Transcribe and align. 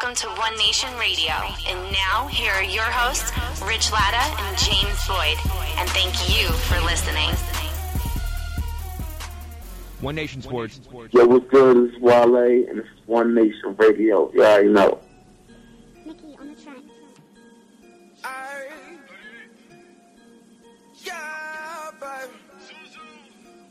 Welcome 0.00 0.14
to 0.14 0.28
One 0.40 0.56
Nation 0.58 0.96
Radio. 0.96 1.32
And 1.66 1.92
now, 1.92 2.28
here 2.28 2.52
are 2.52 2.62
your 2.62 2.84
hosts, 2.84 3.32
Rich 3.66 3.90
Latta 3.90 4.42
and 4.44 4.56
James 4.56 5.08
Boyd. 5.08 5.36
And 5.76 5.90
thank 5.90 6.14
you 6.30 6.46
for 6.52 6.80
listening. 6.82 7.28
One 10.00 10.14
Nation 10.14 10.40
Sports. 10.40 10.80
Yo, 11.10 11.26
what's 11.26 11.48
good? 11.48 11.88
This 11.88 11.96
is 11.96 12.00
Wale, 12.00 12.36
and 12.36 12.78
this 12.78 12.86
is 12.86 13.06
One 13.06 13.34
Nation 13.34 13.74
Radio. 13.76 14.30
You 14.32 14.44
already 14.44 14.68
know. 14.68 15.00
Mickey 16.06 16.36
on 16.38 16.54
the 16.54 16.62
track. 16.62 16.76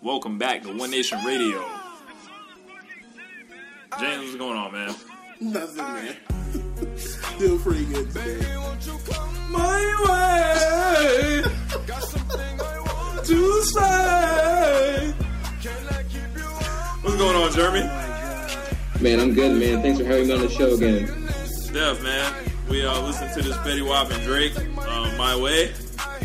Welcome 0.02 0.38
back 0.38 0.64
to 0.64 0.78
One 0.78 0.92
Nation 0.92 1.24
Radio. 1.24 1.64
James, 3.98 4.24
what's 4.24 4.36
going 4.36 4.58
on, 4.58 4.74
man? 4.74 4.94
Nothing, 5.40 5.78
man. 5.78 6.16
Doing 7.38 7.60
pretty 7.60 7.86
good 7.86 8.12
today. 8.12 8.56
My 9.52 9.96
way 10.08 11.44
to 13.24 13.62
say. 13.64 15.14
What's 17.02 17.18
going 17.18 17.36
on, 17.36 17.52
Jeremy? 17.52 17.82
Man, 19.00 19.20
I'm 19.20 19.34
good, 19.36 19.60
man. 19.60 19.84
Thanks 19.84 20.00
for 20.00 20.06
having 20.06 20.28
me 20.28 20.34
on 20.34 20.42
the 20.42 20.50
show 20.50 20.74
again. 20.74 21.08
Steph, 21.46 22.02
man. 22.02 22.34
We 22.68 22.84
uh, 22.84 23.00
listened 23.02 23.32
to 23.34 23.44
this 23.44 23.56
Fetty 23.58 23.88
Wap 23.88 24.10
and 24.10 24.24
Drake, 24.24 24.58
um, 24.58 25.18
My 25.18 25.36
Way. 25.40 25.72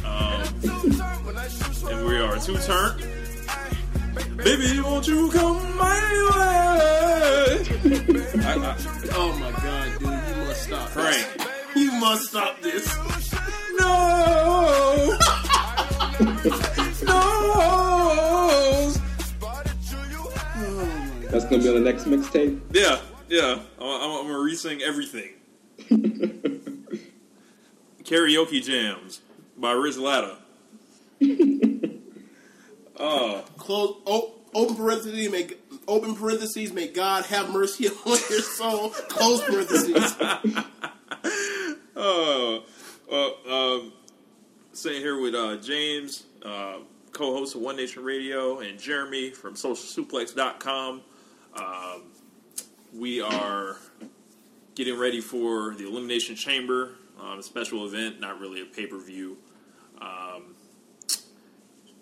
Um, 0.06 0.42
and 1.90 2.06
we 2.06 2.18
are 2.18 2.38
two 2.38 2.56
turn. 2.58 3.11
Baby, 4.44 4.80
won't 4.80 5.06
you 5.06 5.30
come 5.30 5.76
my 5.76 6.00
way? 6.34 7.64
I, 8.42 8.56
I, 8.56 8.76
Oh 9.14 9.36
my 9.38 9.52
god, 9.52 9.98
dude, 10.00 10.08
you 10.08 10.36
must 10.44 10.62
stop. 10.64 10.88
Frank. 10.88 11.26
You 11.76 11.92
must 11.92 12.28
stop 12.28 12.60
this. 12.60 12.86
No! 13.78 15.16
no! 17.04 18.92
That's 21.30 21.44
gonna 21.44 21.62
be 21.62 21.68
on 21.68 21.74
the 21.74 21.80
next 21.80 22.04
mixtape. 22.04 22.60
Yeah, 22.72 22.98
yeah. 23.28 23.60
I'm, 23.78 23.86
I'm, 23.86 24.10
I'm 24.10 24.26
gonna 24.26 24.40
re-sing 24.40 24.82
everything. 24.82 25.34
Karaoke 28.02 28.60
jams 28.60 29.20
by 29.56 29.70
Rich 29.70 29.98
Latta. 29.98 30.38
Oh, 32.98 33.44
Close. 33.56 33.96
Oh, 34.06 34.34
open 34.54 34.76
parentheses. 34.76 35.30
Make 35.30 35.60
open 35.88 36.14
parentheses. 36.14 36.72
May 36.72 36.88
God 36.88 37.24
have 37.26 37.50
mercy 37.50 37.88
on 38.06 38.18
your 38.30 38.40
soul. 38.40 38.90
Close 38.90 39.42
parentheses. 39.42 40.14
oh. 41.96 42.64
Well, 43.10 43.36
um, 43.46 43.92
sitting 44.72 45.02
here 45.02 45.20
with 45.20 45.34
uh, 45.34 45.56
James, 45.58 46.24
uh, 46.42 46.78
co-host 47.10 47.54
of 47.54 47.60
One 47.60 47.76
Nation 47.76 48.02
Radio, 48.02 48.60
and 48.60 48.78
Jeremy 48.80 49.28
from 49.30 49.52
SocialSuplex.com. 49.52 51.02
Um, 51.54 52.02
we 52.94 53.20
are 53.20 53.76
getting 54.74 54.98
ready 54.98 55.20
for 55.20 55.74
the 55.74 55.86
Elimination 55.86 56.36
Chamber, 56.36 56.92
um, 57.20 57.38
a 57.38 57.42
special 57.42 57.84
event, 57.86 58.18
not 58.18 58.40
really 58.40 58.62
a 58.62 58.64
pay-per-view. 58.64 59.36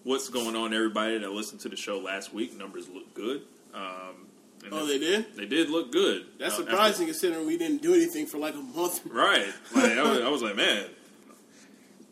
What's 0.03 0.29
going 0.31 0.57
on, 0.57 0.73
everybody 0.73 1.19
that 1.19 1.31
listened 1.31 1.61
to 1.63 1.69
the 1.69 1.77
show 1.77 1.99
last 1.99 2.33
week? 2.33 2.57
Numbers 2.57 2.89
look 2.89 3.13
good. 3.15 3.43
Um, 3.75 4.27
Oh, 4.71 4.85
they 4.85 4.99
did. 4.99 5.35
They 5.37 5.47
did 5.47 5.71
look 5.71 5.91
good. 5.91 6.27
That's 6.39 6.53
Uh, 6.59 6.59
after- 6.63 6.71
surprising 6.73 7.07
considering 7.07 7.47
we 7.47 7.57
didn't 7.57 7.81
do 7.81 7.95
anything 7.95 8.27
for 8.27 8.37
like 8.37 8.55
a 8.55 8.59
month. 8.59 9.01
Right. 9.11 9.47
Like, 9.75 9.93
I, 9.93 10.03
was, 10.03 10.21
I 10.23 10.29
was 10.29 10.43
like, 10.43 10.55
man, 10.55 10.85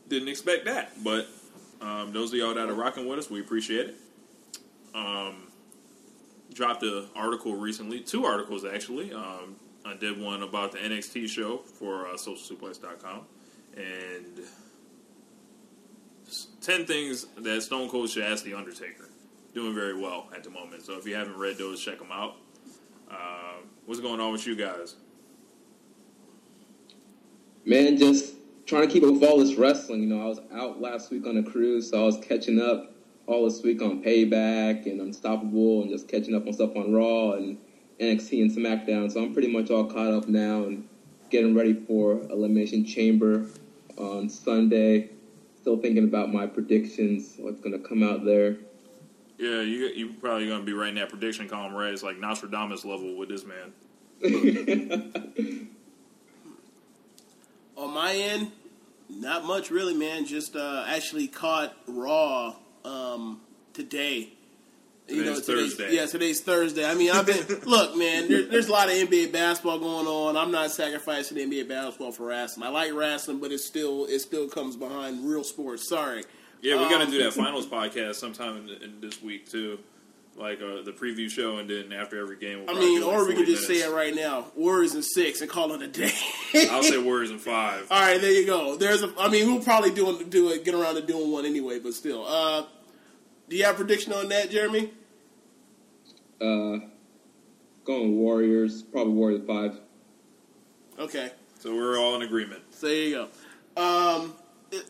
didn't 0.08 0.28
expect 0.28 0.64
that. 0.64 0.92
But 1.04 1.28
um, 1.82 2.12
those 2.14 2.32
of 2.32 2.38
y'all 2.38 2.54
that 2.54 2.70
are 2.70 2.74
rocking 2.74 3.06
with 3.06 3.18
us, 3.18 3.28
we 3.30 3.40
appreciate 3.40 3.88
it. 3.88 3.96
Um, 4.94 5.48
dropped 6.54 6.82
an 6.84 7.04
article 7.14 7.54
recently, 7.54 8.00
two 8.00 8.24
articles 8.24 8.64
actually. 8.64 9.12
Um, 9.12 9.56
I 9.84 9.94
did 9.94 10.18
one 10.18 10.42
about 10.42 10.72
the 10.72 10.78
NXT 10.78 11.28
show 11.28 11.58
for 11.58 12.06
uh, 12.08 12.14
SocialSuplex.com, 12.14 13.20
and 13.76 14.40
s- 16.68 16.76
ten 16.76 16.86
things 16.86 17.26
that 17.38 17.62
Stone 17.62 17.88
Cold 17.88 18.10
should 18.10 18.24
ask 18.24 18.44
the 18.44 18.54
Undertaker. 18.54 19.08
Doing 19.54 19.74
very 19.74 19.98
well 19.98 20.28
at 20.34 20.44
the 20.44 20.50
moment. 20.50 20.82
So 20.82 20.98
if 20.98 21.06
you 21.06 21.14
haven't 21.14 21.36
read 21.36 21.58
those, 21.58 21.80
check 21.80 21.98
them 21.98 22.12
out. 22.12 22.36
Uh, 23.10 23.56
what's 23.86 24.00
going 24.00 24.20
on 24.20 24.32
with 24.32 24.46
you 24.46 24.54
guys? 24.54 24.96
Man, 27.64 27.96
just 27.96 28.34
trying 28.66 28.86
to 28.86 28.92
keep 28.92 29.02
up 29.02 29.14
with 29.14 29.24
all 29.24 29.38
this 29.38 29.56
wrestling. 29.56 30.02
You 30.02 30.08
know, 30.08 30.22
I 30.22 30.26
was 30.26 30.40
out 30.52 30.80
last 30.80 31.10
week 31.10 31.26
on 31.26 31.38
a 31.38 31.42
cruise, 31.42 31.90
so 31.90 32.02
I 32.02 32.04
was 32.04 32.18
catching 32.18 32.60
up 32.60 32.92
all 33.26 33.44
this 33.48 33.62
week 33.62 33.82
on 33.82 34.02
Payback 34.02 34.86
and 34.86 35.00
Unstoppable, 35.00 35.82
and 35.82 35.90
just 35.90 36.08
catching 36.08 36.34
up 36.34 36.46
on 36.46 36.52
stuff 36.52 36.76
on 36.76 36.92
Raw 36.92 37.32
and 37.32 37.58
NXT 38.00 38.42
and 38.42 38.50
SmackDown. 38.50 39.10
So 39.10 39.22
I'm 39.22 39.32
pretty 39.32 39.50
much 39.50 39.70
all 39.70 39.84
caught 39.86 40.12
up 40.12 40.28
now 40.28 40.64
and 40.64 40.88
getting 41.30 41.54
ready 41.54 41.74
for 41.74 42.20
Elimination 42.30 42.84
Chamber 42.84 43.46
on 43.98 44.28
Sunday. 44.28 45.10
Still 45.68 45.76
thinking 45.76 46.04
about 46.04 46.32
my 46.32 46.46
predictions, 46.46 47.34
what's 47.36 47.60
going 47.60 47.78
to 47.78 47.86
come 47.86 48.02
out 48.02 48.24
there. 48.24 48.56
Yeah, 49.36 49.60
you 49.60 49.88
you 49.88 50.14
probably 50.14 50.48
gonna 50.48 50.64
be 50.64 50.72
writing 50.72 50.94
that 50.94 51.10
prediction 51.10 51.46
column 51.46 51.74
right. 51.74 51.92
It's 51.92 52.02
like 52.02 52.18
Nostradamus 52.18 52.86
level 52.86 53.18
with 53.18 53.28
this 53.28 53.44
man. 53.44 53.74
On 57.76 57.92
my 57.92 58.14
end, 58.14 58.50
not 59.10 59.44
much 59.44 59.70
really, 59.70 59.92
man. 59.92 60.24
Just 60.24 60.56
uh, 60.56 60.86
actually 60.88 61.28
caught 61.28 61.76
Raw 61.86 62.56
um, 62.86 63.42
today. 63.74 64.37
Today's 65.08 65.40
Thursday. 65.46 65.94
Yeah, 65.94 66.06
today's 66.06 66.40
Thursday. 66.42 66.84
I 66.84 66.94
mean, 66.94 67.10
I've 67.10 67.24
been 67.26 67.60
look, 67.64 67.96
man. 67.96 68.28
There, 68.28 68.44
there's 68.44 68.68
a 68.68 68.72
lot 68.72 68.88
of 68.88 68.94
NBA 68.94 69.32
basketball 69.32 69.78
going 69.78 70.06
on. 70.06 70.36
I'm 70.36 70.50
not 70.50 70.70
sacrificing 70.70 71.38
NBA 71.38 71.66
basketball 71.68 72.12
for 72.12 72.26
wrestling. 72.26 72.66
I 72.66 72.70
like 72.70 72.92
wrestling, 72.92 73.38
but 73.40 73.50
it 73.50 73.60
still 73.60 74.04
it 74.06 74.18
still 74.20 74.48
comes 74.48 74.76
behind 74.76 75.26
real 75.28 75.44
sports. 75.44 75.88
Sorry. 75.88 76.24
Yeah, 76.60 76.74
gonna 76.74 77.04
Um, 77.04 77.10
do 77.10 77.22
that 77.22 77.32
finals 77.32 77.66
podcast 77.66 78.16
sometime 78.16 78.68
in, 78.68 78.82
in 78.82 79.00
this 79.00 79.22
week 79.22 79.48
too, 79.48 79.78
like 80.36 80.60
uh, 80.60 80.82
the 80.82 80.92
preview 80.92 81.30
show, 81.30 81.58
and 81.58 81.70
then 81.70 81.92
after 81.92 82.20
every 82.20 82.36
game. 82.36 82.66
We'll 82.66 82.76
I 82.76 82.80
mean, 82.80 83.00
like, 83.00 83.10
or 83.10 83.20
we 83.20 83.32
40 83.32 83.36
could 83.36 83.46
just 83.46 83.66
say 83.66 83.76
it 83.76 83.90
right 83.92 84.14
now: 84.14 84.46
Warriors 84.56 84.94
in 84.94 85.02
six 85.02 85.40
and 85.40 85.48
call 85.48 85.72
it 85.72 85.80
a 85.82 85.86
day. 85.88 86.12
I'll 86.70 86.82
say 86.82 86.98
Warriors 87.02 87.30
in 87.30 87.38
five. 87.38 87.86
All 87.90 88.00
right, 88.00 88.20
there 88.20 88.32
you 88.32 88.44
go. 88.44 88.76
There's 88.76 89.02
a. 89.02 89.12
I 89.18 89.28
mean, 89.30 89.46
we'll 89.46 89.62
probably 89.62 89.90
do 89.92 90.22
do 90.24 90.50
it, 90.50 90.64
get 90.64 90.74
around 90.74 90.96
to 90.96 91.02
doing 91.02 91.30
one 91.32 91.46
anyway, 91.46 91.78
but 91.78 91.94
still. 91.94 92.26
Uh, 92.26 92.64
do 93.48 93.56
you 93.56 93.64
have 93.64 93.74
a 93.74 93.78
prediction 93.78 94.12
on 94.12 94.28
that, 94.28 94.50
Jeremy? 94.50 94.92
Uh, 96.40 96.78
going 97.84 98.16
Warriors, 98.16 98.82
probably 98.82 99.12
Warriors 99.14 99.42
5. 99.46 99.80
Okay, 101.00 101.30
So 101.60 101.74
we're 101.74 101.98
all 101.98 102.14
in 102.16 102.22
agreement. 102.22 102.62
so 102.70 102.86
there 102.88 102.96
you 102.96 103.28
go. 103.76 103.82
Um, 103.82 104.34
it- 104.70 104.84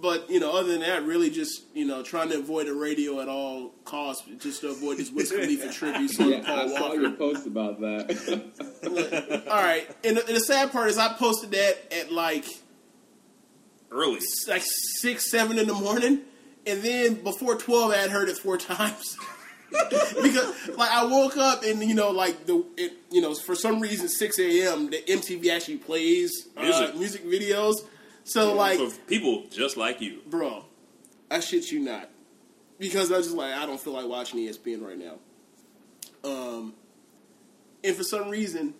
but 0.00 0.28
you 0.28 0.40
know, 0.40 0.50
other 0.50 0.68
than 0.72 0.80
that, 0.80 1.04
really 1.04 1.30
just 1.30 1.62
you 1.74 1.84
know 1.84 2.02
trying 2.02 2.28
to 2.30 2.38
avoid 2.40 2.66
the 2.66 2.74
radio 2.74 3.20
at 3.20 3.28
all 3.28 3.68
costs, 3.84 4.24
just 4.40 4.60
to 4.62 4.70
avoid 4.70 4.96
this 4.98 5.10
Wiz 5.12 5.30
Khalifa 5.30 5.72
tribute 5.72 6.10
song 6.10 6.30
Yeah, 6.32 6.42
Paul 6.44 6.58
I 6.58 6.66
saw 6.74 6.80
Walker. 6.88 7.00
your 7.02 7.10
post 7.12 7.46
about 7.46 7.80
that. 7.80 9.44
All 9.48 9.62
right, 9.62 9.88
and 10.02 10.16
the, 10.16 10.26
and 10.26 10.34
the 10.36 10.40
sad 10.40 10.72
part 10.72 10.88
is 10.90 10.98
I 10.98 11.12
posted 11.12 11.52
that 11.52 11.94
at 11.94 12.10
like 12.10 12.46
Early. 13.92 14.18
like 14.48 14.64
six, 14.98 15.30
seven 15.30 15.56
in 15.56 15.68
the 15.68 15.74
morning, 15.74 16.22
and 16.66 16.82
then 16.82 17.14
before 17.22 17.56
twelve, 17.56 17.92
I 17.92 17.96
had 17.98 18.10
heard 18.10 18.28
it 18.28 18.36
four 18.38 18.56
times. 18.58 19.16
because 20.22 20.54
like 20.76 20.90
I 20.90 21.04
woke 21.06 21.36
up 21.38 21.62
and 21.64 21.82
you 21.82 21.94
know 21.94 22.10
like 22.10 22.44
the 22.46 22.62
it, 22.76 22.92
you 23.10 23.20
know 23.22 23.34
for 23.34 23.54
some 23.54 23.80
reason 23.80 24.06
six 24.08 24.38
a.m. 24.38 24.90
the 24.90 24.98
MTV 25.08 25.48
actually 25.50 25.78
plays 25.78 26.48
uh, 26.56 26.62
Music. 26.62 26.96
music 26.96 27.24
videos. 27.24 27.76
So 28.24 28.54
like, 28.54 28.78
For 28.78 28.90
people 29.08 29.44
just 29.50 29.76
like 29.76 30.00
you. 30.00 30.20
bro, 30.26 30.64
I 31.30 31.40
shit 31.40 31.70
you 31.72 31.80
not, 31.80 32.08
because 32.78 33.10
I 33.10 33.16
was 33.16 33.26
just 33.26 33.36
like 33.36 33.52
I 33.54 33.64
don't 33.66 33.80
feel 33.80 33.94
like 33.94 34.06
watching 34.06 34.40
ESPN 34.40 34.82
right 34.86 34.98
now. 34.98 35.14
Um, 36.22 36.74
and 37.82 37.96
for 37.96 38.04
some 38.04 38.28
reason, 38.28 38.74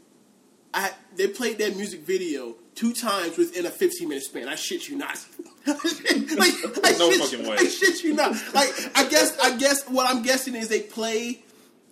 I 0.74 0.90
they 1.16 1.26
played 1.26 1.58
that 1.58 1.74
music 1.76 2.00
video 2.02 2.54
two 2.74 2.92
times 2.92 3.36
within 3.38 3.66
a 3.66 3.70
15 3.70 4.08
minute 4.08 4.24
span. 4.24 4.48
I 4.48 4.54
shit 4.54 4.88
you 4.88 4.96
not. 4.96 5.18
like, 5.66 5.78
I 6.84 6.94
No 6.98 7.10
shit, 7.12 7.20
fucking 7.20 7.46
way. 7.48 7.56
I 7.58 7.64
shit 7.66 8.02
you 8.02 8.14
not. 8.14 8.32
Like 8.54 8.70
I 8.94 9.08
guess 9.08 9.38
I 9.38 9.56
guess 9.56 9.88
what 9.88 10.08
I'm 10.08 10.22
guessing 10.22 10.54
is 10.54 10.68
they 10.68 10.82
play. 10.82 11.42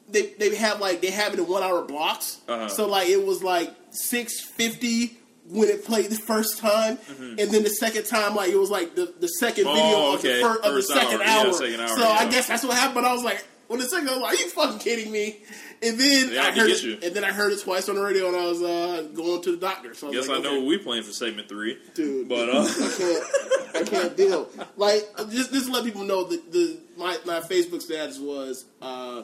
They, 0.09 0.35
they 0.41 0.55
have 0.56 0.81
like 0.81 1.00
they 1.00 1.11
have 1.11 1.35
it 1.35 1.38
in 1.38 1.47
one 1.47 1.62
hour 1.62 1.82
blocks. 1.85 2.38
Uh-huh. 2.49 2.69
So 2.69 2.88
like 2.88 3.09
it 3.09 3.25
was 3.25 3.44
like 3.44 3.73
six 3.91 4.41
fifty 4.41 5.17
when 5.49 5.69
it 5.69 5.85
played 5.85 6.11
the 6.11 6.17
first 6.17 6.59
time, 6.59 6.99
and 7.19 7.38
then 7.38 7.62
the 7.65 7.71
second 7.71 8.06
time 8.06 8.35
like 8.35 8.50
it 8.50 8.56
was 8.59 8.71
like 8.71 8.94
the, 8.94 9.12
the 9.21 9.27
second 9.29 9.67
Mm-hmm. 9.67 9.79
Oh, 9.79 10.17
video 10.17 10.32
okay. 10.32 10.43
of 10.43 10.53
the, 10.53 10.61
fir- 10.62 10.69
of 10.69 10.75
the 10.75 10.82
second 10.82 11.23
hour. 11.23 11.47
Yeah, 11.47 11.53
second 11.53 11.81
hour, 11.81 11.88
So 11.97 12.09
I 12.09 12.29
guess 12.31 12.49
that's 12.49 12.65
what 12.65 12.77
happened. 12.77 12.94
But 12.97 13.05
I 13.05 13.12
was 13.12 13.23
like, 13.25 13.44
when 13.70 13.78
the 13.78 13.87
second, 13.87 14.08
I 14.08 14.14
was 14.14 14.20
like, 14.22 14.34
"Are 14.34 14.43
you 14.43 14.49
fucking 14.50 14.78
kidding 14.81 15.12
me?" 15.12 15.37
And 15.81 15.96
then 15.99 16.32
Yeah, 16.32 16.43
I 16.43 16.49
I 16.49 16.50
heard 16.50 16.70
it, 16.70 16.82
you. 16.82 16.99
and 17.02 17.14
then 17.14 17.22
I 17.22 17.31
heard 17.31 17.52
it 17.52 17.61
twice 17.62 17.88
on 17.88 17.94
the 17.94 18.02
radio, 18.02 18.26
and 18.26 18.37
I 18.37 18.46
was 18.46 18.61
uh, 18.61 19.06
going 19.14 19.40
to 19.43 19.52
the 19.52 19.56
doctor. 19.58 19.94
So 19.94 20.08
I 20.08 20.12
Guess 20.12 20.26
like, 20.26 20.40
I 20.40 20.43
know 20.43 20.49
okay. 20.50 20.58
what 20.58 20.67
we 20.67 20.78
playing 20.78 21.05
for 21.05 21.12
segment 21.12 21.49
three, 21.49 21.78
dude. 21.94 22.28
But 22.28 22.49
uh, 22.55 22.62
I 22.62 22.94
can't, 22.99 23.76
I 23.76 23.82
can't 23.88 24.17
deal. 24.17 24.49
Like, 24.76 25.05
just 25.31 25.52
just 25.52 25.67
to 25.67 25.72
let 25.72 25.84
people 25.84 26.02
know 26.02 26.25
that 26.25 26.50
the 26.50 26.78
my 26.96 27.17
my 27.25 27.38
Facebook 27.40 27.81
status 27.81 28.19
was, 28.19 28.64
uh, 28.82 29.22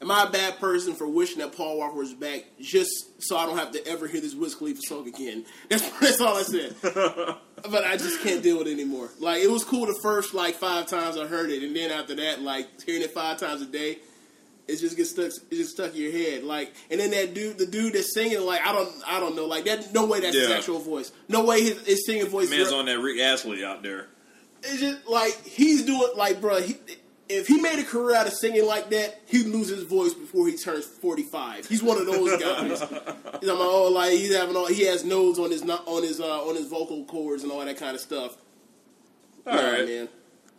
"Am 0.00 0.10
I 0.10 0.24
a 0.24 0.30
bad 0.30 0.58
person 0.60 0.94
for 0.94 1.06
wishing 1.08 1.38
that 1.38 1.52
Paul 1.56 1.78
Walker 1.78 1.96
was 1.96 2.14
back 2.14 2.44
just 2.60 2.90
so 3.22 3.36
I 3.36 3.46
don't 3.46 3.58
have 3.58 3.72
to 3.72 3.86
ever 3.86 4.06
hear 4.06 4.20
this 4.20 4.34
Wiz 4.34 4.54
Khalifa 4.54 4.80
song 4.82 5.06
again?" 5.08 5.44
That's 5.68 5.88
that's 6.00 6.20
all 6.20 6.36
I 6.36 6.42
said. 6.42 6.74
but 6.82 7.84
I 7.84 7.96
just 7.96 8.22
can't 8.22 8.42
deal 8.42 8.58
with 8.58 8.68
it 8.68 8.72
anymore. 8.72 9.10
Like, 9.20 9.42
it 9.42 9.50
was 9.50 9.64
cool 9.64 9.86
the 9.86 9.98
first 10.02 10.34
like 10.34 10.54
five 10.54 10.86
times 10.86 11.16
I 11.16 11.26
heard 11.26 11.50
it, 11.50 11.62
and 11.62 11.74
then 11.74 11.90
after 11.90 12.14
that, 12.16 12.42
like 12.42 12.68
hearing 12.82 13.02
it 13.02 13.10
five 13.12 13.38
times 13.38 13.62
a 13.62 13.66
day. 13.66 13.98
It 14.68 14.76
just 14.80 14.98
gets 14.98 15.08
stuck. 15.08 15.30
It 15.50 15.56
just 15.56 15.70
stuck 15.70 15.94
in 15.94 16.02
your 16.02 16.12
head, 16.12 16.44
like, 16.44 16.70
and 16.90 17.00
then 17.00 17.10
that 17.12 17.32
dude, 17.32 17.56
the 17.56 17.64
dude 17.64 17.94
that's 17.94 18.12
singing, 18.12 18.42
like, 18.42 18.60
I 18.66 18.72
don't, 18.74 18.90
I 19.06 19.18
don't 19.18 19.34
know, 19.34 19.46
like 19.46 19.64
that. 19.64 19.94
No 19.94 20.04
way 20.04 20.20
that's 20.20 20.36
his 20.36 20.46
Yeah. 20.50 20.56
actual 20.56 20.78
voice. 20.78 21.10
No 21.26 21.42
way 21.46 21.62
his, 21.62 21.80
his 21.86 22.04
singing 22.04 22.26
voice. 22.26 22.50
man's 22.50 22.66
is 22.66 22.72
on 22.74 22.84
that 22.84 22.98
Rick 22.98 23.18
Astley 23.18 23.64
out 23.64 23.82
there. 23.82 24.08
it's 24.62 24.78
just 24.78 25.08
like 25.08 25.32
he's 25.46 25.86
doing 25.86 26.10
like, 26.16 26.42
bro. 26.42 26.60
He, 26.60 26.76
if 27.28 27.46
he 27.46 27.60
made 27.60 27.78
a 27.78 27.84
career 27.84 28.16
out 28.16 28.26
of 28.26 28.32
singing 28.32 28.66
like 28.66 28.90
that, 28.90 29.20
he'd 29.26 29.46
lose 29.46 29.68
his 29.68 29.82
voice 29.84 30.14
before 30.14 30.46
he 30.46 30.56
turns 30.56 30.84
forty 30.86 31.22
five. 31.22 31.66
He's 31.66 31.82
one 31.82 31.98
of 31.98 32.06
those 32.06 32.40
guys. 32.42 32.80
he's 32.80 33.48
like, 33.48 33.58
oh, 33.58 33.90
like 33.92 34.12
he's 34.12 34.34
having 34.34 34.56
all. 34.56 34.66
He 34.66 34.84
has 34.86 35.04
nodes 35.04 35.38
on 35.38 35.50
his 35.50 35.62
on 35.62 36.02
his 36.02 36.20
uh, 36.20 36.42
on 36.46 36.56
his 36.56 36.66
vocal 36.66 37.04
cords 37.04 37.42
and 37.42 37.52
all 37.52 37.64
that 37.64 37.76
kind 37.76 37.94
of 37.94 38.00
stuff. 38.00 38.36
All 39.46 39.54
right. 39.56 39.86
man. 39.86 40.08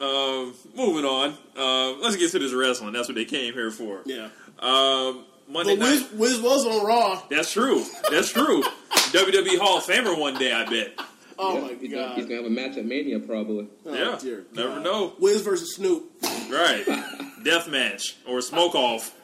Um, 0.01 0.53
moving 0.75 1.03
on. 1.05 1.29
Um, 1.57 2.01
let's 2.01 2.15
get 2.15 2.31
to 2.31 2.39
this 2.39 2.53
wrestling. 2.53 2.93
That's 2.93 3.07
what 3.09 3.15
they 3.15 3.25
came 3.25 3.53
here 3.53 3.69
for. 3.69 4.01
Yeah, 4.05 4.29
Um, 4.59 5.25
Monday 5.49 5.75
but 5.75 5.79
night. 5.85 6.07
Wiz, 6.13 6.37
Wiz 6.37 6.41
was 6.41 6.65
on 6.65 6.85
Raw. 6.85 7.21
That's 7.29 7.51
true. 7.51 7.83
That's 8.09 8.31
true. 8.31 8.63
WWE 8.91 9.57
Hall 9.59 9.79
of 9.79 9.83
Famer 9.83 10.17
one 10.17 10.35
day, 10.35 10.53
I 10.53 10.63
bet. 10.69 10.97
Oh 11.41 11.55
Yeah, 11.55 11.61
my 11.61 11.67
he's 11.79 11.91
Gonna, 11.91 12.03
god. 12.07 12.15
he's 12.17 12.25
gonna 12.25 12.35
have 12.41 12.45
a 12.45 12.49
match 12.49 12.77
at 12.77 12.85
Mania 12.85 13.19
probably. 13.19 13.67
Oh, 13.85 13.93
yeah. 13.93 14.17
dear 14.21 14.43
Never 14.53 14.75
God. 14.75 14.83
know. 14.83 15.13
Wiz 15.19 15.41
versus 15.41 15.75
Snoop. 15.75 16.11
Right. 16.51 16.83
Death 17.43 17.69
match 17.69 18.17
or 18.27 18.41
smoke 18.41 18.75
off. 18.75 19.15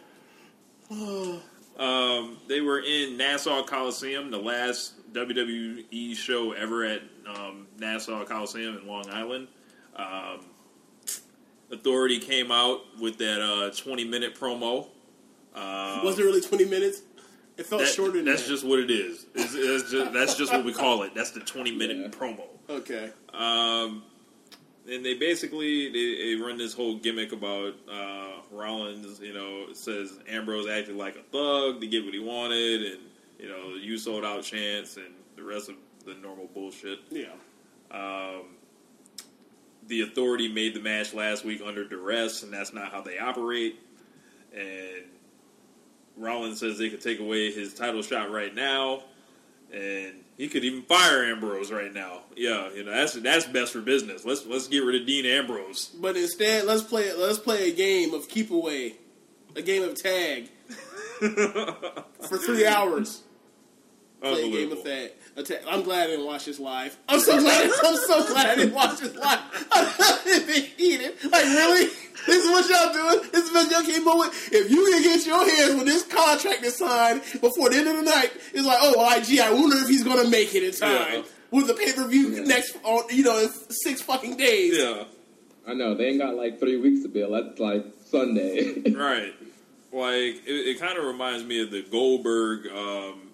um, 0.91 2.38
they 2.47 2.62
were 2.62 2.79
in 2.79 3.17
Nassau 3.17 3.63
Coliseum, 3.63 4.31
the 4.31 4.38
last 4.39 4.94
WWE 5.13 6.15
show 6.15 6.51
ever 6.53 6.83
at 6.85 7.01
um, 7.27 7.67
Nassau 7.79 8.23
Coliseum 8.25 8.77
in 8.77 8.88
Long 8.88 9.09
Island. 9.09 9.47
Um, 9.95 10.39
Authority 11.71 12.19
came 12.19 12.51
out 12.51 12.81
with 13.01 13.18
that 13.18 13.41
uh, 13.41 13.71
20 13.71 14.06
minute 14.06 14.35
promo. 14.39 14.88
Uh, 15.56 16.01
was 16.03 16.19
it 16.19 16.23
really 16.23 16.41
twenty 16.41 16.65
minutes? 16.65 17.01
It 17.57 17.66
felt 17.66 17.81
that- 17.81 17.88
shorter 17.94 18.13
than 18.18 18.25
that's 18.25 18.44
that. 18.44 18.50
just 18.50 18.66
what 18.66 18.80
it 18.80 18.92
is. 18.92 19.25
It's, 19.34 19.54
it's 19.56 19.92
just, 19.92 20.13
that's 20.13 20.36
just 20.36 20.52
what 20.52 20.66
we 20.66 20.74
call 20.74 21.04
it. 21.04 21.13
That's 21.16 21.31
the 21.31 21.40
20 21.40 21.72
minute 21.75 21.98
Yeah. 21.98 22.07
promo. 22.10 22.44
okay. 22.69 23.12
Um, 23.34 24.04
and 24.90 25.04
they 25.04 25.16
basically 25.16 25.90
they, 25.92 26.36
they 26.36 26.42
run 26.42 26.57
this 26.57 26.74
whole 26.74 26.96
gimmick 26.98 27.31
about 27.31 27.74
uh, 27.92 28.34
Rollins. 28.52 29.19
You 29.19 29.34
know, 29.34 29.74
says 29.74 30.19
Ambrose 30.30 30.68
acted 30.69 30.96
like 30.96 31.16
a 31.16 31.24
thug 31.24 31.81
to 31.81 31.88
get 31.88 32.06
what 32.06 32.13
he 32.13 32.19
wanted, 32.19 32.84
and 32.92 33.00
you 33.40 33.48
know, 33.50 33.75
you 33.81 33.98
sold 33.98 34.24
out 34.24 34.44
chance, 34.44 34.98
and 34.98 35.07
the 35.36 35.44
rest 35.44 35.69
of 35.69 35.75
the 36.06 36.13
normal 36.16 36.48
bullshit. 36.54 37.00
Yeah. 37.10 37.30
Um, 37.92 38.44
the 39.88 40.02
Authority 40.02 40.48
made 40.52 40.74
the 40.75 40.80
match 40.81 41.13
last 41.13 41.46
week 41.46 41.62
under 41.66 41.88
duress, 41.88 42.44
and 42.44 42.52
that's 42.54 42.74
not 42.74 42.92
how 42.92 43.02
they 43.02 43.18
operate. 43.19 43.80
And 44.54 45.06
Rollins 46.17 46.59
says 46.59 46.77
they 46.77 46.89
could 46.89 47.01
take 47.01 47.19
away 47.19 47.51
his 47.51 47.73
title 47.73 48.01
shot 48.01 48.31
right 48.31 48.53
now, 48.53 49.03
and 49.73 50.13
he 50.38 50.47
could 50.47 50.63
even 50.63 50.83
fire 50.83 51.25
Ambrose 51.25 51.71
right 51.71 51.94
now. 51.94 52.21
Yeah, 52.35 52.69
you 52.73 52.83
know 52.83 52.91
that's 52.91 53.13
that's 53.13 53.45
best 53.45 53.73
for 53.73 53.81
business. 53.81 54.25
Let's 54.25 54.45
let's 54.45 54.67
get 54.67 54.79
rid 54.79 55.01
of 55.01 55.07
Dean 55.07 55.25
Ambrose. 55.25 55.88
But 56.00 56.15
instead, 56.15 56.65
let's 56.65 56.83
play. 56.83 57.13
Let's 57.13 57.39
play 57.39 57.69
a 57.69 57.73
game 57.73 58.13
of 58.13 58.29
keep 58.29 58.51
away, 58.51 58.95
a 59.56 59.62
game 59.62 59.83
of 59.83 60.01
tag 60.01 60.50
for 61.19 62.38
three 62.38 62.65
hours. 62.65 63.23
Play 64.25 64.42
a 64.42 64.44
game 64.51 64.72
of 64.72 64.77
Unbelievable. 64.80 64.83
tag. 64.83 65.12
a 65.38 65.44
tag. 65.44 65.60
I'm 65.69 65.83
glad 65.83 66.04
I 66.04 66.07
didn't 66.07 66.25
watch 66.25 66.45
this 66.45 66.60
live. 66.60 66.98
I'm 67.07 67.19
so 67.19 67.39
glad. 67.39 67.72
I'm 67.83 67.95
so 67.98 68.27
glad 68.27 68.48
I 68.48 68.56
didn't 68.56 68.74
watch 68.74 69.00
this 69.00 69.16
live. 69.16 69.39
I 69.72 70.19
didn't 70.25 70.48
be 70.48 70.62
heated. 70.62 71.13
Like 71.31 71.44
really, 71.45 71.86
this 72.25 72.44
is 72.44 72.50
what 72.50 72.69
y'all 72.69 72.94
doing. 72.94 73.30
This 73.31 73.45
is 73.48 73.54
what 73.54 73.69
y'all 73.72 73.83
came 73.83 74.07
up 74.07 74.18
with. 74.18 74.50
If 74.51 74.72
you 74.72 74.86
can 74.92 75.04
get 75.04 75.25
your 75.25 75.48
hands 75.50 75.75
with 75.75 75.86
this 75.86 76.04
contract 76.04 76.63
is 76.63 76.75
signed 76.77 77.22
before 77.42 77.69
the 77.69 77.77
end 77.77 77.88
of 77.88 77.95
the 77.98 78.01
night, 78.04 78.31
it's 78.54 78.66
like, 78.66 78.80
oh, 78.81 78.94
well, 78.98 79.22
gee, 79.22 79.39
I 79.39 79.51
wonder 79.51 79.77
if 79.77 79.88
he's 79.88 80.04
gonna 80.04 80.28
make 80.30 80.54
it 80.56 80.63
in 80.63 80.71
time. 80.71 80.89
Yeah. 81.13 81.21
With 81.51 81.68
the 81.68 81.74
pay 81.75 81.94
per 81.94 82.07
view 82.07 82.30
Yeah. 82.30 82.44
next, 82.44 82.75
on 82.83 83.04
you 83.12 83.24
know, 83.24 83.38
in 83.39 83.50
six 83.69 84.01
fucking 84.01 84.38
days. 84.38 84.78
Yeah, 84.78 85.04
I 85.68 85.74
know 85.74 85.94
they 85.95 86.07
ain't 86.07 86.19
got 86.19 86.36
like 86.36 86.60
three 86.60 86.78
weeks 86.78 87.04
to 87.04 87.10
build. 87.10 87.33
That's 87.33 87.60
like 87.60 87.86
Sunday. 88.10 88.81
right. 88.92 89.33
Like 89.94 90.42
it, 90.45 90.68
it 90.68 90.80
kind 90.80 90.98
of 90.98 91.06
reminds 91.06 91.45
me 91.45 91.62
of 91.62 91.71
the 91.71 91.83
Goldberg 91.83 92.68
um, 92.68 93.25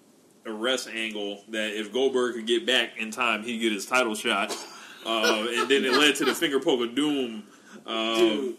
arrest 0.46 0.88
angle. 0.88 1.44
That 1.50 1.78
if 1.78 1.92
Goldberg 1.92 2.34
could 2.36 2.46
get 2.46 2.66
back 2.66 2.98
in 2.98 3.10
time, 3.10 3.42
he'd 3.42 3.58
get 3.58 3.72
his 3.72 3.86
title 3.86 4.14
shot. 4.14 4.56
Uh, 5.04 5.46
and 5.50 5.68
then 5.68 5.84
it 5.84 5.92
led 5.94 6.14
to 6.16 6.24
the 6.24 6.34
finger 6.34 6.60
poke 6.60 6.80
of 6.80 6.94
doom. 6.94 7.44
Um, 7.86 8.16
Dude. 8.18 8.56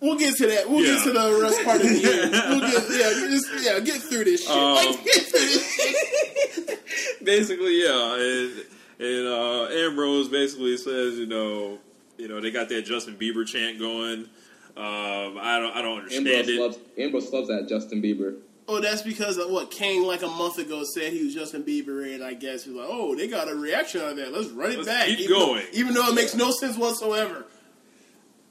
We'll 0.00 0.18
get 0.18 0.36
to 0.36 0.46
that. 0.48 0.68
We'll 0.68 0.84
Yeah. 0.84 0.94
get 0.96 1.04
to 1.04 1.12
the 1.12 1.38
rest 1.40 1.64
part 1.64 1.80
of 1.80 1.86
the 1.88 1.94
year. 1.98 2.30
We'll 2.50 2.60
get 2.60 2.82
yeah, 2.90 3.28
just 3.30 3.64
yeah, 3.64 3.80
get 3.80 4.02
through 4.02 4.24
this 4.24 4.42
shit. 4.42 4.50
Um, 4.50 4.74
like, 4.74 5.04
get 5.04 5.22
through 5.22 5.38
this 5.40 5.72
shit. 5.74 7.24
basically, 7.24 7.82
yeah, 7.82 8.14
and, 8.16 8.64
and 8.98 9.26
uh, 9.28 9.66
Ambrose 9.86 10.28
basically 10.28 10.76
says, 10.76 11.16
you 11.18 11.26
know, 11.26 11.78
you 12.18 12.28
know, 12.28 12.40
they 12.40 12.50
got 12.50 12.68
that 12.68 12.82
Justin 12.82 13.16
Bieber 13.16 13.46
chant 13.46 13.78
going. 13.78 14.28
Um, 14.76 15.38
I 15.40 15.58
don't, 15.60 15.74
I 15.76 15.82
don't 15.82 15.98
understand 16.00 16.26
Ambrose 16.28 16.48
it. 16.48 16.60
loves 16.60 16.78
Ambrose 16.98 17.32
loves 17.32 17.48
that 17.48 17.68
Justin 17.68 18.02
Bieber. 18.02 18.36
Oh, 18.66 18.80
that's 18.80 19.02
because 19.02 19.36
of 19.36 19.50
what 19.50 19.70
Kane 19.70 20.06
like 20.06 20.22
a 20.22 20.26
month 20.26 20.58
ago 20.58 20.84
said 20.84 21.12
he 21.12 21.24
was 21.24 21.34
Justin 21.34 21.64
Bieber, 21.64 22.14
and 22.14 22.24
I 22.24 22.32
guess 22.32 22.64
he's 22.64 22.72
like, 22.74 22.86
oh, 22.88 23.14
they 23.14 23.28
got 23.28 23.50
a 23.50 23.54
reaction 23.54 24.00
on 24.00 24.16
that. 24.16 24.32
Let's 24.32 24.48
run 24.48 24.70
it 24.70 24.76
Let's 24.76 24.88
back. 24.88 25.06
keep 25.06 25.20
even 25.20 25.36
going. 25.36 25.62
Though, 25.72 25.78
even 25.78 25.94
though 25.94 26.08
it 26.08 26.14
makes 26.14 26.34
no 26.34 26.50
sense 26.50 26.78
whatsoever. 26.78 27.44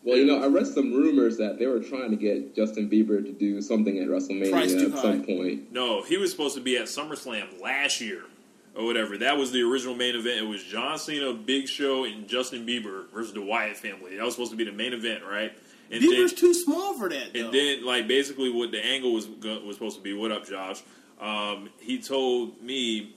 Well, 0.04 0.18
you 0.18 0.26
know, 0.26 0.44
I 0.44 0.48
read 0.48 0.68
some 0.68 0.94
rumors 0.94 1.38
that 1.38 1.58
they 1.58 1.66
were 1.66 1.80
trying 1.80 2.12
to 2.12 2.18
get 2.18 2.56
Justin 2.56 2.90
Bieber 2.90 3.24
to 3.24 3.32
do 3.32 3.62
something 3.62 3.98
at 3.98 4.08
WrestleMania 4.08 4.48
at 4.48 4.92
high. 4.92 5.02
some 5.02 5.24
point. 5.24 5.72
No, 5.72 6.04
he 6.04 6.18
was 6.18 6.30
supposed 6.30 6.56
to 6.56 6.62
be 6.62 6.78
at 6.78 6.84
SummerSlam 6.84 7.62
last 7.62 8.02
year 8.02 8.24
or 8.76 8.86
whatever. 8.86 9.18
That 9.18 9.38
was 9.38 9.52
the 9.52 9.62
original 9.62 9.96
main 9.96 10.16
event. 10.16 10.40
It 10.40 10.48
was 10.48 10.64
John 10.64 11.00
Cena, 11.00 11.34
Big 11.34 11.68
Show, 11.70 12.04
and 12.04 12.28
Justin 12.28 12.68
Bieber 12.68 13.10
versus 13.14 13.34
the 13.34 13.42
Wyatt 13.42 13.78
family. 13.78 14.18
That 14.18 14.26
was 14.26 14.34
supposed 14.36 14.52
to 14.52 14.58
be 14.58 14.66
the 14.66 14.74
main 14.74 14.94
event, 14.94 15.24
right? 15.24 15.54
And 15.94 16.04
Bieber's 16.04 16.32
then, 16.32 16.40
too 16.40 16.54
small 16.54 16.94
for 16.96 17.10
that. 17.10 17.34
Though. 17.34 17.46
and 17.46 17.54
then, 17.54 17.86
like, 17.86 18.08
basically, 18.08 18.50
what 18.50 18.72
the 18.72 18.84
angle 18.84 19.14
was 19.14 19.28
was 19.28 19.76
supposed 19.76 19.98
to 19.98 20.02
be. 20.02 20.14
What 20.14 20.32
up, 20.32 20.48
Josh? 20.48 20.82
Um, 21.20 21.70
he 21.80 22.02
told 22.02 22.62
me 22.62 23.16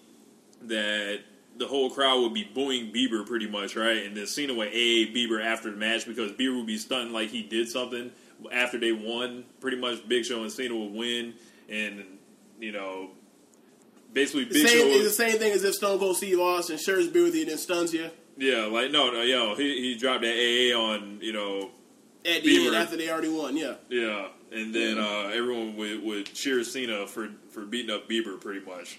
that 0.63 1.21
the 1.57 1.67
whole 1.67 1.91
crowd 1.91 2.21
would 2.21 2.35
be 2.35 2.45
booing 2.45 2.93
Bieber 2.93 3.27
pretty 3.27 3.47
much, 3.47 3.77
right? 3.77 4.05
And 4.05 4.17
then 4.17 4.27
Cena 4.27 4.55
would 4.55 4.69
a 4.69 5.07
Bieber 5.13 5.43
after 5.43 5.71
the 5.71 5.77
match 5.77 6.07
because 6.07 6.33
Bieber 6.33 6.57
would 6.57 6.67
be 6.67 6.77
stunned 6.77 7.13
like 7.13 7.31
he 7.31 7.43
did 7.43 7.69
something 7.69 8.11
after 8.53 8.79
they 8.79 8.93
won. 8.93 9.45
Pretty 9.61 9.79
much, 9.79 10.07
Big 10.07 10.27
Show 10.27 10.43
and 10.43 10.53
Cena 10.53 10.77
would 10.77 10.93
win, 10.93 11.35
and 11.69 12.05
you 12.61 12.73
know, 12.73 13.11
basically, 14.13 14.45
the 14.45 14.55
Big 14.55 14.69
same, 14.69 14.81
Show. 14.81 14.97
it's 14.97 15.05
the 15.05 15.11
same 15.11 15.39
thing 15.39 15.53
as 15.53 15.65
if 15.65 15.75
Stone 15.75 15.99
Cold 15.99 16.17
Steve 16.19 16.39
Austin 16.39 16.77
shares 16.77 17.09
beer 17.09 17.25
with 17.25 17.35
you 17.35 17.43
and 17.43 17.51
then 17.51 17.59
stuns 17.59 17.95
you 17.95 18.11
yeah, 18.37 18.67
like 18.67 18.91
no, 18.91 19.11
no, 19.11 19.23
yo, 19.23 19.55
he 19.55 19.81
he 19.81 19.97
dropped 19.97 20.23
that 20.23 20.35
AA 20.35 20.77
on 20.79 21.19
you 21.23 21.33
know, 21.33 21.71
at 22.27 22.43
the 22.43 22.49
Bieber. 22.49 22.67
end 22.67 22.77
after 22.77 22.97
they 22.97 23.11
already 23.11 23.29
won. 23.29 23.57
Yeah. 23.57 23.75
yeah, 23.89 24.29
and 24.53 24.75
then 24.75 24.99
uh, 24.99 25.31
everyone 25.33 25.77
would 25.77 26.03
would 26.03 26.27
cheer 26.35 26.63
Cena 26.65 27.07
for 27.07 27.29
for 27.51 27.65
beating 27.65 27.95
up 27.95 28.09
Bieber 28.09 28.41
pretty 28.41 28.65
much. 28.65 28.99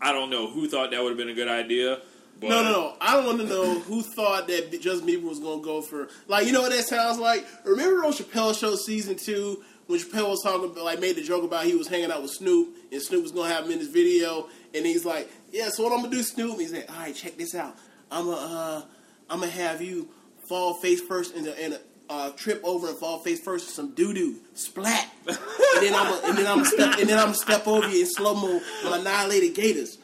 I 0.00 0.12
don't 0.12 0.30
know 0.30 0.48
who 0.48 0.68
thought 0.68 0.90
that 0.92 1.02
would 1.02 1.10
have 1.10 1.18
been 1.18 1.28
a 1.28 1.34
good 1.34 1.48
idea. 1.48 2.00
But 2.40 2.50
No, 2.50 2.62
no, 2.62 2.70
no. 2.70 2.96
I 3.00 3.16
don't 3.16 3.26
want 3.26 3.40
to 3.40 3.46
know 3.46 3.80
who 3.80 4.00
thought 4.02 4.46
that 4.46 4.70
Justin 4.80 5.08
Bieber 5.08 5.24
was 5.24 5.40
going 5.40 5.58
to 5.58 5.64
go 5.64 5.82
for. 5.82 6.08
Like, 6.28 6.46
you 6.46 6.52
know 6.52 6.60
what 6.62 6.70
that 6.70 6.84
sounds 6.84 7.18
like? 7.18 7.44
Remember 7.64 8.04
on 8.04 8.12
Chappelle 8.12 8.56
Show 8.58 8.76
season 8.76 9.16
two 9.16 9.64
when 9.88 9.98
Chappelle 9.98 10.28
was 10.30 10.40
talking 10.44 10.70
about, 10.70 10.84
like, 10.84 11.00
made 11.00 11.16
the 11.16 11.22
joke 11.24 11.42
about 11.42 11.64
he 11.64 11.74
was 11.74 11.88
hanging 11.88 12.12
out 12.12 12.22
with 12.22 12.30
Snoop 12.30 12.76
and 12.92 13.02
Snoop 13.02 13.22
was 13.24 13.32
going 13.32 13.48
to 13.48 13.54
have 13.56 13.64
him 13.64 13.72
in 13.72 13.78
his 13.80 13.88
video, 13.88 14.48
and 14.72 14.86
he's 14.86 15.04
like, 15.04 15.28
"Yeah, 15.50 15.68
so 15.70 15.82
what 15.82 15.92
I'm 15.92 16.02
gonna 16.02 16.14
do, 16.14 16.22
Snoop?" 16.22 16.60
He's 16.60 16.72
like, 16.72 16.88
"All 16.92 17.00
right, 17.00 17.14
check 17.14 17.36
this 17.36 17.54
out. 17.54 17.74
I'm 18.10 18.26
gonna, 18.26 18.36
uh, 18.36 18.82
I'm 19.30 19.40
gonna 19.40 19.50
have 19.50 19.82
you 19.82 20.08
fall 20.48 20.74
face 20.74 21.00
first 21.00 21.34
in 21.34 21.44
the 21.44 21.64
in 21.64 21.72
a." 21.74 21.78
Uh, 22.10 22.30
trip 22.30 22.58
over 22.64 22.88
and 22.88 22.96
fall 22.96 23.18
face 23.18 23.38
first 23.38 23.68
in 23.68 23.74
some 23.74 23.94
doo 23.94 24.14
doo 24.14 24.34
splat, 24.54 25.12
and 25.26 25.36
then 25.82 25.94
I'm 25.94 26.06
a, 26.06 26.20
and 26.24 26.38
then 26.38 26.46
I'm 26.46 26.64
step 26.64 26.98
and 26.98 27.06
then 27.06 27.18
I'm 27.18 27.34
step 27.34 27.68
over 27.68 27.86
you 27.86 28.00
in 28.00 28.06
slow 28.06 28.32
mo 28.32 28.54
with 28.82 28.94
annihilated 28.94 29.54
gators 29.54 29.98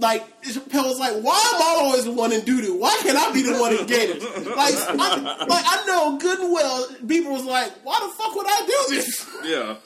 like 0.00 0.42
Chappelle 0.42 0.84
was 0.84 0.98
like, 0.98 1.12
why 1.22 1.38
am 1.54 1.62
I 1.62 1.84
always 1.84 2.04
the 2.04 2.12
one 2.12 2.32
in 2.32 2.40
doo 2.40 2.60
doo? 2.62 2.78
Why 2.78 2.98
can't 3.02 3.16
I 3.16 3.32
be 3.32 3.42
the 3.42 3.58
one 3.58 3.76
in 3.76 3.86
Gators? 3.86 4.22
Like, 4.46 4.74
I, 4.74 5.46
like 5.46 5.64
I 5.66 5.84
know 5.86 6.18
good 6.18 6.40
and 6.40 6.52
well, 6.52 6.88
Bieber 7.04 7.30
was 7.30 7.44
like, 7.44 7.72
why 7.84 7.98
the 8.00 8.08
fuck 8.14 8.34
would 8.34 8.46
I 8.48 8.66
do 8.66 8.94
this? 8.94 9.26
Yeah. 9.44 9.76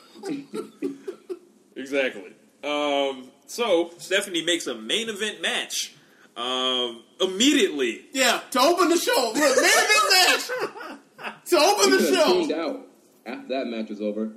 exactly. 1.76 2.33
Um, 2.62 3.30
so 3.47 3.90
Stephanie 3.99 4.44
makes 4.44 4.66
a 4.66 4.75
main 4.75 5.09
event 5.09 5.42
match 5.42 5.94
um, 6.37 7.02
immediately. 7.25 8.02
Yeah, 8.12 8.40
to 8.52 8.61
open 8.61 8.88
the 8.88 8.97
show. 8.97 9.33
Look, 9.35 9.37
main 9.37 9.52
event 9.57 10.99
match. 11.21 11.40
To 11.47 11.59
open 11.59 11.85
He 11.85 11.90
the 11.90 11.99
could 12.07 12.14
have 12.16 12.26
tuned 12.26 12.50
show. 12.50 12.71
out 12.71 12.87
after 13.26 13.49
that 13.49 13.66
match 13.66 13.88
was 13.88 14.00
over. 14.00 14.33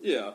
Yeah. 0.00 0.32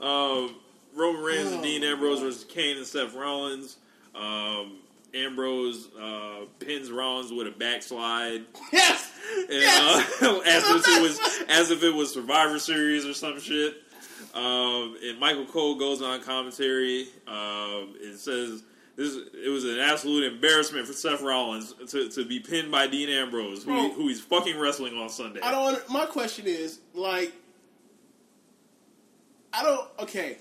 Um, 0.00 0.54
Roman 0.94 1.22
Reigns 1.22 1.52
and 1.52 1.62
Dean 1.62 1.82
Ambrose 1.84 2.20
versus 2.20 2.44
Kane 2.44 2.76
and 2.78 2.86
Seth 2.86 3.14
Rollins. 3.14 3.76
Um, 4.14 4.78
Ambrose 5.14 5.88
uh, 6.00 6.44
pins 6.58 6.90
Rollins 6.90 7.32
with 7.32 7.46
a 7.46 7.50
backslide, 7.50 8.44
Yes. 8.72 9.12
and, 9.38 9.48
Yes. 9.50 10.22
uh, 10.22 10.40
as 10.46 10.64
if 10.68 10.88
it 10.88 11.02
was 11.02 11.20
as 11.48 11.70
if 11.70 11.82
it 11.82 11.94
was 11.94 12.12
Survivor 12.12 12.58
Series 12.58 13.04
or 13.06 13.14
some 13.14 13.40
shit. 13.40 13.74
Um, 14.34 14.96
and 15.02 15.18
Michael 15.18 15.46
Cole 15.46 15.76
goes 15.76 16.02
on 16.02 16.22
commentary. 16.22 17.08
Um, 17.26 17.94
it 18.00 18.18
says 18.18 18.62
this 18.96 19.14
it 19.14 19.50
was 19.50 19.64
an 19.64 19.78
absolute 19.78 20.32
embarrassment 20.32 20.86
for 20.86 20.94
Seth 20.94 21.20
Rollins 21.20 21.74
to, 21.88 22.08
to 22.08 22.24
be 22.24 22.40
pinned 22.40 22.70
by 22.70 22.86
Dean 22.86 23.10
Ambrose, 23.10 23.62
who, 23.62 23.70
Bro. 23.70 23.90
who 23.90 24.08
he's 24.08 24.20
fucking 24.20 24.58
wrestling 24.58 24.96
on 24.96 25.10
Sunday. 25.10 25.40
I 25.42 25.50
don't. 25.50 25.90
My 25.90 26.06
question 26.06 26.46
is 26.46 26.80
like, 26.94 27.32
I 29.52 29.62
don't. 29.62 29.88
Okay, 30.00 30.38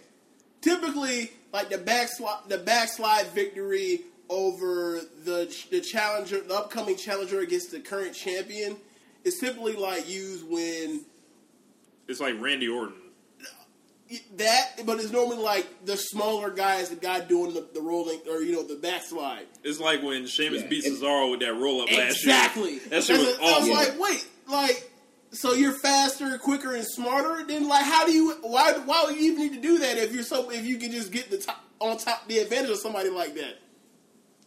typically 0.61 1.31
like 1.51 1.69
the 1.69 1.77
backslide, 1.77 2.47
the 2.47 2.57
backslide 2.57 3.27
victory 3.27 4.01
over 4.29 5.01
the 5.25 5.53
the 5.69 5.81
challenger, 5.81 6.39
the 6.39 6.55
upcoming 6.55 6.95
challenger 6.95 7.41
against 7.41 7.71
the 7.71 7.79
current 7.81 8.13
champion, 8.15 8.77
is 9.25 9.37
typically 9.37 9.73
like 9.75 10.07
used 10.09 10.47
when 10.49 11.01
It's 12.07 12.21
like 12.21 12.39
Randy 12.39 12.69
Orton. 12.69 12.95
That, 14.37 14.81
but 14.85 14.99
it's 14.99 15.11
normally 15.11 15.37
like 15.37 15.67
the 15.85 15.97
smaller 15.97 16.51
guy 16.51 16.75
is 16.77 16.89
the 16.89 16.95
guy 16.95 17.21
doing 17.21 17.53
the, 17.53 17.67
the 17.73 17.81
rolling 17.81 18.19
or 18.29 18.41
you 18.41 18.53
know 18.53 18.63
the 18.63 18.75
backslide. 18.75 19.47
It's 19.63 19.79
like 19.79 20.03
when 20.03 20.27
Sheamus 20.27 20.61
Yeah, 20.63 20.67
beat 20.67 20.85
it- 20.85 20.93
Cesaro 20.93 21.31
with 21.31 21.39
that 21.41 21.53
roll 21.55 21.81
up 21.81 21.87
last 21.91 21.97
year. 22.25 22.35
Exactly. 22.35 22.77
That 22.89 23.03
shit 23.03 23.17
was 23.17 23.37
That's 23.37 23.39
a- 23.39 23.43
I 23.43 23.59
was 23.59 23.69
like, 23.69 23.99
wait, 23.99 24.27
like, 24.47 24.91
so 25.31 25.53
you're 25.53 25.73
faster, 25.73 26.37
quicker, 26.37 26.75
and 26.75 26.85
smarter? 26.85 27.43
Then, 27.47 27.67
like, 27.67 27.83
how 27.83 28.05
do 28.05 28.11
you? 28.13 28.33
Why? 28.41 28.73
Why 28.73 29.05
would 29.05 29.15
you 29.15 29.31
even 29.33 29.37
need 29.41 29.53
to 29.55 29.61
do 29.61 29.79
that 29.79 29.97
if 29.97 30.13
you're 30.13 30.23
so? 30.23 30.49
If 30.51 30.65
you 30.65 30.77
can 30.77 30.91
just 30.91 31.11
get 31.11 31.29
the 31.31 31.37
top 31.39 31.63
on 31.79 31.97
top, 31.97 32.27
the 32.27 32.37
advantage 32.39 32.69
of 32.69 32.77
somebody 32.77 33.09
like 33.09 33.33
that. 33.35 33.59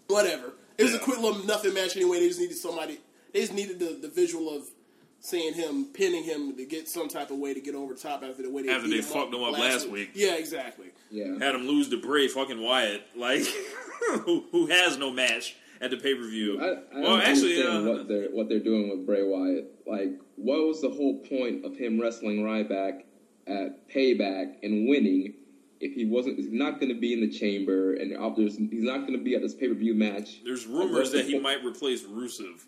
Whatever. 0.07 0.53
It 0.79 0.85
was 0.85 0.93
Yeah. 0.93 0.99
a 0.99 1.03
quick 1.03 1.19
little 1.19 1.45
nothing 1.45 1.75
match 1.75 1.97
anyway. 1.97 2.21
They 2.21 2.29
just 2.29 2.41
needed 2.41 2.57
somebody. 2.57 3.01
They 3.35 3.41
just 3.41 3.53
needed 3.53 3.79
the, 3.81 3.99
the 4.01 4.09
visual 4.09 4.57
of 4.57 4.63
seeing 5.21 5.55
him 5.55 5.87
pinning 5.93 6.25
him 6.25 6.57
to 6.57 6.65
get 6.65 6.89
some 6.89 7.09
type 7.09 7.31
of 7.31 7.39
way 7.39 7.55
to 7.55 7.61
get 7.61 7.75
over 7.75 7.95
top 7.95 8.23
after 8.23 8.43
the 8.43 8.51
way 8.51 8.63
they 8.63 8.71
After 8.71 8.89
they 8.89 8.99
him 8.99 9.03
fucked 9.03 9.35
him 9.35 9.43
up 9.43 9.59
last 9.59 9.89
week. 9.89 10.11
Yeah, 10.15 10.35
exactly. 10.35 10.87
Yeah. 11.11 11.39
Had 11.39 11.55
him 11.55 11.67
lose 11.67 11.89
to 11.91 12.01
Bray 12.01 12.29
fucking 12.29 12.61
Wyatt, 12.61 13.03
like 13.17 13.43
who, 14.25 14.45
who 14.53 14.67
has 14.67 14.97
no 14.97 15.11
match 15.11 15.57
at 15.81 15.91
the 15.91 15.97
pay 15.97 16.15
per 16.15 16.27
view. 16.29 16.61
I, 16.61 16.65
I 16.65 17.01
well, 17.01 17.17
don't 17.17 17.21
actually, 17.23 17.63
understand 17.63 17.89
uh, 17.89 17.93
what 17.93 18.09
they're 18.09 18.29
what 18.31 18.49
they're 18.49 18.59
doing 18.61 18.91
with 18.91 19.07
Bray 19.07 19.23
Wyatt. 19.23 19.83
Like, 19.87 20.21
what 20.37 20.59
was 20.67 20.83
the 20.83 20.91
whole 20.91 21.19
point 21.19 21.65
of 21.65 21.77
him 21.77 22.01
wrestling 22.01 22.43
Ryback 22.43 23.03
at 23.47 23.89
Payback 23.89 24.57
and 24.63 24.89
winning 24.89 25.35
if 25.81 25.95
he 25.95 26.05
wasn't? 26.05 26.37
He's 26.37 26.53
not 26.53 26.81
going 26.81 26.93
to 26.93 27.01
be 27.01 27.13
in 27.13 27.21
the 27.21 27.31
chamber, 27.31 27.95
and 27.95 28.13
there's, 28.37 28.57
he's 28.57 28.83
not 28.83 29.01
going 29.01 29.19
to 29.19 29.25
be 29.25 29.35
at 29.35 29.43
this 29.43 29.55
pay 29.55 29.69
per 29.69 29.75
view 29.75 29.95
match. 29.95 30.43
there's 30.45 30.67
rumors 30.67 31.13
that 31.13 31.27
he 31.27 31.35
po- 31.35 31.41
might 31.41 31.65
replace 31.65 32.05
Rusev 32.05 32.65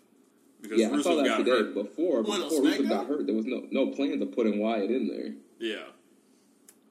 because 0.61 0.79
Yeah, 0.79 0.91
I 0.91 1.01
saw 1.01 1.15
that 1.15 1.25
got 1.25 1.37
today. 1.39 1.51
hurt. 1.51 1.73
Before 1.73 2.21
When, 2.23 2.41
before 2.41 2.61
Rusev 2.61 2.87
got 2.89 3.07
hurt, 3.07 3.25
there 3.25 3.35
was 3.35 3.45
no 3.45 3.63
no 3.71 3.87
plans 3.87 4.21
of 4.21 4.31
putting 4.33 4.59
Wyatt 4.59 4.91
in 4.91 5.07
there. 5.07 5.33
Yeah. 5.59 5.83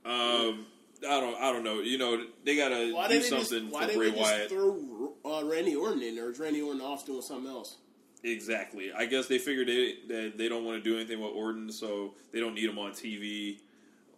Um, 0.04 0.66
I 1.08 1.20
don't. 1.20 1.34
I 1.40 1.52
don't 1.52 1.64
know. 1.64 1.80
You 1.80 1.98
know, 1.98 2.24
they 2.44 2.56
gotta 2.56 2.92
Why 2.92 3.08
do 3.08 3.14
didn't 3.14 3.30
they 3.30 3.36
just, 3.38 3.50
something 3.50 3.70
why 3.70 3.82
for 3.82 3.86
didn't 3.86 3.98
Bray 4.00 4.10
they 4.10 4.18
just 4.18 4.32
Wyatt. 4.32 4.48
throw 4.50 5.12
uh, 5.24 5.44
Randy 5.44 5.74
Orton 5.76 6.02
in 6.02 6.14
there? 6.16 6.28
Or 6.28 6.32
Randy 6.32 6.62
Orton 6.62 6.80
off 6.80 7.06
doing 7.06 7.22
something 7.22 7.50
else? 7.50 7.76
Exactly. 8.22 8.92
I 8.92 9.06
guess 9.06 9.26
they 9.28 9.38
figured 9.38 9.68
they, 9.68 9.94
that 10.08 10.32
they 10.36 10.48
don't 10.48 10.64
want 10.64 10.82
to 10.82 10.90
do 10.90 10.96
anything 10.96 11.20
with 11.20 11.32
Orton, 11.32 11.72
so 11.72 12.14
they 12.32 12.40
don't 12.40 12.54
need 12.54 12.68
him 12.68 12.78
on 12.78 12.92
TV. 12.92 13.58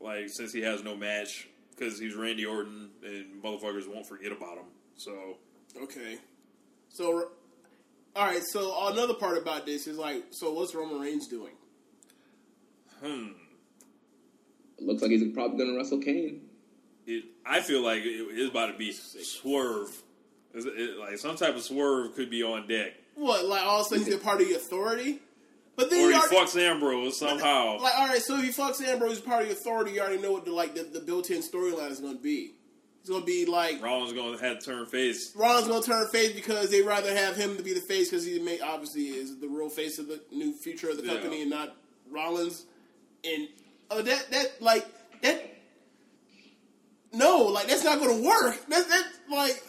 Like 0.01 0.29
since 0.29 0.53
he 0.53 0.61
has 0.63 0.83
no 0.83 0.97
match, 0.97 1.49
because 1.71 1.99
he's 2.01 2.15
Randy 2.17 2.45
Orton, 2.45 2.91
and 3.05 3.43
motherfuckers 3.43 3.87
won't 3.93 4.07
forget 4.07 4.33
about 4.33 4.57
him. 4.59 4.65
So 4.97 5.37
Okay. 5.81 6.19
So, 6.89 7.29
all 8.17 8.27
right. 8.27 8.43
So 8.43 8.89
another 8.89 9.15
part 9.15 9.39
about 9.39 9.67
this 9.67 9.87
is 9.87 9.97
like, 9.99 10.25
so 10.31 10.53
what's 10.53 10.75
Roman 10.75 11.01
Reigns 11.01 11.29
doing? 11.29 11.53
hmm, 13.03 13.29
It 14.79 14.85
looks 14.85 15.03
like 15.03 15.11
he's 15.11 15.33
probably 15.35 15.59
going 15.59 15.71
to 15.73 15.77
wrestle 15.77 15.99
Kane. 15.99 16.43
it, 17.07 17.25
I 17.45 17.61
feel 17.61 17.83
like 17.83 18.03
it, 18.03 18.09
it's 18.31 18.51
about 18.51 18.67
to 18.73 18.79
be 18.79 18.93
swerve. 18.93 19.91
It- 20.55 20.99
like 20.99 21.19
some 21.19 21.37
type 21.37 21.57
of 21.57 21.63
swerve 21.63 22.15
could 22.15 22.31
be 22.31 22.43
on 22.43 22.69
deck, 22.69 22.93
What? 23.15 23.47
Like 23.47 23.63
all 23.65 23.81
of 23.81 23.87
a 23.87 23.89
sudden 23.91 24.05
he's 24.05 24.15
a 24.15 24.19
part 24.19 24.41
of 24.41 24.49
the 24.49 24.55
authority? 24.55 25.19
But 25.75 25.89
then 25.89 26.01
or 26.01 26.03
you 26.03 26.09
he 26.11 26.15
already, 26.19 26.37
fucks 26.37 26.57
Ambrose 26.61 27.19
somehow. 27.19 27.79
like, 27.81 27.95
all 27.99 28.07
right. 28.09 28.21
So 28.21 28.37
if 28.39 28.45
he 28.45 28.51
fucks 28.51 28.83
Ambrose, 28.87 29.21
part 29.21 29.43
of 29.45 29.49
the 29.49 29.55
authority, 29.55 29.93
you 29.93 30.01
already 30.03 30.21
know 30.21 30.33
what 30.33 30.45
the 30.45 30.53
like 30.53 30.75
the, 30.75 30.83
the 30.83 31.01
built-in 31.01 31.41
storyline 31.41 31.91
is 31.91 31.99
going 32.01 32.17
to 32.17 32.23
be. 32.23 32.53
It's 33.05 33.11
to 33.11 33.21
be 33.27 33.47
like 33.47 33.83
Rollins 33.83 34.13
gonna 34.13 34.39
have 34.39 34.61
to 34.61 34.65
turn 34.65 34.87
face. 34.87 35.35
Rollins 35.35 35.67
to 35.67 35.91
turn 35.91 36.07
face 36.09 36.33
because 36.33 36.71
they 36.71 36.83
rather 36.83 37.13
have 37.15 37.35
him 37.35 37.57
to 37.57 37.63
be 37.63 37.75
the 37.75 37.81
face 37.81 38.11
because 38.11 38.25
he 38.25 38.39
may, 38.39 38.61
obviously 38.61 39.07
is 39.07 39.41
the 39.41 39.49
real 39.49 39.69
face 39.69 39.99
of 39.99 40.07
the 40.07 40.21
new 40.31 40.53
future 40.53 40.89
of 40.89 40.99
the 40.99 41.03
Yeah. 41.05 41.15
company 41.15 41.41
and 41.43 41.51
not 41.51 41.75
Rollins. 42.09 42.65
And 43.25 43.49
oh, 43.91 44.03
that 44.03 44.31
that 44.31 44.63
like 44.63 44.87
that. 45.23 45.49
No, 47.13 47.39
like 47.47 47.67
that's 47.67 47.83
not 47.85 48.01
to 48.17 48.25
work. 48.25 48.57
That's 48.69 48.87
that's 48.87 49.09
like 49.31 49.61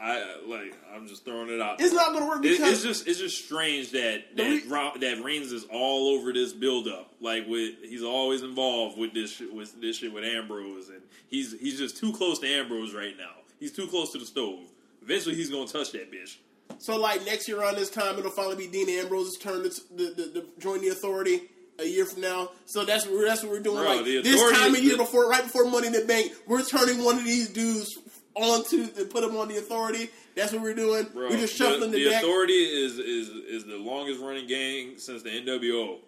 I 0.00 0.36
like. 0.46 0.74
I'm 0.94 1.06
just 1.06 1.24
throwing 1.24 1.50
it 1.50 1.60
out. 1.60 1.80
it's 1.80 1.94
not 1.94 2.08
going 2.12 2.20
to 2.20 2.28
work 2.28 2.44
It, 2.44 2.60
it's 2.60 2.82
just 2.82 3.06
it's 3.06 3.18
just 3.18 3.44
strange 3.44 3.92
that 3.92 4.36
that 4.36 4.62
re- 4.68 5.00
that 5.00 5.24
Reigns 5.24 5.52
is 5.52 5.64
all 5.70 6.08
over 6.08 6.32
this 6.32 6.52
build 6.52 6.88
up. 6.88 7.12
Like 7.20 7.46
with 7.48 7.74
he's 7.82 8.02
always 8.02 8.42
involved 8.42 8.98
with 8.98 9.14
this 9.14 9.32
shit, 9.36 9.52
with 9.54 9.80
this 9.80 9.98
shit 9.98 10.12
with 10.12 10.24
Ambrose, 10.24 10.88
and 10.88 11.00
he's 11.28 11.58
he's 11.58 11.78
just 11.78 11.96
too 11.96 12.12
close 12.12 12.38
to 12.40 12.46
Ambrose 12.46 12.94
right 12.94 13.16
now. 13.16 13.32
He's 13.60 13.72
too 13.72 13.86
close 13.86 14.12
to 14.12 14.18
the 14.18 14.26
stove. 14.26 14.60
Eventually, 15.02 15.34
he's 15.34 15.50
gonna 15.50 15.66
touch 15.66 15.92
that 15.92 16.12
bitch. 16.12 16.36
So 16.78 16.98
like 16.98 17.24
next 17.24 17.46
year 17.48 17.60
around 17.60 17.76
this 17.76 17.90
time, 17.90 18.18
it'll 18.18 18.30
finally 18.30 18.56
be 18.56 18.66
Dean 18.66 18.88
Ambrose's 18.88 19.38
turn 19.38 19.62
to, 19.62 19.70
to, 19.70 20.14
to, 20.14 20.32
to 20.32 20.46
join 20.58 20.80
the 20.80 20.88
Authority. 20.88 21.42
A 21.76 21.84
year 21.84 22.04
from 22.04 22.20
now, 22.20 22.50
so 22.66 22.84
that's 22.84 23.04
what 23.04 23.16
we're, 23.16 23.26
that's 23.26 23.42
what 23.42 23.50
we're 23.50 23.58
doing. 23.58 23.82
Bro, 23.82 23.96
like 23.96 24.04
this 24.04 24.52
time 24.52 24.76
of 24.76 24.80
year 24.80 24.96
before, 24.96 25.28
right 25.28 25.42
before 25.42 25.68
Money 25.68 25.88
in 25.88 25.92
the 25.92 26.04
Bank, 26.04 26.30
we're 26.46 26.62
turning 26.62 27.02
one 27.04 27.18
of 27.18 27.24
these 27.24 27.48
dudes 27.48 27.98
onto 28.34 28.86
to 28.88 29.04
put 29.04 29.22
them 29.22 29.36
on 29.36 29.48
the 29.48 29.56
Authority. 29.58 30.10
That's 30.34 30.52
what 30.52 30.62
we're 30.62 30.74
doing. 30.74 31.06
Bro, 31.12 31.30
we're 31.30 31.38
just 31.38 31.56
shuffling 31.56 31.90
the, 31.90 31.98
the, 31.98 32.04
the 32.04 32.10
deck. 32.10 32.22
authority 32.22 32.54
is 32.54 32.98
is 32.98 33.28
is 33.28 33.64
the 33.64 33.76
longest 33.76 34.20
running 34.20 34.46
gang 34.46 34.98
since 34.98 35.22
the 35.22 35.30
NWO. 35.30 35.98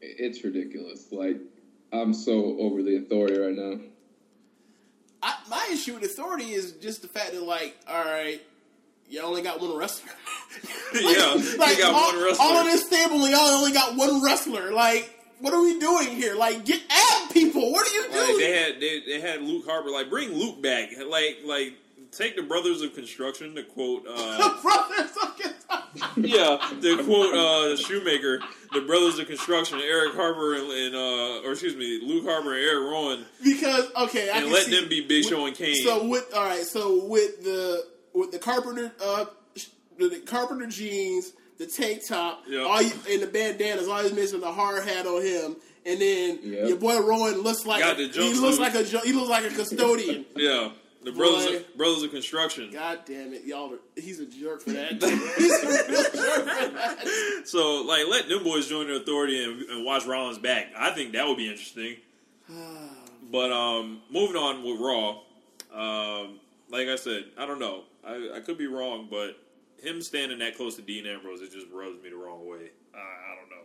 It's 0.00 0.42
ridiculous. 0.42 1.12
Like, 1.12 1.38
I'm 1.92 2.12
so 2.14 2.58
over 2.58 2.82
the 2.82 2.96
authority 2.96 3.38
right 3.38 3.54
now. 3.54 3.80
I, 5.22 5.34
my 5.48 5.68
issue 5.72 5.94
with 5.94 6.02
Authority 6.02 6.52
is 6.52 6.72
just 6.72 7.02
the 7.02 7.08
fact 7.08 7.32
that 7.32 7.42
like, 7.42 7.76
all 7.86 8.04
right, 8.04 8.42
you 9.08 9.20
only 9.20 9.42
got 9.42 9.60
one 9.60 9.76
wrestler. 9.76 10.10
yeah, 10.94 11.34
like 11.58 11.76
they 11.76 11.82
got 11.82 11.94
all, 11.94 12.12
one 12.12 12.24
wrestler. 12.24 12.44
all 12.44 12.56
of 12.58 12.64
this 12.64 12.86
stable, 12.86 13.28
y'all 13.28 13.38
only 13.40 13.72
got 13.72 13.96
one 13.96 14.22
wrestler. 14.22 14.72
Like, 14.72 15.21
what 15.42 15.52
are 15.54 15.62
we 15.62 15.78
doing 15.78 16.08
here? 16.08 16.34
Like, 16.34 16.64
get 16.64 16.80
add 16.90 17.30
people. 17.30 17.70
What 17.72 17.86
are 17.86 17.92
you 17.94 18.02
Like 18.02 18.12
doing? 18.28 18.38
they 18.38 18.58
had 18.58 18.80
they, 18.80 19.00
they 19.06 19.20
had 19.20 19.42
Luke 19.42 19.64
Harper 19.66 19.90
like 19.90 20.08
bring 20.08 20.32
Luke 20.32 20.62
back 20.62 20.90
like 21.06 21.38
like 21.44 21.74
take 22.10 22.36
the 22.36 22.42
Brothers 22.42 22.80
of 22.82 22.94
Construction 22.94 23.54
to 23.54 23.62
quote 23.62 24.04
uh, 24.08 24.58
Brothers 24.62 25.10
of 25.22 25.36
Kentucky. 25.36 26.28
yeah 26.28 26.58
to 26.80 27.04
quote 27.04 27.34
uh, 27.34 27.76
Shoemaker 27.76 28.40
the 28.72 28.80
Brothers 28.82 29.18
of 29.18 29.26
Construction 29.26 29.78
Eric 29.80 30.14
Harper 30.14 30.54
and, 30.54 30.70
and 30.70 30.94
uh, 30.94 31.46
or 31.48 31.52
excuse 31.52 31.74
me 31.76 32.00
Luke 32.04 32.24
Harper 32.24 32.52
and 32.54 32.62
Eric 32.62 32.90
Rowan 32.90 33.24
Because 33.42 33.90
okay, 33.96 34.28
I 34.30 34.36
and 34.36 34.44
can 34.44 34.52
let 34.52 34.64
see, 34.66 34.78
them 34.80 34.88
be 34.88 35.00
Big 35.06 35.24
with- 35.24 35.30
Show 35.32 35.46
and 35.46 35.56
Kane. 35.56 35.82
So 35.84 36.06
with 36.06 36.32
all 36.34 36.44
right, 36.44 36.64
so 36.64 37.04
with 37.06 37.42
the 37.44 37.84
with 38.14 38.30
the 38.32 38.38
Carpenter 38.38 38.92
uh 39.02 39.24
the, 39.98 40.08
the 40.08 40.18
Carpenter 40.20 40.66
jeans, 40.68 41.32
the 41.58 41.66
tank 41.66 42.06
top, 42.06 42.44
Yep. 42.48 42.66
all 42.66 42.82
you, 42.82 42.92
and 43.10 43.22
the 43.22 43.26
bandanas, 43.26 43.88
all 43.88 44.02
he's 44.02 44.12
missing 44.12 44.40
the 44.40 44.52
hard 44.52 44.84
hat 44.84 45.06
on 45.06 45.22
him, 45.22 45.56
and 45.86 46.00
then 46.00 46.38
Yep. 46.42 46.68
your 46.68 46.76
boy 46.78 47.00
Rowan 47.00 47.40
looks 47.42 47.66
like 47.66 47.80
Got 47.80 47.98
a, 48.00 48.06
the 48.08 48.12
he 48.22 48.34
looks 48.34 48.56
jumpsuit. 48.58 48.60
like 48.60 48.74
a 48.74 48.82
he 49.06 49.12
looks 49.12 49.28
like 49.30 49.44
a 49.44 49.54
custodian. 49.54 50.24
yeah 50.36 50.70
the 51.04 51.10
Brothers 51.10 51.46
Boy. 51.46 51.56
of, 51.56 51.76
Brothers 51.76 52.02
of 52.04 52.10
Construction. 52.12 52.70
God 52.72 53.00
damn 53.04 53.32
it, 53.32 53.42
y'all! 53.44 53.74
Are, 53.74 53.78
he's 54.00 54.20
a 54.20 54.26
jerk 54.26 54.62
for 54.62 54.70
that. 54.70 54.92
he's 54.92 55.02
a 55.02 55.66
jerk 55.66 56.08
for 56.10 56.72
that. 56.74 57.42
So 57.46 57.82
like 57.82 58.06
let 58.08 58.28
them 58.28 58.44
boys 58.44 58.68
join 58.68 58.86
the 58.86 58.96
Authority 58.96 59.42
and, 59.42 59.62
and 59.62 59.84
watch 59.84 60.06
Rollins 60.06 60.38
back. 60.38 60.68
I 60.78 60.90
think 60.92 61.12
that 61.14 61.26
would 61.26 61.36
be 61.36 61.48
interesting. 61.50 61.96
but 63.32 63.50
um, 63.50 64.00
moving 64.10 64.36
on 64.36 64.62
with 64.62 64.80
Raw, 64.80 65.18
um, 65.74 66.38
like 66.70 66.86
I 66.88 66.96
said, 66.96 67.24
I 67.36 67.46
don't 67.46 67.58
know. 67.58 67.82
I, 68.06 68.36
I 68.36 68.40
could 68.40 68.58
be 68.58 68.66
wrong, 68.66 69.08
but 69.10 69.36
him 69.82 70.00
standing 70.02 70.38
that 70.38 70.56
close 70.56 70.76
to 70.76 70.82
Dean 70.82 71.06
Ambrose, 71.06 71.40
it 71.40 71.52
just 71.52 71.66
rubs 71.72 72.02
me 72.02 72.10
the 72.10 72.16
wrong 72.16 72.48
way. 72.48 72.70
I, 72.94 72.98
I 72.98 73.36
don't 73.36 73.50
know. 73.50 73.58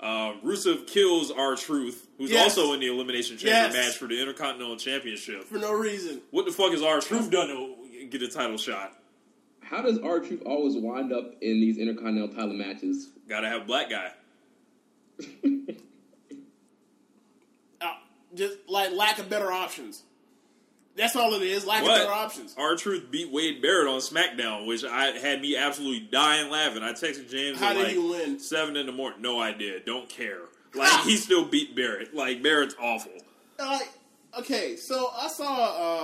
Um, 0.00 0.40
Rusev 0.44 0.86
kills 0.86 1.30
R-Truth, 1.30 2.08
who's 2.18 2.30
Yes. 2.30 2.56
also 2.58 2.72
in 2.74 2.80
the 2.80 2.88
Elimination 2.88 3.36
Chamber 3.38 3.50
Yes. 3.50 3.72
match 3.72 3.96
for 3.96 4.06
the 4.08 4.18
Intercontinental 4.20 4.76
Championship. 4.76 5.44
for 5.44 5.58
no 5.58 5.72
reason. 5.72 6.20
What 6.30 6.46
the 6.46 6.52
fuck 6.52 6.72
is 6.72 6.82
R-Truth 6.82 7.30
done 7.30 7.48
to 7.48 8.06
get 8.10 8.22
a 8.22 8.28
title 8.28 8.58
shot? 8.58 8.98
How 9.60 9.80
does 9.82 9.98
R-Truth 9.98 10.42
always 10.44 10.74
wind 10.76 11.12
up 11.12 11.32
in 11.40 11.60
these 11.60 11.78
intercontinental 11.78 12.28
title 12.34 12.52
matches? 12.54 13.10
Gotta 13.28 13.48
have 13.48 13.66
black 13.66 13.88
guy. 13.90 14.12
Uh, 17.80 17.86
just 18.34 18.56
like 18.68 18.92
lack 18.92 19.18
of 19.18 19.28
better 19.28 19.50
options. 19.52 20.02
That's 20.96 21.16
all 21.16 21.34
it 21.34 21.42
is. 21.42 21.66
Lack 21.66 21.82
of 21.82 21.88
better 21.88 22.12
options. 22.12 22.54
R-Truth 22.56 23.10
beat 23.10 23.32
Wade 23.32 23.60
Barrett 23.60 23.88
on 23.88 24.00
SmackDown, 24.00 24.66
which 24.66 24.84
I 24.84 25.06
had 25.06 25.40
me 25.40 25.56
absolutely 25.56 26.00
dying 26.00 26.50
laughing. 26.50 26.82
I 26.84 26.92
texted 26.92 27.28
James 27.28 27.58
How 27.58 27.72
did 27.72 27.82
like 27.82 27.92
he 27.92 27.98
win? 27.98 28.38
seven 28.38 28.76
in 28.76 28.86
the 28.86 28.92
morning. 28.92 29.20
No 29.20 29.40
idea. 29.40 29.80
Don't 29.80 30.08
care. 30.08 30.38
Like 30.74 31.02
he 31.02 31.16
still 31.16 31.44
beat 31.44 31.74
Barrett. 31.74 32.14
Like 32.14 32.42
Barrett's 32.42 32.76
awful. 32.80 33.12
Like, 33.58 33.88
okay, 34.38 34.76
so 34.76 35.10
I 35.16 35.28
saw 35.28 35.46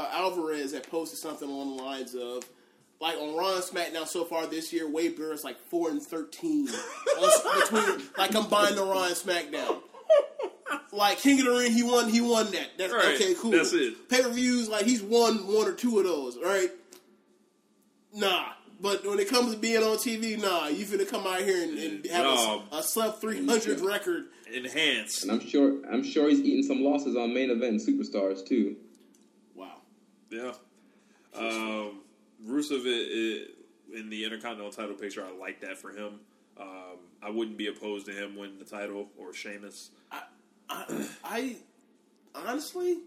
uh, 0.05 0.09
Alvarez 0.13 0.73
had 0.73 0.89
posted 0.89 1.19
something 1.19 1.49
along 1.49 1.77
the 1.77 1.83
lines 1.83 2.15
of, 2.15 2.45
like 3.01 3.17
on 3.17 3.37
Raw 3.37 3.55
and 3.55 3.63
SmackDown 3.65 4.07
so 4.07 4.25
far 4.25 4.47
this 4.47 4.73
year, 4.73 4.89
Wade 4.89 5.17
Barrett's 5.17 5.43
like 5.45 5.59
four 5.59 5.91
and 5.91 6.01
thirteen 6.03 6.67
between 7.61 8.03
like 8.19 8.31
combined 8.33 8.77
the 8.77 8.85
Raw 8.85 9.05
and 9.05 9.15
SmackDown. 9.15 9.83
Like 10.93 11.19
King 11.19 11.39
of 11.41 11.47
the 11.47 11.53
Ring, 11.53 11.73
he 11.73 11.83
won. 11.83 12.09
He 12.09 12.21
won 12.21 12.51
that. 12.53 12.71
That's 12.79 12.93
Right, 12.93 13.15
okay. 13.15 13.35
Cool. 13.35 13.53
that's 13.53 13.73
it. 13.73 14.09
Pay 14.09 14.23
per 14.23 14.29
views, 14.31 14.69
like 14.69 14.85
he's 14.85 15.03
won 15.03 15.37
one 15.53 15.69
or 15.69 15.73
two 15.73 15.99
of 15.99 16.05
those. 16.05 16.37
Right? 16.43 16.71
Nah. 18.15 18.47
But 18.83 19.07
when 19.07 19.19
it 19.19 19.29
comes 19.29 19.53
to 19.53 19.59
being 19.61 19.83
on 19.83 19.99
TV, 19.99 20.41
nah, 20.41 20.69
you 20.69 20.87
finna 20.87 21.07
come 21.09 21.27
out 21.27 21.43
here 21.43 21.63
and, 21.63 21.79
and 21.79 22.07
have 22.07 22.25
No. 22.25 22.63
a, 22.73 22.79
a 22.79 22.83
sub 22.83 23.21
three 23.21 23.45
hundred 23.45 23.81
record. 23.81 24.25
Enhanced. 24.53 25.23
And 25.23 25.33
I'm 25.33 25.41
sure 25.47 25.75
I'm 25.93 26.03
sure 26.03 26.29
he's 26.29 26.41
eating 26.41 26.63
some 26.63 26.83
losses 26.83 27.15
on 27.15 27.33
main 27.35 27.51
event 27.51 27.81
superstars 27.87 28.45
too. 28.47 28.77
Wow. 29.55 29.75
Yeah. 30.31 30.53
Um, 31.37 32.01
Rusev 32.45 32.85
i- 32.87 33.45
i- 33.45 33.99
in 33.99 34.09
the 34.09 34.25
Intercontinental 34.25 34.73
title 34.73 34.95
picture, 34.95 35.25
I 35.25 35.31
like 35.39 35.61
that 35.61 35.77
for 35.79 35.91
him. 35.91 36.21
Um, 36.59 36.99
I 37.23 37.31
wouldn't 37.31 37.59
be 37.59 37.67
opposed 37.69 38.07
to 38.07 38.13
him 38.13 38.37
winning 38.37 38.59
the 38.59 38.65
title 38.65 39.11
or 39.19 39.33
Sheamus. 39.35 39.91
I, 40.71 41.07
I 41.25 41.57
honestly, 42.35 42.99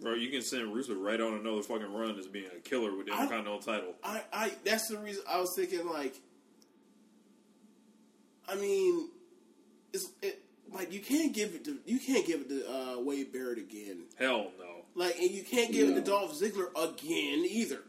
Bro, 0.00 0.14
you 0.14 0.30
can 0.30 0.42
send 0.42 0.72
Rusev 0.72 1.02
right 1.02 1.20
on 1.20 1.34
another 1.34 1.62
fucking 1.62 1.92
run 1.92 2.16
as 2.18 2.26
being 2.28 2.46
a 2.56 2.60
killer 2.60 2.96
with 2.96 3.06
the 3.06 3.12
I- 3.12 3.22
Intercontinental 3.24 3.60
title. 3.60 3.94
I, 4.02 4.22
I 4.32 4.52
that's 4.64 4.88
the 4.88 4.96
reason 4.98 5.22
I 5.28 5.40
was 5.40 5.54
thinking 5.54 5.86
like 5.88 6.14
I 8.48 8.54
mean 8.54 9.08
it's 9.92 10.08
it, 10.22 10.40
like 10.72 10.92
you 10.92 11.00
can't 11.00 11.32
give 11.34 11.54
it 11.54 11.64
to 11.64 11.78
you 11.84 11.98
can't 11.98 12.26
give 12.26 12.42
it 12.42 12.48
to 12.48 12.64
uh, 12.72 13.00
Wade 13.00 13.32
Barrett 13.32 13.58
again. 13.58 14.04
Hell 14.18 14.52
no. 14.58 14.84
Like 14.94 15.18
and 15.18 15.30
you 15.30 15.42
can't 15.42 15.72
give 15.72 15.88
it 15.88 15.94
to 15.94 15.98
No. 16.00 16.04
Dolph 16.06 16.32
Ziggler 16.40 16.68
again 16.76 17.44
either. 17.48 17.80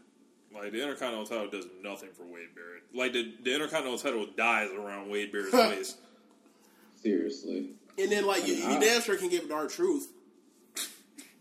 Like 0.53 0.71
the 0.71 0.81
Intercontinental 0.81 1.27
title 1.27 1.49
does 1.51 1.67
nothing 1.83 2.09
for 2.11 2.23
Wade 2.23 2.55
Barrett. 2.55 2.83
Like 2.93 3.13
the, 3.13 3.35
the 3.43 3.53
Intercontinental 3.53 3.99
title 3.99 4.25
dies 4.35 4.71
around 4.71 5.09
Wade 5.11 5.31
Barrett's 5.31 5.53
waist. 5.53 5.97
Seriously. 7.01 7.71
And 7.97 8.11
then 8.11 8.25
like 8.25 8.47
you, 8.47 8.53
you 8.55 8.79
damn 8.79 9.01
sure 9.01 9.15
can 9.17 9.29
give 9.29 9.49
dark 9.49 9.71
truth. 9.71 10.07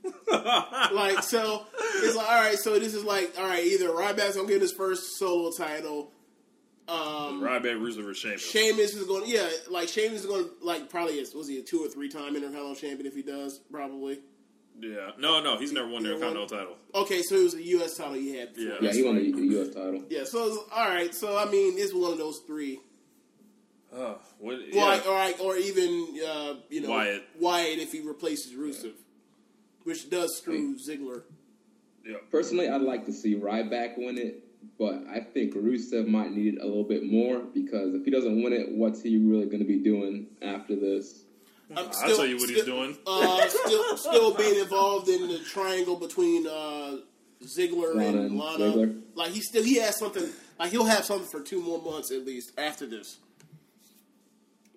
like 0.31 1.23
so 1.23 1.67
it's 1.97 2.17
like 2.17 2.29
all 2.29 2.41
right, 2.41 2.59
so 2.59 2.79
this 2.79 2.95
is 2.95 3.05
like 3.05 3.35
all 3.39 3.47
right, 3.47 3.65
either 3.65 3.89
Ryback's 3.89 4.37
gonna 4.37 4.49
get 4.49 4.61
his 4.61 4.73
first 4.73 5.19
solo 5.19 5.51
title. 5.51 6.13
Um 6.89 7.43
Ryback, 7.43 7.79
Rusev, 7.79 8.07
or 8.07 8.15
Sheamus. 8.15 8.51
Sheamus 8.51 8.95
is 8.95 9.07
going, 9.07 9.25
yeah, 9.27 9.49
like 9.71 9.89
Sheamus 9.89 10.21
is 10.21 10.27
going, 10.27 10.45
to 10.45 10.51
like 10.63 10.89
probably 10.89 11.15
is 11.19 11.35
was 11.35 11.49
he 11.49 11.59
a 11.59 11.63
two 11.63 11.85
or 11.85 11.89
three 11.89 12.09
time 12.09 12.35
Intercontinental 12.37 12.75
champion 12.75 13.07
if 13.07 13.15
he 13.15 13.23
does 13.23 13.59
probably. 13.71 14.21
Yeah. 14.81 15.11
No, 15.19 15.43
no, 15.43 15.59
he's 15.59 15.73
never 15.73 15.89
won 15.89 16.05
the 16.05 16.11
You 16.11 16.19
know 16.21 16.33
what? 16.41 16.49
Title. 16.49 16.77
Okay, 16.95 17.21
so 17.23 17.35
it 17.35 17.43
was 17.43 17.55
a 17.55 17.63
U.S. 17.63 17.97
title 17.97 18.15
he 18.15 18.37
had. 18.37 18.55
Before. 18.55 18.75
Yeah. 18.75 18.79
Yeah, 18.81 18.93
he 18.93 19.03
won 19.03 19.17
the 19.17 19.23
U.S. 19.57 19.75
title. 19.75 20.05
yeah. 20.09 20.23
So 20.25 20.47
it's, 20.47 20.57
all 20.73 20.89
right, 20.89 21.13
so 21.13 21.37
I 21.37 21.47
mean, 21.47 21.75
it's 21.77 21.93
one 21.93 22.13
of 22.13 22.19
those 22.19 22.39
three. 22.47 22.79
Uh, 23.93 23.97
what, 23.97 24.19
Well, 24.41 24.61
yeah. 24.71 24.85
like, 24.85 25.07
all 25.07 25.15
right, 25.15 25.39
or 25.41 25.57
even 25.57 26.09
uh, 26.27 26.55
you 26.69 26.83
know 26.83 26.91
Wyatt. 26.91 27.25
Wyatt 27.41 27.79
if 27.79 27.93
he 27.93 28.01
replaces 28.01 28.53
Rusev, 28.53 28.93
which 29.85 30.11
does 30.11 30.37
screw 30.37 30.77
Ziggler. 30.77 31.23
yeah. 32.05 32.17
Personally, 32.31 32.69
I'd 32.69 32.83
like 32.83 33.07
to 33.07 33.13
see 33.13 33.35
Ryback 33.35 33.97
win 33.97 34.19
it, 34.19 34.45
but 34.79 35.05
I 35.11 35.21
think 35.21 35.55
Rusev 35.55 36.07
might 36.07 36.33
need 36.33 36.55
it 36.55 36.61
a 36.61 36.67
little 36.67 36.85
bit 36.85 37.05
more 37.05 37.39
because 37.41 37.95
if 37.95 38.05
he 38.05 38.11
doesn't 38.11 38.43
win 38.43 38.53
it, 38.53 38.71
what's 38.73 39.03
he 39.03 39.17
really 39.17 39.47
going 39.47 39.61
to 39.61 39.65
be 39.65 39.79
doing 39.79 40.27
after 40.43 40.77
this? 40.77 41.25
I'm 41.71 41.79
I'll 41.87 42.17
tell 42.17 42.27
you 42.27 42.37
what 42.37 42.49
he's 42.51 42.65
doing. 42.65 42.97
Uh, 43.07 43.47
still, 43.49 43.97
still 43.99 44.35
being 44.35 44.59
involved 44.61 45.09
in 45.09 45.29
the 45.29 45.39
triangle 45.41 45.97
between 45.97 46.47
uh, 46.47 46.97
Ziggler 47.43 47.95
Lana 47.95 48.19
and 48.19 48.31
and 48.31 48.39
Lana. 48.39 48.59
Ziggler. 48.65 49.01
Like 49.15 49.33
he 49.33 49.41
still 49.41 49.63
he 49.63 49.77
has 49.77 49.99
something. 49.99 50.29
Like 50.59 50.71
he'll 50.71 50.85
have 50.87 51.05
something 51.05 51.29
for 51.31 51.41
two 51.41 51.61
more 51.63 51.81
months 51.81 52.11
at 52.11 52.25
least 52.27 52.53
after 52.59 52.87
this. 52.87 53.19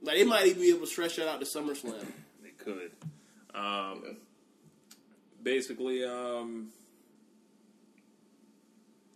Like 0.02 0.16
they 0.18 0.24
might 0.24 0.48
even 0.48 0.62
be 0.62 0.70
able 0.70 0.82
to 0.82 0.88
stretch 0.88 1.16
that 1.18 1.28
out 1.28 1.40
to 1.40 1.46
SummerSlam. 1.46 1.94
They 2.44 2.50
could. 2.52 2.92
Um, 3.54 4.18
basically, 5.44 6.04
um, 6.04 6.70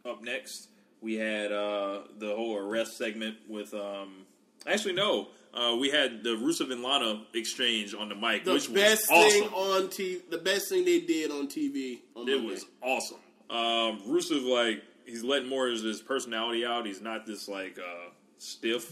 up 0.07 0.23
next 0.23 0.69
we 1.01 1.15
had 1.15 1.51
uh, 1.51 2.01
the 2.19 2.35
whole 2.35 2.57
arrest 2.57 2.97
segment 2.97 3.37
with. 3.47 3.73
Um, 3.73 4.25
actually, 4.67 4.93
no, 4.93 5.27
uh, 5.53 5.75
we 5.79 5.89
had 5.89 6.23
the 6.23 6.31
Rusev 6.35 6.71
and 6.71 6.81
Lana 6.81 7.23
exchange 7.33 7.93
on 7.93 8.09
the 8.09 8.15
mic, 8.15 8.43
The 8.45 8.53
which 8.53 8.73
best 8.73 9.05
was 9.11 9.33
thing 9.33 9.43
awesome. 9.49 9.83
on 9.83 9.89
t- 9.89 10.21
the 10.29 10.37
best 10.39 10.69
thing 10.69 10.83
they 10.85 11.01
did 11.01 11.29
on 11.31 11.47
TV. 11.47 11.99
On 12.15 12.27
It 12.27 12.37
Monday. 12.37 12.45
was 12.51 12.65
awesome. 12.81 13.17
Um, 13.49 14.01
Rusev, 14.07 14.43
like, 14.49 14.83
he's 15.05 15.23
letting 15.23 15.47
more 15.49 15.69
of 15.69 15.79
his 15.83 16.01
personality 16.01 16.65
out. 16.65 16.85
He's 16.87 17.01
not 17.01 17.25
this 17.27 17.47
like 17.47 17.77
uh, 17.77 18.09
stiff 18.39 18.91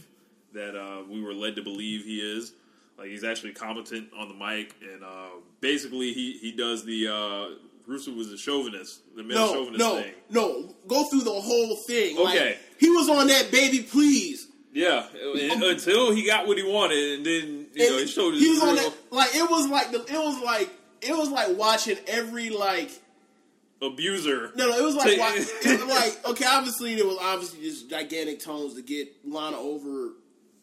that 0.54 0.76
uh, 0.80 1.04
we 1.10 1.22
were 1.22 1.34
led 1.34 1.56
to 1.58 1.62
believe 1.64 2.04
he 2.06 2.18
is. 2.20 2.54
Like, 2.98 3.08
he's 3.10 3.24
actually 3.24 3.54
competent 3.54 4.10
on 4.18 4.28
the 4.28 4.36
mic, 4.36 4.76
and 4.82 5.04
uh, 5.04 5.30
basically, 5.62 6.14
he 6.14 6.34
he 6.34 6.52
does 6.52 6.86
the. 6.86 7.08
Uh, 7.08 7.56
Rusev 7.90 8.16
was 8.16 8.32
a 8.32 8.38
chauvinist, 8.38 9.02
the 9.14 9.24
male 9.24 9.38
no, 9.38 9.54
chauvinist 9.54 9.80
no, 9.80 9.96
thing. 10.02 10.14
no. 10.30 10.76
Go 10.88 11.04
through 11.10 11.22
the 11.24 11.32
whole 11.34 11.76
thing. 11.86 12.18
Okay. 12.18 12.50
Like, 12.52 12.60
he 12.80 12.90
was 12.90 13.10
on 13.10 13.28
that 13.28 13.52
baby, 13.52 13.82
please. 13.82 14.48
Yeah, 14.72 15.06
and- 15.36 15.62
until 15.62 16.14
he 16.14 16.26
got 16.26 16.48
what 16.48 16.58
he 16.58 16.64
wanted, 16.64 17.18
and 17.18 17.26
then 17.26 17.68
you 17.74 17.90
know 17.90 17.98
he 17.98 18.08
showed 18.08 18.34
his 18.36 18.42
he 18.42 18.50
was 18.52 18.62
on 18.64 18.76
that. 18.78 18.94
Like 19.12 19.36
it 19.36 19.50
was 19.50 19.68
like 19.68 19.92
the. 19.92 20.00
It 20.00 20.14
was 20.18 20.42
like 20.42 20.70
it 21.02 21.16
was 21.18 21.30
like 21.30 21.58
watching 21.58 21.98
every 22.08 22.50
like. 22.52 22.90
abuser. 23.82 24.52
No, 24.56 24.70
no, 24.70 24.78
it 24.78 24.84
was 24.84 24.96
like 24.96 25.18
wa- 25.20 25.32
it 25.36 25.80
was 25.82 25.90
like 25.90 26.26
okay. 26.32 26.46
Obviously, 26.48 26.96
there 26.96 27.06
was 27.06 27.18
obviously 27.22 27.62
just 27.62 27.90
gigantic 27.90 28.40
tones 28.40 28.76
to 28.76 28.82
get 28.82 29.10
Lana 29.26 29.58
over 29.58 30.14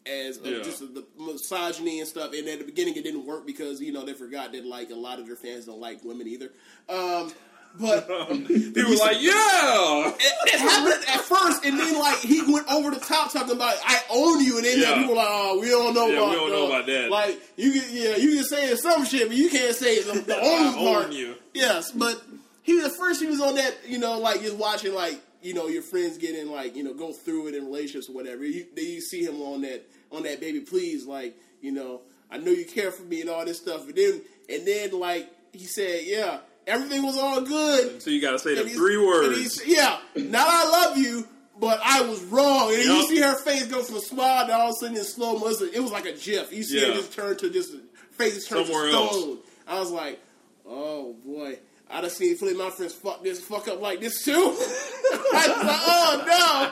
as 0.05 0.37
uh, 0.39 0.41
Yeah. 0.49 0.63
just 0.63 0.79
the 0.79 1.05
misogyny 1.17 1.99
and 1.99 2.07
stuff. 2.07 2.33
And 2.33 2.47
at 2.47 2.59
the 2.59 2.65
beginning, 2.65 2.95
it 2.95 3.03
didn't 3.03 3.25
work 3.25 3.45
because 3.45 3.81
you 3.81 3.91
know 3.91 4.03
they 4.05 4.13
forgot 4.13 4.51
that 4.53 4.65
like 4.65 4.89
a 4.89 4.95
lot 4.95 5.19
of 5.19 5.27
their 5.27 5.35
fans 5.35 5.65
don't 5.65 5.79
like 5.79 6.03
women 6.03 6.27
either. 6.27 6.51
Um, 6.89 7.31
but 7.79 8.05
People 8.47 8.89
were 8.89 8.95
like, 8.97 9.21
"Yeah, 9.21 10.09
it, 10.09 10.33
it 10.53 10.59
happened 10.59 11.05
at 11.07 11.21
first, 11.21 11.63
and 11.63 11.79
then 11.79 11.97
like 11.99 12.17
he 12.19 12.41
went 12.51 12.69
over 12.71 12.91
the 12.91 12.99
top 12.99 13.31
talking 13.31 13.55
about 13.55 13.75
I 13.85 14.01
own 14.09 14.43
you, 14.43 14.57
and 14.57 14.65
then 14.65 14.79
Yeah. 14.79 14.93
people 14.95 15.09
were 15.11 15.15
like, 15.15 15.27
oh, 15.29 15.59
we 15.61 15.69
don't 15.69 15.93
know 15.93 16.07
Yeah, 16.07 16.17
about 16.17 16.29
we 16.29 16.35
don't 16.35 16.51
know 16.51 16.67
about 16.67 16.85
that. 16.87 17.09
Like 17.09 17.39
you 17.57 17.71
can 17.71 17.83
yeah, 17.91 18.15
you 18.17 18.35
can 18.35 18.43
say 18.43 18.75
some 18.75 19.05
shit, 19.05 19.27
but 19.29 19.37
you 19.37 19.49
can't 19.49 19.75
say 19.75 20.01
the, 20.01 20.19
the 20.19 20.35
own 20.35 20.43
I 20.43 21.03
own 21.05 21.11
you." 21.13 21.35
Yes, 21.53 21.91
but 21.91 22.21
he 22.63 22.81
at 22.81 22.91
first 22.97 23.21
he 23.21 23.27
was 23.27 23.39
on 23.41 23.55
that, 23.55 23.73
you 23.87 23.97
know, 23.99 24.19
like 24.19 24.41
just 24.41 24.57
watching 24.57 24.93
like 24.93 25.19
you 25.41 25.53
know 25.53 25.67
your 25.67 25.81
friends 25.81 26.17
getting 26.17 26.49
like 26.51 26.75
you 26.75 26.83
know 26.83 26.93
go 26.93 27.11
through 27.13 27.47
it 27.47 27.55
in 27.55 27.65
relationships 27.65 28.09
or 28.09 28.13
whatever. 28.13 28.45
You, 28.45 28.65
then 28.75 28.85
you 28.85 29.01
see 29.01 29.23
him 29.23 29.41
on 29.41 29.61
that 29.61 29.83
on 30.11 30.23
that 30.23 30.39
baby 30.39 30.61
please 30.61 31.05
like 31.05 31.35
you 31.61 31.71
know 31.71 32.01
I 32.29 32.37
know 32.37 32.51
you 32.51 32.65
care 32.65 32.91
for 32.91 33.03
me 33.03 33.21
and 33.21 33.29
all 33.29 33.43
this 33.45 33.57
stuff, 33.57 33.85
and 33.87 33.95
then 33.95 34.21
and 34.49 34.65
then 34.67 34.91
like 34.99 35.29
he 35.53 35.65
said 35.65 36.01
yeah 36.05 36.39
everything 36.67 37.03
was 37.03 37.17
all 37.17 37.41
good. 37.41 38.01
So 38.01 38.09
you 38.09 38.21
got 38.21 38.31
to 38.31 38.39
say 38.39 38.53
the 38.55 38.61
And 38.61 38.69
he's- 38.69 38.79
three 38.79 38.97
words. 38.97 39.61
Yeah, 39.65 39.97
now 40.15 40.45
I 40.47 40.69
love 40.69 40.97
you, 40.97 41.27
but 41.59 41.81
I 41.83 42.01
was 42.01 42.23
wrong. 42.25 42.69
And 42.71 42.77
then 42.83 42.95
you 42.97 43.07
see 43.07 43.19
her 43.19 43.35
face 43.35 43.65
go 43.65 43.81
from 43.83 43.95
a 43.95 43.99
smile 44.01 44.45
to 44.47 44.53
all 44.53 44.69
of 44.69 44.69
a 44.69 44.73
sudden 44.79 44.95
in 44.95 45.03
slow 45.03 45.37
motion. 45.39 45.71
It 45.73 45.79
was 45.81 45.91
like 45.91 46.05
a 46.05 46.13
gif. 46.13 46.53
You 46.53 46.63
see 46.63 46.79
her 46.81 46.87
Yeah. 46.89 46.93
just 46.93 47.13
turn 47.13 47.35
to 47.37 47.49
just 47.49 47.73
face 48.11 48.47
turn 48.47 48.63
to 48.65 48.71
else. 48.73 49.17
stone. 49.19 49.39
I 49.67 49.79
was 49.79 49.89
like, 49.91 50.19
oh 50.67 51.13
boy. 51.25 51.57
I 51.91 52.01
done 52.01 52.09
seen 52.09 52.37
plenty 52.37 52.53
of 52.53 52.59
my 52.59 52.69
friends 52.69 52.93
fuck 52.93 53.23
this 53.23 53.39
fuck 53.41 53.67
up 53.67 53.81
like 53.81 53.99
this 53.99 54.23
too. 54.23 54.31
I 54.33 55.17
was 55.17 55.33
like, 55.33 55.81
oh 55.87 56.23
no. 56.27 56.71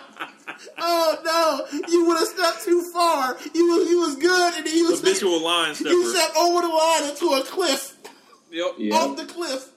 Oh 0.77 1.17
no. 1.71 1.79
You 1.89 2.05
would 2.07 2.17
have 2.19 2.27
stepped 2.27 2.63
too 2.65 2.81
far. 2.93 3.37
You 3.53 3.67
was 3.67 3.89
you 3.89 3.99
was 3.99 4.15
good 4.15 4.53
and 4.55 4.65
then 4.65 4.75
you 4.75 4.89
was 4.89 4.99
Habitual 4.99 5.43
line 5.43 5.75
stepper. 5.75 5.89
you 5.89 6.15
stepped 6.15 6.37
over 6.37 6.61
the 6.61 6.67
line 6.67 7.03
into 7.09 7.25
a 7.27 7.43
cliff. 7.43 7.97
Yep. 8.51 8.65
Yeah. 8.77 8.95
Off 8.95 9.17
the 9.17 9.25
cliff. 9.25 9.69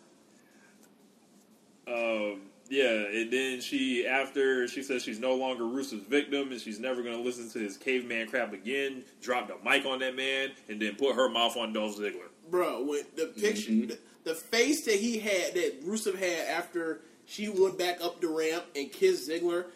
Um, 1.87 2.42
Yeah, 2.70 2.88
and 2.88 3.31
then 3.31 3.61
she, 3.61 4.07
after 4.07 4.66
she 4.66 4.83
says 4.83 5.02
she's 5.02 5.18
no 5.20 5.35
longer 5.35 5.64
Rusev's 5.64 6.07
victim 6.07 6.52
and 6.52 6.61
she's 6.61 6.81
never 6.81 7.02
going 7.02 7.16
to 7.16 7.22
listen 7.22 7.50
to 7.50 7.59
his 7.59 7.76
caveman 7.76 8.28
crap 8.28 8.52
again, 8.55 9.02
dropped 9.20 9.50
a 9.50 9.57
mic 9.68 9.85
on 9.85 9.98
that 9.98 10.16
man 10.16 10.52
and 10.68 10.81
then 10.81 10.94
put 10.94 11.14
her 11.16 11.28
mouth 11.28 11.57
on 11.57 11.72
Dolph 11.74 11.98
Ziggler. 11.98 12.31
bro. 12.48 12.83
When 12.85 13.02
the 13.16 13.26
picture, 13.26 13.72
the, 13.72 13.98
the 14.25 14.35
face 14.35 14.85
that 14.87 14.97
he 14.97 15.19
had, 15.19 15.55
that 15.55 15.85
Rusev 15.85 16.19
had 16.19 16.49
after 16.49 17.01
she 17.27 17.49
went 17.49 17.79
back 17.79 18.01
up 18.03 18.21
the 18.21 18.29
ramp 18.29 18.65
and 18.77 18.93
kissed 18.93 19.29
Ziggler, 19.29 19.67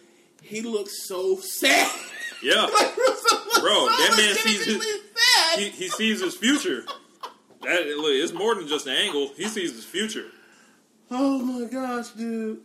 he 0.43 0.63
looked 0.63 0.91
so 0.91 1.37
sad. 1.37 1.91
Yeah, 2.43 2.63
like 2.63 2.95
Rusev 2.95 3.61
Bro, 3.61 3.87
so 3.87 3.87
that 3.87 4.15
man 4.17 4.35
sees 4.37 4.65
his, 4.65 5.03
sad. 5.15 5.59
He, 5.59 5.71
he 5.71 5.89
sees 5.89 6.21
his 6.21 6.37
future. 6.37 6.85
That 7.63 7.87
look, 7.87 8.13
it's 8.13 8.33
more 8.33 8.55
than 8.55 8.69
just 8.69 8.87
an 8.87 8.93
angle. 8.93 9.31
He 9.37 9.49
sees 9.49 9.73
his 9.73 9.85
future. 9.85 10.27
Oh 11.11 11.39
my 11.39 11.67
gosh, 11.69 12.11
dude! 12.11 12.61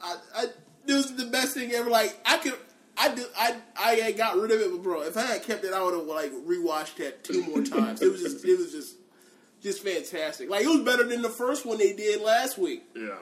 I, 0.00 0.16
I 0.34 0.46
this 0.86 1.06
is 1.06 1.16
the 1.16 1.26
best 1.26 1.54
thing 1.54 1.72
ever. 1.72 1.90
Like 1.90 2.18
I 2.24 2.38
could, 2.38 2.54
I 2.96 3.14
did, 3.14 3.26
I 3.36 3.56
I 3.78 4.12
got 4.12 4.36
rid 4.36 4.50
of 4.50 4.60
it, 4.60 4.70
but 4.70 4.82
bro, 4.82 5.02
if 5.02 5.16
I 5.16 5.22
had 5.22 5.42
kept 5.42 5.64
it, 5.64 5.72
I 5.72 5.82
would 5.82 5.94
have 5.94 6.04
like 6.04 6.32
rewatched 6.32 6.96
that 6.96 7.24
two 7.24 7.44
more 7.44 7.62
times. 7.62 8.00
It 8.00 8.10
was 8.10 8.22
just, 8.22 8.44
it 8.44 8.58
was 8.58 8.72
just, 8.72 8.96
just 9.62 9.82
fantastic. 9.82 10.50
Like 10.50 10.64
it 10.64 10.68
was 10.68 10.80
better 10.80 11.04
than 11.04 11.22
the 11.22 11.28
first 11.30 11.64
one 11.66 11.78
they 11.78 11.92
did 11.92 12.20
last 12.22 12.58
week. 12.58 12.84
Yeah, 12.94 13.18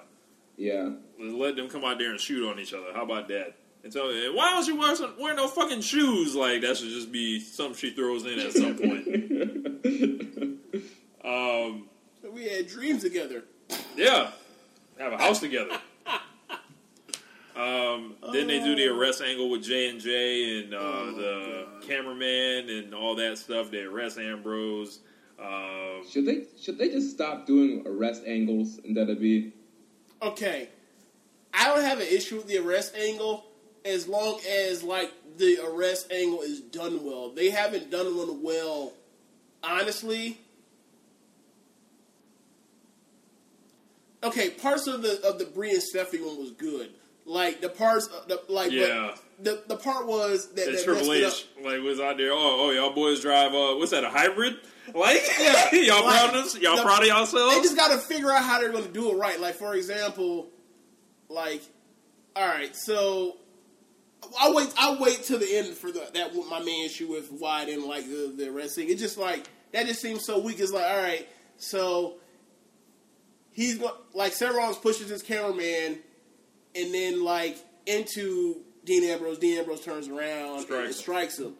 Yeah. 0.57 0.91
let 1.19 1.57
them 1.57 1.69
come 1.69 1.85
out 1.85 1.99
there 1.99 2.11
and 2.11 2.21
shoot 2.21 2.49
on 2.51 2.59
each 2.59 2.73
other. 2.75 2.93
How 2.95 3.03
about 3.05 3.29
that? 3.29 3.57
And 3.85 3.93
so, 3.93 4.11
and 4.11 4.35
why 4.35 4.51
don't 4.51 4.67
you 4.67 4.77
wear 4.77 4.97
some, 4.97 5.15
wear 5.19 5.35
no 5.35 5.47
fucking 5.49 5.81
shoes? 5.83 6.35
Like 6.35 6.63
that 6.63 6.77
should 6.77 6.89
just 6.89 7.13
be 7.13 7.41
something 7.41 7.77
she 7.77 7.91
throws 7.91 8.25
in 8.27 8.39
at 8.41 8.53
some 8.53 8.75
point. 8.77 9.07
um, 11.25 11.89
So 12.23 12.31
we 12.33 12.49
had 12.49 12.67
dreams 12.67 13.03
together. 13.03 13.45
yeah, 13.97 14.31
have 14.99 15.13
a 15.13 15.19
house 15.19 15.41
together. 15.41 15.79
Um, 17.55 18.17
then 18.35 18.49
they 18.49 18.61
do 18.63 18.77
the 18.77 18.89
arrest 18.89 19.23
angle 19.23 19.49
with 19.49 19.65
J 19.65 19.89
and 19.89 19.99
J 19.99 20.61
and 20.65 20.75
uh, 20.75 20.79
the 21.17 21.67
cameraman 21.87 22.69
and 22.69 22.95
all 22.95 23.15
that 23.17 23.39
stuff. 23.39 23.71
They 23.71 23.79
arrest 23.81 24.19
Ambrose. 24.19 24.99
Um, 25.39 26.03
Should 26.11 26.25
they 26.27 26.45
should 26.61 26.79
they 26.79 26.89
just 26.89 27.11
stop 27.11 27.47
doing 27.47 27.85
arrest 27.87 28.23
angles 28.27 28.79
in 28.79 28.95
WWE? 28.95 29.53
Okay, 30.23 30.69
I 31.53 31.67
don't 31.69 31.83
have 31.85 32.01
an 32.01 32.07
issue 32.07 32.37
with 32.37 32.47
the 32.47 32.59
arrest 32.59 32.95
angle 32.97 33.45
as 33.85 34.09
long 34.09 34.41
as 34.49 34.83
like 34.83 35.13
the 35.37 35.59
arrest 35.63 36.11
angle 36.11 36.41
is 36.41 36.61
done 36.61 37.05
well. 37.05 37.31
They 37.31 37.51
haven't 37.51 37.91
done 37.91 38.17
one 38.17 38.43
well, 38.43 38.95
honestly. 39.63 40.39
Okay, 44.25 44.51
parts 44.51 44.87
of 44.87 45.03
the 45.03 45.21
of 45.23 45.39
the 45.39 45.45
Brie 45.45 45.71
and 45.73 45.83
Stephanie 45.83 46.23
one 46.25 46.39
was 46.39 46.51
good. 46.53 46.91
Like 47.27 47.61
the 47.61 47.69
parts, 47.69 48.09
the, 48.27 48.41
like 48.49 48.69
but 48.71 48.73
Yeah. 48.75 49.15
the 49.41 49.63
the 49.67 49.77
part 49.77 50.07
was 50.07 50.49
that, 50.55 50.57
that 50.67 50.73
that 50.73 50.85
Triple 50.85 51.09
messed 51.09 51.47
it 51.47 51.47
H 51.61 51.65
like 51.65 51.83
was 51.83 52.01
out 52.01 52.17
there. 52.17 52.33
Oh, 52.33 52.67
oh, 52.67 52.71
y'all 52.71 52.95
boys 52.95 53.21
drive. 53.21 53.53
Uh, 53.53 53.75
what's 53.77 53.91
that? 53.91 54.05
A 54.05 54.09
hybrid? 54.11 54.57
Like, 54.95 55.23
Yeah. 55.41 55.69
y'all 55.73 56.05
Like, 56.05 56.15
proud 56.21 56.31
of 56.37 56.45
us? 56.47 56.59
Y'all 56.59 56.77
the- 56.77 56.83
proud 56.83 56.99
of 56.99 57.03
They 57.03 57.09
yourselves? 57.09 57.55
just 57.63 57.77
got 57.77 57.93
to 57.93 57.99
figure 57.99 58.31
out 58.31 58.43
how 58.43 58.61
they're 58.61 58.73
going 58.73 58.85
to 58.85 58.93
do 58.93 59.11
it 59.11 59.17
right. 59.17 59.41
Like 59.41 59.55
for 59.57 59.75
example, 59.75 60.49
like 61.29 61.63
all 62.35 62.47
right, 62.47 62.75
so 62.77 63.37
I'll 64.39 64.55
wait. 64.55 64.73
I'll 64.77 64.99
wait 65.01 65.23
till 65.25 65.39
the 65.39 65.57
end 65.57 65.69
for 65.77 65.91
the, 65.91 66.07
that. 66.15 66.35
My 66.51 66.61
main 66.61 66.85
issue 66.85 67.09
with 67.09 67.31
why 67.33 67.63
I 67.63 67.65
didn't 67.65 67.89
like 67.89 68.05
the, 68.05 68.33
the 68.37 68.51
wrestling. 68.53 68.91
It 68.91 68.99
just 68.99 69.17
like 69.19 69.49
that 69.73 69.87
just 69.87 70.01
seems 70.03 70.25
so 70.25 70.39
weak. 70.39 70.61
It's 70.61 70.71
like 70.73 70.85
all 70.85 70.99
right, 71.03 71.27
so 71.57 72.17
he's 73.53 73.81
like 74.15 74.33
Seth 74.33 74.55
Rollins 74.55 74.77
pushes 74.79 75.09
his 75.09 75.23
cameraman, 75.23 75.99
and 76.75 76.95
then 76.95 77.25
like 77.25 77.57
into 77.87 78.61
Dean 78.85 79.05
Ambrose. 79.05 79.39
Dean 79.39 79.59
Ambrose 79.59 79.81
turns 79.81 80.09
around 80.09 80.61
Strikes 80.63 80.87
and 80.87 80.95
strikes 80.95 81.39
him. 81.39 81.55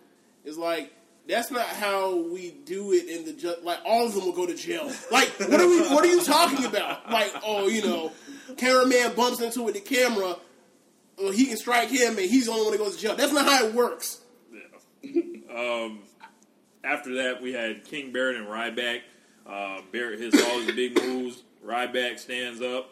It's 0.45 0.59
like 0.59 0.93
that's 1.29 1.51
not 1.51 1.67
how 1.67 2.17
we 2.17 2.53
do 2.65 2.93
it 2.93 3.09
in 3.09 3.25
the 3.25 3.33
ju- 3.33 3.57
like 3.63 3.79
all 3.85 4.07
of 4.07 4.15
them 4.15 4.25
will 4.25 4.33
go 4.33 4.47
to 4.47 4.55
jail. 4.55 4.91
Like 5.11 5.29
what 5.39 5.61
are 5.61 5.69
we? 5.69 5.81
What 5.89 6.05
are 6.05 6.09
you 6.09 6.23
talking 6.23 6.65
about? 6.65 7.11
Like 7.11 7.33
oh 7.45 7.69
you 7.69 7.83
know, 7.83 8.13
cameraman 8.57 9.15
bumps 9.15 9.41
into 9.41 9.61
it 9.61 9.65
with 9.65 9.75
the 9.75 9.81
camera. 9.81 10.37
Well, 11.19 11.33
he 11.33 11.47
can 11.47 11.57
strike 11.57 11.89
him, 11.89 12.19
and 12.19 12.31
he's 12.31 12.47
the 12.47 12.53
only 12.53 12.65
one 12.65 12.73
that 12.73 12.79
goes 12.79 12.97
to 12.97 13.03
jail. 13.03 13.17
That's 13.17 13.33
not 13.33 13.47
how 13.47 13.67
it 13.67 13.75
works. 13.75 14.21
um, 15.55 16.01
after 16.85 17.15
that, 17.23 17.41
we 17.41 17.53
had 17.53 17.85
King 17.85 18.13
Barrett 18.13 18.37
and 18.37 18.47
Ryback. 18.47 19.01
Uh, 19.47 19.81
Barrett 19.93 20.21
hits 20.21 20.43
all 20.43 20.61
his 20.61 20.73
big 20.73 21.01
moves. 21.01 21.43
Ryback 21.65 22.19
stands 22.19 22.61
up 22.61 22.91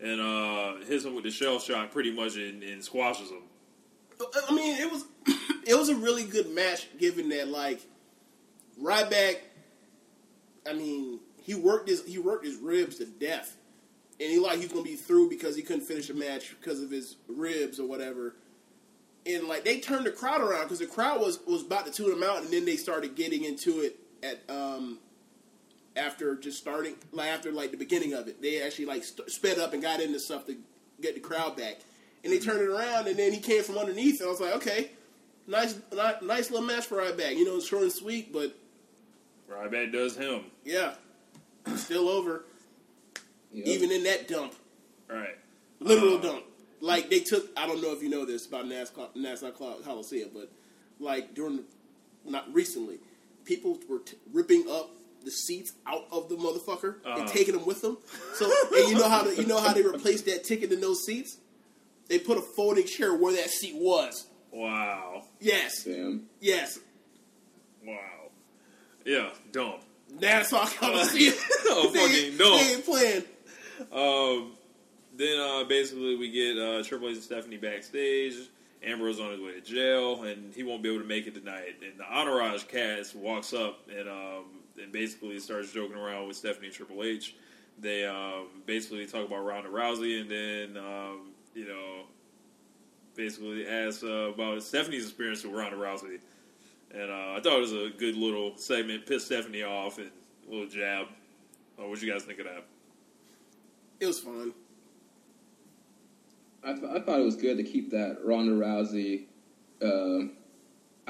and 0.00 0.20
uh, 0.20 0.84
hits 0.86 1.04
him 1.04 1.14
with 1.14 1.24
the 1.24 1.30
Shell 1.30 1.60
Shock 1.60 1.90
pretty 1.92 2.12
much 2.12 2.36
and, 2.36 2.62
and 2.62 2.84
squashes 2.84 3.30
him. 3.30 3.41
I 4.48 4.54
mean, 4.54 4.80
it 4.80 4.90
was 4.90 5.04
it 5.66 5.74
was 5.74 5.88
a 5.88 5.96
really 5.96 6.24
good 6.24 6.50
match, 6.50 6.88
given 6.98 7.28
that 7.30 7.48
like 7.48 7.80
Ryback. 8.80 9.38
I 10.68 10.72
mean, 10.74 11.20
he 11.42 11.54
worked 11.54 11.88
his 11.88 12.04
he 12.04 12.18
worked 12.18 12.44
his 12.44 12.56
ribs 12.56 12.98
to 12.98 13.06
death, 13.06 13.56
and 14.20 14.30
he 14.30 14.38
like 14.38 14.58
he's 14.58 14.72
gonna 14.72 14.82
be 14.82 14.96
through 14.96 15.28
because 15.28 15.56
he 15.56 15.62
couldn't 15.62 15.82
finish 15.82 16.08
a 16.10 16.14
match 16.14 16.54
because 16.60 16.82
of 16.82 16.90
his 16.90 17.16
ribs 17.28 17.80
or 17.80 17.86
whatever. 17.86 18.36
And 19.24 19.46
like 19.46 19.64
they 19.64 19.80
turned 19.80 20.06
the 20.06 20.10
crowd 20.10 20.40
around 20.40 20.64
because 20.64 20.78
the 20.80 20.86
crowd 20.86 21.20
was 21.20 21.40
was 21.46 21.62
about 21.62 21.86
to 21.86 21.92
tune 21.92 22.12
him 22.12 22.22
out, 22.22 22.42
and 22.42 22.50
then 22.52 22.64
they 22.64 22.76
started 22.76 23.14
getting 23.14 23.44
into 23.44 23.80
it 23.80 23.98
at 24.22 24.42
um 24.48 24.98
after 25.96 26.36
just 26.36 26.58
starting 26.58 26.94
like 27.12 27.28
after 27.28 27.52
like 27.52 27.70
the 27.70 27.76
beginning 27.76 28.14
of 28.14 28.28
it. 28.28 28.40
They 28.40 28.62
actually 28.62 28.86
like 28.86 29.04
st- 29.04 29.30
sped 29.30 29.58
up 29.58 29.72
and 29.72 29.82
got 29.82 30.00
into 30.00 30.18
stuff 30.18 30.46
to 30.46 30.56
get 31.00 31.14
the 31.14 31.20
crowd 31.20 31.56
back. 31.56 31.80
And 32.24 32.32
they 32.32 32.38
turned 32.38 32.60
it 32.60 32.68
around, 32.68 33.08
and 33.08 33.16
then 33.16 33.32
he 33.32 33.40
came 33.40 33.62
from 33.64 33.78
underneath, 33.78 34.20
and 34.20 34.28
I 34.28 34.30
was 34.30 34.40
like, 34.40 34.54
okay, 34.56 34.90
nice, 35.46 35.76
nice 36.22 36.50
little 36.50 36.66
match 36.66 36.86
for 36.86 36.98
Ryback. 36.98 37.36
You 37.36 37.44
know, 37.44 37.56
it's 37.56 37.66
short 37.66 37.82
and 37.82 37.92
sweet, 37.92 38.32
but 38.32 38.56
Ryback 39.50 39.92
does 39.92 40.16
him. 40.16 40.44
yeah, 40.64 40.94
still 41.76 42.08
over. 42.08 42.44
Yep. 43.52 43.66
Even 43.66 43.90
in 43.90 44.04
that 44.04 44.28
dump, 44.28 44.54
All 45.10 45.16
right. 45.16 45.36
literal 45.80 46.16
Uh, 46.18 46.22
dump. 46.22 46.44
Like 46.80 47.10
they 47.10 47.20
took, 47.20 47.50
I 47.56 47.66
don't 47.66 47.82
know 47.82 47.92
if 47.92 48.02
you 48.02 48.08
know 48.08 48.24
this 48.24 48.46
about 48.46 48.66
Nassau, 48.66 49.08
Nassau 49.14 49.50
Coliseum, 49.50 50.30
but 50.32 50.50
like 50.98 51.34
during, 51.34 51.60
not 52.24 52.52
recently, 52.54 52.98
people 53.44 53.78
were 53.88 53.98
t- 53.98 54.16
ripping 54.32 54.64
up 54.70 54.90
the 55.24 55.30
seats 55.30 55.72
out 55.86 56.06
of 56.10 56.28
the 56.28 56.36
motherfucker 56.36 56.96
and 57.04 57.22
Uh-huh. 57.24 57.28
taking 57.28 57.54
them 57.54 57.66
with 57.66 57.82
them. 57.82 57.98
So, 58.34 58.50
and 58.74 58.88
you 58.88 58.94
know 58.98 59.08
how 59.08 59.22
to, 59.22 59.34
you 59.36 59.46
know 59.46 59.60
how 59.60 59.72
they 59.74 59.82
replaced 59.82 60.24
that 60.26 60.44
ticket 60.44 60.72
in 60.72 60.80
those 60.80 61.04
seats? 61.04 61.36
They 62.08 62.18
put 62.18 62.38
a 62.38 62.42
folding 62.42 62.86
chair 62.86 63.14
where 63.14 63.34
that 63.34 63.50
seat 63.50 63.74
was. 63.76 64.26
Wow. 64.50 65.24
Yes, 65.40 65.84
Damn. 65.84 66.26
yes. 66.40 66.78
Wow. 67.84 67.96
Yeah, 69.04 69.30
dumb. 69.50 69.80
Nassau 70.20 70.66
Coliseum. 70.66 71.34
Oh, 71.74 71.90
they, 71.90 71.98
fucking 72.00 72.36
dumb. 72.36 72.58
they 72.58 72.74
ain't 72.74 72.84
playing. 72.84 73.24
Um, 73.92 74.52
then 75.16 75.40
uh, 75.40 75.64
basically 75.64 76.16
we 76.16 76.30
get 76.30 76.58
uh, 76.58 76.82
Triple 76.82 77.08
H 77.08 77.14
and 77.14 77.22
Stephanie 77.22 77.56
backstage. 77.56 78.34
Ambrose 78.84 79.20
on 79.20 79.30
his 79.30 79.40
way 79.40 79.52
to 79.52 79.60
jail, 79.60 80.24
and 80.24 80.52
he 80.52 80.64
won't 80.64 80.82
be 80.82 80.88
able 80.88 81.00
to 81.00 81.06
make 81.08 81.26
it 81.26 81.34
tonight. 81.34 81.76
And 81.82 81.98
the 81.98 82.04
Entourage 82.04 82.64
cast 82.64 83.14
walks 83.14 83.52
up 83.52 83.78
and 83.88 84.08
um, 84.08 84.44
and 84.80 84.90
basically 84.92 85.38
starts 85.38 85.72
joking 85.72 85.96
around 85.96 86.26
with 86.26 86.36
Stephanie 86.36 86.66
and 86.66 86.74
Triple 86.74 87.04
H. 87.04 87.36
They 87.78 88.04
um, 88.04 88.48
basically 88.66 89.06
talk 89.06 89.26
about 89.26 89.44
Ronda 89.44 89.68
Rousey, 89.70 90.20
and 90.20 90.30
then 90.30 90.76
um, 90.82 91.31
you 91.54 91.66
know 91.66 92.02
basically 93.14 93.66
ask 93.66 94.02
uh, 94.02 94.30
about 94.32 94.62
Stephanie's 94.62 95.04
experience 95.04 95.44
with 95.44 95.52
Ronda 95.54 95.76
Rousey. 95.76 96.18
And 96.94 97.10
uh, 97.10 97.34
I 97.36 97.40
thought 97.42 97.56
it 97.56 97.60
was 97.60 97.72
a 97.72 97.90
good 97.96 98.16
little 98.16 98.56
segment, 98.56 99.06
pissed 99.06 99.26
Stephanie 99.26 99.62
off, 99.62 99.98
and 99.98 100.10
a 100.46 100.50
little 100.50 100.66
jab. 100.68 101.06
Uh, 101.78 101.86
what 101.88 102.00
you 102.02 102.10
guys 102.12 102.22
think 102.24 102.38
of 102.38 102.44
that? 102.46 102.64
It 104.00 104.06
was 104.06 104.18
fun. 104.20 104.52
I, 106.64 106.72
th- 106.74 106.84
I 106.84 107.00
thought 107.00 107.18
it 107.18 107.24
was 107.24 107.36
good 107.36 107.56
to 107.56 107.64
keep 107.64 107.90
that 107.90 108.18
Ronda 108.24 108.52
Rousey 108.52 109.24
uh, 109.82 110.28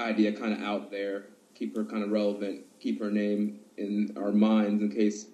idea 0.01 0.31
kind 0.33 0.53
of 0.53 0.61
out 0.61 0.89
there, 0.89 1.25
keep 1.53 1.75
her 1.75 1.83
kind 1.83 2.03
of 2.03 2.11
relevant, 2.11 2.61
keep 2.79 2.99
her 2.99 3.11
name 3.11 3.59
in 3.77 4.13
our 4.17 4.31
minds 4.31 4.81
in 4.81 4.89
case 4.89 5.27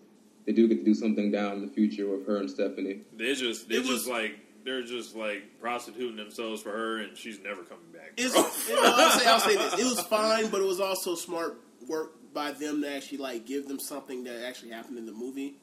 they 0.45 0.51
do 0.51 0.67
get 0.67 0.79
to 0.79 0.83
do 0.83 0.93
something 0.93 1.31
down 1.31 1.53
in 1.53 1.61
the 1.61 1.67
future 1.71 2.07
with 2.09 2.25
her 2.27 2.37
and 2.37 2.49
Stephanie. 2.49 3.01
They're 3.13 3.35
just 3.35 3.69
they're 3.69 3.79
It 3.79 3.85
just 3.85 3.91
was- 3.91 4.07
like 4.07 4.39
they're 4.69 4.83
just 4.83 5.15
like 5.15 5.59
prostituting 5.59 6.15
themselves 6.15 6.61
for 6.61 6.71
her, 6.71 6.99
and 6.99 7.17
she's 7.17 7.39
never 7.39 7.63
coming 7.63 7.91
back. 7.91 8.13
It's, 8.17 8.35
you 8.69 8.75
know, 8.75 8.81
I'll, 8.85 9.19
say, 9.19 9.25
I'll 9.27 9.39
say 9.39 9.55
this. 9.55 9.73
It 9.79 9.83
was 9.83 10.01
fine, 10.01 10.49
but 10.49 10.61
it 10.61 10.65
was 10.65 10.79
also 10.79 11.15
smart 11.15 11.59
work 11.87 12.11
by 12.33 12.51
them 12.51 12.81
to 12.83 12.95
actually 12.95 13.17
like 13.17 13.47
give 13.47 13.67
them 13.67 13.79
something 13.79 14.23
that 14.25 14.45
actually 14.47 14.69
happened 14.71 14.99
in 14.99 15.07
the 15.07 15.11
movie. 15.11 15.55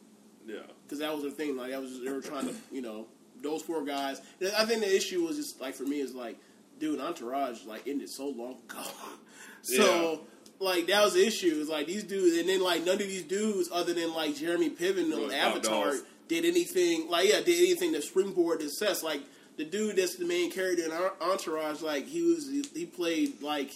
yeah, 0.45 0.57
Because 0.83 0.99
that 0.99 1.13
was 1.13 1.23
their 1.23 1.31
thing. 1.31 1.57
Like 1.57 1.71
that 1.71 1.81
was 1.81 2.03
they 2.03 2.11
were 2.11 2.21
trying 2.21 2.49
to, 2.49 2.55
you 2.73 2.83
know, 2.83 3.07
those 3.43 3.63
four 3.63 3.85
guys. 3.85 4.21
I 4.59 4.65
think 4.65 4.81
the 4.81 4.95
issue 4.95 5.23
was 5.25 5.37
just 5.37 5.61
like 5.61 5.75
for 5.75 5.85
me 5.85 6.01
is 6.01 6.13
like, 6.13 6.37
dude, 6.81 7.01
Entourage 7.01 7.65
like 7.65 7.87
ended 7.87 8.11
so 8.11 8.29
long 8.29 8.57
ago. 8.69 8.83
so 9.63 10.21
like 10.59 10.89
that 10.89 11.05
was 11.05 11.15
the 11.15 11.25
issue. 11.25 11.59
It's 11.61 11.71
like 11.71 11.87
these 11.87 12.03
dudes, 12.03 12.37
and 12.39 12.49
then 12.49 12.61
like 12.61 12.85
none 12.85 12.95
of 12.95 13.07
these 13.07 13.23
dudes, 13.23 13.69
other 13.73 13.95
than 13.95 14.13
like 14.15 14.35
Jeremy 14.35 14.71
Piven 14.71 15.13
on 15.13 15.21
Really 15.21 15.37
Avatar. 15.37 15.95
Did 16.29 16.45
anything. 16.45 17.09
Like 17.09 17.29
yeah, 17.29 17.41
did 17.41 17.59
anything 17.59 17.93
to 17.93 18.03
springboard 18.03 18.61
to 18.61 18.69
success. 18.69 19.03
Like 19.03 19.23
the 19.57 19.65
dude 19.65 19.97
that's 19.97 20.17
the 20.17 20.25
main 20.25 20.51
character 20.51 20.85
in 20.85 20.93
Entourage, 21.21 21.83
like 21.83 22.07
he 22.07 22.23
was, 22.23 22.49
he 22.75 22.87
played 22.87 23.41
like 23.43 23.71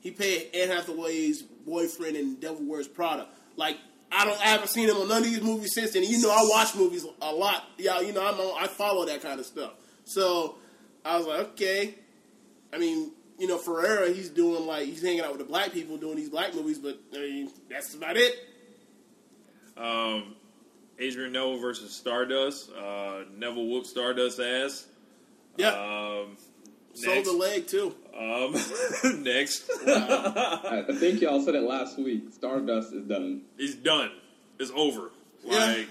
he 0.00 0.10
played 0.10 0.48
Anne 0.54 0.68
Hathaway's 0.68 1.42
boyfriend 1.42 2.16
in 2.16 2.36
Devil 2.36 2.64
Wears 2.66 2.88
Prada. 2.88 3.28
Like 3.56 3.78
I 4.10 4.24
don't, 4.24 4.38
I 4.40 4.48
haven't 4.48 4.68
seen 4.68 4.88
him 4.88 4.96
on 4.96 5.08
none 5.08 5.22
of 5.22 5.24
these 5.24 5.42
movies 5.42 5.74
since 5.74 5.92
then. 5.92 6.02
You 6.02 6.20
know, 6.20 6.30
I 6.30 6.46
watch 6.48 6.74
movies 6.74 7.06
a 7.22 7.32
lot. 7.32 7.64
Yeah, 7.78 8.00
you 8.00 8.12
know, 8.12 8.26
I'm 8.26 8.38
on, 8.38 8.62
I 8.62 8.66
follow 8.66 9.06
that 9.06 9.22
kind 9.22 9.40
of 9.40 9.46
stuff. 9.46 9.72
So 10.04 10.56
I 11.04 11.16
was 11.16 11.26
like, 11.26 11.40
okay. 11.52 11.94
I 12.72 12.78
mean, 12.78 13.12
you 13.38 13.46
know, 13.46 13.58
Ferrara, 13.58 14.10
he's 14.10 14.28
doing 14.28 14.66
like 14.66 14.86
he's 14.86 15.02
hanging 15.02 15.20
out 15.20 15.30
with 15.30 15.38
the 15.38 15.44
black 15.44 15.72
people 15.72 15.96
doing 15.96 16.16
these 16.16 16.28
black 16.28 16.54
movies, 16.54 16.78
but 16.78 16.98
I 17.14 17.18
mean, 17.18 17.50
that's 17.70 17.94
about 17.94 18.16
it. 18.16 18.34
Um, 19.76 20.36
Adrian 20.98 21.32
Neville 21.32 21.58
versus 21.58 21.92
Stardust. 21.92 22.70
Uh, 22.72 23.22
Neville 23.36 23.66
whooped 23.68 23.86
Stardust 23.86 24.38
ass. 24.40 24.86
Yeah, 25.56 25.70
Um, 25.70 26.36
sold 26.94 27.24
the 27.26 27.32
leg 27.32 27.66
too. 27.66 27.94
Um, 28.16 28.54
next. 29.22 29.70
I 29.86 30.84
I 30.88 30.94
think 30.94 31.20
y'all 31.20 31.42
said 31.42 31.54
it 31.54 31.62
last 31.62 31.98
week. 31.98 32.32
Stardust 32.32 32.92
is 32.92 33.04
done. 33.06 33.42
He's 33.58 33.74
done. 33.74 34.10
It's 34.58 34.70
over. 34.74 35.10
Yeah. 35.44 35.56
Like, 35.66 35.88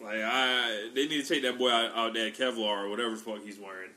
like 0.00 0.20
I, 0.22 0.90
they 0.94 1.08
need 1.08 1.24
to 1.24 1.28
take 1.28 1.42
that 1.42 1.58
boy 1.58 1.70
out, 1.70 1.96
out 1.96 2.14
that 2.14 2.34
Kevlar 2.36 2.84
or 2.84 2.88
whatever 2.88 3.10
the 3.10 3.16
fuck 3.16 3.42
he's 3.44 3.58
wearing. 3.58 3.90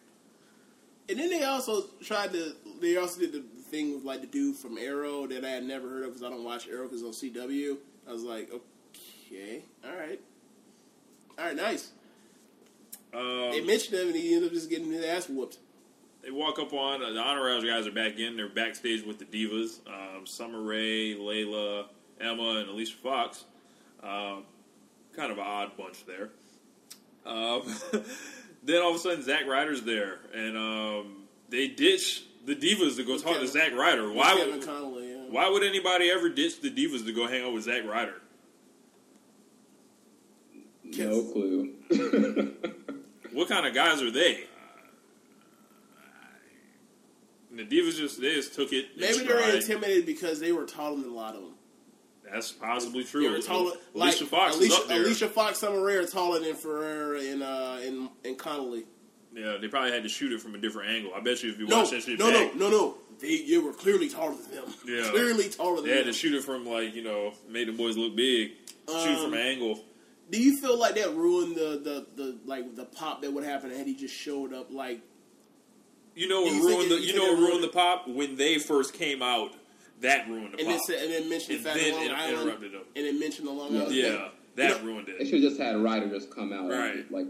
And 1.10 1.20
then 1.20 1.30
they 1.30 1.44
also 1.44 1.84
tried 2.04 2.32
to. 2.34 2.54
They 2.82 2.96
also 2.98 3.20
did 3.20 3.34
the 3.34 3.44
thing 3.70 3.94
with 3.96 4.04
like 4.04 4.22
the 4.22 4.28
dude 4.28 4.56
from 4.56 4.78
Arrow 4.78 5.28
that 5.28 5.44
I 5.44 5.50
had 5.50 5.64
never 5.64 5.90
heard 5.90 6.04
of 6.04 6.10
because 6.10 6.24
I 6.24 6.30
don't 6.30 6.44
watch 6.44 6.68
Arrow 6.68 6.88
because 6.88 7.04
on 7.04 7.12
CW. 7.12 7.78
I 8.08 8.12
was 8.14 8.24
like, 8.24 8.50
okay, 8.52 8.64
all 9.32 9.96
right, 9.96 10.20
all 11.38 11.46
right, 11.46 11.56
nice. 11.56 11.92
Um, 13.14 13.52
They 13.52 13.62
mentioned 13.62 14.00
him 14.00 14.08
and 14.08 14.16
he 14.16 14.34
ended 14.36 14.50
up 14.50 14.54
just 14.54 14.70
getting 14.70 14.92
his 14.92 15.04
ass 15.06 15.28
whooped. 15.30 15.58
they 16.24 16.32
walk 16.32 16.60
up 16.60 16.74
on 16.74 17.00
the 17.00 17.20
honor 17.20 17.50
House 17.54 17.64
guys 17.64 17.88
are 17.88 17.92
back 17.92 18.20
in. 18.20 18.36
They're 18.38 18.50
backstage 18.50 19.04
with 19.04 19.20
the 19.20 19.26
divas: 19.26 19.80
um, 19.88 20.26
Summer 20.26 20.62
Rae, 20.62 21.16
Layla, 21.16 21.86
Emma, 22.20 22.60
and 22.60 22.70
Alicia 22.70 22.98
Fox. 22.98 23.46
Um, 24.04 24.44
kind 25.16 25.32
of 25.32 25.38
an 25.38 25.46
odd 25.46 25.76
bunch 25.78 26.06
there. 26.06 26.30
Um, 27.26 27.62
then 28.64 28.82
all 28.82 28.92
of 28.92 28.96
a 28.96 29.00
sudden, 29.00 29.24
Zack 29.24 29.46
Ryder's 29.48 29.82
there, 29.82 30.20
and 30.34 30.56
um, 30.58 31.24
they 31.50 31.68
ditch 31.68 32.24
the 32.46 32.56
divas 32.56 32.96
to 32.98 33.04
go 33.04 33.14
talk 33.18 33.26
to 33.26 33.34
Kevin- 33.34 33.48
Zack 33.48 33.74
Ryder. 33.74 34.12
Why 34.12 34.36
Kevin 34.36 34.56
would 34.58 34.66
Connolly? 34.66 35.12
Yeah. 35.12 35.18
why 35.30 35.50
would 35.50 35.64
anybody 35.64 36.10
ever 36.12 36.30
ditch 36.30 36.62
the 36.62 36.70
divas 36.72 37.06
to 37.06 37.12
go 37.14 37.28
hang 37.28 37.44
out 37.44 37.54
with 37.54 37.64
Zack 37.64 37.86
Ryder? 37.86 38.22
No 40.98 41.22
clue. 41.24 41.74
What 43.32 43.48
kind 43.48 43.66
of 43.68 43.76
guys 43.76 44.02
are 44.02 44.10
they? 44.12 44.44
And 47.52 47.60
the 47.60 47.64
divas 47.64 47.96
just 47.98 48.20
they 48.22 48.34
just 48.36 48.54
took 48.56 48.74
it. 48.74 48.98
Maybe 48.98 49.20
they 49.20 49.34
were 49.34 49.40
intimidated 49.56 50.06
because 50.06 50.40
they 50.40 50.52
were 50.52 50.66
taller 50.66 50.98
than 51.02 51.10
a 51.10 51.14
lot 51.14 51.36
of 51.36 51.42
them. 51.42 51.54
That's 52.32 52.52
possibly 52.52 53.04
true. 53.04 53.24
They 53.24 53.30
were 53.30 53.42
taller. 53.42 53.72
Like 53.94 54.10
Alicia 54.14 54.26
Fox 54.26 54.56
Alicia, 54.56 54.74
is 54.74 54.80
up 54.80 54.88
there. 54.88 55.02
Alicia 55.02 55.28
Fox, 55.30 55.60
Summer 55.60 55.82
Rae 55.84 55.96
are 55.96 56.06
taller 56.06 56.40
than 56.40 56.54
Ferrara 56.56 57.22
and 57.22 57.42
uh, 57.44 57.78
and, 57.84 58.10
and 58.26 58.38
Connolly. 58.38 58.86
Yeah, 59.34 59.58
they 59.62 59.68
probably 59.68 59.92
had 59.92 60.04
to 60.04 60.10
shoot 60.10 60.32
it 60.32 60.42
from 60.42 60.56
a 60.56 60.58
different 60.58 60.90
angle. 60.92 61.12
I 61.16 61.20
bet 61.22 61.42
you 61.44 61.52
if 61.52 61.60
you 61.60 61.68
No, 61.68 61.80
watch 61.82 61.92
that 61.92 62.02
shit 62.04 62.18
no, 62.20 62.32
back, 62.32 62.56
no, 62.56 62.70
no, 62.70 62.78
no. 62.78 62.96
They, 63.20 63.46
they 63.46 63.58
were 63.60 63.74
clearly 63.74 64.10
taller 64.10 64.34
than 64.36 64.52
them. 64.52 64.74
Yeah. 64.88 65.10
clearly 65.12 65.50
taller 65.50 65.78
than 65.78 65.86
they 65.86 65.92
had 65.98 66.06
them. 66.06 66.14
to 66.14 66.18
shoot 66.20 66.34
it 66.34 66.44
from 66.44 66.66
like 66.66 66.94
you 66.96 67.04
know 67.04 67.34
made 67.48 67.68
the 67.68 67.74
boys 67.74 67.96
look 67.96 68.16
big. 68.16 68.52
shoot 68.88 69.12
it 69.12 69.18
from 69.18 69.26
Um, 69.28 69.34
an 69.34 69.40
angle. 69.40 69.84
Do 70.30 70.42
you 70.42 70.58
feel 70.58 70.78
like 70.78 70.96
that 70.96 71.16
ruined 71.16 71.56
the, 71.56 71.82
the, 71.84 72.06
the 72.16 72.38
like 72.46 72.76
the 72.76 72.86
pop 72.86 73.22
that 73.24 73.32
would 73.34 73.44
happen 73.44 73.72
had 73.72 73.88
he 73.88 73.96
just 73.96 74.14
showed 74.14 74.54
up 74.54 74.68
like 74.72 75.02
You 76.16 76.28
know 76.28 76.42
what 76.42 76.54
you 76.54 76.68
ruined 76.68 76.84
it- 76.86 76.90
the 76.90 77.02
you 77.02 77.08
you 77.08 77.16
know 77.16 77.26
it 77.26 77.30
what 77.30 77.38
ruined 77.40 77.48
ruined 77.50 77.64
the 77.64 77.68
pop 77.70 78.08
when 78.08 78.36
they 78.36 78.58
first 78.60 78.94
came 78.94 79.22
out. 79.22 79.52
That 80.02 80.30
ruined 80.30 80.54
the 80.54 80.60
and 80.60 80.68
pop. 80.70 80.82
said, 80.86 81.02
and 81.04 81.12
then 81.12 81.30
mentioned 81.30 81.58
And 81.58 81.66
the 81.66 81.70
fact 81.70 81.80
then 81.82 81.94
Long 81.94 82.04
it 82.06 82.12
Island 82.12 82.42
interrupted 82.42 82.72
them. 82.74 82.82
and 82.96 83.06
then 83.06 83.20
mentioned 83.20 83.48
the 83.48 83.52
Long 83.52 83.74
Yeah. 83.74 83.80
Island 83.82 83.96
yeah, 83.96 84.04
thing. 84.04 84.30
that 84.56 84.70
You 84.70 84.76
know, 84.88 84.92
ruined 84.94 85.10
it. 85.10 85.20
They 85.20 85.26
should 85.26 85.44
have 85.44 85.52
just 85.52 85.60
had 85.62 85.76
Ryder 85.78 86.08
just 86.10 86.30
come 86.34 86.54
out. 86.54 86.70
Right. 86.70 86.96
And, 86.96 87.12
like, 87.12 87.26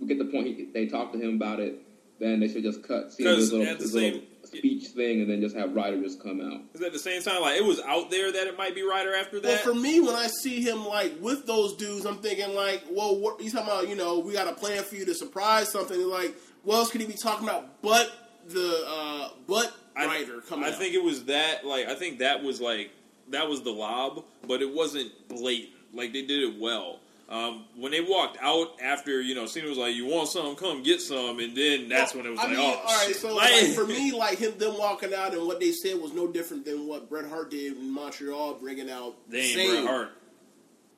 we 0.00 0.06
get 0.06 0.18
the 0.18 0.24
point. 0.24 0.46
He, 0.46 0.64
they 0.72 0.86
talked 0.86 1.12
to 1.12 1.18
him 1.20 1.34
about 1.36 1.60
it. 1.60 1.82
Then 2.18 2.40
they 2.40 2.48
should 2.48 2.62
just 2.62 2.82
cut, 2.82 3.12
see 3.12 3.24
'Cause 3.24 3.36
his 3.36 3.52
little, 3.52 3.66
at 3.66 3.76
the 3.78 3.82
his 3.82 3.92
same- 3.92 4.12
little 4.14 4.28
speech 4.46 4.88
thing, 4.88 5.20
and 5.20 5.30
then 5.30 5.40
just 5.40 5.56
have 5.56 5.74
Ryder 5.74 6.00
just 6.02 6.22
come 6.22 6.40
out. 6.40 6.60
Because 6.72 6.86
at 6.86 6.92
the 6.92 6.98
same 6.98 7.22
time, 7.22 7.40
like 7.42 7.58
it 7.58 7.64
was 7.64 7.80
out 7.80 8.10
there 8.10 8.30
that 8.32 8.46
it 8.46 8.56
might 8.56 8.74
be 8.74 8.82
Ryder 8.82 9.14
after 9.14 9.40
Well, 9.40 9.52
that. 9.52 9.60
for 9.60 9.74
me, 9.74 10.00
when 10.00 10.14
I 10.14 10.26
see 10.26 10.60
him 10.62 10.86
like 10.86 11.14
with 11.20 11.46
those 11.46 11.74
dudes, 11.76 12.04
I'm 12.06 12.18
thinking 12.18 12.54
like, 12.54 12.82
well, 12.90 13.16
what, 13.18 13.40
he's 13.40 13.52
talking 13.52 13.68
about, 13.68 13.88
you 13.88 13.96
know, 13.96 14.18
we 14.20 14.32
got 14.32 14.48
a 14.48 14.52
plan 14.54 14.82
for 14.84 14.96
you 14.96 15.04
to 15.06 15.14
surprise 15.14 15.70
something. 15.70 16.00
Like, 16.08 16.34
what 16.62 16.76
else 16.76 16.90
could 16.90 17.00
he 17.00 17.06
be 17.06 17.14
talking 17.14 17.46
about? 17.48 17.82
But 17.82 18.10
the 18.48 18.84
uh, 18.88 19.28
but 19.48 19.72
I, 19.96 20.24
coming 20.48 20.64
I 20.64 20.68
out. 20.68 20.74
think 20.78 20.94
it 20.94 21.02
was 21.02 21.24
that. 21.24 21.66
Like 21.66 21.86
I 21.88 21.94
think 21.94 22.18
that 22.20 22.42
was 22.42 22.60
like 22.60 22.90
that 23.30 23.48
was 23.48 23.62
the 23.62 23.70
lob, 23.72 24.24
but 24.46 24.62
it 24.62 24.72
wasn't 24.72 25.10
blatant. 25.28 25.70
Like 25.92 26.12
they 26.12 26.22
did 26.22 26.42
it 26.42 26.60
well. 26.60 27.00
Um, 27.28 27.64
when 27.76 27.90
they 27.90 28.00
walked 28.00 28.38
out 28.40 28.80
after, 28.80 29.20
you 29.20 29.34
know, 29.34 29.46
Cena 29.46 29.68
was 29.68 29.78
like, 29.78 29.96
"You 29.96 30.06
want 30.06 30.28
some? 30.28 30.54
Come 30.54 30.84
get 30.84 31.00
some," 31.00 31.40
and 31.40 31.56
then 31.56 31.88
that's 31.88 32.14
when 32.14 32.24
it 32.24 32.30
was 32.30 32.38
I 32.38 32.42
like, 32.44 32.50
mean, 32.52 32.60
"Oh, 32.60 32.64
all 32.78 32.84
right. 32.84 33.06
shit." 33.08 33.16
So 33.16 33.34
Like- 33.34 33.50
like, 33.50 33.72
for 33.74 33.84
me, 33.88 34.12
like 34.12 34.38
him, 34.38 34.56
them 34.58 34.78
walking 34.78 35.12
out 35.12 35.34
and 35.34 35.44
what 35.44 35.58
they 35.58 35.72
said 35.72 36.00
was 36.00 36.12
no 36.12 36.28
different 36.28 36.64
than 36.64 36.86
what 36.86 37.08
Bret 37.08 37.28
Hart 37.28 37.50
did 37.50 37.76
in 37.76 37.90
Montreal, 37.90 38.54
bringing 38.54 38.88
out 38.88 39.16
they 39.28 39.40
ain't 39.40 39.54
same- 39.54 39.70
Bret 39.84 39.86
Hart. 39.86 40.12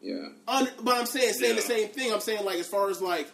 Yeah. 0.03 0.29
Un- 0.47 0.69
but 0.83 0.97
I'm 0.99 1.07
saying 1.07 1.33
saying 1.33 1.57
the 1.57 1.63
same 1.63 1.89
thing. 1.89 2.13
I'm 2.13 2.21
saying 2.21 2.45
like 2.45 2.59
as 2.59 2.67
far 2.69 2.91
as 2.91 3.01
like 3.01 3.27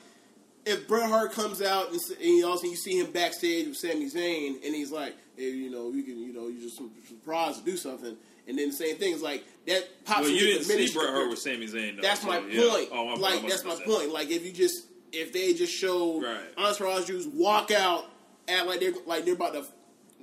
if 0.65 0.87
Bret 0.87 1.09
Hart 1.11 1.33
comes 1.33 1.61
out 1.61 1.89
and, 1.89 1.97
s- 1.97 2.11
and 2.11 2.21
you 2.23 2.47
also 2.47 2.67
you 2.69 2.77
see 2.77 2.99
him 3.01 3.11
backstage 3.11 3.67
with 3.67 3.77
Sami 3.77 4.09
Zayn 4.09 4.65
and 4.65 4.73
he's 4.75 4.93
like, 4.93 5.15
hey, 5.37 5.51
you 5.51 5.69
know, 5.71 5.91
you 5.91 6.05
can, 6.05 6.17
you 6.19 6.33
know, 6.33 6.47
you 6.47 6.61
just 6.61 6.81
surprised 7.09 7.59
to 7.59 7.65
do 7.71 7.77
something, 7.77 8.17
and 8.49 8.59
then 8.59 8.69
the 8.71 8.75
same 8.77 8.97
thing 8.97 9.15
is 9.15 9.23
like 9.23 9.45
that 9.67 10.05
pops. 10.05 10.21
Well, 10.23 10.31
you 10.31 10.41
didn't 10.41 10.65
see 10.65 10.93
Bret 10.93 11.11
Hart 11.11 11.29
with 11.31 11.39
Sami 11.39 11.67
Zayn. 11.67 11.97
Though, 11.97 12.03
That's 12.03 12.21
so, 12.23 12.27
my 12.29 12.39
yeah. 12.41 12.69
point. 12.71 12.89
Oh, 12.93 13.05
my 13.07 13.15
like 13.15 13.35
fault. 13.41 13.49
that's 13.51 13.65
my 13.65 13.77
point. 13.85 14.11
Like 14.13 14.31
if 14.31 14.45
you 14.45 14.53
just 14.53 14.87
if 15.13 15.33
they 15.33 15.55
just 15.55 15.73
showed 15.75 16.23
Right. 16.25 16.41
Entourage 16.59 17.07
Jews 17.07 17.27
walk 17.29 17.71
out, 17.71 18.05
act 18.49 18.67
like 18.67 18.81
they're 18.81 18.93
like 19.07 19.25
they're 19.25 19.35
about 19.35 19.55
to. 19.55 19.65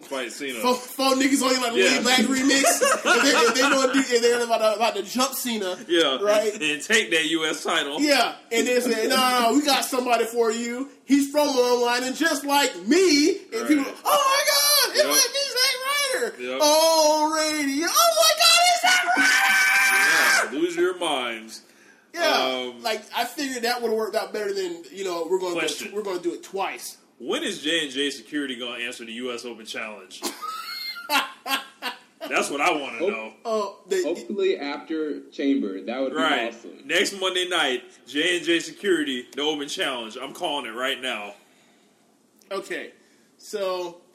Fight 0.04 0.32
Cena. 0.32 0.60
four, 0.62 0.74
four 0.74 1.12
niggas 1.14 1.44
on 1.44 1.54
you 1.54 1.62
like 1.62 1.76
Yeah. 1.76 2.02
Black 2.02 2.22
remix. 2.22 2.64
if, 2.82 3.04
they, 3.04 3.30
if, 3.30 3.54
they 3.54 3.62
do, 3.62 4.16
if 4.16 4.22
they're 4.24 4.44
about 4.44 4.58
to, 4.58 4.76
about 4.76 4.96
to 4.96 5.04
jump 5.04 5.34
Cena, 5.36 5.78
yeah, 5.88 6.18
right? 6.24 6.52
And 6.60 6.82
take 6.82 7.12
that 7.12 7.26
U.S. 7.30 7.64
title. 7.64 8.02
Yeah, 8.02 8.34
and 8.52 8.66
they 8.66 8.80
say, 8.80 9.08
no, 9.08 9.16
no, 9.16 9.40
no, 9.52 9.54
we 9.54 9.64
got 9.64 9.86
somebody 9.86 10.26
for 10.26 10.52
you. 10.52 10.90
He's 11.06 11.30
from 11.32 11.48
online, 11.50 12.04
and 12.04 12.16
just 12.16 12.44
like 12.46 12.76
me, 12.88 13.30
and 13.30 13.62
Right. 13.62 13.68
people, 13.68 13.86
oh 14.04 14.84
my 14.90 14.90
god, 14.90 14.96
it 14.96 15.06
Yep. 15.06 15.06
might 15.06 15.30
be 15.34 15.40
Zack 15.54 15.78
Ryder. 16.14 16.36
Yep. 16.42 16.60
Oh, 16.62 17.34
radio, 17.36 17.88
oh 17.90 18.16
my 18.18 18.32
god, 18.38 18.60
it's 18.68 18.82
Zack 18.82 19.18
Ryder. 19.18 20.56
Yeah, 20.56 20.60
lose 20.60 20.76
your 20.76 20.98
minds. 20.98 21.62
Yeah, 22.14 22.22
Um, 22.74 22.84
like 22.84 23.02
I 23.16 23.24
figured 23.26 23.64
that 23.64 23.82
would 23.82 23.90
have 23.90 23.98
worked 23.98 24.16
out 24.16 24.34
better 24.34 24.54
than 24.54 24.84
you 24.92 25.04
know 25.06 25.28
we're 25.30 25.40
going 25.40 25.66
to 25.68 25.92
we're 25.94 26.04
going 26.04 26.18
to 26.18 26.24
do 26.24 26.34
it 26.34 26.44
twice. 26.44 26.98
When 27.20 27.44
is 27.44 27.62
J 27.62 27.84
and 27.86 27.92
J 27.92 28.10
Security 28.10 28.58
going 28.58 28.80
to 28.80 28.86
answer 28.86 29.06
the 29.06 29.14
U.S. 29.14 29.46
Open 29.46 29.66
Challenge? 29.66 30.22
That's 32.30 32.50
what 32.52 32.62
I 32.62 32.72
want 32.72 33.00
to 33.00 33.08
know. 33.10 33.34
Oh, 33.44 33.80
the, 33.88 34.04
Hopefully 34.04 34.58
after 34.58 35.22
Chamber, 35.32 35.82
that 35.82 36.00
would 36.02 36.12
be 36.12 36.18
Right. 36.18 36.50
awesome. 36.54 36.80
Next 36.86 37.20
Monday 37.20 37.48
night, 37.50 37.84
J 38.08 38.38
and 38.38 38.46
J 38.46 38.60
Security, 38.60 39.26
the 39.36 39.42
Open 39.42 39.68
Challenge. 39.68 40.18
I'm 40.22 40.34
calling 40.34 40.66
it 40.66 40.76
right 40.76 41.02
now. 41.02 41.34
okay, 42.52 42.92
so 43.38 43.48
if 43.88 43.94
that 43.94 44.11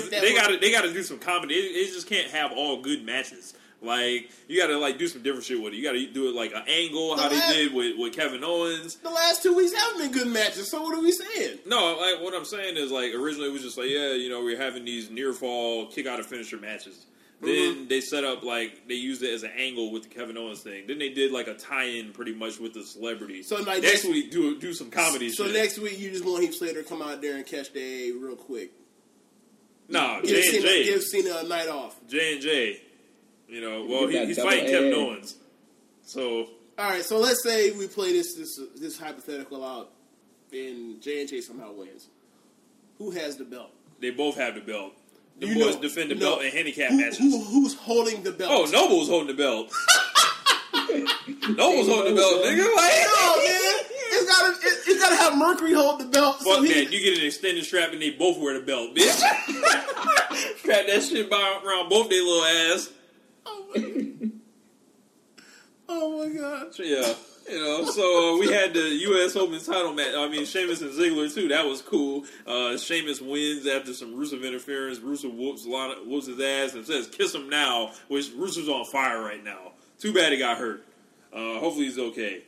they 0.00 0.34
got 0.34 0.48
to 0.48 0.56
they 0.58 0.70
got 0.70 0.82
to 0.82 0.92
do 0.92 1.02
some 1.02 1.18
comedy. 1.18 1.54
They, 1.54 1.72
they 1.84 1.90
just 1.92 2.06
can't 2.08 2.30
have 2.30 2.52
all 2.52 2.80
good 2.82 3.04
matches. 3.04 3.54
Like 3.80 4.30
you 4.46 4.60
got 4.60 4.68
to 4.68 4.78
like 4.78 4.96
do 4.96 5.08
some 5.08 5.22
different 5.22 5.44
shit 5.44 5.60
with 5.60 5.72
it. 5.72 5.76
You 5.76 5.82
got 5.82 5.92
to 5.92 6.06
do 6.06 6.28
it 6.28 6.34
like 6.36 6.52
an 6.54 6.62
angle, 6.68 7.16
how 7.16 7.28
The 7.28 7.34
they 7.34 7.52
did 7.52 7.74
with, 7.74 7.98
with 7.98 8.14
Kevin 8.14 8.44
Owens. 8.44 8.94
the 8.96 9.10
last 9.10 9.42
two 9.42 9.56
weeks 9.56 9.72
haven't 9.74 9.98
been 10.02 10.12
good 10.12 10.28
matches. 10.32 10.70
So 10.70 10.82
what 10.82 10.96
are 10.96 11.02
we 11.02 11.10
saying? 11.10 11.58
No, 11.66 11.96
like 11.98 12.22
what 12.22 12.32
I'm 12.32 12.44
saying 12.44 12.76
is 12.76 12.92
like 12.92 13.12
originally 13.12 13.48
it 13.48 13.52
was 13.52 13.62
just 13.62 13.76
like 13.76 13.88
yeah, 13.90 14.12
you 14.12 14.28
know 14.30 14.44
we're 14.44 14.56
having 14.60 14.84
these 14.84 15.10
near 15.10 15.32
fall 15.32 15.86
kick 15.86 16.06
out 16.06 16.20
of 16.20 16.26
finisher 16.26 16.58
matches. 16.58 17.06
Mm-hmm. 17.42 17.46
Then 17.46 17.88
they 17.88 18.00
set 18.00 18.22
up 18.22 18.44
like 18.44 18.86
they 18.86 18.94
used 18.94 19.20
it 19.24 19.34
as 19.34 19.42
an 19.42 19.50
angle 19.56 19.90
with 19.90 20.04
the 20.04 20.08
Kevin 20.10 20.36
Owens 20.38 20.60
thing. 20.60 20.86
Then 20.86 21.00
they 21.00 21.08
did 21.08 21.32
like 21.32 21.48
a 21.48 21.54
tie-in 21.54 22.12
pretty 22.12 22.34
much 22.34 22.60
with 22.60 22.74
the 22.74 22.84
celebrity. 22.84 23.42
So, 23.42 23.56
like, 23.56 23.82
next 23.82 23.82
next- 23.82 24.04
week 24.04 24.30
do 24.30 24.60
do 24.60 24.72
some 24.74 24.90
comedy. 24.90 25.28
So 25.30 25.46
shit. 25.46 25.54
next 25.54 25.78
week 25.80 25.98
you 25.98 26.10
just 26.12 26.24
want 26.24 26.44
Heath 26.44 26.54
Slater 26.54 26.84
come 26.84 27.02
out 27.02 27.20
there 27.20 27.34
and 27.34 27.44
catch 27.44 27.72
the 27.72 27.80
A 27.80 28.12
real 28.12 28.36
quick. 28.36 28.70
No 29.88 30.20
Give 30.22 30.30
J 30.44 30.56
and 30.56 30.64
J 30.64 30.84
give 30.84 31.02
Cena 31.02 31.38
a 31.38 31.48
night 31.48 31.68
off. 31.68 31.96
J 32.08 32.34
and 32.34 32.42
J. 32.42 32.80
You 33.48 33.60
know, 33.60 33.84
well 33.88 34.06
he, 34.08 34.24
he's 34.26 34.38
fighting 34.42 34.66
A. 34.66 34.70
Kevin 34.70 34.94
Owens. 34.94 35.36
So 36.04 36.46
All 36.78 36.90
right, 36.90 37.04
so 37.04 37.18
let's 37.18 37.42
say 37.42 37.70
we 37.72 37.86
play 37.86 38.12
this 38.12 38.34
this 38.34 38.58
this 38.80 38.98
hypothetical 38.98 39.64
out, 39.64 39.90
and 40.52 41.00
J 41.02 41.20
and 41.20 41.28
J 41.28 41.40
somehow 41.40 41.72
wins. 41.72 42.08
Who 42.98 43.10
has 43.10 43.36
the 43.36 43.44
belt? 43.44 43.70
they 44.00 44.10
both 44.10 44.36
have 44.36 44.54
the 44.56 44.60
belt. 44.60 44.92
The 45.38 45.46
You 45.46 45.54
boys 45.54 45.76
know- 45.76 45.82
defend 45.82 46.10
the 46.10 46.14
no. 46.16 46.20
belt 46.20 46.42
in 46.44 46.50
handicap 46.52 46.90
Who, 46.90 46.96
matches. 46.98 47.18
who- 47.18 47.38
who's 47.44 47.74
holding 47.74 48.22
the 48.22 48.32
belt? 48.32 48.50
Oh, 48.52 48.70
Noble's 48.70 49.08
holding 49.08 49.28
the 49.28 49.42
belt. 49.42 49.72
Noble's 50.74 51.88
holding 51.88 52.14
the 52.14 52.20
belt, 52.20 52.44
nigga. 52.44 52.74
Like, 52.76 53.06
No, 53.06 53.36
man, 53.36 53.84
it's 54.22 54.30
got 54.30 54.54
gotta 54.54 54.66
it, 54.66 54.88
it 54.88 55.00
gotta 55.00 55.16
have 55.16 55.36
Mercury 55.36 55.74
hold 55.74 56.00
the 56.00 56.06
belt. 56.06 56.36
Fuck 56.36 56.46
so 56.46 56.62
he, 56.62 56.72
that. 56.72 56.92
You 56.92 57.00
get 57.00 57.18
an 57.18 57.26
extended 57.26 57.64
strap 57.64 57.92
and 57.92 58.00
they 58.00 58.10
both 58.10 58.38
wear 58.38 58.54
the 58.58 58.64
belt, 58.64 58.94
bitch. 58.94 59.08
Strap 60.58 60.86
that 60.86 61.02
shit 61.02 61.28
by, 61.28 61.60
around 61.64 61.88
both 61.88 62.08
their 62.08 62.22
little 62.22 62.44
ass. 62.44 62.90
oh 65.88 66.18
my 66.18 66.28
god. 66.34 66.68
Yeah. 66.78 67.14
You 67.50 67.58
know, 67.58 67.84
so 67.86 68.36
uh, 68.36 68.38
we 68.38 68.52
had 68.52 68.72
the 68.72 68.80
U.S. 68.80 69.34
Open 69.34 69.58
title 69.58 69.92
match. 69.92 70.14
I 70.14 70.28
mean, 70.28 70.46
Sheamus 70.46 70.80
and 70.80 70.92
Ziggler 70.92 71.32
too. 71.32 71.48
That 71.48 71.66
was 71.66 71.82
cool. 71.82 72.24
Uh, 72.46 72.78
Sheamus 72.78 73.20
wins 73.20 73.66
after 73.66 73.92
some 73.92 74.14
Rusev 74.14 74.44
interference. 74.46 75.00
Rusev 75.00 75.36
whoops 75.36 75.66
Lana, 75.66 75.96
whoops 76.06 76.28
his 76.28 76.40
ass 76.40 76.74
and 76.74 76.86
says, 76.86 77.08
"Kiss 77.08 77.34
him 77.34 77.48
now." 77.48 77.90
Which 78.08 78.30
Rusev's 78.30 78.68
on 78.68 78.84
fire 78.84 79.20
right 79.20 79.42
now. 79.42 79.72
Too 79.98 80.12
bad 80.12 80.32
he 80.32 80.38
got 80.38 80.56
hurt. 80.56 80.86
Uh, 81.32 81.58
hopefully 81.58 81.86
he's 81.86 81.98
okay. 81.98 82.44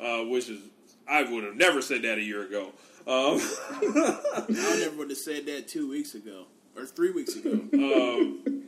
Uh, 0.00 0.24
which 0.24 0.48
is, 0.48 0.60
I 1.08 1.22
would 1.22 1.44
have 1.44 1.56
never 1.56 1.82
said 1.82 2.02
that 2.02 2.18
a 2.18 2.22
year 2.22 2.42
ago. 2.42 2.72
Um, 3.06 3.40
I 3.40 4.76
never 4.80 4.96
would 4.96 5.10
have 5.10 5.18
said 5.18 5.46
that 5.46 5.68
two 5.68 5.88
weeks 5.88 6.14
ago 6.14 6.46
or 6.76 6.86
three 6.86 7.12
weeks 7.12 7.36
ago. 7.36 7.50
um, 7.72 8.64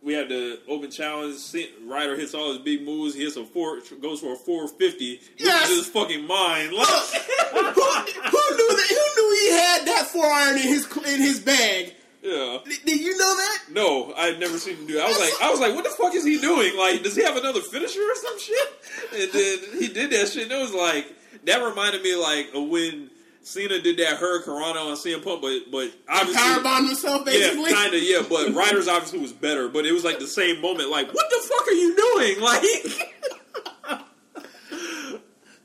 we 0.00 0.14
had 0.14 0.28
the 0.28 0.60
open 0.68 0.90
challenge. 0.90 1.36
Ryder 1.84 2.16
hits 2.16 2.34
all 2.34 2.50
his 2.52 2.58
big 2.58 2.82
moves. 2.82 3.14
He 3.14 3.24
hits 3.24 3.36
a 3.36 3.44
four, 3.44 3.80
goes 4.00 4.20
for 4.20 4.34
a 4.34 4.36
four 4.36 4.68
fifty. 4.68 5.20
Yes! 5.38 5.68
Loses 5.68 5.86
his 5.86 5.92
fucking 5.92 6.26
mind. 6.26 6.72
Like, 6.72 6.88
who, 6.88 7.60
who 7.60 8.56
knew 8.56 8.76
that? 8.76 8.86
Who 8.88 9.22
knew 9.22 9.38
he 9.40 9.52
had 9.52 9.86
that 9.86 10.08
four 10.12 10.26
iron 10.26 10.56
in 10.56 10.62
his 10.62 10.86
in 10.96 11.20
his 11.20 11.40
bag? 11.40 11.94
yeah. 12.22 12.58
Did, 12.64 12.84
did 12.84 13.00
you 13.00 13.16
know 13.18 13.36
that? 13.36 13.58
No, 13.70 14.14
I 14.16 14.26
had 14.26 14.40
never 14.40 14.58
seen 14.58 14.76
him 14.76 14.86
do. 14.86 14.98
It. 14.98 15.02
I 15.02 15.08
was 15.08 15.18
like, 15.18 15.32
I 15.42 15.50
was 15.50 15.60
like, 15.60 15.74
what 15.74 15.84
the 15.84 15.90
fuck 15.90 16.14
is 16.14 16.24
he 16.24 16.38
doing? 16.40 16.76
Like, 16.78 17.02
does 17.02 17.16
he 17.16 17.24
have 17.24 17.36
another 17.36 17.60
finisher 17.60 18.00
or 18.00 18.14
some 18.14 18.38
shit? 18.38 18.68
And 19.12 19.32
then 19.32 19.80
he 19.80 19.88
did 19.88 20.10
that 20.10 20.28
shit. 20.28 20.44
And 20.44 20.52
it 20.52 20.62
was 20.62 20.72
like 20.74 21.06
that 21.44 21.62
reminded 21.62 22.02
me 22.02 22.14
like 22.16 22.50
when 22.54 23.10
Cena 23.42 23.80
did 23.80 23.96
that 23.98 24.18
Hurricane 24.18 24.76
on 24.76 24.96
CM 24.96 25.22
Punk, 25.24 25.42
but 25.42 25.70
but 25.70 25.92
obviously 26.08 26.40
Powerbomb 26.42 26.86
himself, 26.86 27.24
basically. 27.24 27.70
Yeah, 27.70 27.76
kind 27.76 27.94
of, 27.94 28.02
yeah. 28.02 28.22
But 28.28 28.50
Ryder's 28.54 28.86
obviously 28.88 29.18
was 29.18 29.32
better, 29.32 29.68
but 29.68 29.84
it 29.86 29.92
was 29.92 30.04
like 30.04 30.18
the 30.20 30.26
same 30.28 30.60
moment. 30.60 30.90
Like, 30.90 31.12
what 31.12 31.28
the 31.28 31.48
fuck 31.48 31.66
are 31.68 31.72
you 31.72 31.96
doing? 31.96 32.40
Like, 32.42 32.62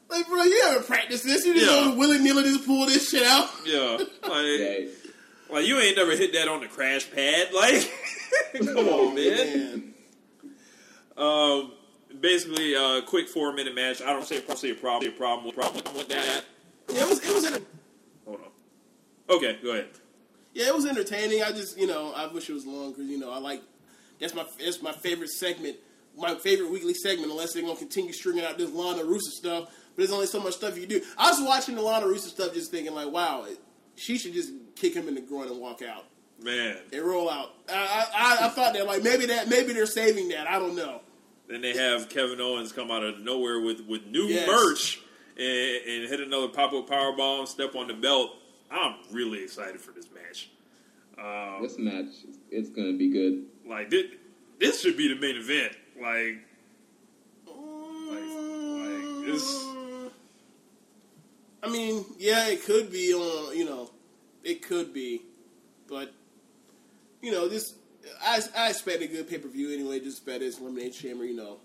Like, 0.10 0.26
bro, 0.30 0.42
you 0.44 0.62
haven't 0.64 0.88
practiced 0.88 1.26
this. 1.26 1.46
You 1.46 1.54
just 1.54 1.66
Yeah. 1.70 1.82
don't 1.84 1.98
willy 1.98 2.18
nilly 2.20 2.44
just 2.44 2.66
pull 2.66 2.86
this 2.86 3.10
shit 3.10 3.24
out. 3.24 3.50
yeah, 3.66 3.98
like, 4.24 4.46
Yeah. 4.46 4.78
like 5.50 5.66
you 5.68 5.78
ain't 5.80 5.98
never 5.98 6.16
hit 6.16 6.32
that 6.34 6.48
on 6.48 6.62
the 6.62 6.68
crash 6.68 7.12
pad. 7.12 7.50
Like, 7.54 7.92
come 8.54 8.88
on, 8.88 9.16
man. 9.16 9.94
Um, 11.18 11.74
basically, 12.20 12.74
a 12.74 13.02
quick 13.02 13.28
four 13.30 13.54
minute 13.54 13.76
match. 13.76 14.02
I 14.02 14.08
don't 14.08 14.26
say 14.26 14.42
see 14.56 14.72
a 14.72 14.76
problem. 14.76 15.12
A 15.12 15.16
problem. 15.16 15.54
Problem 15.54 15.96
with 15.96 16.10
that. 16.10 16.46
Yeah, 16.90 17.04
it 17.04 17.10
was. 17.10 17.28
It 17.28 17.34
was. 17.34 17.46
enter- 17.46 17.66
Hold 18.26 18.40
on. 18.42 19.36
Okay, 19.38 19.60
go 19.62 19.72
ahead. 19.72 19.88
Yeah, 20.54 20.68
it 20.68 20.76
was 20.76 20.86
entertaining. 20.86 21.44
I 21.44 21.52
just, 21.52 21.78
you 21.78 21.86
know, 21.88 22.14
I 22.16 22.28
wish 22.28 22.50
it 22.50 22.54
was 22.54 22.66
long 22.66 22.92
because 22.92 23.06
you 23.06 23.20
know 23.20 23.32
I 23.32 23.38
like 23.38 23.62
that's 24.20 24.34
my 24.34 24.46
that's 24.64 24.82
my 24.82 24.92
favorite 24.92 25.30
segment, 25.30 25.78
my 26.18 26.36
favorite 26.36 26.72
weekly 26.72 26.94
segment. 26.94 27.30
Unless 27.32 27.54
they're 27.54 27.62
gonna 27.64 27.76
continue 27.76 28.12
stringing 28.14 28.44
out 28.44 28.58
this 28.58 28.72
Lana 28.72 29.04
Rusev 29.04 29.32
stuff, 29.34 29.66
but 29.66 29.98
there's 29.98 30.12
only 30.12 30.26
so 30.26 30.40
much 30.42 30.54
stuff 30.56 30.78
you 30.78 30.88
do. 30.88 31.02
I 31.18 31.30
was 31.30 31.42
watching 31.42 31.76
the 31.76 31.82
Lana 31.82 32.06
Rusev 32.06 32.30
stuff, 32.30 32.54
just 32.54 32.72
thinking 32.72 32.94
like, 32.96 33.12
wow, 33.12 33.44
it, 33.48 33.60
she 33.96 34.18
should 34.18 34.34
just 34.34 34.52
kick 34.76 34.94
him 34.94 35.08
in 35.08 35.16
the 35.16 35.22
groin 35.22 35.48
and 35.48 35.60
walk 35.60 35.82
out 35.84 36.06
Man. 36.42 36.78
and 36.92 37.02
roll 37.04 37.30
out. 37.30 37.54
I 37.70 38.08
I, 38.16 38.46
I 38.46 38.50
thought 38.50 38.74
that 38.74 38.86
like 38.88 39.04
maybe 39.04 39.28
that 39.28 39.50
maybe 39.50 39.74
they're 39.74 39.86
saving 39.86 40.30
that. 40.30 40.50
I 40.50 40.58
don't 40.58 40.76
know. 40.76 41.02
Then 41.50 41.62
they 41.62 41.76
have 41.78 42.10
Kevin 42.10 42.42
Owens 42.42 42.72
come 42.74 42.92
out 42.92 43.04
of 43.04 43.20
nowhere 43.22 43.60
with, 43.62 43.82
with 43.88 44.06
new 44.08 44.26
Yes. 44.26 44.48
merch 44.48 45.00
and, 45.38 45.48
and 45.48 46.10
hit 46.10 46.20
another 46.20 46.50
pop 46.50 46.74
up 46.74 46.90
power 46.90 47.14
bomb, 47.16 47.46
step 47.46 47.76
on 47.76 47.88
the 47.88 47.94
belt. 47.94 48.32
I'm 48.70 48.96
really 49.12 49.44
excited 49.44 49.80
for 49.80 49.92
this 49.92 50.08
match. 50.14 50.50
Um, 51.18 51.62
This 51.64 51.78
match, 51.80 52.14
it's 52.52 52.70
going 52.70 52.92
to 52.92 52.98
be 52.98 53.10
good. 53.10 53.46
like 53.68 53.90
this, 53.90 54.06
this 54.60 54.82
should 54.82 54.98
be 54.98 55.08
the 55.08 55.16
main 55.20 55.38
event. 55.38 55.74
Like, 56.02 56.44
like 58.10 59.26
this. 59.26 59.66
I 61.64 61.70
mean, 61.70 62.06
yeah, 62.20 62.48
it 62.48 62.64
could 62.64 62.92
be 62.92 63.14
on. 63.14 63.58
You 63.58 63.66
know, 63.66 63.90
it 64.44 64.62
could 64.62 64.94
be, 64.94 65.22
but 65.90 66.14
you 67.22 67.32
know, 67.32 67.48
this 67.48 67.74
I, 68.22 68.42
I 68.56 68.70
expect 68.70 69.02
a 69.02 69.08
good 69.08 69.28
pay 69.30 69.38
per 69.38 69.48
view 69.48 69.72
anyway. 69.74 70.00
Just 70.00 70.26
better 70.26 70.46
as 70.46 70.60
elimination 70.60 71.10
chamber. 71.10 71.26
You 71.26 71.36
know, 71.36 71.58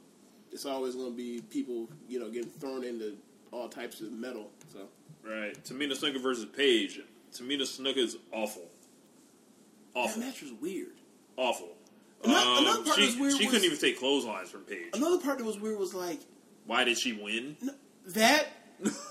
it's 0.50 0.66
always 0.66 0.94
going 0.94 1.10
to 1.10 1.16
be 1.16 1.40
people 1.50 1.88
you 2.08 2.18
know 2.20 2.30
getting 2.30 2.50
thrown 2.50 2.84
into 2.84 3.16
all 3.52 3.68
types 3.68 4.00
of 4.00 4.12
metal. 4.12 4.50
So 4.72 4.80
Right, 5.24 5.54
Tamina 5.64 5.92
Snuka 5.92 6.20
versus 6.20 6.46
Paige. 6.46 7.00
Tamina 7.32 7.62
Snuka 7.62 7.98
is 7.98 8.16
awful, 8.32 8.62
that 9.94 10.00
awful, 10.00 10.20
match 10.22 10.42
was 10.42 10.52
weird. 10.60 10.92
awful. 11.36 11.68
Another- 12.24 12.40
Um, 12.40 12.58
another 12.64 12.82
part 12.84 12.96
she, 12.98 13.06
that's 13.06 13.18
weird 13.18 13.32
she 13.36 13.44
was- 13.44 13.52
couldn't 13.52 13.66
even 13.66 13.78
take 13.78 13.98
clotheslines 13.98 14.50
from 14.50 14.62
Paige. 14.62 14.90
Another 14.94 15.18
part 15.18 15.38
that 15.38 15.44
was 15.44 15.58
weird 15.60 15.78
was 15.78 15.94
like 15.94 16.20
Why 16.66 16.84
did 16.84 16.98
she 16.98 17.12
win? 17.14 17.56
that 18.08 18.46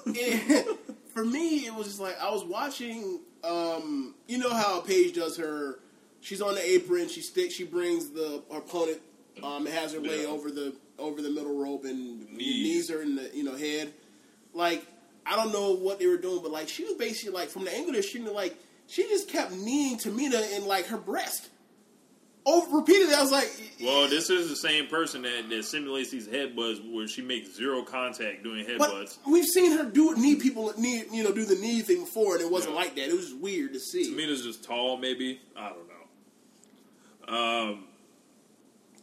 it- 0.05 0.77
for 1.13 1.23
me 1.25 1.65
it 1.65 1.73
was 1.73 1.87
just 1.87 1.99
like 1.99 2.19
I 2.21 2.29
was 2.31 2.43
watching 2.43 3.19
um 3.43 4.15
you 4.27 4.37
know 4.37 4.49
how 4.53 4.81
Paige 4.81 5.13
does 5.15 5.37
her 5.37 5.79
she's 6.21 6.41
on 6.41 6.55
the 6.55 6.63
apron 6.65 7.07
she 7.09 7.21
sticks 7.21 7.53
she 7.53 7.63
brings 7.65 8.09
the 8.11 8.41
opponent 8.51 8.99
um 9.43 9.65
has 9.65 9.91
her 9.93 9.99
lay 9.99 10.21
Yeah. 10.23 10.27
over 10.29 10.49
the 10.51 10.73
over 10.99 11.21
the 11.21 11.29
middle 11.29 11.57
rope 11.57 11.83
and 11.85 12.29
Knees. 12.29 12.37
knees 12.37 12.89
her 12.89 13.01
in 13.01 13.15
the 13.15 13.29
you 13.33 13.43
know 13.43 13.55
head 13.55 13.91
like 14.53 14.85
I 15.25 15.35
don't 15.35 15.51
know 15.51 15.71
what 15.75 15.99
they 15.99 16.07
were 16.07 16.17
doing 16.17 16.41
but 16.41 16.51
like 16.51 16.69
she 16.69 16.83
was 16.83 16.93
basically 16.93 17.33
like 17.33 17.49
from 17.49 17.63
the 17.65 17.73
angle 17.75 17.93
that 17.93 18.03
she 18.05 18.19
like 18.19 18.55
she 18.87 19.03
just 19.03 19.29
kept 19.29 19.51
kneeing 19.53 19.97
Tamina 19.97 20.55
in 20.57 20.65
like 20.67 20.87
her 20.87 20.97
breast 20.97 21.49
over 22.43 22.77
repeatedly 22.77 23.13
I 23.13 23.21
was 23.21 23.31
like 23.31 23.49
Well, 23.81 24.09
this 24.09 24.29
is 24.31 24.49
the 24.49 24.55
same 24.55 24.87
person 24.87 25.21
that, 25.21 25.47
that 25.49 25.63
simulates 25.63 26.09
these 26.09 26.27
headbutts 26.27 26.91
where 26.91 27.07
she 27.07 27.21
makes 27.21 27.55
zero 27.55 27.83
contact 27.83 28.43
doing 28.43 28.65
But 28.79 28.89
headbutts. 28.89 29.17
we've 29.27 29.45
seen 29.45 29.77
her 29.77 29.83
do 29.85 30.15
knee 30.15 30.35
people 30.35 30.73
knee 30.77 31.03
you 31.11 31.23
know 31.23 31.31
do 31.31 31.45
the 31.45 31.55
knee 31.55 31.81
thing 31.81 31.99
before, 32.01 32.33
and 32.33 32.41
it 32.43 32.49
wasn't 32.51 32.73
Yeah. 32.73 32.79
like 32.81 32.95
that. 32.95 33.09
It 33.09 33.15
was 33.15 33.31
weird 33.35 33.73
to 33.73 33.79
see. 33.79 34.11
Tamina's 34.11 34.41
just 34.43 34.63
tall, 34.63 34.97
maybe. 34.97 35.39
I 35.55 35.69
don't 35.69 35.87
know. 35.87 35.90
Um, 37.27 37.85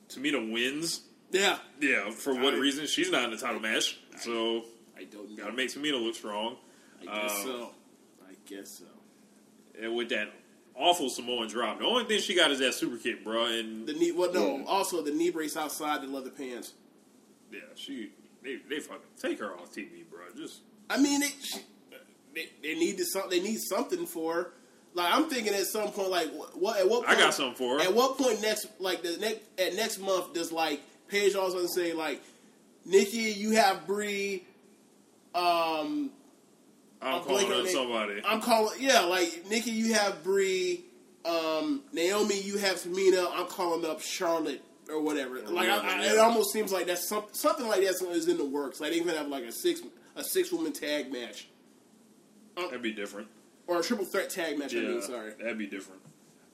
Tamina 0.08 0.50
wins. 0.52 1.02
yeah, 1.30 1.58
Yeah, 1.80 2.10
for 2.10 2.34
what 2.34 2.54
I- 2.54 2.58
reason? 2.58 2.86
She's 2.86 3.10
not 3.10 3.24
in 3.24 3.30
the 3.30 3.36
title 3.36 3.60
match, 3.60 3.98
so 4.18 4.64
I 4.96 5.04
don't 5.04 5.30
know. 5.30 5.36
gotta 5.44 5.52
make 5.52 5.68
Tamina 5.70 6.02
look 6.02 6.14
strong. 6.14 6.56
I 7.00 7.04
guess 7.04 7.30
um, 7.40 7.44
so. 7.44 7.70
I 8.28 8.32
guess 8.46 8.70
so. 8.78 8.84
And 9.80 9.94
with 9.94 10.08
that 10.08 10.32
awful 10.74 11.08
Samoan 11.10 11.48
drop, 11.48 11.78
the 11.78 11.84
only 11.84 12.04
thing 12.04 12.20
she 12.20 12.34
got 12.34 12.50
is 12.50 12.58
that 12.60 12.74
super 12.74 12.96
kick, 12.96 13.22
bro. 13.22 13.44
And 13.46 13.86
The 13.86 13.92
knee. 13.92 14.12
What? 14.12 14.34
No. 14.34 14.58
Yeah. 14.58 14.64
Also, 14.66 15.02
the 15.02 15.12
knee 15.12 15.30
brace 15.30 15.56
outside 15.56 16.02
the 16.02 16.06
leather 16.08 16.30
pants. 16.30 16.72
yeah, 17.52 17.60
she 17.76 18.10
they 18.42 18.56
they 18.68 18.80
fucking 18.80 19.02
take 19.20 19.38
her 19.40 19.52
off 19.54 19.72
TV, 19.72 20.08
bro. 20.10 20.20
Just 20.36 20.60
I 20.90 20.96
mean, 20.98 21.20
they, 21.20 21.28
she, 21.42 21.60
they 22.34 22.48
they 22.62 22.74
need 22.74 22.98
to. 22.98 23.04
They 23.30 23.40
need 23.40 23.58
something 23.60 24.06
for. 24.06 24.52
Like 24.98 25.14
I'm 25.14 25.30
thinking 25.30 25.54
at 25.54 25.64
some 25.66 25.90
point, 25.92 26.10
like 26.10 26.28
what? 26.32 26.60
what 26.60 26.80
at 26.80 26.88
what? 26.88 27.06
Point, 27.06 27.16
I 27.16 27.20
got 27.20 27.32
something 27.32 27.54
for 27.54 27.78
her. 27.78 27.84
At 27.84 27.94
what 27.94 28.18
point 28.18 28.42
next? 28.42 28.66
Like 28.80 29.02
the 29.02 29.16
next 29.18 29.40
at 29.58 29.74
next 29.74 29.98
month, 30.00 30.34
does 30.34 30.50
like 30.50 30.80
Paige 31.06 31.36
also 31.36 31.66
say 31.66 31.92
like, 31.92 32.20
Nikki, 32.84 33.32
you 33.32 33.52
have 33.52 33.86
Brie. 33.86 34.44
Um, 35.34 36.10
I'm 37.00 37.14
I'm 37.14 37.22
calling 37.22 37.52
on 37.52 37.68
somebody. 37.68 38.22
I'm 38.26 38.40
calling, 38.40 38.76
yeah, 38.80 39.02
like 39.02 39.44
Nikki, 39.48 39.70
you 39.70 39.94
have 39.94 40.24
Brie, 40.24 40.84
um, 41.24 41.82
Naomi, 41.92 42.40
you 42.40 42.58
have 42.58 42.76
Tamina. 42.76 43.30
I'm 43.32 43.46
calling 43.46 43.88
up 43.88 44.00
Charlotte 44.00 44.62
or 44.90 45.00
whatever. 45.00 45.40
Like, 45.42 45.68
I, 45.68 46.00
I, 46.00 46.12
it 46.12 46.18
almost 46.18 46.52
seems 46.52 46.72
like 46.72 46.86
that's 46.86 47.08
some, 47.08 47.24
something 47.30 47.68
like 47.68 47.82
that 47.82 48.02
is 48.10 48.26
in 48.26 48.36
the 48.36 48.44
works. 48.44 48.80
Like, 48.80 48.90
they 48.90 48.96
even 48.96 49.14
have 49.14 49.28
like 49.28 49.44
a 49.44 49.52
six 49.52 49.80
a 50.16 50.24
six 50.24 50.50
woman 50.50 50.72
tag 50.72 51.12
match 51.12 51.46
That'd 52.56 52.82
be 52.82 52.92
different. 52.92 53.28
Or 53.68 53.78
a 53.78 53.82
triple 53.82 54.04
threat 54.04 54.30
tag 54.30 54.58
match. 54.58 54.74
I 54.74 54.78
mean, 54.80 55.02
sorry. 55.02 55.32
that'd 55.38 55.58
be 55.58 55.66
different. 55.66 56.00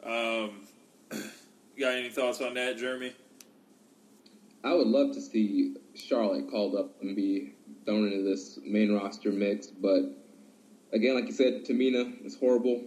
Um, 0.05 0.67
you 1.13 1.21
got 1.81 1.95
any 1.95 2.11
thoughts 2.11 2.43
on 2.43 2.55
that, 2.55 2.77
Jeremy? 2.77 3.15
I 4.63 4.75
would 4.75 4.89
love 4.89 5.15
to 5.15 5.21
see 5.21 5.77
Charlotte 5.95 6.51
called 6.51 6.75
up 6.75 7.01
and 7.01 7.15
be 7.17 7.55
thrown 7.87 8.07
into 8.11 8.23
this 8.23 8.59
main 8.65 8.93
roster 8.95 9.31
mix, 9.31 9.69
but 9.69 10.03
again, 10.93 11.15
like 11.15 11.27
you 11.27 11.33
said, 11.33 11.65
Tamina 11.65 12.25
is 12.27 12.37
horrible. 12.39 12.83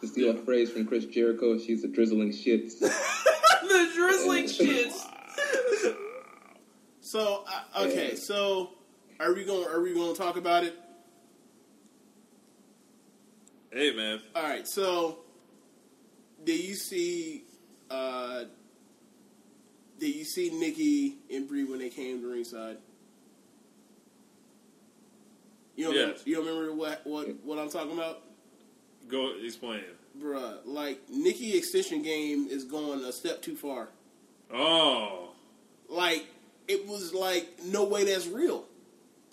To 0.00 0.06
steal 0.08 0.30
a 0.30 0.34
phrase 0.34 0.70
from 0.70 0.86
Chris 0.86 1.06
Jericho, 1.06 1.58
she's 1.58 1.82
a 1.82 1.88
drizzling 1.88 2.30
shits. 2.30 2.78
the 2.78 3.90
drizzling 3.94 4.44
shits. 4.44 5.00
So 7.00 7.44
uh, 7.76 7.84
okay, 7.84 8.10
Yeah. 8.12 8.18
so 8.18 8.70
are 9.20 9.34
we 9.34 9.44
going? 9.44 9.68
Are 9.68 9.80
we 9.80 9.92
going 9.94 10.14
to 10.14 10.20
talk 10.20 10.36
about 10.36 10.64
it? 10.64 10.74
Hey, 13.74 13.92
man. 13.92 14.20
All 14.36 14.42
right. 14.44 14.66
So, 14.68 15.18
did 16.44 16.60
you 16.64 16.74
see? 16.74 17.42
Uh, 17.90 18.44
did 19.98 20.14
you 20.14 20.24
see 20.24 20.50
Nikki 20.50 21.16
and 21.28 21.48
Brie 21.48 21.64
when 21.64 21.80
they 21.80 21.88
came 21.90 22.20
to 22.20 22.30
ringside? 22.30 22.78
You 25.76 25.86
don't 25.86 25.94
Yes. 25.94 26.00
remember, 26.02 26.20
you 26.26 26.34
don't 26.36 26.46
remember 26.46 26.72
what 26.74 27.04
what 27.06 27.28
what 27.44 27.58
I'm 27.58 27.68
talking 27.68 27.92
about, 27.94 28.22
Go 29.08 29.32
explain. 29.42 29.82
bruh? 30.16 30.58
Like 30.64 31.10
Nikki 31.10 31.56
extension 31.56 32.02
game 32.02 32.46
is 32.48 32.62
going 32.64 33.04
a 33.04 33.12
step 33.12 33.42
too 33.42 33.56
far. 33.56 33.88
Oh, 34.52 35.30
Like 35.88 36.26
it 36.68 36.86
was 36.86 37.12
like 37.12 37.64
no 37.64 37.84
way 37.84 38.04
that's 38.04 38.28
real. 38.28 38.66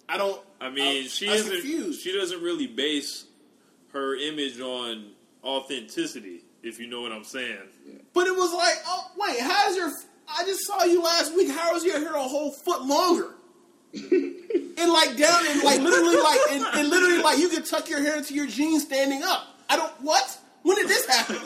I 0.09 0.17
don't. 0.17 0.41
I 0.59 0.71
mean, 0.71 1.03
I- 1.05 1.07
she 1.07 1.27
I'm 1.27 1.35
isn't. 1.35 1.51
confused. 1.51 2.01
She 2.01 2.11
doesn't 2.11 2.41
really 2.41 2.65
base 2.67 3.25
her 3.93 4.15
image 4.15 4.59
on 4.59 5.11
authenticity. 5.43 6.43
If 6.63 6.79
you 6.79 6.87
know 6.87 7.01
what 7.01 7.11
I'm 7.11 7.23
saying. 7.23 7.57
But 8.13 8.27
it 8.27 8.35
was 8.35 8.53
like, 8.53 8.75
oh 8.85 9.07
wait, 9.17 9.39
how's 9.39 9.75
your? 9.75 9.91
I 10.27 10.43
just 10.45 10.65
saw 10.65 10.83
you 10.83 11.01
last 11.01 11.35
week. 11.35 11.49
How 11.49 11.75
is 11.75 11.83
your 11.83 11.99
hair 11.99 12.13
a 12.15 12.21
whole 12.21 12.51
foot 12.51 12.83
longer? 12.83 13.33
and 13.93 14.91
like 14.93 15.17
down 15.17 15.45
and 15.47 15.63
like 15.63 15.81
literally 15.81 16.17
like 16.17 16.39
and, 16.51 16.63
and 16.79 16.89
literally 16.89 17.21
like 17.21 17.39
you 17.39 17.49
could 17.49 17.65
tuck 17.65 17.89
your 17.89 17.99
hair 18.01 18.17
into 18.17 18.33
your 18.33 18.45
jeans 18.47 18.83
standing 18.83 19.21
up. 19.23 19.47
I 19.69 19.75
don't 19.75 19.91
what? 20.01 20.37
When 20.61 20.77
did 20.77 20.87
this 20.87 21.05
happen? 21.07 21.37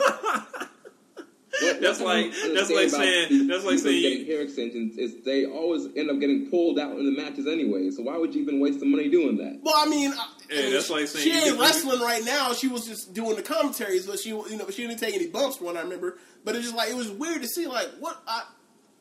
That's 1.80 2.00
like- 2.02 2.32
that's 2.32 2.70
like 2.70 2.84
understand 2.84 2.88
about 2.88 2.90
saying- 2.90 3.46
that's 3.46 3.64
like 3.64 3.78
saying 3.78 4.02
getting 4.02 4.26
hair 4.26 4.42
extensions 4.42 4.98
is 4.98 5.24
they 5.24 5.46
always 5.46 5.86
end 5.96 6.10
up 6.10 6.20
getting 6.20 6.50
pulled 6.50 6.78
out 6.78 6.98
in 6.98 7.06
the 7.06 7.12
matches 7.22 7.46
anyway. 7.46 7.90
So 7.90 8.02
why 8.02 8.18
would 8.18 8.34
you 8.34 8.42
even 8.42 8.60
waste 8.60 8.80
the 8.80 8.84
money 8.86 9.08
doing 9.08 9.38
that? 9.38 9.60
Well, 9.62 9.74
I 9.78 9.88
mean, 9.88 10.12
I- 10.50 10.54
Yeah, 10.54 10.60
I 10.60 10.62
mean, 10.64 10.72
that's 10.74 10.90
like 10.90 11.08
saying 11.08 11.24
she 11.24 11.32
ain't 11.48 11.58
wrestling 11.60 12.00
right 12.00 12.24
now. 12.24 12.52
She 12.52 12.68
was 12.68 12.86
just 12.86 13.12
doing 13.14 13.36
the 13.36 13.42
commentaries, 13.42 14.06
but 14.06 14.18
she 14.18 14.30
you 14.30 14.56
know 14.56 14.68
she 14.70 14.86
didn't 14.86 15.00
take 15.00 15.14
any 15.14 15.26
bumps. 15.28 15.60
What 15.60 15.76
I 15.76 15.82
remember, 15.82 16.18
but 16.44 16.54
it's 16.56 16.64
just 16.64 16.76
like 16.76 16.90
it 16.90 16.96
was 16.96 17.10
weird 17.10 17.42
to 17.42 17.48
see 17.48 17.66
like 17.66 17.88
what 18.00 18.20
I. 18.26 18.44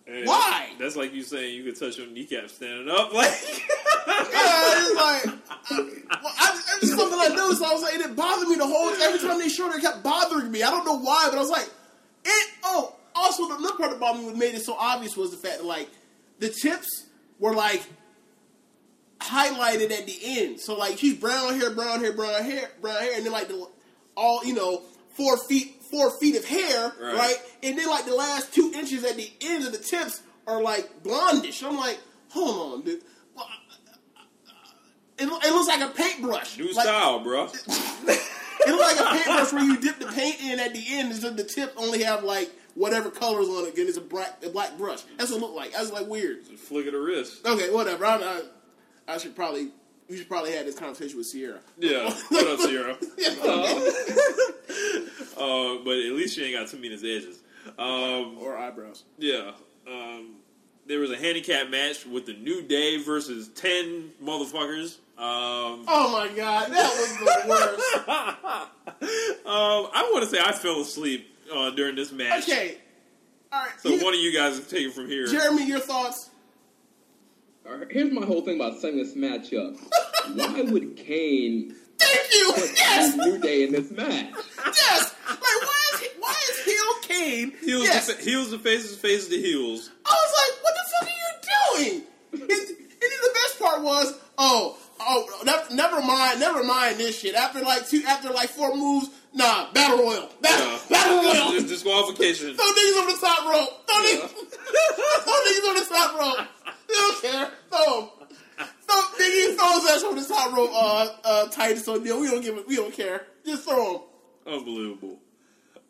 Hey, 0.07 0.23
Why? 0.23 0.69
That's 0.77 0.95
like 0.95 1.13
you 1.15 1.23
saying 1.23 1.55
you 1.55 1.63
could 1.63 1.79
touch 1.79 1.97
your 1.97 2.05
kneecap 2.07 2.49
standing 2.49 2.89
up. 2.89 3.11
Like, 3.13 3.31
Yeah, 4.07 4.73
it's 4.77 4.95
like 4.95 5.35
I, 5.49 6.19
well, 6.23 6.33
I, 6.37 6.61
it's 6.73 6.81
just 6.81 6.95
something 6.97 7.19
I 7.19 7.29
noticed. 7.35 7.63
I 7.63 7.73
was 7.73 7.81
like, 7.81 7.95
it 7.95 8.15
bothered 8.15 8.47
me 8.47 8.55
the 8.55 8.67
whole. 8.67 8.89
Every 8.89 9.19
time 9.27 9.39
they 9.39 9.49
showed 9.49 9.71
her, 9.71 9.79
it 9.79 9.81
kept 9.81 10.03
bothering 10.03 10.51
me. 10.51 10.61
I 10.61 10.69
don't 10.69 10.85
know 10.85 10.99
why, 10.99 11.27
but 11.29 11.37
I 11.37 11.41
was 11.41 11.49
like, 11.49 11.67
it. 12.23 12.49
Oh, 12.63 12.95
also 13.15 13.47
the 13.47 13.55
another 13.57 13.77
part 13.77 13.91
that 13.91 13.99
bothered 13.99 14.21
me, 14.21 14.27
what 14.27 14.37
made 14.37 14.53
it 14.53 14.61
so 14.63 14.75
obvious, 14.79 15.17
was 15.17 15.31
the 15.31 15.37
fact 15.37 15.57
that 15.59 15.65
like 15.65 15.89
the 16.39 16.49
tips 16.49 17.05
were 17.39 17.55
like 17.55 17.81
highlighted 19.19 19.91
at 19.91 20.05
the 20.05 20.17
end. 20.23 20.59
So 20.59 20.75
like 20.77 20.97
she's 20.97 21.15
brown 21.15 21.59
hair, 21.59 21.71
brown 21.71 21.99
hair, 21.99 22.13
brown 22.13 22.43
hair, 22.43 22.69
brown 22.81 23.01
hair, 23.01 23.13
and 23.15 23.25
then 23.25 23.31
like 23.31 23.47
the 23.47 23.67
all 24.15 24.43
you 24.45 24.53
know 24.53 24.81
four 25.15 25.37
feet, 25.37 25.81
four 25.89 26.11
feet 26.19 26.35
of 26.35 26.45
hair, 26.45 26.93
Right. 27.01 27.15
right? 27.15 27.35
And 27.63 27.77
then 27.77 27.87
like 27.87 28.05
the 28.05 28.15
last 28.15 28.53
two 28.53 28.71
inches 28.75 29.03
at 29.03 29.15
the 29.15 29.29
end 29.41 29.65
of 29.65 29.71
the 29.71 29.77
tips 29.77 30.21
are 30.47 30.61
like 30.61 31.03
blondish. 31.03 31.65
I'm 31.65 31.77
like, 31.77 31.99
hold 32.29 32.73
on, 32.79 32.81
dude. 32.85 33.01
It, 35.17 35.27
it 35.27 35.51
looks 35.53 35.67
like 35.69 35.81
a 35.81 35.93
paintbrush. 35.93 36.57
new 36.57 36.65
Like, 36.73 36.85
style, 36.85 37.19
bro. 37.23 37.49
It 38.67 38.71
looks 38.71 38.99
like 38.99 39.07
a 39.07 39.11
paintbrush 39.23 39.53
where 39.53 39.63
you 39.63 39.77
dip 39.79 39.99
the 39.99 40.07
paint 40.07 40.41
in 40.41 40.59
at 40.59 40.73
the 40.73 40.83
end, 40.89 41.11
and 41.11 41.21
so 41.21 41.29
the 41.29 41.43
tip 41.43 41.73
only 41.77 42.01
have 42.01 42.23
like 42.23 42.49
whatever 42.73 43.11
colors 43.11 43.47
on 43.47 43.65
it. 43.67 43.77
And 43.77 43.87
it's 43.87 43.97
a 43.97 44.01
black, 44.01 44.43
a 44.43 44.49
black 44.49 44.75
brush. 44.77 45.03
That's 45.17 45.29
what 45.29 45.37
it 45.37 45.41
looked 45.41 45.55
like. 45.55 45.73
That's 45.73 45.91
like 45.91 46.07
weird. 46.07 46.43
Flick 46.47 46.87
of 46.87 46.93
the 46.93 46.99
wrist. 46.99 47.45
Okay, 47.45 47.69
whatever. 47.69 48.05
I'm, 48.05 48.23
I, 48.23 48.41
I 49.07 49.17
should 49.17 49.35
probably. 49.35 49.69
We 50.09 50.17
should 50.17 50.27
probably 50.29 50.51
have 50.51 50.67
this 50.67 50.77
conversation 50.77 51.17
with 51.17 51.25
Sierra. 51.25 51.59
Yeah. 51.79 52.13
What 52.29 52.47
up, 52.47 52.59
Sierra? 52.59 52.97
Yeah. 53.17 53.31
Uh, 55.37 55.77
but 55.83 55.97
at 55.97 56.13
least 56.13 56.35
she 56.35 56.43
ain't 56.45 56.55
got 56.57 56.67
too 56.69 56.77
many 56.77 56.93
edges. 56.95 57.39
Um, 57.77 58.37
or 58.39 58.57
eyebrows. 58.57 59.03
yeah. 59.17 59.51
Um, 59.87 60.35
there 60.87 60.99
was 60.99 61.11
a 61.11 61.17
handicap 61.17 61.69
match 61.69 62.05
with 62.05 62.25
the 62.25 62.33
New 62.33 62.61
Day 62.61 62.97
versus 63.03 63.49
ten 63.49 64.11
motherfuckers. 64.23 64.95
Um, 65.17 65.83
Oh 65.87 66.09
my 66.13 66.29
god, 66.35 66.71
that 66.71 66.89
was 66.93 67.17
the 67.17 67.49
worst. 67.49 68.07
um, 69.45 69.89
I 69.93 70.09
want 70.13 70.23
to 70.23 70.29
say 70.29 70.39
I 70.41 70.51
fell 70.53 70.79
asleep 70.81 71.27
uh, 71.53 71.71
during 71.71 71.95
this 71.95 72.11
match. 72.13 72.43
Okay, 72.43 72.77
all 73.51 73.61
right. 73.61 73.71
So 73.81 73.89
you- 73.89 74.03
one 74.05 74.13
of 74.13 74.19
you 74.21 74.31
guys 74.33 74.59
take 74.67 74.87
it 74.87 74.93
from 74.93 75.07
here. 75.07 75.27
Jeremy, 75.27 75.65
your 75.67 75.79
thoughts? 75.79 76.29
All 77.67 77.77
right, 77.77 77.87
Here's 77.91 78.11
my 78.11 78.25
whole 78.25 78.41
thing 78.41 78.59
about 78.59 78.79
setting 78.79 78.97
this 78.97 79.15
match 79.15 79.53
up. 79.53 79.73
Why 80.35 80.61
would 80.61 80.97
Kane 80.97 81.75
Thank 81.97 82.33
you. 82.33 82.51
put 82.53 82.69
Yes, 82.77 83.15
New 83.15 83.39
Day 83.39 83.63
in 83.63 83.71
this 83.71 83.91
match? 83.91 84.33
yes. 84.65 85.15
Like, 85.29 85.39
why 85.39 85.81
is 85.93 85.99
he, 86.01 86.07
why 86.19 86.35
is 86.49 86.59
heel 86.65 86.93
Kane? 87.03 87.53
Heels, 87.63 87.83
yes. 87.83 88.07
the, 88.07 88.13
fa- 88.13 88.23
heels 88.23 88.51
the 88.51 88.59
faces, 88.59 88.97
faces 88.97 89.29
the 89.29 89.39
heels. 89.41 89.89
I 90.05 90.09
was 90.13 90.33
like, 90.41 90.63
what 90.63 90.73
the 90.75 90.83
fuck 90.91 91.07
are 91.07 91.81
you 91.81 91.89
doing? 91.91 92.03
And, 92.33 92.41
and 92.41 92.49
then 92.49 93.19
the 93.23 93.33
best 93.33 93.59
part 93.59 93.81
was, 93.83 94.19
oh, 94.37 94.77
oh, 94.99 95.41
ne- 95.45 95.75
never 95.75 96.01
mind, 96.01 96.39
never 96.39 96.63
mind 96.63 96.97
this 96.97 97.19
shit. 97.19 97.35
After 97.35 97.61
like 97.61 97.87
two, 97.87 98.03
after 98.07 98.29
like 98.31 98.49
four 98.49 98.75
moves, 98.75 99.09
nah, 99.33 99.71
battle 99.73 99.99
royal, 99.99 100.29
battle, 100.41 100.67
Yeah. 100.67 100.79
battle 100.89 101.23
royal. 101.23 101.61
Disqualification. 101.67 102.55
Throw 102.55 102.65
niggas 102.65 103.01
on 103.01 103.07
the 103.07 103.17
top 103.21 103.45
rope. 103.49 103.87
Throw 103.87 104.01
niggas, 104.03 104.29
throw 105.23 105.33
niggas 105.33 105.69
on 105.69 105.75
the 105.75 105.85
top 105.89 106.19
rope. 106.19 106.47
Don't 106.95 107.21
care. 107.21 107.49
Throw 107.69 108.01
'em. 108.01 108.09
Throw 108.87 109.01
niggas 109.19 109.55
throw 109.57 109.73
his 109.79 109.89
ass 109.91 110.03
on 110.03 110.15
the 110.15 110.23
top 110.25 110.55
rope. 110.55 110.69
Uh, 110.73 111.07
uh, 111.23 111.47
Titus 111.49 111.87
O'Neil. 111.87 112.19
We 112.21 112.29
don't 112.29 112.41
give 112.41 112.57
it. 112.57 112.67
We 112.67 112.75
don't 112.77 112.93
care. 112.93 113.25
Just 113.45 113.63
throw 113.67 113.95
him. 113.95 114.01
Unbelievable. 114.47 115.19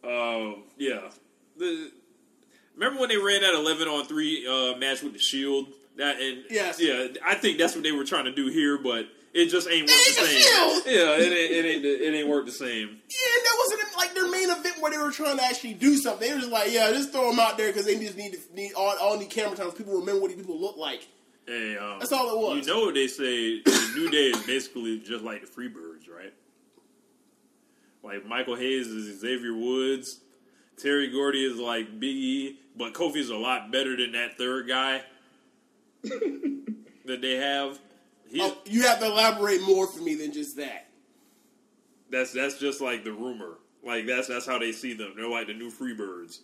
Um, 0.03 0.63
yeah. 0.77 1.01
The, 1.57 1.91
remember 2.75 2.99
when 2.99 3.09
they 3.09 3.17
ran 3.17 3.41
that 3.41 3.53
eleven 3.53 3.87
on 3.87 4.05
three 4.05 4.45
uh, 4.47 4.77
match 4.77 5.01
with 5.03 5.13
the 5.13 5.19
Shield? 5.19 5.67
That 5.97 6.19
and 6.19 6.43
Yes. 6.49 6.79
yeah, 6.81 7.07
I 7.25 7.35
think 7.35 7.57
that's 7.57 7.73
what 7.75 7.83
they 7.83 7.91
were 7.93 8.03
trying 8.03 8.25
to 8.25 8.33
do 8.33 8.47
here, 8.47 8.77
but 8.77 9.07
it 9.35 9.47
just 9.47 9.67
ain't 9.69 9.81
work 9.81 9.89
the 9.89 9.93
ain't 9.93 10.15
the 10.15 10.25
same. 10.25 10.41
Shield. 10.41 10.83
Yeah, 10.85 11.17
it 11.17 11.33
ain't, 11.33 11.51
it 11.51 11.65
ain't 11.65 11.85
it 11.85 12.15
ain't 12.15 12.29
work 12.29 12.45
the 12.45 12.53
same. 12.53 12.87
Yeah, 12.87 13.35
that 13.43 13.55
wasn't 13.59 13.97
like 13.97 14.13
their 14.15 14.31
main 14.31 14.49
event 14.49 14.77
where 14.79 14.91
they 14.91 14.97
were 14.97 15.11
trying 15.11 15.37
to 15.37 15.43
actually 15.43 15.73
do 15.73 15.97
something. 15.97 16.25
They 16.25 16.33
were 16.33 16.39
just 16.39 16.51
like, 16.51 16.71
yeah, 16.71 16.89
just 16.91 17.11
throw 17.11 17.29
them 17.29 17.39
out 17.39 17.57
there 17.57 17.67
because 17.67 17.85
they 17.85 17.99
just 17.99 18.17
need 18.17 18.33
to 18.33 18.39
need 18.55 18.73
all, 18.73 18.95
all 19.01 19.19
need 19.19 19.29
camera 19.29 19.57
time. 19.57 19.69
so 19.69 19.75
People 19.75 19.99
remember 19.99 20.21
what 20.21 20.31
these 20.31 20.39
people 20.39 20.59
look 20.59 20.77
like. 20.77 21.07
Hey, 21.45 21.77
um, 21.77 21.99
That's 21.99 22.13
all 22.13 22.31
it 22.31 22.37
was. 22.37 22.65
You 22.65 22.73
know 22.73 22.85
what 22.85 22.95
they 22.95 23.07
say 23.07 23.61
the 23.61 23.91
New 23.95 24.09
Day 24.09 24.29
is 24.29 24.41
basically 24.43 24.99
just 24.99 25.23
like 25.23 25.41
the 25.41 25.47
Freebirds, 25.47 26.09
right? 26.09 26.33
Like 28.01 28.25
Michael 28.25 28.55
Hayes 28.55 28.87
is 28.87 29.19
Xavier 29.19 29.53
Woods, 29.53 30.21
Terry 30.77 31.11
Gordy 31.11 31.43
is 31.45 31.57
like 31.57 31.99
Big 31.99 32.15
E, 32.15 32.59
but 32.77 32.93
Kofi's 32.93 33.29
a 33.29 33.35
lot 33.35 33.71
better 33.71 33.97
than 33.97 34.13
that 34.13 34.37
third 34.37 34.67
guy 34.67 35.03
that 36.03 37.21
they 37.21 37.35
have. 37.35 37.79
Oh, 38.39 38.57
you 38.65 38.81
have 38.83 38.99
to 38.99 39.05
elaborate 39.05 39.61
more 39.61 39.87
for 39.87 40.01
me 40.01 40.15
than 40.15 40.31
just 40.33 40.57
that. 40.57 40.87
That's 42.11 42.31
that's 42.33 42.57
just 42.59 42.81
like 42.81 43.03
the 43.03 43.11
rumor. 43.13 43.57
Like 43.83 44.05
that's 44.07 44.27
that's 44.27 44.45
how 44.45 44.57
they 44.59 44.71
see 44.71 44.93
them. 44.93 45.13
They're 45.15 45.29
like 45.29 45.47
the 45.47 45.53
new 45.53 45.69
Freebirds. 45.71 46.39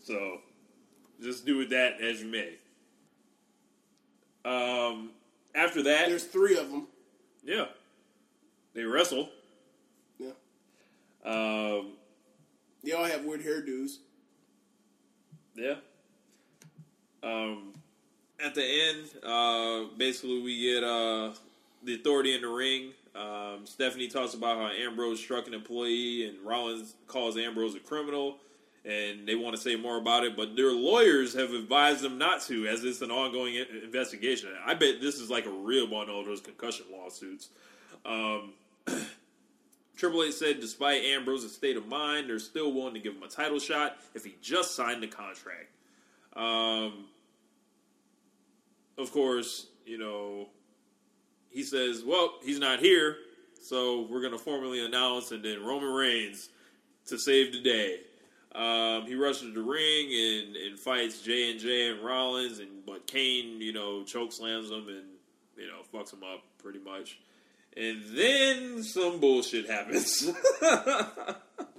So 0.00 0.38
just 1.22 1.46
do 1.46 1.58
with 1.58 1.70
that 1.70 2.00
as 2.00 2.20
you 2.22 2.28
may. 2.28 2.54
Um, 4.44 5.10
after 5.54 5.82
that, 5.84 6.08
There's 6.08 6.24
three 6.24 6.56
of 6.58 6.70
them. 6.70 6.88
yeah, 7.44 7.66
they 8.74 8.82
wrestle. 8.82 9.28
Yeah, 10.18 10.30
Um, 11.24 11.92
they 12.82 12.92
all 12.92 13.04
have 13.04 13.24
weird 13.24 13.42
hairdos. 13.44 13.98
yeah. 15.54 15.76
Um, 17.22 17.72
at 18.44 18.54
the 18.54 18.64
end, 18.64 19.08
uh, 19.22 19.84
basically 19.96 20.40
we 20.40 20.60
get 20.60 20.84
uh, 20.84 21.32
the 21.82 21.94
authority 21.94 22.34
in 22.34 22.42
the 22.42 22.48
ring. 22.48 22.92
Um, 23.14 23.66
Stephanie 23.66 24.08
talks 24.08 24.34
about 24.34 24.56
how 24.56 24.68
Ambrose 24.68 25.20
struck 25.20 25.46
an 25.46 25.54
employee, 25.54 26.26
and 26.26 26.40
Rollins 26.44 26.94
calls 27.06 27.36
Ambrose 27.36 27.74
a 27.74 27.80
criminal, 27.80 28.38
and 28.84 29.28
they 29.28 29.34
want 29.34 29.54
to 29.54 29.60
say 29.60 29.76
more 29.76 29.98
about 29.98 30.24
it, 30.24 30.36
but 30.36 30.56
their 30.56 30.72
lawyers 30.72 31.34
have 31.34 31.52
advised 31.52 32.02
them 32.02 32.18
not 32.18 32.40
to, 32.42 32.66
as 32.66 32.84
it's 32.84 33.02
an 33.02 33.10
ongoing 33.10 33.54
investigation. 33.82 34.48
I 34.64 34.74
bet 34.74 35.00
this 35.00 35.20
is 35.20 35.30
like 35.30 35.46
a 35.46 35.50
real 35.50 35.94
on 35.94 36.08
all 36.08 36.24
those 36.24 36.40
concussion 36.40 36.86
lawsuits. 36.90 37.50
Um, 38.04 38.54
Triple 39.96 40.24
H 40.24 40.34
said, 40.34 40.60
despite 40.60 41.04
Ambrose's 41.04 41.54
state 41.54 41.76
of 41.76 41.86
mind, 41.86 42.28
they're 42.28 42.38
still 42.38 42.72
willing 42.72 42.94
to 42.94 43.00
give 43.00 43.14
him 43.14 43.22
a 43.22 43.28
title 43.28 43.58
shot 43.58 43.98
if 44.14 44.24
he 44.24 44.34
just 44.40 44.74
signed 44.74 45.02
the 45.02 45.06
contract. 45.06 45.68
Um, 46.34 47.04
of 48.98 49.12
course, 49.12 49.66
you 49.84 49.98
know, 49.98 50.48
he 51.50 51.62
says, 51.62 52.02
well, 52.04 52.34
he's 52.42 52.58
not 52.58 52.80
here, 52.80 53.16
so 53.60 54.06
we're 54.10 54.20
going 54.20 54.32
to 54.32 54.38
formally 54.38 54.84
announce, 54.84 55.30
and 55.32 55.44
then 55.44 55.64
Roman 55.64 55.92
Reigns 55.92 56.48
to 57.06 57.18
save 57.18 57.52
the 57.52 57.60
day. 57.62 57.98
Um, 58.54 59.06
he 59.06 59.14
rushes 59.14 59.54
the 59.54 59.62
ring 59.62 60.08
and, 60.12 60.56
and 60.56 60.78
fights 60.78 61.22
J 61.22 61.52
and 61.52 61.60
J 61.60 61.90
and 61.90 62.04
Rollins, 62.04 62.58
and 62.58 62.84
but 62.86 63.06
Kane, 63.06 63.60
you 63.60 63.72
know, 63.72 64.04
choke 64.04 64.32
slams 64.32 64.70
him 64.70 64.88
and 64.88 65.06
you 65.56 65.66
know 65.66 65.80
fucks 65.92 66.12
him 66.12 66.22
up 66.22 66.42
pretty 66.58 66.78
much. 66.78 67.18
And 67.74 68.02
then 68.14 68.82
some 68.82 69.20
bullshit 69.20 69.70
happens. 69.70 70.30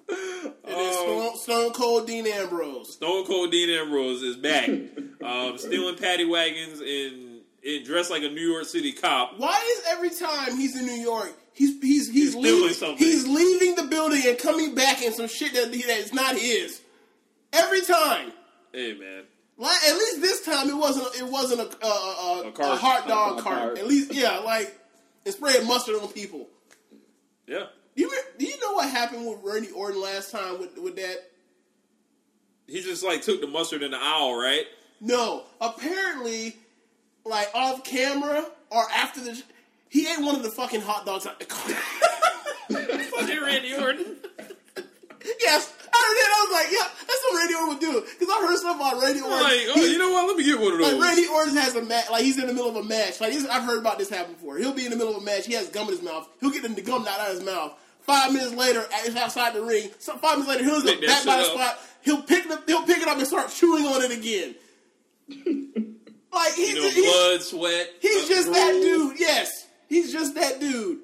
And 0.09 0.53
then 0.65 0.93
Stone, 0.93 1.37
Stone 1.37 1.73
Cold 1.73 2.07
Dean 2.07 2.25
Ambrose. 2.27 2.93
Stone 2.93 3.25
Cold 3.25 3.51
Dean 3.51 3.69
Ambrose 3.69 4.21
is 4.21 4.37
back, 4.37 4.69
um, 5.23 5.57
stealing 5.57 5.95
paddy 5.97 6.25
wagons 6.25 6.79
and 6.79 7.41
in 7.63 7.83
dressed 7.85 8.11
like 8.11 8.23
a 8.23 8.29
New 8.29 8.41
York 8.47 8.65
City 8.65 8.91
cop. 8.91 9.33
Why 9.37 9.57
is 9.77 9.83
every 9.89 10.09
time 10.09 10.57
he's 10.57 10.77
in 10.77 10.85
New 10.85 10.91
York, 11.01 11.31
he's 11.53 11.79
he's 11.81 12.09
he's, 12.09 12.33
He's 12.33 12.35
leaving, 12.35 12.97
he's 12.97 13.27
leaving 13.27 13.75
the 13.75 13.83
building 13.83 14.21
and 14.25 14.37
coming 14.37 14.75
back 14.75 15.01
in 15.01 15.13
some 15.13 15.27
shit 15.27 15.53
that, 15.53 15.71
that 15.71 15.97
is 15.99 16.13
not 16.13 16.35
his. 16.37 16.81
Every 17.53 17.81
time. 17.81 18.31
Hey 18.73 18.97
man, 18.97 19.23
Like, 19.57 19.77
at 19.87 19.93
least 19.95 20.21
this 20.21 20.43
time 20.45 20.67
it 20.69 20.75
wasn't 20.75 21.07
it 21.15 21.27
wasn't 21.31 21.61
a, 21.61 21.85
a, 21.85 21.87
a, 21.87 22.43
A 22.57 22.73
a, 22.73 22.75
hot 22.75 23.07
dog 23.07 23.39
cart. 23.39 23.57
cart. 23.59 23.77
At 23.77 23.87
least 23.87 24.13
yeah, 24.13 24.39
like 24.39 24.75
and 25.25 25.33
spraying 25.33 25.65
mustard 25.67 25.95
on 26.01 26.07
people. 26.09 26.49
yeah. 27.47 27.65
Do 27.95 28.01
you 28.03 28.11
do 28.37 28.45
you 28.45 28.59
know 28.59 28.73
what 28.73 28.89
happened 28.89 29.27
with 29.27 29.39
Randy 29.43 29.71
Orton 29.71 30.01
last 30.01 30.31
time 30.31 30.59
with 30.59 30.77
with 30.77 30.95
that? 30.95 31.17
He 32.67 32.81
just 32.81 33.03
like 33.03 33.21
took 33.21 33.41
the 33.41 33.47
mustard 33.47 33.83
in 33.83 33.91
the 33.91 33.97
aisle, 34.01 34.35
right? 34.35 34.65
No, 35.01 35.43
apparently, 35.59 36.55
like 37.25 37.49
off 37.53 37.83
camera 37.83 38.45
or 38.69 38.83
after 38.91 39.19
the, 39.21 39.41
he 39.89 40.07
ate 40.07 40.19
one 40.21 40.35
of 40.35 40.43
the 40.43 40.49
fucking 40.49 40.81
hot 40.81 41.05
dogs 41.05 41.27
out 41.27 41.39
the 41.39 41.45
car. 41.45 41.75
Fucking 42.69 43.41
Randy 43.41 43.73
Orton. 43.75 44.15
yes, 45.41 45.73
I 45.93 45.97
heard 45.97 46.17
that. 46.17 46.33
I 46.33 46.45
was 46.47 46.53
like, 46.53 46.71
yeah, 46.71 46.87
that's 47.07 47.23
what 47.23 47.37
Randy 47.37 47.53
Orton 47.53 47.69
would 47.69 47.79
do. 47.79 48.07
Because 48.19 48.33
I 48.33 48.47
heard 48.47 48.57
stuff 48.57 48.75
about 48.77 49.01
Randy 49.01 49.21
Orton. 49.21 49.39
Like, 49.43 49.59
oh, 49.75 49.85
you 49.85 49.97
know 49.99 50.11
what? 50.11 50.27
Let 50.27 50.37
me 50.37 50.43
get 50.45 50.59
one 50.59 50.73
of 50.73 50.79
those. 50.79 50.93
Like 50.93 51.01
Randy 51.01 51.27
Orton 51.27 51.55
has 51.57 51.75
a 51.75 51.81
match, 51.83 52.09
like 52.09 52.23
he's 52.23 52.39
in 52.39 52.47
the 52.47 52.53
middle 52.53 52.69
of 52.69 52.77
a 52.77 52.83
match. 52.83 53.21
Like 53.21 53.33
this, 53.33 53.45
I've 53.47 53.63
heard 53.63 53.79
about 53.79 53.99
this 53.99 54.09
happen 54.09 54.33
before. 54.33 54.57
He'll 54.57 54.73
be 54.73 54.85
in 54.85 54.91
the 54.91 54.97
middle 54.97 55.15
of 55.15 55.21
a 55.21 55.25
match. 55.25 55.45
He 55.45 55.53
has 55.53 55.67
gum 55.69 55.87
in 55.87 55.93
his 55.93 56.01
mouth. 56.01 56.27
He'll 56.39 56.49
get 56.49 56.63
the 56.63 56.81
gum 56.81 57.05
out 57.07 57.19
of 57.19 57.35
his 57.37 57.43
mouth. 57.43 57.77
Five 58.03 58.33
minutes 58.33 58.53
later, 58.53 58.85
he's 59.05 59.15
outside 59.15 59.53
the 59.53 59.61
ring. 59.61 59.89
So 59.99 60.17
five 60.17 60.37
minutes 60.39 60.49
later, 60.49 60.63
he'll 60.65 60.81
go 60.81 61.01
back 61.07 61.25
by 61.25 61.37
the 61.37 61.43
spot. 61.45 61.79
He'll 62.01 62.21
pick 62.21 62.45
it 62.45 62.51
up. 62.51 62.67
He'll 62.67 62.83
pick 62.83 62.97
it 62.97 63.07
up 63.07 63.17
and 63.17 63.25
start 63.27 63.49
chewing 63.49 63.85
on 63.85 64.01
it 64.03 64.11
again. 64.11 64.55
like 66.33 66.53
he's 66.53 66.73
you 66.73 66.81
know, 66.81 66.89
he's, 66.89 67.05
blood, 67.13 67.41
sweat. 67.41 67.89
he's 68.01 68.25
uh, 68.25 68.27
just 68.27 68.51
that 68.51 68.71
dude. 68.73 69.19
Yes, 69.19 69.67
he's 69.87 70.11
just 70.11 70.35
that 70.35 70.59
dude. 70.59 70.99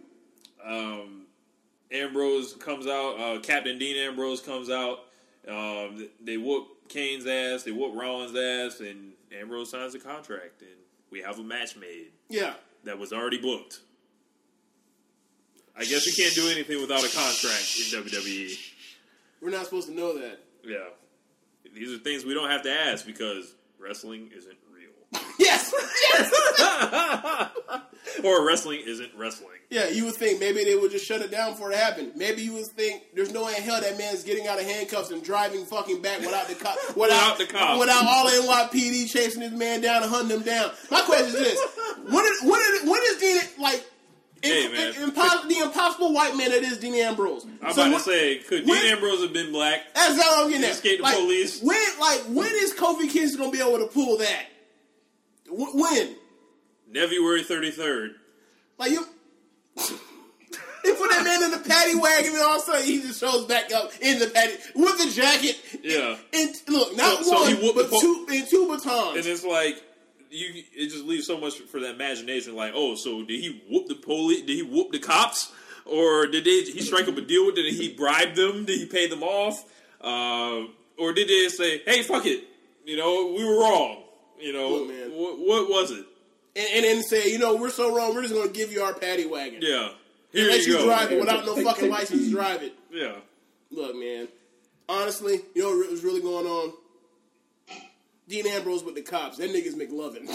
Um, 0.65 1.25
Ambrose 1.91 2.53
comes 2.53 2.85
out. 2.85 3.19
Uh, 3.19 3.39
Captain 3.39 3.77
Dean 3.77 3.95
Ambrose 3.97 4.41
comes 4.41 4.69
out. 4.69 4.99
Um, 5.47 6.09
they 6.21 6.37
whoop 6.37 6.67
Kane's 6.89 7.25
ass. 7.25 7.63
They 7.63 7.71
whoop 7.71 7.95
Rollins' 7.95 8.35
ass, 8.35 8.81
and 8.81 9.13
Ambrose 9.31 9.71
signs 9.71 9.95
a 9.95 9.99
contract, 9.99 10.61
and 10.61 10.71
we 11.11 11.21
have 11.21 11.39
a 11.39 11.43
match 11.43 11.77
made 11.77 12.07
Yeah. 12.29 12.53
that 12.83 12.99
was 12.99 13.13
already 13.13 13.37
booked. 13.39 13.79
I 15.79 15.85
guess 15.85 16.05
you 16.05 16.13
can't 16.23 16.35
do 16.35 16.49
anything 16.49 16.81
without 16.81 16.99
a 17.03 17.09
contract 17.09 17.77
in 17.79 18.03
WWE. 18.03 18.57
We're 19.41 19.49
not 19.51 19.65
supposed 19.65 19.87
to 19.87 19.93
know 19.93 20.17
that. 20.19 20.39
Yeah, 20.65 20.77
these 21.73 21.93
are 21.93 21.97
things 21.99 22.25
we 22.25 22.33
don't 22.33 22.49
have 22.49 22.63
to 22.63 22.71
ask 22.71 23.05
because 23.05 23.55
wrestling 23.79 24.29
isn't 24.35 24.57
real, 24.73 25.21
Yes. 25.39 25.73
Yes. 26.11 27.49
or 28.23 28.45
wrestling 28.45 28.81
isn't 28.85 29.11
wrestling. 29.17 29.55
Yeah, 29.69 29.87
you 29.87 30.03
would 30.05 30.15
think 30.15 30.39
maybe 30.39 30.63
they 30.65 30.75
would 30.75 30.91
just 30.91 31.05
shut 31.05 31.21
it 31.21 31.31
down 31.31 31.51
before 31.51 31.71
it 31.71 31.77
happened. 31.77 32.13
Maybe 32.15 32.41
you 32.41 32.53
would 32.53 32.65
think 32.67 33.03
there's 33.15 33.31
no 33.31 33.45
way 33.45 33.55
in 33.55 33.61
hell 33.63 33.79
that 33.79 33.97
man's 33.97 34.23
getting 34.23 34.47
out 34.47 34.59
of 34.59 34.65
handcuffs 34.65 35.11
and 35.11 35.23
driving 35.23 35.63
fucking 35.63 36.01
back 36.01 36.19
without 36.19 36.47
the 36.47 36.55
cop, 36.55 36.75
Without 36.97 36.97
without, 36.97 37.37
the 37.37 37.45
cops. 37.45 37.79
without 37.79 38.03
all 38.05 38.25
NYPD 38.25 39.09
chasing 39.09 39.41
this 39.41 39.53
man 39.53 39.79
down 39.81 40.01
and 40.03 40.11
hunting 40.11 40.37
him 40.37 40.43
down. 40.43 40.71
My 40.91 41.01
question 41.01 41.27
is 41.27 41.33
this: 41.33 41.59
when 42.09 42.25
is 42.25 42.41
when 42.43 42.59
is, 42.59 42.83
when 42.89 43.01
is 43.05 43.17
Dean 43.17 43.63
like? 43.63 43.85
Hey, 44.41 44.65
in- 44.65 44.71
man. 44.71 44.93
in- 44.95 45.11
impos- 45.11 45.47
the 45.49 45.57
impossible 45.59 46.13
white 46.13 46.35
man 46.37 46.49
that 46.51 46.63
is 46.63 46.77
Dean 46.77 46.95
Ambrose. 46.95 47.45
I'm 47.61 47.73
So 47.73 47.81
about 47.81 47.91
when- 47.91 47.91
to 47.93 47.99
say, 47.99 48.37
could 48.39 48.67
when- 48.67 48.81
Dean 48.81 48.91
Ambrose 48.93 49.21
have 49.21 49.33
been 49.33 49.51
black? 49.51 49.93
That's 49.93 50.17
what 50.17 50.39
I'm 50.45 50.49
getting 50.49 50.65
at. 50.65 50.71
Escape 50.71 50.97
the 50.97 51.03
like, 51.03 51.15
police. 51.17 51.61
When, 51.61 51.99
like, 51.99 52.21
when 52.29 52.51
is 52.55 52.73
Kofi 52.73 53.09
Kingston 53.09 53.39
gonna 53.41 53.51
be 53.51 53.59
able 53.61 53.79
to 53.79 53.87
pull 53.87 54.17
that? 54.17 54.45
Wh- 55.47 55.75
When? 55.75 56.15
February 56.93 57.43
33rd. 57.43 58.15
Like 58.77 58.91
you, 58.91 59.05
they 59.75 60.93
put 60.93 61.09
that 61.11 61.23
man 61.23 61.43
in 61.43 61.51
the 61.51 61.57
paddy 61.59 61.95
wagon, 61.95 62.31
and 62.33 62.41
all 62.41 62.55
of 62.57 62.61
a 62.63 62.65
sudden 62.65 62.83
he 62.85 63.01
just 63.01 63.19
shows 63.19 63.45
back 63.45 63.71
up 63.73 63.91
in 64.01 64.19
the 64.19 64.27
paddy 64.27 64.53
with 64.75 64.97
the 64.97 65.11
jacket. 65.11 65.57
Yeah. 65.83 66.15
And, 66.33 66.55
look, 66.67 66.95
not 66.95 67.17
So- 67.25 67.31
so 67.31 67.41
one, 67.41 67.55
he 67.57 67.73
but 67.73 67.83
the 67.83 67.89
po- 67.89 67.99
two, 68.01 68.27
and 68.31 68.47
two 68.47 68.67
batons. 68.67 69.17
And 69.17 69.25
it's 69.25 69.43
like 69.43 69.83
you 70.29 70.63
it 70.73 70.89
just 70.89 71.05
leaves 71.05 71.25
so 71.27 71.39
much 71.39 71.59
for 71.59 71.79
the 71.79 71.89
imagination. 71.89 72.55
Like, 72.55 72.73
oh, 72.75 72.95
so 72.95 73.23
did 73.23 73.39
he 73.39 73.63
whoop 73.69 73.87
the 73.87 73.95
police? 73.95 74.41
Did 74.41 74.55
he 74.55 74.63
whoop 74.63 74.91
the 74.91 74.99
cops? 74.99 75.51
Or 75.85 76.27
did 76.27 76.45
they 76.45 76.61
he 76.63 76.81
strike 76.81 77.07
up 77.07 77.17
a 77.17 77.21
deal 77.21 77.45
with? 77.47 77.55
them? 77.55 77.63
Did 77.65 77.73
he 77.73 77.93
bribe 77.93 78.35
them? 78.35 78.65
Did 78.65 78.79
he 78.79 78.85
pay 78.85 79.07
them 79.07 79.23
off? 79.23 79.63
Uh, 80.01 80.67
or 80.97 81.13
did 81.13 81.27
they 81.27 81.47
say, 81.49 81.79
"Hey, 81.85 82.03
fuck 82.03 82.25
it, 82.25 82.43
you 82.85 82.95
know, 82.97 83.33
we 83.35 83.43
were 83.43 83.59
wrong." 83.59 84.03
You 84.39 84.53
know, 84.53 84.69
Look, 84.69 84.87
man. 84.89 85.09
what, 85.11 85.39
what 85.39 85.69
was 85.69 85.91
it? 85.91 86.05
and, 86.55 86.67
and 86.73 86.83
then 86.85 87.03
say, 87.03 87.29
you 87.31 87.37
know, 87.39 87.55
we're 87.55 87.69
so 87.69 87.95
wrong, 87.95 88.13
we're 88.15 88.21
just 88.21 88.33
gonna 88.33 88.49
give 88.49 88.71
you 88.71 88.81
our 88.81 88.93
paddy 88.93 89.25
wagon. 89.25 89.59
Yeah, 89.61 89.89
here 90.31 90.47
let 90.49 90.65
you 90.65 90.73
you 90.73 90.77
go. 90.79 90.85
drive 90.85 91.11
it 91.11 91.19
without 91.19 91.45
no 91.45 91.55
fucking 91.61 91.89
license 91.89 92.25
to 92.25 92.31
drive 92.31 92.61
it. 92.63 92.73
Yeah, 92.91 93.15
Look, 93.71 93.95
man. 93.95 94.27
Honestly, 94.87 95.41
you 95.53 95.61
know 95.63 95.75
what 95.77 95.91
was 95.91 96.03
really 96.03 96.21
going 96.21 96.45
on? 96.47 96.73
Dean 98.29 98.45
Ambrose 98.45 98.83
with 98.83 98.93
the 98.93 99.01
cops. 99.01 99.37
That 99.37 99.49
nigga's 99.49 99.73
McLovin. 99.73 100.27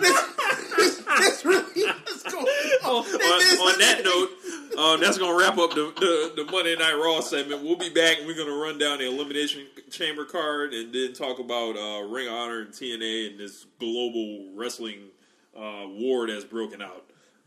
that's, 0.00 0.96
that's 1.04 1.44
really 1.44 1.84
what's 1.84 2.24
going 2.24 2.44
on. 2.84 3.04
on, 3.04 3.04
on 3.04 3.78
that 3.78 4.02
note, 4.04 4.30
uh, 4.76 4.96
that's 4.96 5.16
going 5.16 5.30
to 5.30 5.38
wrap 5.38 5.58
up 5.58 5.70
the, 5.70 5.92
the, 6.00 6.42
the 6.42 6.50
Monday 6.50 6.74
Night 6.74 6.94
Raw 6.94 7.20
segment. 7.20 7.62
We'll 7.62 7.76
be 7.76 7.88
back 7.88 8.18
and 8.18 8.26
we're 8.26 8.34
going 8.34 8.48
to 8.48 8.60
run 8.60 8.78
down 8.78 8.98
the 8.98 9.06
Elimination 9.06 9.68
Chamber 9.90 10.24
card 10.24 10.74
and 10.74 10.92
then 10.92 11.12
talk 11.12 11.38
about 11.38 11.76
uh, 11.76 12.02
Ring 12.08 12.26
of 12.26 12.34
Honor 12.34 12.62
and 12.62 12.70
TNA 12.70 13.30
and 13.30 13.38
this 13.38 13.64
global 13.78 14.48
wrestling 14.56 15.10
uh, 15.56 15.86
war 15.86 16.26
that's 16.26 16.44
broken 16.44 16.82
out. 16.82 17.04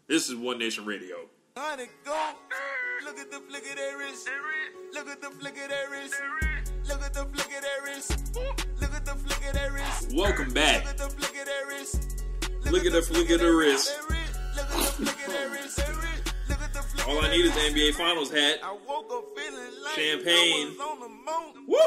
This 0.08 0.30
is 0.30 0.36
One 0.36 0.60
Nation 0.60 0.86
Radio. 0.86 1.18
Honey, 1.58 1.88
go. 2.06 2.32
Look 3.04 3.20
at 3.20 3.32
the 3.32 3.40
flick 3.50 3.70
of 3.70 3.76
their 3.76 3.98
wrist. 3.98 4.30
Look 4.94 5.10
at 5.10 5.22
the 5.22 5.30
flick 5.30 5.58
of 5.58 5.70
their 5.70 5.90
wrist. 5.92 6.16
Look 6.88 7.02
at 7.04 7.14
the 7.14 7.26
flick 7.26 7.46
of 7.58 7.62
their 7.62 7.82
wrist. 7.86 8.36
Look 8.82 8.94
at 8.94 9.06
the 9.06 9.12
flick 9.12 9.48
of 9.48 9.54
their 9.54 9.72
wrist. 9.72 10.14
Welcome 10.16 10.46
Look 10.46 10.56
back. 10.56 10.86
at 10.86 10.98
the 10.98 11.10
flick 11.10 11.40
of 11.42 11.46
their 11.46 11.68
wrist. 11.68 12.24
Look 12.72 12.86
at 12.86 12.92
the 12.94 13.02
flick 13.02 13.30
of 13.32 13.40
the 13.40 13.52
wrist. 13.52 13.92
Look 14.56 14.66
at 14.66 14.70
the 14.70 14.84
flick 14.84 15.28
of 15.28 15.34
their 15.34 15.50
wrist. 15.50 15.78
Look 16.50 16.62
at 16.62 16.74
the 16.74 16.82
flick 16.82 17.08
All 17.08 17.20
I 17.26 17.30
need 17.30 17.46
is 17.46 17.54
wrist. 17.56 17.74
the 17.76 17.80
NBA 17.82 17.94
Finals 17.96 18.32
hat. 18.32 18.60
I 18.64 18.78
woke 18.88 19.12
up 19.12 19.26
feeling 19.38 19.84
like 19.84 19.94
Champagne. 19.96 20.68
I 20.68 20.70
was 20.70 20.80
on 20.80 21.00
the 21.00 21.10
moon. 21.10 21.66
Woo! 21.68 21.78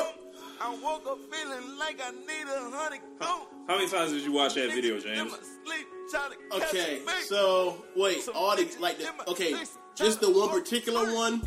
I 0.60 0.70
woke 0.82 1.06
up 1.06 1.18
feeling 1.32 1.78
like 1.78 2.00
I 2.04 2.10
need 2.10 2.46
a 2.46 2.70
honey 2.76 2.98
coat. 3.20 3.46
How 3.68 3.76
many 3.76 3.88
times 3.88 4.12
did 4.12 4.22
you 4.22 4.32
watch 4.32 4.54
that 4.54 4.72
video, 4.72 4.98
James? 4.98 5.30
my 5.30 5.38
sleep 5.64 5.86
tryna 6.12 6.34
catch 6.50 6.74
Okay, 6.74 7.00
so 7.24 7.84
wait, 7.94 8.26
all 8.34 8.56
the 8.56 8.66
like 8.80 8.98
the 8.98 9.30
okay, 9.30 9.54
just 9.94 10.20
the 10.20 10.30
one 10.30 10.48
particular 10.48 11.14
one, 11.14 11.42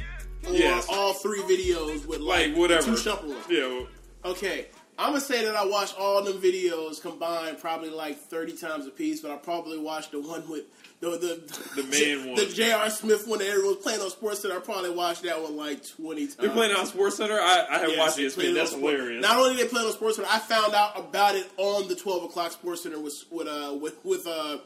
or 0.47 0.53
Yes. 0.53 0.87
all 0.89 1.13
three 1.13 1.41
videos 1.41 2.05
with 2.05 2.19
like, 2.19 2.47
Like, 2.49 2.57
whatever. 2.57 2.85
two 2.87 2.97
shuffle? 2.97 3.35
Yeah. 3.49 3.85
Okay, 4.23 4.67
I'm 4.99 5.09
gonna 5.13 5.21
say 5.21 5.43
that 5.45 5.55
I 5.55 5.65
watched 5.65 5.97
all 5.97 6.21
them 6.23 6.39
videos 6.39 7.01
combined 7.01 7.57
probably 7.59 7.89
like 7.89 8.19
30 8.19 8.53
times 8.55 8.85
a 8.85 8.91
piece, 8.91 9.19
but 9.21 9.31
I 9.31 9.37
probably 9.37 9.79
watched 9.79 10.11
the 10.11 10.19
one 10.19 10.47
with 10.47 10.65
the 10.99 11.09
the 11.11 11.81
The 11.81 11.83
main 11.87 12.27
one. 12.27 12.35
the 12.35 12.45
J.R. 12.45 12.87
Smith 12.91 13.27
one 13.27 13.39
that 13.39 13.47
everyone 13.47 13.75
was 13.75 13.83
playing 13.83 14.01
on 14.01 14.11
Sports 14.11 14.41
Center. 14.41 14.57
I 14.57 14.59
probably 14.59 14.91
watched 14.91 15.23
that 15.23 15.41
one 15.41 15.57
like 15.57 15.87
20 15.87 16.21
times. 16.27 16.35
They're 16.37 16.51
playing 16.51 16.75
on 16.75 16.85
Sports 16.85 17.17
Center. 17.17 17.39
I, 17.39 17.65
I 17.67 17.77
have 17.79 17.89
Yes, 17.89 17.97
watched 17.97 18.19
it. 18.19 18.37
it 18.37 18.53
That's 18.53 18.73
hilarious. 18.73 19.23
Not 19.23 19.37
only 19.37 19.55
did 19.55 19.65
they 19.65 19.69
play 19.71 19.81
on 19.81 19.91
Sports 19.91 20.17
Center, 20.17 20.29
I 20.31 20.37
found 20.37 20.75
out 20.75 20.99
about 20.99 21.35
it 21.35 21.49
on 21.57 21.87
the 21.87 21.95
12 21.95 22.25
o'clock 22.25 22.51
Sports 22.51 22.83
Center 22.83 22.99
with 22.99 23.23
with 23.31 23.47
uh 23.47 23.75
with 23.81 23.97
with 24.05 24.27
uh 24.27 24.59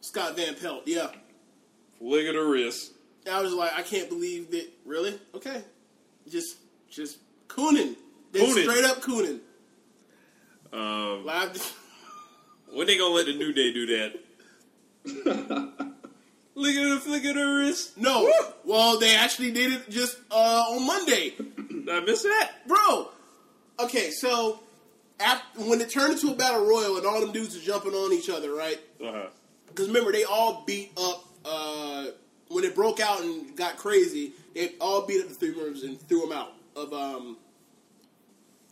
Scott 0.00 0.36
Van 0.36 0.54
Pelt. 0.54 0.84
Yeah. 0.86 1.08
Flick 1.98 2.26
of 2.28 2.34
the 2.34 2.40
wrist. 2.42 2.92
I 3.30 3.40
was 3.40 3.52
like, 3.52 3.72
I 3.74 3.82
can't 3.82 4.08
believe 4.08 4.50
that. 4.50 4.68
Really? 4.84 5.18
Okay. 5.34 5.62
Just, 6.28 6.56
just 6.90 7.18
cooning. 7.48 7.96
Just 8.32 8.56
Cooning. 8.56 8.62
Straight 8.64 8.84
up 8.84 9.02
cooning. 9.02 9.40
Um, 10.72 11.24
Live. 11.24 11.76
when 12.72 12.86
they 12.86 12.96
gonna 12.96 13.14
let 13.14 13.26
the 13.26 13.34
New 13.34 13.52
Day 13.52 13.72
do 13.72 13.86
that? 13.86 14.18
Look 16.54 16.74
at 16.74 16.88
the 16.90 17.00
flick 17.00 17.24
of 17.24 17.34
the 17.34 17.44
wrist. 17.44 17.96
No. 17.98 18.30
Well, 18.64 18.98
they 18.98 19.16
actually 19.16 19.52
did 19.52 19.72
it 19.72 19.90
just 19.90 20.16
uh, 20.30 20.64
on 20.70 20.86
Monday, 20.86 21.30
Did 21.38 21.88
I 21.88 22.00
miss 22.00 22.22
that? 22.22 22.52
bro. 22.66 23.08
Okay, 23.80 24.10
so 24.10 24.60
after, 25.18 25.62
when 25.62 25.80
it 25.80 25.90
turned 25.90 26.12
into 26.12 26.30
a 26.30 26.34
battle 26.34 26.64
royal 26.66 26.98
and 26.98 27.06
all 27.06 27.20
them 27.20 27.32
dudes 27.32 27.56
are 27.56 27.60
jumping 27.60 27.92
on 27.92 28.12
each 28.12 28.28
other, 28.30 28.54
right? 28.54 28.78
Uh-huh. 29.02 29.26
Because 29.66 29.88
remember, 29.88 30.12
they 30.12 30.24
all 30.24 30.62
beat 30.66 30.92
up 30.98 31.24
uh, 31.44 32.06
when 32.52 32.64
it 32.64 32.74
broke 32.74 33.00
out 33.00 33.20
and 33.20 33.56
got 33.56 33.76
crazy. 33.76 34.32
They 34.54 34.72
all 34.80 35.06
beat 35.06 35.22
up 35.22 35.28
the 35.28 35.34
three 35.34 35.54
members 35.54 35.82
and 35.82 36.00
threw 36.08 36.20
them 36.20 36.32
out 36.32 36.52
of 36.76 36.92
um, 36.92 37.36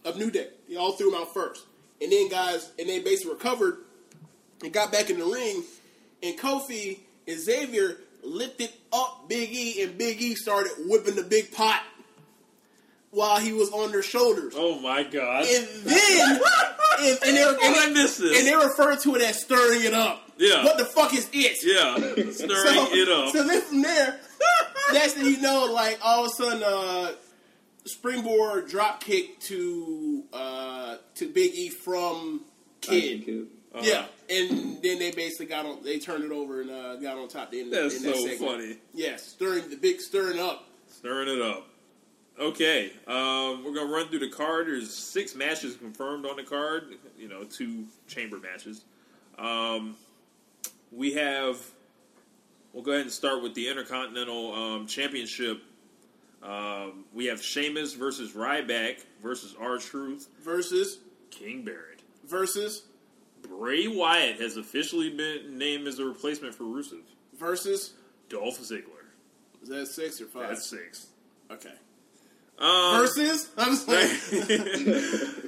of 0.04 0.16
New 0.16 0.30
Day. 0.30 0.48
They 0.68 0.76
all 0.76 0.92
threw 0.92 1.10
them 1.10 1.20
out 1.20 1.32
first, 1.32 1.64
and 2.00 2.12
then 2.12 2.28
guys, 2.28 2.70
and 2.78 2.88
they 2.88 3.00
basically 3.00 3.32
recovered 3.32 3.78
and 4.62 4.72
got 4.72 4.92
back 4.92 5.10
in 5.10 5.18
the 5.18 5.24
ring. 5.24 5.64
And 6.22 6.38
Kofi 6.38 6.98
and 7.26 7.40
Xavier 7.40 7.96
lifted 8.22 8.70
up 8.92 9.28
Big 9.28 9.50
E, 9.50 9.82
and 9.82 9.96
Big 9.96 10.20
E 10.20 10.34
started 10.34 10.72
whipping 10.86 11.16
the 11.16 11.22
big 11.22 11.52
pot 11.52 11.82
while 13.10 13.38
he 13.38 13.52
was 13.52 13.70
on 13.70 13.90
their 13.90 14.02
shoulders. 14.02 14.54
Oh 14.56 14.78
my 14.80 15.02
god. 15.02 15.46
And 15.46 15.66
then, 15.84 16.30
and, 17.00 17.18
and, 17.24 17.36
they, 17.36 17.42
How 17.42 17.52
did 17.52 17.62
I 17.62 17.84
and, 17.86 17.94
miss 17.94 18.18
this? 18.18 18.38
and 18.38 18.46
they 18.46 18.54
refer 18.54 18.96
to 18.96 19.16
it 19.16 19.22
as 19.22 19.40
stirring 19.40 19.84
it 19.84 19.94
up. 19.94 20.29
Yeah. 20.40 20.64
What 20.64 20.78
the 20.78 20.86
fuck 20.86 21.12
is 21.12 21.28
it? 21.34 21.58
Yeah, 21.62 21.96
stirring 22.32 22.74
so, 22.74 22.88
it 22.92 23.08
up. 23.08 23.32
So 23.32 23.46
then 23.46 23.60
from 23.60 23.82
there, 23.82 24.18
next 24.92 25.12
thing 25.12 25.26
you 25.26 25.40
know, 25.40 25.66
like 25.70 25.98
all 26.02 26.24
of 26.24 26.30
a 26.30 26.34
sudden, 26.34 26.62
uh, 26.62 27.12
springboard 27.84 28.66
drop 28.66 29.04
kick 29.04 29.38
to 29.40 30.24
uh, 30.32 30.96
to 31.16 31.28
Big 31.28 31.54
E 31.54 31.68
from 31.68 32.40
Kidd. 32.80 33.26
Kidd. 33.26 33.46
Uh-huh. 33.72 33.84
Yeah, 33.84 34.06
and 34.34 34.82
then 34.82 34.98
they 34.98 35.12
basically 35.12 35.46
got 35.46 35.66
on. 35.66 35.82
They 35.84 35.98
turned 35.98 36.24
it 36.24 36.32
over 36.32 36.62
and 36.62 36.70
uh, 36.70 36.96
got 36.96 37.18
on 37.18 37.28
top. 37.28 37.52
In, 37.52 37.70
That's 37.70 37.98
in 37.98 38.04
that 38.04 38.16
so 38.16 38.26
segment. 38.26 38.50
funny. 38.50 38.76
Yes, 38.94 39.26
stirring 39.28 39.68
the 39.68 39.76
big 39.76 40.00
stirring 40.00 40.40
up. 40.40 40.64
Stirring 40.88 41.28
it 41.28 41.42
up. 41.42 41.66
Okay, 42.40 42.92
um, 43.06 43.62
we're 43.62 43.74
gonna 43.74 43.92
run 43.92 44.08
through 44.08 44.20
the 44.20 44.30
card. 44.30 44.68
There's 44.68 44.92
six 44.92 45.34
matches 45.34 45.76
confirmed 45.76 46.24
on 46.24 46.36
the 46.36 46.44
card. 46.44 46.94
You 47.18 47.28
know, 47.28 47.44
two 47.44 47.84
chamber 48.08 48.38
matches. 48.38 48.82
Um, 49.38 49.96
we 50.92 51.14
have. 51.14 51.58
We'll 52.72 52.84
go 52.84 52.92
ahead 52.92 53.02
and 53.02 53.12
start 53.12 53.42
with 53.42 53.54
the 53.54 53.68
Intercontinental 53.68 54.52
um, 54.54 54.86
Championship. 54.86 55.60
Um, 56.42 57.04
we 57.12 57.26
have 57.26 57.42
Sheamus 57.42 57.94
versus 57.94 58.32
Ryback 58.32 59.04
versus 59.20 59.54
R-Truth, 59.60 60.28
versus 60.42 60.98
King 61.30 61.64
Barrett. 61.64 62.00
versus 62.26 62.84
Bray 63.42 63.88
Wyatt 63.88 64.40
has 64.40 64.56
officially 64.56 65.10
been 65.10 65.58
named 65.58 65.88
as 65.88 65.98
a 65.98 66.04
replacement 66.04 66.54
for 66.54 66.64
Rusev. 66.64 67.02
versus. 67.38 67.94
Dolph 68.28 68.60
Ziggler. 68.60 68.84
Is 69.62 69.68
that 69.70 69.86
six 69.88 70.20
or 70.20 70.26
five? 70.26 70.48
That's 70.50 70.70
six. 70.70 71.08
okay. 71.50 71.72
Um, 72.60 73.00
Versus. 73.00 73.50
I'm 73.58 73.72
like, 73.72 73.86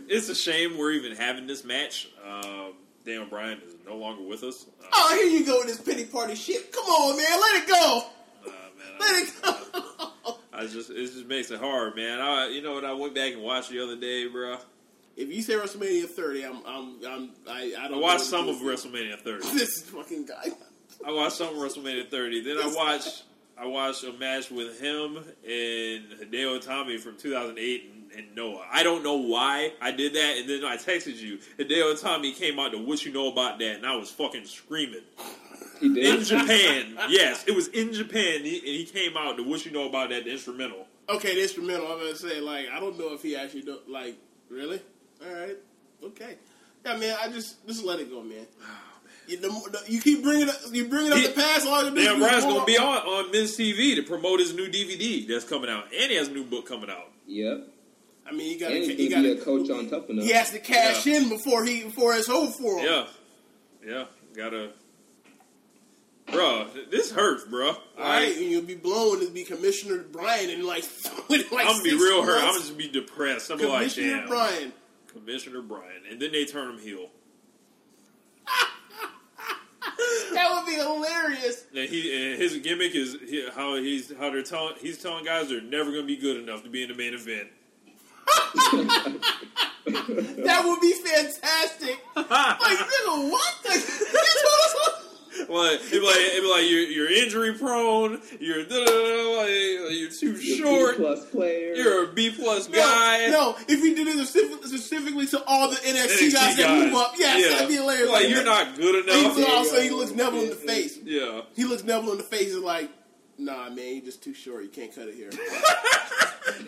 it's 0.08 0.28
a 0.28 0.34
shame 0.34 0.76
we're 0.78 0.92
even 0.92 1.14
having 1.14 1.46
this 1.46 1.62
match. 1.64 2.08
Um, 2.26 2.72
Daniel 3.04 3.26
Bryan 3.26 3.60
is 3.66 3.74
no 3.86 3.96
longer 3.96 4.22
with 4.22 4.42
us. 4.44 4.66
Uh, 4.82 4.86
oh, 4.92 5.14
here 5.20 5.26
you 5.38 5.44
go 5.44 5.58
with 5.58 5.68
this 5.68 5.80
pity 5.80 6.04
party 6.04 6.34
shit. 6.34 6.72
Come 6.72 6.84
on, 6.84 7.16
man, 7.16 7.40
let 7.40 7.62
it 7.62 7.68
go. 7.68 8.02
uh, 8.46 8.50
man, 8.50 8.98
Let 9.00 9.14
I, 9.14 9.20
it 9.20 9.42
go. 10.24 10.36
I 10.52 10.66
just 10.66 10.90
it 10.90 10.96
just 10.96 11.26
makes 11.26 11.50
it 11.50 11.58
hard, 11.60 11.96
man. 11.96 12.20
I, 12.20 12.48
you 12.48 12.62
know 12.62 12.74
what? 12.74 12.84
I 12.84 12.92
went 12.92 13.14
back 13.14 13.32
and 13.32 13.42
watched 13.42 13.70
the 13.70 13.82
other 13.82 13.96
day, 13.96 14.28
bro. 14.28 14.58
If 15.16 15.28
you 15.28 15.42
say 15.42 15.54
WrestleMania 15.54 16.06
30, 16.08 16.44
I'm, 16.46 16.56
I'm, 16.66 16.96
I'm 17.06 17.30
I, 17.48 17.74
I 17.78 17.84
I 17.84 17.88
don't. 17.88 18.00
watched 18.00 18.24
some 18.24 18.48
of. 18.48 18.56
WrestleMania 18.56 19.18
30. 19.18 19.48
This 19.58 19.82
fucking 19.82 20.26
guy. 20.26 20.52
I 21.06 21.10
watched 21.12 21.36
some 21.36 21.48
of 21.48 21.54
WrestleMania 21.56 22.08
30. 22.08 22.42
Then 22.42 22.56
I 22.58 22.72
watched 22.74 23.24
I 23.58 23.66
watched 23.66 24.04
a 24.04 24.12
match 24.14 24.50
with 24.50 24.80
him 24.80 25.16
and 25.16 26.04
Hideo 26.20 26.60
Itami 26.62 26.98
from 26.98 27.16
2008 27.18 28.01
and, 28.16 28.34
Noah. 28.36 28.64
I 28.72 28.82
don't 28.82 29.02
know 29.02 29.16
why 29.16 29.72
I 29.80 29.90
did 29.92 30.14
that, 30.14 30.36
and 30.38 30.48
then 30.48 30.64
I 30.64 30.76
texted 30.76 31.16
you. 31.18 31.38
And 31.58 31.68
Hideo 31.68 31.94
Itami 31.94 32.34
came 32.36 32.58
out 32.58 32.72
to 32.72 32.78
what 32.78 33.04
you 33.04 33.12
know 33.12 33.30
about 33.30 33.58
that, 33.58 33.76
and 33.76 33.86
I 33.86 33.96
was 33.96 34.10
fucking 34.10 34.44
screaming. 34.46 35.00
He 35.80 35.86
In. 36.08 36.22
Japan, 36.22 36.96
yes, 37.08 37.44
it 37.46 37.54
was 37.54 37.68
in 37.68 37.92
Japan, 37.92 38.36
and 38.36 38.46
he, 38.46 38.58
and 38.58 38.66
he 38.66 38.84
came 38.84 39.16
out 39.16 39.36
to 39.36 39.42
what 39.42 39.64
you 39.66 39.72
know 39.72 39.88
about 39.88 40.10
that 40.10 40.24
the 40.24 40.30
instrumental. 40.32 40.86
Okay, 41.08 41.34
the 41.34 41.42
instrumental. 41.42 41.86
I'm 41.88 41.98
gonna 41.98 42.14
say 42.14 42.40
like 42.40 42.66
I 42.72 42.78
don't 42.78 42.98
know 42.98 43.12
if 43.14 43.22
he 43.22 43.34
actually 43.36 43.62
do, 43.62 43.78
like 43.88 44.16
really. 44.48 44.80
All 45.26 45.32
right, 45.34 45.56
okay. 46.04 46.36
Yeah, 46.84 46.96
man. 46.96 47.16
I 47.20 47.28
just 47.30 47.66
just 47.66 47.84
let 47.84 47.98
it 48.00 48.10
go, 48.10 48.22
man. 48.22 48.46
Oh, 49.24 49.28
you, 49.28 49.36
the, 49.36 49.48
the, 49.48 49.92
you 49.92 50.00
keep 50.00 50.24
bringing 50.24 50.48
up, 50.48 50.56
you 50.72 50.88
bringing 50.88 51.12
up 51.12 51.18
He- 51.18 51.28
the 51.28 51.32
past. 51.32 51.64
All 51.64 51.84
you 51.84 51.90
do 51.90 51.96
Dan 52.04 52.14
is 52.16 52.18
Bryan's 52.26 52.44
more- 52.44 52.54
gonna 52.54 52.64
be 52.66 52.76
on 52.76 52.96
on 52.98 53.30
Miz 53.30 53.56
TV 53.56 53.94
to 53.94 54.02
promote 54.02 54.40
his 54.40 54.52
new 54.52 54.66
DVD 54.68 55.28
that's 55.28 55.44
coming 55.44 55.70
out, 55.70 55.84
and 55.96 56.10
he 56.10 56.16
has 56.16 56.26
a 56.26 56.32
new 56.32 56.42
book 56.44 56.66
coming 56.66 56.90
out. 56.90 57.08
Yep. 57.28 57.68
I 58.26 58.32
mean, 58.32 58.52
you 58.52 58.58
got 58.60 58.72
And 58.72 58.84
to. 58.84 58.94
he's 58.94 59.10
got 59.12 59.22
be 59.22 59.32
a 59.32 59.36
coach 59.40 59.68
on 59.70 59.88
top 59.90 60.08
of 60.08 60.16
He 60.16 60.30
has 60.32 60.50
to 60.52 60.58
cash 60.58 61.06
in 61.06 61.28
before 61.28 61.64
he 61.64 61.84
before 61.84 62.14
it's 62.14 62.28
over 62.28 62.50
for 62.52 62.78
him. 62.78 62.84
Yeah, 62.86 63.06
yeah, 63.86 64.04
gotta. 64.36 64.70
Bro, 66.30 66.68
this 66.90 67.10
hurts, 67.10 67.44
bro. 67.44 67.68
All 67.70 67.76
right, 67.98 68.34
and 68.34 68.46
you'll 68.46 68.62
be 68.62 68.76
blown 68.76 69.20
to 69.20 69.30
be 69.30 69.42
Commissioner 69.44 69.98
Bryan 70.04 70.50
and 70.50 70.64
like, 70.64 70.84
like 71.28 71.44
I'm 71.52 71.66
gonna 71.66 71.82
be 71.82 71.90
six 71.90 72.02
real 72.02 72.22
hurt. 72.22 72.38
I'm 72.38 72.44
months. 72.46 72.70
gonna 72.70 72.78
just 72.78 72.78
be 72.78 72.88
depressed. 72.88 73.50
I'm 73.50 73.58
gonna 73.58 73.70
like, 73.70 73.78
Commissioner 73.92 74.16
damn, 74.18 74.28
Bryan. 74.28 74.72
Commissioner 75.08 75.60
Bryan, 75.62 76.02
and 76.10 76.22
then 76.22 76.32
they 76.32 76.44
turn 76.46 76.70
him 76.70 76.78
heel. 76.78 77.08
That 80.32 80.50
would 80.54 80.66
be 80.66 80.76
hilarious. 80.80 81.66
And 81.76 81.88
he 81.88 82.30
and 82.32 82.40
his 82.40 82.56
gimmick 82.58 82.94
is 82.94 83.16
he, 83.28 83.46
how 83.54 83.76
he's 83.76 84.10
how 84.16 84.30
they're 84.30 84.42
telling 84.42 84.74
he's 84.80 84.98
telling 85.00 85.24
guys 85.24 85.48
they're 85.50 85.60
never 85.60 85.90
gonna 85.90 86.04
be 86.06 86.16
good 86.16 86.38
enough 86.38 86.62
to 86.64 86.70
be 86.70 86.82
in 86.82 86.88
the 86.88 86.94
main 86.94 87.12
event. 87.14 87.48
That 90.44 90.62
would 90.64 90.80
be 90.80 90.92
fantastic. 90.92 91.98
like, 92.16 92.26
nigga, 92.28 93.30
what? 93.30 93.54
The, 93.64 94.92
Well, 95.48 95.64
it'd 95.74 95.90
be 95.90 95.98
like, 95.98 96.16
it'd 96.16 96.42
be 96.42 96.50
like 96.50 96.70
you're, 96.70 96.82
you're 96.82 97.10
injury 97.10 97.54
prone. 97.54 98.20
You're 98.38 98.64
da, 98.64 98.84
da, 98.84 98.84
da, 98.84 99.38
like, 99.40 99.50
you're 99.98 100.10
too 100.10 100.36
short. 100.40 100.96
plus 100.96 101.24
player. 101.30 101.74
You're 101.74 102.04
a 102.04 102.12
B 102.12 102.30
plus 102.30 102.68
guy. 102.68 103.26
No, 103.28 103.52
no, 103.52 103.56
if 103.66 103.80
he 103.82 103.94
did 103.94 104.08
it 104.08 104.12
specific- 104.26 104.64
specifically 104.66 105.26
to 105.28 105.42
all 105.44 105.68
the 105.70 105.76
NXT, 105.76 106.28
NXT 106.28 106.32
guys, 106.34 106.56
that 106.58 106.78
move 106.78 106.94
up, 106.94 107.14
yes, 107.18 107.50
that'd 107.50 107.68
be 107.68 107.74
hilarious. 107.74 108.10
Like 108.10 108.28
you're 108.28 108.44
not 108.44 108.76
good 108.76 109.04
enough. 109.06 109.36
look- 109.36 109.48
also, 109.48 109.80
he 109.80 109.90
looks 109.90 110.12
Neville 110.12 110.42
in 110.42 110.48
the 110.50 110.54
face. 110.54 110.98
Yeah. 111.02 111.40
He 111.56 111.64
looks 111.64 111.82
Neville 111.82 112.12
in 112.12 112.18
the 112.18 112.24
face. 112.24 112.48
Is 112.48 112.58
like, 112.58 112.90
nah, 113.38 113.68
man, 113.70 113.96
you're 113.96 114.04
just 114.04 114.22
too 114.22 114.34
short. 114.34 114.64
You 114.64 114.70
can't 114.70 114.94
cut 114.94 115.08
it 115.08 115.14
here. 115.14 115.30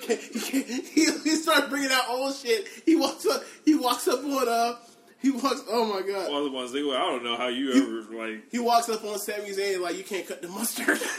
he, 0.09 1.05
he, 1.05 1.37
starts 1.37 1.69
bringing 1.69 1.91
out 1.91 2.09
old 2.09 2.35
shit. 2.35 2.67
He 2.85 2.97
walks 2.97 3.27
up. 3.27 3.43
He 3.65 3.75
walks 3.75 4.07
up 4.09 4.25
on 4.25 4.49
uh. 4.49 4.77
He 5.21 5.31
walks. 5.31 5.62
Oh 5.71 5.87
my 5.87 6.07
god. 6.07 6.31
One 6.31 6.43
of 6.43 6.45
the 6.45 6.51
ones 6.51 6.73
they 6.73 6.83
go, 6.83 6.95
I 6.95 7.01
don't 7.01 7.25
know 7.25 7.37
how 7.37 7.49
you 7.49 7.73
ever 7.73 8.15
like. 8.15 8.51
He 8.51 8.59
walks 8.59 8.89
up 8.89 9.05
on 9.05 9.19
Sami 9.19 9.51
Zayn 9.51 9.81
like, 9.81 9.97
you 9.97 10.05
can't 10.05 10.27
cut 10.27 10.43
the 10.43 10.49
mustard. 10.49 11.01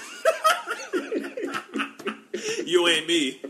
You 2.66 2.88
ain't 2.88 3.08
me. 3.08 3.42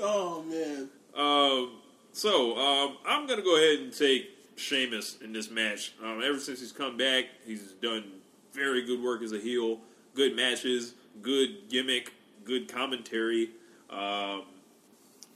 oh 0.00 0.42
man. 0.42 0.88
Um, 1.14 1.80
so 2.12 2.56
um, 2.56 2.96
I'm 3.06 3.26
gonna 3.26 3.42
go 3.42 3.56
ahead 3.56 3.80
and 3.80 3.92
take 3.92 4.30
Sheamus 4.56 5.18
in 5.22 5.32
this 5.32 5.50
match. 5.50 5.92
Um, 6.02 6.22
ever 6.24 6.38
since 6.38 6.60
he's 6.60 6.72
come 6.72 6.96
back, 6.96 7.24
he's 7.44 7.72
done 7.82 8.04
very 8.52 8.86
good 8.86 9.02
work 9.02 9.22
as 9.22 9.32
a 9.32 9.38
heel. 9.38 9.80
Good 10.14 10.36
matches, 10.36 10.94
good 11.22 11.68
gimmick, 11.68 12.12
good 12.44 12.72
commentary, 12.72 13.50
um, 13.90 14.42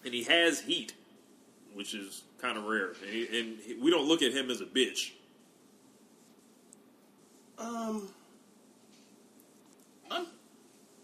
and 0.04 0.14
he 0.14 0.22
has 0.24 0.60
heat, 0.60 0.92
which 1.74 1.94
is 1.94 2.22
kind 2.40 2.56
of 2.56 2.64
rare. 2.64 2.92
And, 3.02 3.10
he, 3.10 3.40
and 3.40 3.58
he, 3.58 3.74
we 3.74 3.90
don't 3.90 4.06
look 4.06 4.22
at 4.22 4.32
him 4.32 4.50
as 4.50 4.60
a 4.60 4.66
bitch. 4.66 5.12
Um, 7.58 8.08
I'm 10.10 10.26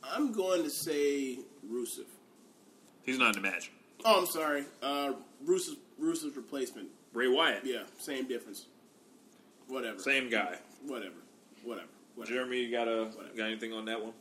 I'm 0.05 0.33
going 0.33 0.62
to 0.62 0.70
say 0.70 1.39
Rusev. 1.68 2.05
He's 3.03 3.18
not 3.18 3.37
in 3.37 3.43
the 3.43 3.49
match. 3.49 3.72
Oh, 4.05 4.20
I'm 4.20 4.27
sorry. 4.27 4.64
Uh, 4.83 5.14
Rusev 5.45 5.77
Rusev's 6.01 6.37
replacement. 6.37 6.89
Bray 7.12 7.29
Wyatt, 7.29 7.64
Yeah, 7.64 7.83
same 7.99 8.27
difference. 8.29 8.66
Whatever. 9.68 9.99
same 9.99 10.29
guy. 10.29 10.59
Whatever. 10.87 11.14
Whatever. 11.64 11.89
Whatever. 12.15 12.35
Jeremy, 12.37 12.61
you 12.62 12.71
got 12.71 12.89
a 12.89 13.11
got 13.37 13.47
anything 13.47 13.73
on 13.73 13.85
that 13.87 14.03
one? 14.03 14.12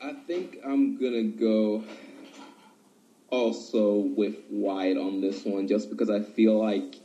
I 0.00 0.14
think 0.26 0.58
I'm 0.64 0.96
gonna 0.98 1.24
go 1.24 1.84
also 3.30 3.96
with 3.96 4.36
Wyatt 4.50 4.96
on 4.98 5.20
this 5.20 5.44
one, 5.44 5.66
just 5.68 5.90
because 5.90 6.10
I 6.10 6.20
feel 6.20 6.58
like 6.62 6.96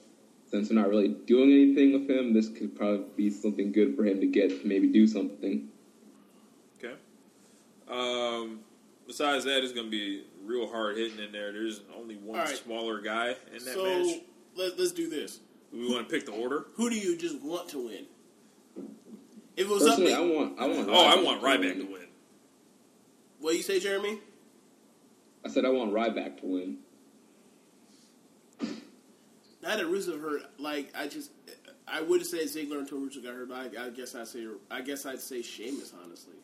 since 0.49 0.69
we're 0.69 0.75
not 0.79 0.89
really 0.89 1.09
doing 1.09 1.51
anything 1.51 1.93
with 1.93 2.09
him, 2.09 2.33
this 2.33 2.49
could 2.49 2.75
probably 2.75 3.05
be 3.15 3.29
something 3.29 3.71
good 3.71 3.95
for 3.95 4.05
him 4.05 4.19
to 4.21 4.27
get 4.27 4.49
to 4.61 4.67
maybe 4.67 4.87
do 4.87 5.05
something. 5.07 5.69
Okay. 6.77 6.93
Um, 7.89 8.61
besides 9.05 9.43
that, 9.45 9.63
it's 9.63 9.73
going 9.73 9.87
to 9.87 9.91
be 9.91 10.23
real 10.45 10.69
hard 10.69 10.97
hitting 10.97 11.19
in 11.19 11.31
there. 11.33 11.51
There's 11.51 11.81
only 11.97 12.15
one 12.15 12.39
All 12.39 12.45
right. 12.45 12.55
smaller 12.55 13.01
guy 13.01 13.35
in 13.53 13.63
that 13.65 13.73
So 13.73 13.83
match. 13.83 14.21
let, 14.55 14.79
let's 14.79 14.93
do 14.93 15.09
this. 15.09 15.41
We 15.73 15.89
want 15.91 16.07
to 16.07 16.13
pick 16.13 16.25
the 16.25 16.31
order. 16.31 16.67
Who 16.75 16.89
do 16.89 16.97
you 16.97 17.17
just 17.17 17.41
want 17.41 17.67
to 17.69 17.85
win? 17.87 18.05
If 19.57 19.65
it 19.65 19.69
was 19.69 19.83
up 19.83 19.97
Personally, 19.97 20.11
to 20.13 20.17
I 20.17 20.21
want 20.21 20.59
I 20.59 20.67
want 20.67 20.89
Oh, 20.89 21.05
I 21.05 21.21
want 21.21 21.41
Ryback 21.41 21.77
to 21.79 21.91
win. 21.91 22.07
what 23.39 23.55
you 23.55 23.63
say, 23.63 23.79
Jeremy? 23.79 24.19
I 25.43 25.49
said 25.49 25.65
I 25.65 25.69
want 25.69 25.91
Ryback 25.93 26.39
to 26.41 26.45
win. 26.45 26.77
Now 29.61 29.75
that 29.75 29.85
Rusev 29.85 30.21
hurt, 30.21 30.43
like 30.59 30.93
I 30.95 31.07
just, 31.07 31.31
I 31.87 32.01
would 32.01 32.25
say 32.25 32.45
Ziggler 32.45 32.79
until 32.79 32.99
Rusev 32.99 33.23
got 33.23 33.33
hurt. 33.33 33.49
But 33.49 33.77
I, 33.77 33.87
I 33.87 33.89
guess 33.89 34.15
I 34.15 34.23
say, 34.23 34.45
I 34.69 34.81
guess 34.81 35.05
I'd 35.05 35.19
say 35.19 35.41
Sheamus 35.41 35.93
honestly, 36.03 36.35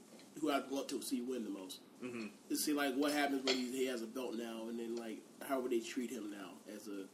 who 0.41 0.51
I'd 0.51 0.70
want 0.70 0.89
to 0.89 1.01
see 1.01 1.22
win 1.22 1.43
the 1.43 1.49
most. 1.49 1.80
Mm-hmm. 2.03 2.26
To 2.49 2.55
see 2.57 2.74
like 2.74 2.95
what 2.95 3.11
happens 3.14 3.45
when 3.45 3.55
he, 3.55 3.72
he 3.72 3.88
has 3.88 4.01
a 4.01 4.07
belt 4.07 4.34
now, 4.36 4.68
and 4.68 4.78
then 4.80 4.95
like 4.95 5.20
how 5.47 5.59
would 5.59 5.72
they 5.72 5.80
treat 5.80 6.09
him 6.09 6.32
now 6.32 6.49
as 6.76 6.88
a 6.88 7.05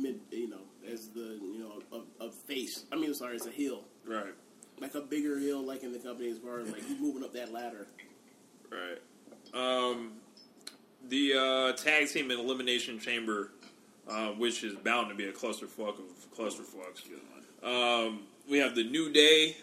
mid, 0.00 0.20
you 0.30 0.48
know, 0.50 0.60
as 0.92 1.08
the 1.08 1.38
you 1.42 1.58
know 1.58 2.02
a, 2.20 2.26
a 2.26 2.30
face. 2.30 2.84
I 2.92 2.96
mean, 2.96 3.12
sorry, 3.14 3.36
as 3.36 3.46
a 3.46 3.50
heel, 3.50 3.84
Right. 4.06 4.34
Like 4.80 4.94
a 4.94 5.00
bigger 5.00 5.38
hill, 5.38 5.62
like 5.62 5.82
in 5.82 5.92
the 5.92 5.98
company 5.98 6.30
as 6.30 6.38
far 6.38 6.60
as 6.60 6.70
like 6.70 6.84
he's 6.84 6.98
moving 6.98 7.22
up 7.22 7.32
that 7.34 7.52
ladder. 7.52 7.86
Right. 8.70 9.00
Um, 9.54 10.12
the 11.08 11.34
uh, 11.34 11.72
tag 11.72 12.08
team 12.08 12.30
and 12.30 12.40
elimination 12.40 12.98
chamber, 12.98 13.52
uh, 14.08 14.28
which 14.28 14.64
is 14.64 14.74
bound 14.74 15.08
to 15.10 15.14
be 15.14 15.26
a 15.26 15.32
clusterfuck 15.32 15.98
of 15.98 16.36
clusterfucks. 16.36 17.02
Um, 17.62 18.22
we 18.50 18.58
have 18.58 18.74
the 18.74 18.84
New 18.84 19.12
Day 19.12 19.56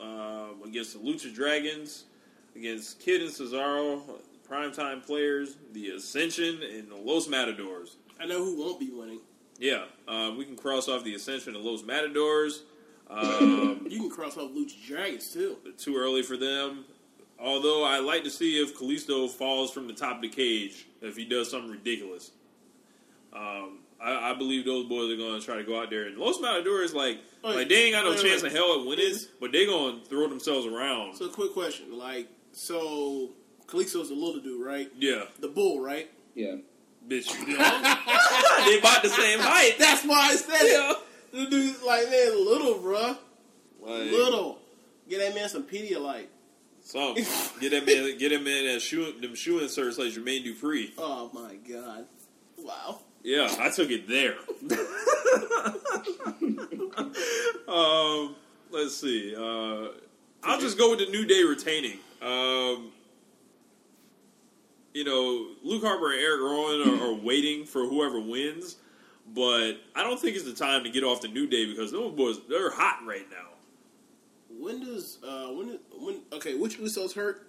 um, 0.00 0.62
against 0.64 0.92
the 0.92 0.98
Lucha 0.98 1.34
Dragons, 1.34 2.04
against 2.54 3.00
Kidd 3.00 3.22
and 3.22 3.30
Cesaro, 3.30 4.02
primetime 4.48 5.04
players, 5.04 5.56
the 5.72 5.90
Ascension, 5.90 6.62
and 6.62 6.90
the 6.90 6.96
Los 6.96 7.28
Matadors. 7.28 7.96
I 8.20 8.26
know 8.26 8.44
who 8.44 8.58
won't 8.58 8.78
be 8.78 8.90
winning. 8.90 9.20
Yeah, 9.58 9.84
um, 10.06 10.36
we 10.36 10.44
can 10.44 10.56
cross 10.56 10.88
off 10.88 11.04
the 11.04 11.14
Ascension 11.14 11.54
and 11.54 11.64
Los 11.64 11.82
Matadors. 11.84 12.62
Um, 13.10 13.86
You 13.88 14.00
can 14.00 14.10
cross 14.10 14.36
off 14.36 14.50
Lucha 14.52 14.86
Dragons 14.86 15.32
too. 15.32 15.56
too 15.78 15.96
early 15.96 16.22
for 16.22 16.36
them. 16.36 16.84
Although 17.38 17.84
I 17.84 17.98
like 17.98 18.24
to 18.24 18.30
see 18.30 18.60
if 18.62 18.76
Kalisto 18.78 19.28
falls 19.28 19.70
from 19.72 19.86
the 19.86 19.92
top 19.92 20.16
of 20.16 20.22
the 20.22 20.28
cage 20.28 20.86
if 21.02 21.16
he 21.16 21.24
does 21.24 21.50
something 21.50 21.70
ridiculous. 21.70 22.30
Um, 23.32 23.80
I, 24.00 24.30
I 24.30 24.34
believe 24.34 24.64
those 24.64 24.86
boys 24.86 25.12
are 25.12 25.16
going 25.16 25.38
to 25.40 25.44
try 25.44 25.56
to 25.56 25.64
go 25.64 25.80
out 25.80 25.90
there 25.90 26.04
and 26.06 26.16
Los 26.16 26.40
Matadors 26.40 26.94
like 26.94 27.18
Wait, 27.42 27.56
like 27.56 27.68
they 27.68 27.84
ain't 27.84 27.94
got 27.94 28.04
no 28.04 28.10
wait, 28.10 28.20
chance 28.22 28.42
wait. 28.42 28.52
in 28.52 28.56
hell 28.56 28.80
at 28.80 28.86
winning, 28.86 29.14
but 29.40 29.50
they're 29.52 29.66
going 29.66 30.00
to 30.00 30.06
throw 30.06 30.28
themselves 30.28 30.66
around. 30.66 31.16
So, 31.16 31.28
quick 31.28 31.52
question: 31.52 31.98
like, 31.98 32.28
so 32.52 33.30
Kalisto's 33.66 34.10
a 34.10 34.14
little 34.14 34.40
dude, 34.40 34.64
right? 34.64 34.90
yeah, 34.96 35.24
The 35.40 35.48
bull, 35.48 35.80
right? 35.80 36.10
Yeah. 36.34 36.56
bitch, 37.08 37.28
you 37.46 37.46
know? 37.58 37.64
they 38.66 38.78
about 38.78 39.02
the 39.02 39.08
same 39.10 39.40
height. 39.40 39.74
That's 39.78 40.04
why 40.04 40.28
I 40.30 40.34
said 40.36 40.62
Yeah. 40.66 40.90
it. 40.92 40.96
The 41.34 41.46
dude's 41.46 41.82
like, 41.82 42.08
man, 42.10 42.46
little, 42.46 42.74
bruh. 42.76 43.18
Like, 43.80 44.10
Little. 44.10 44.58
Get 45.10 45.18
that 45.18 45.34
man 45.34 45.48
some 45.48 45.64
Pedialyte. 45.64 46.26
So 46.80 47.14
get 47.60 47.70
that 47.72 47.84
man, 47.84 48.16
get 48.18 48.30
him 48.30 48.44
man 48.44 48.66
that 48.66 48.80
shoe, 48.80 49.12
them 49.20 49.34
shoe 49.34 49.58
inserts 49.58 49.98
like 49.98 50.12
Jermaine 50.12 50.46
Dupri. 50.46 50.92
Oh 50.96 51.30
my 51.34 51.56
god. 51.56 52.06
Wow. 52.58 53.00
Yeah, 53.24 53.52
I 53.58 53.70
took 53.70 53.90
it 53.90 54.06
there. 54.06 54.36
um, 57.74 58.36
let's 58.70 58.96
see. 58.96 59.34
Uh, 59.34 59.88
I'll 60.44 60.60
just 60.60 60.78
go 60.78 60.90
with 60.90 61.00
the 61.00 61.06
New 61.06 61.24
Day 61.24 61.42
retaining. 61.42 61.98
Um, 62.22 62.92
you 64.92 65.04
know, 65.04 65.48
Luke 65.64 65.82
Harper 65.82 66.12
and 66.12 66.20
Eric 66.20 66.40
Rowan 66.42 66.88
are, 66.88 67.06
are 67.08 67.14
waiting 67.14 67.64
for 67.64 67.88
whoever 67.88 68.20
wins, 68.20 68.76
but 69.32 69.72
I 69.94 70.02
don't 70.02 70.20
think 70.20 70.36
it's 70.36 70.44
the 70.44 70.52
time 70.54 70.84
to 70.84 70.90
get 70.90 71.04
off 71.04 71.20
the 71.22 71.28
New 71.28 71.46
Day 71.46 71.66
because 71.66 71.92
those 71.92 72.12
boys 72.12 72.38
they're 72.48 72.70
hot 72.70 73.00
right 73.06 73.26
now. 73.30 73.48
When 74.58 74.80
does 74.84 75.18
uh 75.26 75.48
when 75.48 75.78
when 75.98 76.20
okay, 76.32 76.54
which 76.54 76.78
Uso's 76.78 77.14
hurt? 77.14 77.46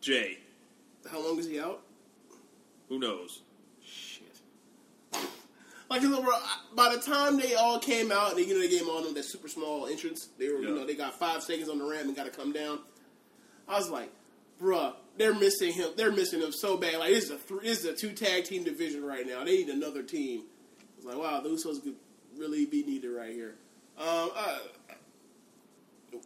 Jey, 0.00 0.38
How 1.10 1.20
long 1.22 1.38
is 1.38 1.46
he 1.46 1.60
out? 1.60 1.82
who 2.88 2.98
knows? 2.98 3.42
Shit. 3.84 4.26
Like, 5.88 6.02
'cause, 6.02 6.20
bro, 6.20 6.32
by 6.74 6.94
the 6.94 7.00
time 7.02 7.36
they 7.38 7.54
all 7.54 7.78
came 7.78 8.10
out, 8.10 8.36
and 8.36 8.40
you 8.46 8.54
know 8.54 8.60
they 8.60 8.68
gave 8.68 8.88
all 8.88 9.02
them 9.02 9.12
that 9.14 9.24
super 9.24 9.48
small 9.48 9.86
entrance. 9.86 10.28
They 10.38 10.48
were, 10.48 10.60
you 10.60 10.74
know, 10.74 10.86
they 10.86 10.94
got 10.94 11.18
five 11.18 11.42
seconds 11.42 11.68
on 11.68 11.78
the 11.78 11.84
ramp 11.84 12.06
and 12.06 12.16
got 12.16 12.24
to 12.24 12.30
come 12.30 12.52
down. 12.52 12.78
I 13.68 13.76
was 13.76 13.90
like, 13.90 14.10
bruh, 14.60 14.94
they're 15.16 15.34
missing 15.34 15.72
him. 15.72 15.90
They're 15.96 16.12
missing 16.12 16.40
him 16.40 16.52
so 16.52 16.76
bad. 16.76 16.98
Like, 16.98 17.10
this 17.10 17.24
is 17.24 17.30
a 17.30 17.38
three, 17.38 17.68
this 17.68 17.80
is 17.80 17.84
a 17.84 17.94
two 17.94 18.12
tag 18.12 18.44
team 18.44 18.64
division 18.64 19.04
right 19.04 19.26
now. 19.26 19.44
They 19.44 19.58
need 19.58 19.68
another 19.68 20.02
team. 20.02 20.44
It's 20.96 21.06
like, 21.06 21.16
wow, 21.16 21.40
the 21.40 21.48
Usos 21.48 21.82
could 21.82 21.96
really 22.36 22.66
be 22.66 22.82
needed 22.84 23.08
right 23.08 23.32
here. 23.32 23.54
Um, 23.98 24.30
uh, 24.34 24.58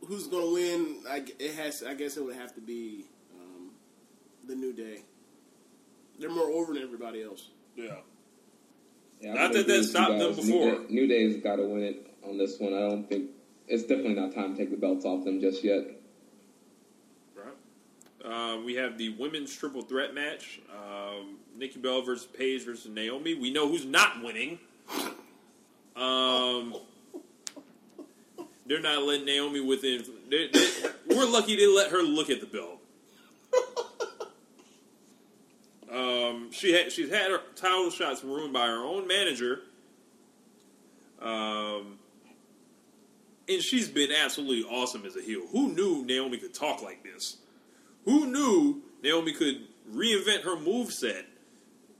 who's 0.06 0.26
gonna 0.28 0.52
win? 0.52 0.98
I, 1.08 1.24
it 1.38 1.54
has. 1.54 1.82
I 1.82 1.94
guess 1.94 2.16
it 2.16 2.24
would 2.24 2.36
have 2.36 2.54
to 2.54 2.60
be 2.60 3.04
um, 3.40 3.70
the 4.46 4.54
New 4.54 4.72
Day. 4.72 5.02
They're 6.18 6.30
more 6.30 6.48
over 6.50 6.74
than 6.74 6.82
everybody 6.82 7.22
else. 7.22 7.50
Yeah. 7.76 7.96
Yeah, 9.20 9.34
Not 9.34 9.52
that 9.52 9.66
that 9.66 9.66
gonna 9.66 9.72
agree 9.72 9.78
with 9.78 9.90
stopped 9.90 10.18
them 10.18 10.34
before. 10.34 10.44
New, 10.46 10.86
Day, 10.86 10.94
New 10.94 11.06
Day's 11.06 11.42
got 11.42 11.56
to 11.56 11.62
win 11.64 11.82
it 11.82 12.10
on 12.22 12.36
this 12.38 12.58
one. 12.58 12.74
I 12.74 12.80
don't 12.80 13.08
think 13.08 13.30
it's 13.66 13.84
definitely 13.84 14.14
not 14.14 14.34
time 14.34 14.54
to 14.54 14.58
take 14.58 14.70
the 14.70 14.76
belts 14.76 15.04
off 15.04 15.24
them 15.24 15.40
just 15.40 15.64
yet. 15.64 15.84
Um, 18.24 18.64
we 18.64 18.74
have 18.76 18.96
the 18.96 19.10
women's 19.10 19.54
triple 19.54 19.82
threat 19.82 20.14
match: 20.14 20.60
um, 20.72 21.36
Nikki 21.56 21.78
Bella 21.78 22.02
versus 22.02 22.26
Paige 22.26 22.64
versus 22.64 22.90
Naomi. 22.90 23.34
We 23.34 23.52
know 23.52 23.68
who's 23.68 23.84
not 23.84 24.22
winning. 24.22 24.58
Um, 25.96 26.74
they're 28.66 28.80
not 28.80 29.02
letting 29.02 29.26
Naomi 29.26 29.60
within. 29.60 30.04
They, 30.30 30.48
they, 30.48 30.68
we're 31.06 31.26
lucky 31.26 31.56
they 31.56 31.66
let 31.66 31.90
her 31.90 32.02
look 32.02 32.30
at 32.30 32.40
the 32.40 32.46
belt. 32.46 32.80
Um, 35.94 36.50
she 36.50 36.90
she's 36.90 37.10
had 37.10 37.30
her 37.30 37.40
title 37.54 37.90
shots 37.90 38.24
ruined 38.24 38.52
by 38.52 38.66
her 38.66 38.82
own 38.82 39.06
manager. 39.06 39.60
Um, 41.22 41.98
and 43.48 43.62
she's 43.62 43.88
been 43.88 44.10
absolutely 44.10 44.68
awesome 44.68 45.04
as 45.06 45.16
a 45.16 45.22
heel. 45.22 45.42
Who 45.52 45.72
knew 45.72 46.04
Naomi 46.04 46.38
could 46.38 46.52
talk 46.54 46.82
like 46.82 47.04
this? 47.04 47.36
Who 48.04 48.26
knew 48.26 48.82
Naomi 49.02 49.32
could 49.32 49.66
reinvent 49.92 50.42
her 50.42 50.58
move 50.58 50.92
set 50.92 51.26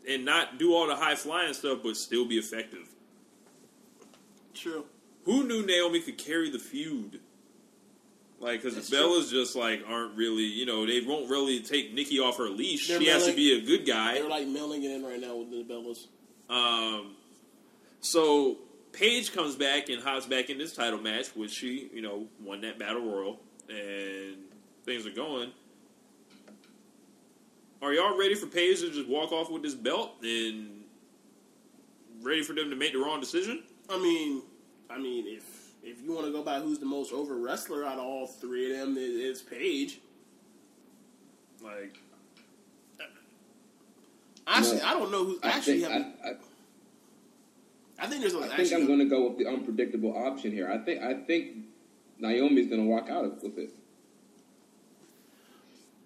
and 0.08 0.24
not 0.24 0.58
do 0.58 0.74
all 0.74 0.86
the 0.86 0.96
high 0.96 1.14
flying 1.14 1.54
stuff, 1.54 1.78
but 1.82 1.96
still 1.96 2.26
be 2.26 2.36
effective? 2.36 2.88
True. 4.54 4.84
Who 5.24 5.46
knew 5.46 5.64
Naomi 5.64 6.00
could 6.00 6.18
carry 6.18 6.50
the 6.50 6.58
feud? 6.58 7.20
Like, 8.40 8.62
because 8.62 8.74
the 8.90 8.96
Bellas 8.96 9.30
just 9.30 9.56
like 9.56 9.82
aren't 9.88 10.16
really, 10.16 10.44
you 10.44 10.66
know, 10.66 10.86
they 10.86 11.00
won't 11.00 11.30
really 11.30 11.60
take 11.60 11.94
Nikki 11.94 12.20
off 12.20 12.36
her 12.36 12.50
leash. 12.50 12.88
They're 12.88 13.00
she 13.00 13.06
has 13.06 13.26
to 13.26 13.34
be 13.34 13.56
a 13.56 13.64
good 13.64 13.86
guy. 13.86 14.14
They're 14.14 14.28
like 14.28 14.46
mailing 14.46 14.82
it 14.84 14.90
in 14.90 15.02
right 15.02 15.20
now 15.20 15.36
with 15.36 15.50
the 15.50 15.64
Bellas. 15.64 16.06
Um, 16.50 17.16
so 18.00 18.58
Paige 18.92 19.32
comes 19.32 19.56
back 19.56 19.88
and 19.88 20.02
hops 20.02 20.26
back 20.26 20.50
in 20.50 20.58
this 20.58 20.74
title 20.74 21.00
match, 21.00 21.28
which 21.34 21.52
she, 21.52 21.88
you 21.94 22.02
know, 22.02 22.26
won 22.42 22.60
that 22.60 22.78
battle 22.78 23.02
royal, 23.02 23.40
and 23.70 24.36
things 24.84 25.06
are 25.06 25.10
going. 25.10 25.50
Are 27.84 27.92
y'all 27.92 28.16
ready 28.16 28.34
for 28.34 28.46
Paige 28.46 28.80
to 28.80 28.90
just 28.90 29.06
walk 29.06 29.30
off 29.30 29.50
with 29.50 29.62
this 29.62 29.74
belt 29.74 30.12
and 30.22 30.84
ready 32.22 32.42
for 32.42 32.54
them 32.54 32.70
to 32.70 32.76
make 32.76 32.92
the 32.94 32.98
wrong 32.98 33.20
decision? 33.20 33.62
I 33.90 33.98
mean, 33.98 34.40
I 34.88 34.96
mean, 34.96 35.26
if 35.26 35.44
if 35.82 36.02
you 36.02 36.14
want 36.14 36.24
to 36.24 36.32
go 36.32 36.42
by 36.42 36.60
who's 36.60 36.78
the 36.78 36.86
most 36.86 37.12
over 37.12 37.36
wrestler 37.36 37.84
out 37.84 37.98
of 37.98 38.04
all 38.04 38.26
three 38.26 38.72
of 38.72 38.78
them, 38.78 38.96
it, 38.96 39.00
it's 39.02 39.42
Paige. 39.42 40.00
Like, 41.62 41.98
Actually, 44.46 44.78
No. 44.78 44.86
I 44.86 44.92
don't 44.94 45.12
know 45.12 45.24
who. 45.24 45.38
I 45.42 45.48
Actually, 45.48 45.80
think, 45.80 45.92
have, 45.92 46.06
I, 46.24 46.28
I, 46.28 46.34
I 47.98 48.06
think 48.06 48.22
there's 48.22 48.32
a. 48.32 48.38
I 48.38 48.48
think 48.48 48.60
actually, 48.60 48.76
I'm 48.76 48.86
going 48.86 48.98
to 49.00 49.04
go 49.04 49.28
with 49.28 49.38
the 49.38 49.46
unpredictable 49.46 50.16
option 50.16 50.52
here. 50.52 50.70
I 50.70 50.78
think 50.78 51.02
I 51.02 51.12
think 51.14 51.66
Naomi's 52.18 52.66
going 52.66 52.82
to 52.82 52.88
walk 52.88 53.10
out 53.10 53.42
with 53.42 53.58
it. 53.58 53.68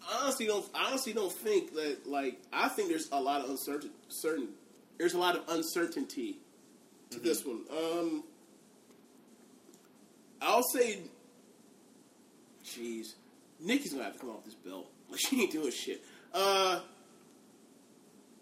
I 0.08 0.22
honestly 0.22 0.46
don't. 0.46 0.64
I 0.74 0.88
honestly 0.88 1.12
don't 1.12 1.32
think 1.32 1.74
that. 1.74 2.06
Like, 2.06 2.40
I 2.52 2.68
think 2.68 2.88
there's 2.88 3.08
a 3.12 3.20
lot 3.20 3.42
of 3.44 3.50
uncertain. 3.50 3.90
Certain. 4.08 4.48
There's 4.98 5.14
a 5.14 5.18
lot 5.18 5.36
of 5.36 5.42
uncertainty 5.48 6.38
to 7.10 7.20
this 7.20 7.44
one. 7.44 7.60
Um, 7.70 8.24
I'll 10.40 10.62
say. 10.62 11.00
Jeez, 12.64 13.14
Nikki's 13.60 13.92
gonna 13.92 14.04
have 14.04 14.14
to 14.14 14.18
come 14.18 14.30
off 14.30 14.44
this 14.44 14.54
belt. 14.54 14.90
Like 15.10 15.20
she 15.20 15.40
ain't 15.40 15.52
doing 15.52 15.72
shit. 15.72 16.04
Uh, 16.34 16.80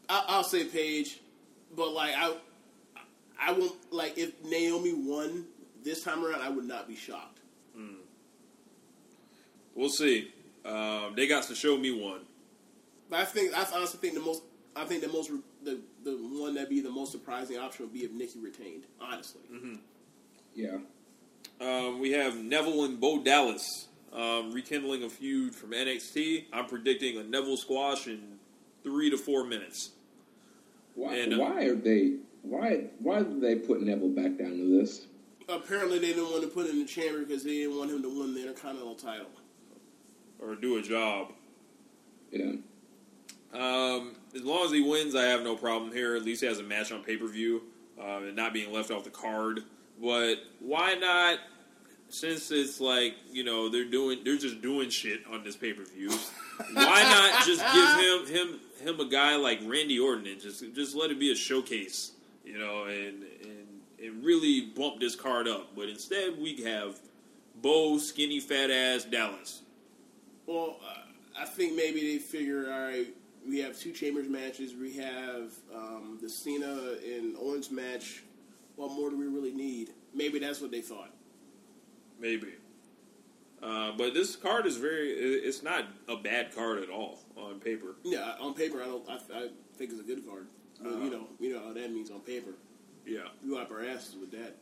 I, 0.08 0.24
I'll 0.26 0.42
say 0.42 0.64
Paige, 0.64 1.20
but 1.76 1.92
like 1.92 2.12
I, 2.16 2.34
I 3.40 3.52
won't 3.52 3.76
like 3.92 4.18
if 4.18 4.32
Naomi 4.44 4.92
won 4.92 5.44
this 5.84 6.02
time 6.02 6.24
around. 6.24 6.42
I 6.42 6.48
would 6.48 6.64
not 6.64 6.88
be 6.88 6.96
shocked. 6.96 7.38
we'll 9.76 9.90
see. 9.90 10.32
Um, 10.66 11.14
they 11.14 11.26
got 11.26 11.44
to 11.44 11.54
show 11.54 11.76
me 11.76 11.92
one. 11.92 12.20
I 13.12 13.24
think 13.24 13.54
I 13.56 13.64
honestly 13.74 14.00
think 14.00 14.14
the 14.14 14.20
most. 14.20 14.42
I 14.74 14.84
think 14.84 15.02
the 15.02 15.08
most 15.08 15.30
the 15.62 15.78
the 16.04 16.16
one 16.16 16.54
that'd 16.54 16.68
be 16.68 16.80
the 16.80 16.90
most 16.90 17.12
surprising 17.12 17.58
option 17.58 17.84
would 17.86 17.94
be 17.94 18.00
if 18.00 18.12
Nikki 18.12 18.40
retained. 18.40 18.84
Honestly, 19.00 19.42
Yeah. 20.54 20.78
Um, 21.60 22.00
we 22.00 22.10
have 22.12 22.36
Neville 22.36 22.84
and 22.84 23.00
Bo 23.00 23.22
Dallas 23.22 23.88
um, 24.12 24.52
rekindling 24.52 25.04
a 25.04 25.08
feud 25.08 25.54
from 25.54 25.70
NXT. 25.70 26.46
I'm 26.52 26.66
predicting 26.66 27.16
a 27.18 27.22
Neville 27.22 27.56
squash 27.56 28.08
in 28.08 28.38
three 28.82 29.08
to 29.10 29.16
four 29.16 29.44
minutes. 29.44 29.90
Why? 30.94 31.16
And, 31.16 31.34
uh, 31.34 31.38
why 31.38 31.64
are 31.64 31.74
they? 31.74 32.16
Why? 32.42 32.84
Why 32.98 33.18
did 33.18 33.40
they 33.40 33.54
put 33.54 33.80
Neville 33.82 34.10
back 34.10 34.36
down 34.38 34.50
to 34.50 34.78
this? 34.78 35.06
apparently 35.48 36.00
they 36.00 36.08
didn't 36.08 36.30
want 36.30 36.42
to 36.42 36.48
put 36.48 36.66
him 36.66 36.72
in 36.72 36.78
the 36.80 36.86
chamber 36.86 37.20
because 37.20 37.44
they 37.44 37.58
didn't 37.58 37.78
want 37.78 37.90
him 37.90 38.02
to 38.02 38.08
win 38.08 38.34
the 38.34 38.40
Intercontinental 38.40 38.96
title. 38.96 39.30
Or 40.40 40.54
do 40.54 40.76
a 40.76 40.82
job. 40.82 41.32
Yeah. 42.30 42.52
Um, 43.54 44.16
as 44.34 44.42
long 44.42 44.66
as 44.66 44.72
he 44.72 44.82
wins, 44.82 45.14
I 45.14 45.24
have 45.24 45.42
no 45.42 45.56
problem 45.56 45.92
here. 45.92 46.14
At 46.16 46.22
least 46.22 46.42
he 46.42 46.46
has 46.46 46.58
a 46.58 46.62
match 46.62 46.92
on 46.92 47.02
pay 47.02 47.16
per 47.16 47.26
view 47.26 47.62
um, 47.98 48.24
and 48.24 48.36
not 48.36 48.52
being 48.52 48.72
left 48.72 48.90
off 48.90 49.04
the 49.04 49.10
card. 49.10 49.60
But 50.00 50.36
why 50.60 50.94
not? 50.94 51.38
Since 52.08 52.52
it's 52.52 52.80
like 52.80 53.14
you 53.32 53.42
know 53.42 53.68
they're 53.68 53.84
doing, 53.84 54.20
they're 54.24 54.36
just 54.36 54.62
doing 54.62 54.90
shit 54.90 55.22
on 55.32 55.42
this 55.42 55.56
pay 55.56 55.72
per 55.72 55.84
view. 55.84 56.10
why 56.72 57.02
not 57.02 57.44
just 57.44 57.64
give 57.72 58.28
him 58.36 58.36
him 58.36 58.60
him 58.80 59.00
a 59.00 59.08
guy 59.08 59.36
like 59.36 59.60
Randy 59.64 59.98
Orton 59.98 60.26
and 60.26 60.40
just 60.40 60.62
just 60.74 60.94
let 60.94 61.10
it 61.10 61.18
be 61.18 61.32
a 61.32 61.34
showcase, 61.34 62.12
you 62.44 62.58
know, 62.58 62.84
and 62.84 63.24
and 63.42 63.66
and 64.02 64.24
really 64.24 64.60
bump 64.60 65.00
this 65.00 65.16
card 65.16 65.48
up. 65.48 65.74
But 65.74 65.88
instead, 65.88 66.38
we 66.40 66.62
have 66.62 67.00
Bo, 67.60 67.98
skinny, 67.98 68.38
fat 68.40 68.70
ass 68.70 69.04
Dallas. 69.04 69.62
Well, 70.46 70.76
uh, 70.86 71.40
I 71.40 71.44
think 71.44 71.74
maybe 71.74 72.00
they 72.00 72.18
figure, 72.18 72.72
all 72.72 72.82
right, 72.84 73.08
we 73.46 73.58
have 73.60 73.78
two 73.78 73.92
Chambers 73.92 74.28
matches. 74.28 74.74
We 74.74 74.94
have 74.96 75.52
um, 75.74 76.18
the 76.20 76.28
Cena 76.28 76.94
and 77.04 77.36
Owens 77.36 77.70
match. 77.70 78.22
What 78.76 78.90
more 78.92 79.10
do 79.10 79.16
we 79.18 79.26
really 79.26 79.52
need? 79.52 79.90
Maybe 80.14 80.38
that's 80.38 80.60
what 80.60 80.70
they 80.70 80.80
thought. 80.80 81.10
Maybe. 82.20 82.54
Uh, 83.62 83.92
but 83.96 84.12
this 84.14 84.36
card 84.36 84.66
is 84.66 84.76
very, 84.76 85.10
it's 85.10 85.62
not 85.62 85.86
a 86.08 86.16
bad 86.16 86.54
card 86.54 86.82
at 86.82 86.90
all 86.90 87.20
on 87.36 87.58
paper. 87.60 87.96
Yeah, 88.04 88.34
on 88.40 88.54
paper, 88.54 88.82
I 88.82 88.86
don't. 88.86 89.08
I, 89.08 89.14
I 89.14 89.48
think 89.76 89.90
it's 89.92 90.00
a 90.00 90.04
good 90.04 90.26
card. 90.28 90.46
But 90.82 90.92
Uh-huh. 90.92 91.04
you 91.04 91.10
know, 91.10 91.26
you 91.40 91.54
know 91.54 91.62
how 91.66 91.72
that 91.72 91.90
means 91.90 92.10
on 92.10 92.20
paper. 92.20 92.50
Yeah. 93.06 93.28
We 93.44 93.52
wipe 93.54 93.70
our 93.70 93.82
asses 93.84 94.16
with 94.16 94.30
that. 94.32 94.56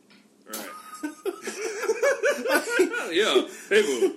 Right. 0.47 0.69
yeah, 3.13 3.41
paper. 3.69 4.13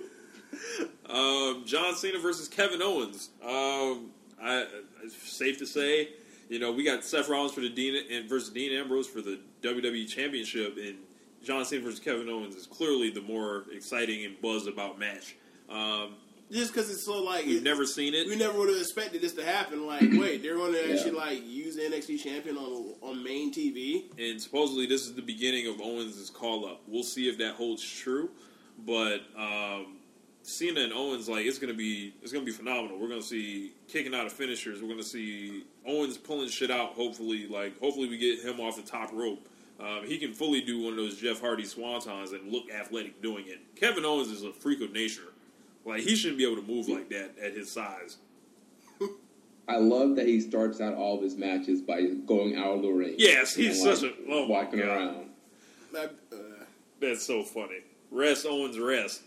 Um, 1.09 1.63
John 1.65 1.95
Cena 1.95 2.19
versus 2.19 2.47
Kevin 2.47 2.81
Owens. 2.81 3.29
Um, 3.43 4.11
I, 4.41 4.65
it's 5.03 5.15
safe 5.15 5.57
to 5.59 5.65
say, 5.65 6.09
you 6.49 6.59
know, 6.59 6.71
we 6.71 6.83
got 6.83 7.03
Seth 7.03 7.29
Rollins 7.29 7.53
for 7.53 7.61
the 7.61 7.69
Dean 7.69 8.01
and 8.11 8.29
versus 8.29 8.49
Dean 8.49 8.71
Ambrose 8.73 9.07
for 9.07 9.21
the 9.21 9.39
WWE 9.61 10.07
Championship, 10.07 10.77
and 10.77 10.95
John 11.43 11.65
Cena 11.65 11.81
versus 11.83 11.99
Kevin 11.99 12.29
Owens 12.29 12.55
is 12.55 12.65
clearly 12.67 13.09
the 13.09 13.21
more 13.21 13.65
exciting 13.71 14.25
and 14.25 14.39
buzz 14.41 14.67
about 14.67 14.99
match. 14.99 15.35
Um, 15.69 16.15
Just 16.51 16.73
because 16.73 16.89
it's 16.89 17.05
so 17.05 17.21
like 17.23 17.45
we've 17.45 17.61
never 17.63 17.85
seen 17.85 18.13
it. 18.13 18.27
we 18.27 18.35
never 18.35 18.57
would 18.57 18.69
have 18.69 18.77
expected 18.79 19.21
this 19.21 19.33
to 19.33 19.45
happen. 19.45 19.85
Like, 19.85 20.01
wait, 20.13 20.41
they're 20.41 20.55
going 20.55 20.73
to 20.73 20.91
actually 20.91 21.11
like 21.11 21.45
use 21.47 21.75
the 21.75 21.83
NXT 21.83 22.21
champion 22.21 22.57
on 22.57 22.93
on 23.01 23.23
main 23.23 23.53
TV. 23.53 24.05
and 24.17 24.41
supposedly 24.41 24.85
this 24.87 25.05
is 25.05 25.13
the 25.13 25.21
beginning 25.21 25.67
of 25.67 25.79
Owens' 25.81 26.29
call 26.29 26.65
up. 26.65 26.81
We'll 26.87 27.03
see 27.03 27.29
if 27.29 27.37
that 27.39 27.55
holds 27.55 27.83
true, 27.83 28.29
but 28.85 29.21
um, 29.37 29.97
Cena 30.49 30.81
and 30.81 30.93
Owens 30.93 31.29
like 31.29 31.45
it's 31.45 31.59
gonna 31.59 31.73
be 31.73 32.13
it's 32.21 32.31
gonna 32.31 32.45
be 32.45 32.51
phenomenal. 32.51 32.97
We're 32.99 33.07
gonna 33.07 33.21
see 33.21 33.71
kicking 33.87 34.15
out 34.15 34.25
of 34.25 34.33
finishers. 34.33 34.81
We're 34.81 34.89
gonna 34.89 35.03
see 35.03 35.63
Owens 35.85 36.17
pulling 36.17 36.49
shit 36.49 36.71
out. 36.71 36.93
Hopefully, 36.93 37.47
like 37.47 37.79
hopefully 37.79 38.09
we 38.09 38.17
get 38.17 38.39
him 38.39 38.59
off 38.59 38.75
the 38.75 38.81
top 38.81 39.11
rope. 39.13 39.47
Um, 39.79 40.05
he 40.05 40.17
can 40.17 40.33
fully 40.33 40.61
do 40.61 40.81
one 40.83 40.93
of 40.93 40.97
those 40.97 41.17
Jeff 41.17 41.39
Hardy 41.39 41.63
swantons 41.63 42.33
and 42.33 42.51
look 42.51 42.69
athletic 42.69 43.21
doing 43.21 43.45
it. 43.47 43.59
Kevin 43.75 44.03
Owens 44.03 44.29
is 44.29 44.43
a 44.43 44.51
freak 44.51 44.81
of 44.81 44.91
nature. 44.91 45.31
Like 45.85 46.01
he 46.01 46.15
shouldn't 46.15 46.37
be 46.37 46.45
able 46.45 46.61
to 46.61 46.67
move 46.67 46.89
like 46.89 47.09
that 47.09 47.35
at 47.41 47.53
his 47.53 47.71
size. 47.71 48.17
I 49.67 49.77
love 49.77 50.15
that 50.15 50.25
he 50.25 50.41
starts 50.41 50.81
out 50.81 50.95
all 50.95 51.17
of 51.17 51.21
his 51.21 51.35
matches 51.35 51.79
by 51.79 52.01
going 52.25 52.57
out 52.57 52.77
of 52.77 52.81
the 52.81 52.89
ring. 52.89 53.15
Yes, 53.19 53.53
he's 53.53 53.81
and, 53.83 53.97
such 53.97 54.09
a- 54.09 54.15
oh 54.29 54.47
walking 54.47 54.81
around. 54.81 55.29
I, 55.95 56.05
uh, 56.05 56.07
That's 56.99 57.23
so 57.23 57.43
funny. 57.43 57.81
Rest 58.09 58.47
Owens 58.47 58.79
rest. 58.79 59.21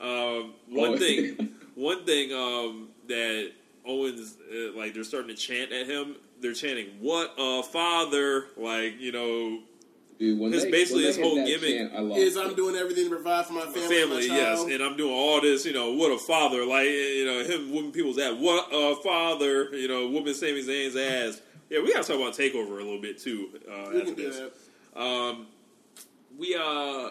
Um, 0.00 0.54
one 0.68 0.90
Oh. 0.94 0.96
thing, 0.98 1.54
one 1.74 2.04
thing 2.04 2.32
um, 2.32 2.88
that 3.08 3.52
Owens 3.86 4.36
uh, 4.52 4.76
like 4.76 4.94
they're 4.94 5.04
starting 5.04 5.34
to 5.34 5.36
chant 5.40 5.72
at 5.72 5.86
him. 5.86 6.16
They're 6.40 6.52
chanting 6.54 6.88
"What 7.00 7.34
a 7.38 7.62
father!" 7.62 8.46
Like 8.56 9.00
you 9.00 9.12
know, 9.12 9.60
Dude, 10.18 10.52
His- 10.52 10.64
they, 10.64 10.70
basically 10.70 11.04
his 11.04 11.16
whole 11.18 11.36
that 11.36 11.46
gimmick 11.46 11.90
chant, 11.92 12.16
is 12.16 12.36
it. 12.36 12.44
I'm 12.44 12.54
doing 12.54 12.74
everything 12.76 13.04
to 13.04 13.10
provide 13.10 13.46
for 13.46 13.52
my 13.54 13.66
family, 13.66 13.80
family, 13.96 14.28
my 14.28 14.36
yes, 14.36 14.62
and 14.64 14.82
I'm 14.82 14.96
doing 14.96 15.12
all 15.14 15.40
this. 15.40 15.64
You 15.66 15.72
know, 15.72 15.92
what 15.92 16.10
a 16.10 16.18
father! 16.18 16.64
Like 16.66 16.88
you 16.88 17.24
know, 17.26 17.42
him 17.44 17.70
whooping 17.72 17.92
people's 17.92 18.18
ass. 18.18 18.34
What 18.38 18.68
a 18.72 18.96
father! 19.02 19.74
You 19.76 19.88
know, 19.88 20.08
whooping 20.08 20.34
Sami 20.34 20.62
Zayn's 20.62 20.96
ass. 20.96 21.40
Yeah, 21.70 21.80
we 21.82 21.92
got 21.92 22.04
to 22.04 22.12
talk 22.12 22.20
about 22.20 22.34
Takeover 22.34 22.72
a 22.80 22.84
little 22.84 23.00
bit 23.00 23.18
too. 23.18 23.48
Uh, 23.68 23.90
we 23.92 24.00
after 24.00 24.00
can 24.04 24.14
do 24.14 24.30
this. 24.30 24.40
that. 24.94 25.00
Um, 25.00 25.46
we 26.38 26.54
uh, 26.54 27.10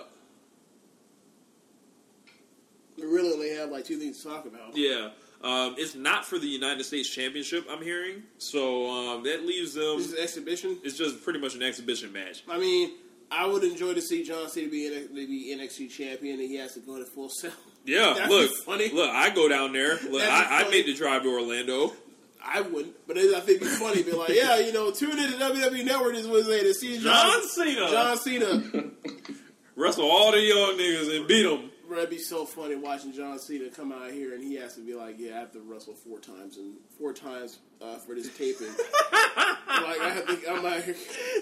We 2.97 3.03
really 3.03 3.33
only 3.33 3.55
have 3.55 3.69
like 3.69 3.85
two 3.85 3.97
things 3.97 4.21
to 4.21 4.29
talk 4.29 4.45
about. 4.45 4.75
Yeah. 4.75 5.09
Um, 5.43 5.75
it's 5.77 5.95
not 5.95 6.25
for 6.25 6.39
the 6.39 6.47
United 6.47 6.83
States 6.85 7.09
Championship, 7.09 7.67
I'm 7.69 7.81
hearing. 7.81 8.23
So 8.37 8.89
um, 8.89 9.23
that 9.23 9.45
leaves 9.45 9.73
them. 9.73 9.97
This 9.97 10.13
is 10.13 10.19
exhibition. 10.19 10.77
It's 10.83 10.97
just 10.97 11.23
pretty 11.23 11.39
much 11.39 11.55
an 11.55 11.61
exhibition 11.61 12.11
match. 12.11 12.43
I 12.49 12.57
mean, 12.57 12.93
I 13.29 13.45
would 13.45 13.63
enjoy 13.63 13.93
to 13.93 14.01
see 14.01 14.23
John 14.23 14.49
Cena 14.49 14.69
be, 14.69 15.07
be 15.13 15.55
NXT 15.57 15.91
champion, 15.91 16.39
and 16.39 16.49
he 16.49 16.55
has 16.55 16.73
to 16.73 16.79
go 16.79 16.97
to 16.97 17.05
Full 17.05 17.29
Sail. 17.29 17.51
Yeah, 17.85 18.25
look, 18.29 18.51
funny. 18.65 18.91
look, 18.91 19.09
I 19.09 19.29
go 19.29 19.47
down 19.47 19.73
there. 19.73 19.99
Look, 20.09 20.23
I, 20.23 20.65
I 20.65 20.69
made 20.69 20.87
the 20.87 20.95
drive 20.95 21.23
to 21.23 21.29
Orlando. 21.29 21.93
I 22.43 22.61
wouldn't, 22.61 22.95
but 23.07 23.17
it, 23.17 23.33
I 23.33 23.39
think 23.39 23.61
it'd 23.61 23.73
be 23.73 23.75
funny. 23.75 24.03
Be 24.03 24.11
like, 24.11 24.29
yeah, 24.29 24.59
you 24.59 24.71
know, 24.71 24.91
tune 24.91 25.17
in 25.17 25.31
to 25.31 25.37
WWE 25.37 25.83
Network 25.83 26.13
this 26.13 26.27
Wednesday 26.27 26.61
to 26.61 26.73
see 26.73 26.99
John, 26.99 27.31
John 27.31 27.47
Cena 27.49 27.89
John 27.89 28.17
Cena. 28.17 28.63
wrestle 29.75 30.09
all 30.09 30.31
the 30.31 30.39
young 30.39 30.77
niggas 30.77 31.17
and 31.17 31.27
beat 31.27 31.43
them. 31.43 31.71
It'd 31.91 32.09
be 32.09 32.17
so 32.17 32.45
funny 32.45 32.75
watching 32.75 33.13
John 33.13 33.37
Cena 33.39 33.69
come 33.69 33.91
out 33.91 34.11
here 34.11 34.33
and 34.33 34.43
he 34.43 34.55
has 34.55 34.75
to 34.75 34.81
be 34.81 34.93
like, 34.93 35.15
"Yeah, 35.19 35.35
I 35.35 35.39
have 35.39 35.51
to 35.53 35.59
wrestle 35.61 35.93
four 35.93 36.19
times 36.19 36.57
and 36.57 36.75
four 36.97 37.13
times 37.13 37.59
uh, 37.81 37.97
for 37.97 38.15
this 38.15 38.35
taping." 38.35 38.67
like 39.35 39.99
I 40.01 40.09
have 40.13 40.27
to, 40.27 40.51
I'm 40.51 40.63
like. 40.63 40.85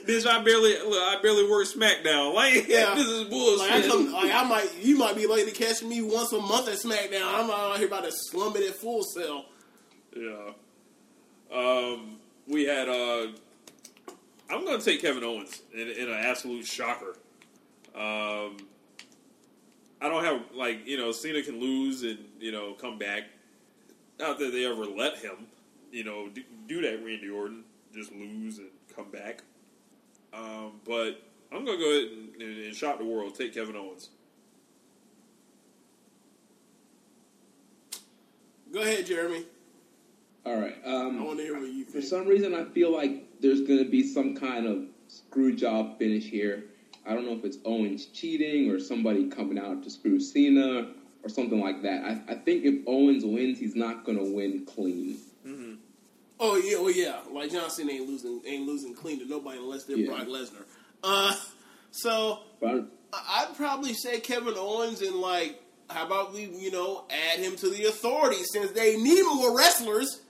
Bitch, 0.05 0.25
I 0.27 0.43
barely, 0.43 0.73
look, 0.79 0.99
I 1.01 1.19
barely 1.21 1.49
work 1.49 1.65
SmackDown. 1.67 2.33
Like, 2.35 2.67
Yeah. 2.67 2.93
this 2.95 3.07
is 3.07 3.23
bullshit. 3.25 3.59
Like 3.69 3.83
I 3.83 3.87
come, 3.87 4.11
like 4.11 4.31
I 4.33 4.43
might, 4.43 4.69
you 4.81 4.97
might 4.97 5.15
be 5.15 5.27
late 5.27 5.47
to 5.47 5.53
catch 5.53 5.81
me 5.83 6.01
once 6.01 6.31
a 6.33 6.39
month 6.39 6.67
at 6.67 6.75
SmackDown. 6.75 7.23
I'm 7.25 7.49
out 7.49 7.77
here 7.77 7.87
about 7.87 8.03
to 8.05 8.11
slum 8.11 8.55
it 8.57 8.67
at 8.67 8.75
Full 8.75 9.03
Sail. 9.03 9.45
Yeah. 10.15 10.51
Um, 11.53 12.17
we 12.47 12.65
had. 12.65 12.89
Uh, 12.89 13.27
I'm 14.49 14.65
going 14.65 14.77
to 14.79 14.85
take 14.85 15.01
Kevin 15.01 15.23
Owens 15.23 15.61
in, 15.73 15.87
in 15.89 16.09
an 16.09 16.19
absolute 16.19 16.65
shocker. 16.65 17.15
Um, 17.95 18.57
I 20.03 20.09
don't 20.09 20.23
have 20.25 20.41
like 20.53 20.85
you 20.85 20.97
know 20.97 21.11
Cena 21.13 21.41
can 21.41 21.59
lose 21.59 22.03
and 22.03 22.19
you 22.39 22.51
know 22.51 22.73
come 22.73 22.99
back. 22.99 23.23
Not 24.19 24.37
that 24.39 24.51
they 24.51 24.65
ever 24.65 24.85
let 24.85 25.17
him, 25.17 25.47
you 25.91 26.03
know, 26.03 26.29
do, 26.29 26.43
do 26.67 26.81
that. 26.81 27.03
Randy 27.03 27.29
Orton 27.29 27.63
just 27.93 28.11
lose 28.11 28.59
and 28.59 28.67
come 28.95 29.09
back. 29.09 29.41
Um, 30.33 30.73
but 30.85 31.21
I'm 31.51 31.65
going 31.65 31.79
to 31.79 31.83
go 31.83 31.89
ahead 31.91 32.11
and, 32.11 32.41
and, 32.41 32.65
and 32.65 32.75
shock 32.75 32.99
the 32.99 33.05
world. 33.05 33.33
Take 33.33 33.55
Kevin 33.55 33.75
Owens. 33.75 34.09
Go 38.71 38.81
ahead, 38.81 39.05
Jeremy. 39.05 39.45
All 40.45 40.59
right. 40.59 40.75
I 40.85 40.89
Um, 40.95 41.23
want 41.25 41.39
to 41.39 41.43
hear 41.43 41.59
what 41.59 41.71
you 41.71 41.85
for 41.85 42.01
some 42.01 42.27
reason, 42.27 42.53
I 42.53 42.65
feel 42.65 42.91
like 42.91 43.39
there's 43.41 43.61
going 43.61 43.83
to 43.83 43.89
be 43.89 44.03
some 44.03 44.35
kind 44.35 44.65
of 44.67 44.85
screw 45.07 45.55
job 45.55 45.97
finish 45.97 46.25
here. 46.25 46.65
I 47.05 47.13
don't 47.13 47.25
know 47.25 47.33
if 47.33 47.43
it's 47.43 47.57
Owens 47.65 48.05
cheating 48.07 48.71
or 48.71 48.79
somebody 48.79 49.27
coming 49.27 49.57
out 49.59 49.83
to 49.83 49.89
screw 49.89 50.19
Cena 50.19 50.87
or 51.23 51.29
something 51.29 51.59
like 51.59 51.81
that. 51.83 52.03
I, 52.03 52.31
I 52.33 52.35
think 52.35 52.63
if 52.65 52.83
Owens 52.87 53.25
wins, 53.25 53.59
he's 53.59 53.75
not 53.75 54.05
going 54.05 54.17
to 54.17 54.23
win 54.33 54.65
clean. 54.65 55.17
Oh 56.39 56.55
yeah, 56.57 56.75
oh 56.79 56.87
yeah. 56.89 57.19
Like 57.31 57.51
Johnson 57.51 57.89
ain't 57.89 58.07
losing, 58.07 58.41
ain't 58.45 58.65
losing 58.65 58.93
clean 58.95 59.19
to 59.19 59.25
nobody 59.27 59.57
unless 59.59 59.83
they're 59.85 59.97
Yeah. 59.97 60.07
Brock 60.07 60.27
Lesnar. 60.27 60.63
Uh, 61.03 61.35
so 61.91 62.39
But 62.61 62.69
I- 62.69 62.83
I- 63.13 63.45
I'd 63.49 63.55
probably 63.55 63.93
say 63.93 64.19
Kevin 64.19 64.53
Owens 64.57 65.01
and 65.01 65.15
like, 65.17 65.61
how 65.89 66.05
about 66.05 66.33
we, 66.33 66.45
you 66.45 66.71
know, 66.71 67.05
add 67.09 67.39
him 67.39 67.55
to 67.57 67.69
the 67.69 67.85
authority 67.85 68.41
since 68.51 68.71
they 68.71 68.95
need 68.97 69.23
more 69.23 69.55
wrestlers. 69.55 70.21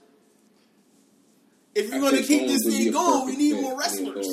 If 1.74 1.90
you're 1.90 2.00
going 2.00 2.16
to 2.16 2.22
keep 2.22 2.42
Owens 2.42 2.64
this 2.64 2.74
thing 2.76 2.92
going, 2.92 3.26
we 3.26 3.36
need 3.36 3.60
more 3.60 3.78
wrestlers. 3.78 4.26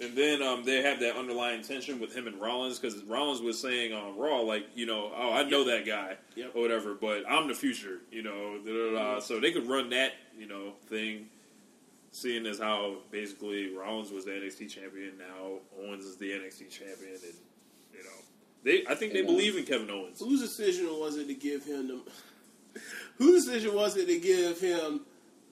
And 0.00 0.16
then 0.16 0.42
um, 0.42 0.64
they 0.64 0.82
have 0.82 0.98
that 1.00 1.16
underlying 1.16 1.62
tension 1.62 2.00
with 2.00 2.14
him 2.14 2.26
and 2.26 2.40
Rollins 2.40 2.78
because 2.78 3.02
Rollins 3.04 3.40
was 3.40 3.60
saying 3.60 3.92
on 3.92 4.16
Raw, 4.18 4.40
like, 4.40 4.66
you 4.74 4.84
know, 4.86 5.12
oh, 5.14 5.32
I 5.32 5.44
know 5.44 5.64
that 5.64 5.86
guy 5.86 6.16
Yep. 6.34 6.52
or 6.56 6.62
whatever, 6.62 6.94
but 6.94 7.22
I'm 7.28 7.46
the 7.46 7.54
future, 7.54 7.98
you 8.10 8.22
know. 8.22 8.58
Da, 8.64 8.72
da, 8.72 9.14
da. 9.14 9.20
So 9.20 9.38
they 9.38 9.52
could 9.52 9.68
run 9.68 9.90
that, 9.90 10.12
you 10.36 10.46
know, 10.48 10.72
thing, 10.88 11.26
seeing 12.10 12.46
as 12.46 12.58
how 12.58 12.96
basically 13.10 13.74
Rollins 13.76 14.10
was 14.10 14.24
the 14.24 14.32
NXT 14.32 14.70
champion, 14.70 15.12
now 15.18 15.58
Owens 15.84 16.04
is 16.04 16.16
the 16.16 16.30
NXT 16.32 16.68
champion, 16.70 17.12
and 17.12 17.34
you 17.94 18.02
know, 18.02 18.10
they. 18.64 18.84
I 18.88 18.94
think 18.96 19.12
they 19.12 19.20
And, 19.20 19.28
uh, 19.28 19.32
believe 19.32 19.56
in 19.56 19.64
Kevin 19.64 19.90
Owens. 19.90 20.18
Whose 20.20 20.40
decision 20.40 20.86
was 20.98 21.16
it 21.16 21.26
to 21.28 21.34
give 21.34 21.64
him 21.64 21.86
the? 21.88 22.00
Whose 23.18 23.44
decision 23.44 23.74
was 23.74 23.96
it 23.96 24.06
to 24.06 24.18
give 24.18 24.58
him 24.60 25.02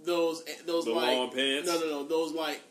those 0.04 0.42
those 0.66 0.86
The 0.86 0.92
like 0.92 1.16
long 1.16 1.30
pants? 1.30 1.68
No, 1.68 1.78
no, 1.78 1.86
no. 1.86 2.04
Those 2.04 2.32
like 2.32 2.62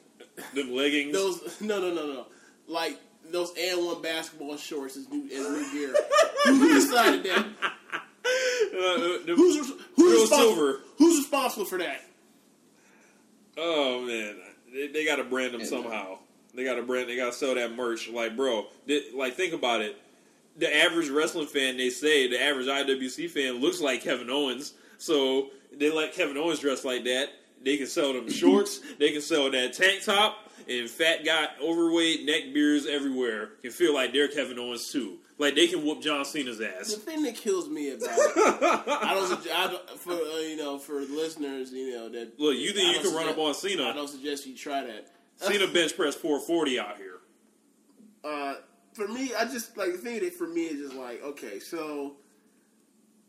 Them 0.53 0.73
leggings. 0.75 1.13
those 1.13 1.59
no, 1.61 1.79
no, 1.79 1.93
no, 1.93 2.07
no. 2.07 2.25
Like 2.67 2.99
those 3.31 3.51
and 3.59 3.85
one 3.85 4.01
basketball 4.01 4.57
shorts 4.57 4.97
as 4.97 5.07
new 5.09 5.25
as 5.25 5.47
new 5.47 5.71
gear. 5.71 5.95
Who 6.45 6.73
decided 6.73 7.23
that? 7.23 7.45
Uh, 8.25 9.23
the- 9.25 9.33
Who's 9.35 9.71
who's 9.95 10.21
responsible? 10.21 10.27
silver. 10.55 10.79
Who's 10.97 11.17
responsible 11.19 11.65
for 11.65 11.77
that? 11.79 12.01
Oh 13.57 14.01
man, 14.05 14.37
they, 14.73 14.87
they 14.87 15.05
got 15.05 15.17
to 15.17 15.23
brand 15.23 15.53
them 15.53 15.61
And, 15.61 15.69
somehow. 15.69 16.19
They 16.53 16.63
got 16.63 16.75
to 16.75 16.83
brand. 16.83 17.09
They 17.09 17.15
got 17.15 17.27
to 17.33 17.37
sell 17.37 17.55
that 17.55 17.75
merch. 17.75 18.09
Like, 18.09 18.35
bro, 18.35 18.65
they, 18.87 19.03
like 19.15 19.33
think 19.35 19.53
about 19.53 19.81
it. 19.81 19.99
The 20.57 20.73
average 20.75 21.09
wrestling 21.09 21.47
fan, 21.47 21.77
they 21.77 21.89
say, 21.89 22.27
the 22.27 22.41
average 22.41 22.67
IWC 22.67 23.29
fan 23.29 23.61
looks 23.61 23.79
like 23.81 24.03
Kevin 24.03 24.29
Owens. 24.29 24.73
So 24.97 25.49
they 25.71 25.91
let 25.91 26.13
Kevin 26.13 26.37
Owens 26.37 26.59
dress 26.59 26.83
like 26.83 27.03
that. 27.05 27.29
They 27.63 27.77
can 27.77 27.87
sell 27.87 28.13
them 28.13 28.29
shorts, 28.29 28.79
they 28.99 29.11
can 29.11 29.21
sell 29.21 29.49
that 29.51 29.73
tank 29.73 30.03
top, 30.03 30.37
and 30.67 30.89
fat 30.89 31.25
guy, 31.25 31.47
overweight, 31.61 32.25
neck 32.25 32.53
beards 32.53 32.85
everywhere 32.87 33.51
can 33.61 33.71
feel 33.71 33.93
like 33.93 34.13
they're 34.13 34.27
Kevin 34.27 34.59
Owens 34.59 34.91
too. 34.91 35.17
Like 35.37 35.55
they 35.55 35.67
can 35.67 35.85
whoop 35.85 36.01
John 36.01 36.25
Cena's 36.25 36.59
ass. 36.59 36.93
The 36.93 36.99
thing 36.99 37.23
that 37.23 37.35
kills 37.35 37.69
me 37.69 37.91
about 37.91 38.03
it, 38.09 38.83
I 38.87 39.13
don't, 39.13 39.47
I 39.51 39.67
don't 39.67 39.89
for 39.99 40.11
uh, 40.11 40.39
you 40.39 40.57
know 40.57 40.77
for 40.77 40.99
listeners, 41.01 41.71
you 41.71 41.95
know 41.95 42.09
that 42.09 42.37
Look, 42.39 42.57
you 42.57 42.73
think 42.73 42.89
I 42.89 42.97
you 42.97 43.07
can 43.09 43.15
run 43.15 43.29
up 43.29 43.37
on 43.37 43.53
Cena? 43.53 43.83
I 43.83 43.93
don't 43.93 44.09
suggest 44.09 44.45
you 44.45 44.55
try 44.55 44.83
that. 44.85 45.07
Cena 45.37 45.67
bench 45.73 45.95
press 45.95 46.13
440 46.15 46.79
out 46.79 46.97
here. 46.97 47.19
uh, 48.25 48.55
for 48.93 49.07
me, 49.07 49.31
I 49.33 49.45
just 49.45 49.77
like 49.77 49.93
the 49.93 49.97
thing 49.97 50.19
that 50.19 50.33
for 50.33 50.47
me 50.47 50.63
is 50.63 50.81
just 50.89 50.95
like 50.95 51.23
okay, 51.23 51.59
so 51.59 52.15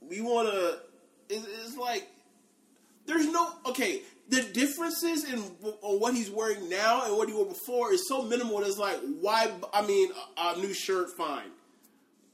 we 0.01 0.21
want 0.21 0.49
to. 0.49 0.79
It's, 1.29 1.47
it's 1.65 1.77
like 1.77 2.09
there's 3.07 3.29
no 3.29 3.53
okay. 3.67 4.03
The 4.31 4.43
differences 4.43 5.25
in 5.25 5.39
what 5.41 6.15
he's 6.15 6.31
wearing 6.31 6.69
now 6.69 7.05
and 7.05 7.17
what 7.17 7.29
he 7.29 7.35
wore 7.35 7.47
before 7.47 7.93
is 7.93 8.07
so 8.09 8.23
minimal. 8.23 8.63
It's 8.63 8.79
like 8.79 8.99
why? 9.21 9.51
I 9.75 9.83
mean, 9.85 10.11
a, 10.39 10.55
a 10.55 10.57
new 10.57 10.73
shirt, 10.73 11.11
fine, 11.11 11.51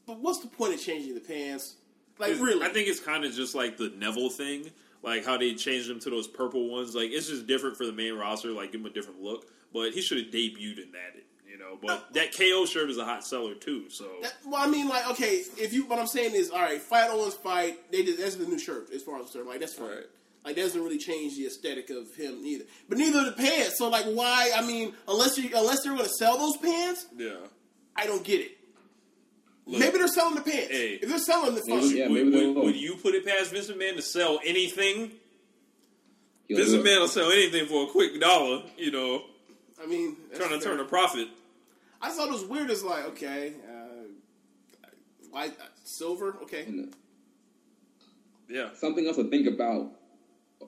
but 0.07 0.19
what's 0.21 0.41
the 0.41 0.49
point 0.49 0.75
of 0.75 0.81
changing 0.81 1.15
the 1.15 1.21
pants? 1.21 1.75
Like 2.19 2.39
really? 2.39 2.65
I 2.65 2.69
think 2.69 2.89
it's 2.89 3.01
kind 3.01 3.25
of 3.25 3.33
just 3.33 3.55
like 3.55 3.77
the 3.77 3.93
Neville 3.97 4.31
thing, 4.31 4.71
like 5.03 5.25
how 5.25 5.37
they 5.37 5.55
changed 5.55 5.91
him 5.91 5.99
to 6.01 6.11
those 6.11 6.29
purple 6.29 6.69
ones. 6.71 6.95
Like 6.95 7.11
it's 7.11 7.29
just 7.29 7.47
different 7.47 7.77
for 7.77 7.87
the 7.87 7.93
main 7.93 8.15
roster, 8.15 8.51
like 8.51 8.73
give 8.73 8.81
him 8.81 8.87
a 8.87 8.91
different 8.91 9.23
look. 9.23 9.47
But 9.73 9.93
he 9.93 10.01
should 10.01 10.19
have 10.19 10.29
debuted 10.29 10.79
in 10.83 10.93
that, 10.93 11.17
you 11.51 11.59
know. 11.59 11.79
But 11.83 12.13
that 12.15 12.35
KO 12.37 12.65
shirt 12.67 12.89
is 12.91 12.99
a 12.99 13.05
hot 13.05 13.25
seller 13.25 13.55
too. 13.55 13.91
So 13.91 14.07
That- 14.23 14.35
well, 14.47 14.63
I 14.63 14.71
mean, 14.71 14.89
like, 14.89 15.09
okay, 15.11 15.43
if 15.59 15.73
you, 15.73 15.87
what 15.87 15.99
I'm 15.99 16.07
saying 16.07 16.35
is, 16.35 16.51
all 16.51 16.61
right, 16.61 16.81
fight 16.81 17.11
Owens 17.11 17.35
fight. 17.35 17.91
They 17.91 18.03
did 18.03 18.19
that's 18.19 18.37
the 18.37 18.47
new 18.47 18.59
shirt 18.59 18.91
as 18.95 19.03
far 19.03 19.17
as 19.17 19.21
I'm 19.21 19.25
concerned. 19.27 19.49
Like, 19.49 19.61
that's 19.61 19.75
fine. 19.75 20.05
Right. 20.47 20.51
Like, 20.51 20.57
that 20.57 20.63
doesn't 20.63 20.83
really 20.83 20.99
change 20.99 21.37
the 21.37 21.47
aesthetic 21.47 21.91
of 21.91 22.15
him 22.15 22.41
either. 22.45 22.65
But 22.89 22.99
neither 22.99 23.25
the 23.25 23.33
pants. 23.33 23.79
So, 23.79 23.89
like, 23.89 24.05
why? 24.05 24.53
I 24.57 24.65
mean, 24.67 24.95
unless 25.09 25.37
you 25.39 25.51
unless 25.57 25.83
they're 25.83 25.93
going 25.93 26.05
to 26.05 26.11
sell 26.11 26.39
those 26.39 26.57
pants, 26.57 27.07
yeah, 27.17 27.35
I 27.97 28.07
don't 28.07 28.23
get 28.25 28.41
it. 28.41 28.53
Look, 29.67 29.81
maybe 29.81 29.99
they're 29.99 30.07
selling 30.07 30.37
the 30.37 30.43
pants. 30.43 30.69
Hey. 30.71 30.99
if 31.03 31.09
they're 31.09 31.19
selling 31.19 31.57
the 31.57 31.63
Maybe- 31.67 31.81
fine. 31.89 31.97
yeah, 31.97 32.09
would, 32.09 32.27
maybe 32.27 32.31
they 32.31 32.47
would, 32.47 32.65
would 32.65 32.77
you 32.77 32.95
put 32.95 33.15
it 33.17 33.27
past 33.27 33.51
Vince 33.51 33.69
McMahon 33.69 33.97
to 33.97 34.03
sell 34.03 34.39
anything? 34.45 35.11
He'll 36.47 36.59
Vince 36.59 36.71
do 36.71 36.81
it. 36.81 36.85
McMahon 36.85 37.01
will 37.01 37.09
sell 37.09 37.31
anything 37.33 37.67
for 37.67 37.89
a 37.89 37.91
quick 37.91 38.21
dollar. 38.21 38.63
You 38.79 38.93
know, 38.93 39.25
I 39.83 39.87
mean, 39.87 40.17
trying 40.37 40.51
to 40.51 40.61
fair. 40.61 40.73
turn 40.77 40.81
a 40.81 40.85
profit. 40.85 41.27
I 42.01 42.11
thought 42.11 42.29
it 42.29 42.33
was 42.33 42.45
weird. 42.45 42.71
It's 42.71 42.85
like, 42.85 43.05
okay, 43.07 43.55
uh, 43.69 44.87
white, 45.31 45.51
uh, 45.61 45.65
silver, 45.83 46.37
okay. 46.43 46.67
Uh, 46.69 46.93
Yeah, 48.49 48.69
something 48.77 49.05
else 49.07 49.17
to 49.17 49.25
think 49.29 49.49
about 49.49 49.91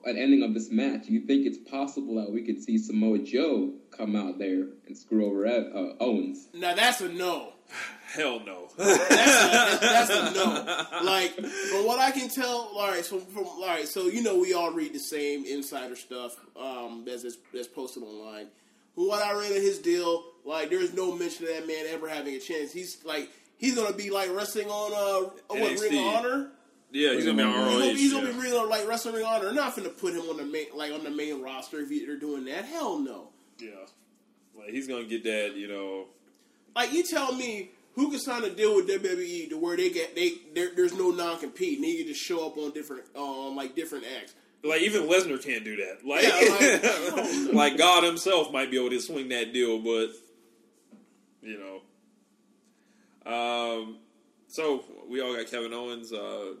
an 0.05 0.17
ending 0.17 0.43
of 0.43 0.53
this 0.53 0.71
match. 0.71 1.07
You 1.07 1.21
think 1.21 1.45
it's 1.45 1.57
possible 1.57 2.15
that 2.15 2.31
we 2.31 2.43
could 2.43 2.61
see 2.63 2.77
Samoa 2.77 3.19
Joe 3.19 3.73
come 3.91 4.15
out 4.15 4.39
there 4.39 4.67
and 4.87 4.97
screw 4.97 5.25
over 5.25 5.45
Ed, 5.45 5.71
uh, 5.73 5.93
Owens? 5.99 6.47
Now 6.53 6.75
that's 6.75 7.01
a 7.01 7.09
no. 7.09 7.53
hell 8.13 8.39
no. 8.45 8.67
That's 8.77 9.79
a, 9.81 9.85
that's 9.85 10.09
a 10.09 10.33
no. 10.33 11.05
Like 11.05 11.35
from 11.35 11.85
what 11.85 11.99
I 11.99 12.11
can 12.11 12.29
tell, 12.29 12.71
all 12.75 12.87
right. 12.87 13.05
So 13.05 13.19
from 13.19 13.45
all 13.45 13.67
right, 13.67 13.87
so 13.87 14.07
you 14.07 14.23
know 14.23 14.39
we 14.39 14.53
all 14.53 14.71
read 14.71 14.93
the 14.93 14.99
same 14.99 15.45
insider 15.45 15.95
stuff 15.95 16.35
um, 16.59 17.03
that's 17.05 17.23
that's 17.23 17.37
that's 17.53 17.67
posted 17.67 18.03
online. 18.03 18.47
From 18.95 19.07
what 19.07 19.23
I 19.23 19.33
read 19.33 19.51
of 19.51 19.61
his 19.61 19.79
deal, 19.79 20.23
like 20.45 20.69
there's 20.69 20.93
no 20.93 21.15
mention 21.15 21.45
of 21.45 21.51
that 21.51 21.67
man 21.67 21.85
ever 21.89 22.07
having 22.07 22.33
a 22.33 22.39
chance. 22.39 22.71
He's 22.71 23.03
like 23.05 23.29
he's 23.57 23.75
gonna 23.75 23.95
be 23.95 24.09
like 24.09 24.33
wrestling 24.33 24.69
on 24.69 24.91
uh 24.93 25.29
what 25.47 25.79
Ring 25.79 25.99
of 25.99 26.15
Honor. 26.15 26.51
Yeah, 26.91 27.13
he's 27.13 27.25
gonna 27.25 27.37
be 27.37 27.43
on 27.43 27.53
He's 27.53 27.63
ROH. 27.65 27.79
gonna, 27.79 27.93
he's 27.93 28.13
gonna 28.13 28.33
be 28.33 28.39
real 28.39 28.67
like 28.69 28.87
wrestling 28.87 29.15
Ring 29.15 29.23
of 29.25 29.29
Honor. 29.31 29.45
They're 29.45 29.53
not 29.53 29.75
gonna 29.75 29.89
put 29.89 30.13
him 30.13 30.21
on 30.21 30.37
the 30.37 30.45
main 30.45 30.65
like 30.75 30.91
on 30.91 31.03
the 31.03 31.11
main 31.11 31.41
roster 31.41 31.79
if 31.81 31.89
they're 31.89 32.17
doing 32.17 32.45
that. 32.45 32.65
Hell 32.65 32.99
no. 32.99 33.29
yeah, 33.59 33.69
like 34.57 34.69
he's 34.69 34.87
gonna 34.87 35.05
get 35.05 35.23
that. 35.23 35.55
You 35.55 35.67
know, 35.67 36.05
Like 36.75 36.91
you 36.93 37.03
tell 37.03 37.33
me 37.33 37.71
who 37.95 38.09
can 38.11 38.19
sign 38.19 38.43
a 38.43 38.49
deal 38.49 38.75
with 38.75 38.87
WWE 38.89 39.49
to 39.49 39.57
where 39.57 39.75
they 39.77 39.89
get 39.89 40.15
they 40.15 40.33
there's 40.53 40.93
no 40.93 41.11
non 41.11 41.39
compete 41.39 41.77
and 41.77 41.85
he 41.85 41.97
can 41.97 42.07
just 42.07 42.21
show 42.21 42.45
up 42.47 42.57
on 42.57 42.71
different 42.71 43.03
um 43.15 43.55
like 43.55 43.75
different 43.75 44.05
acts. 44.21 44.33
like 44.63 44.81
even 44.81 45.03
Lesnar 45.03 45.43
can't 45.43 45.63
do 45.65 45.75
that. 45.77 46.05
Like, 46.05 46.23
Yeah, 46.23 47.13
like- 47.45 47.53
like 47.53 47.77
God 47.77 48.03
Himself 48.03 48.51
might 48.51 48.71
be 48.71 48.77
able 48.77 48.89
to 48.91 48.99
swing 49.01 49.29
that 49.29 49.53
deal, 49.53 49.79
but 49.79 50.09
you 51.41 51.57
know. 51.59 51.81
Um. 53.31 53.97
So 54.47 54.83
we 55.07 55.21
all 55.21 55.35
got 55.35 55.47
Kevin 55.47 55.73
Owens. 55.73 56.11
Uh. 56.11 56.53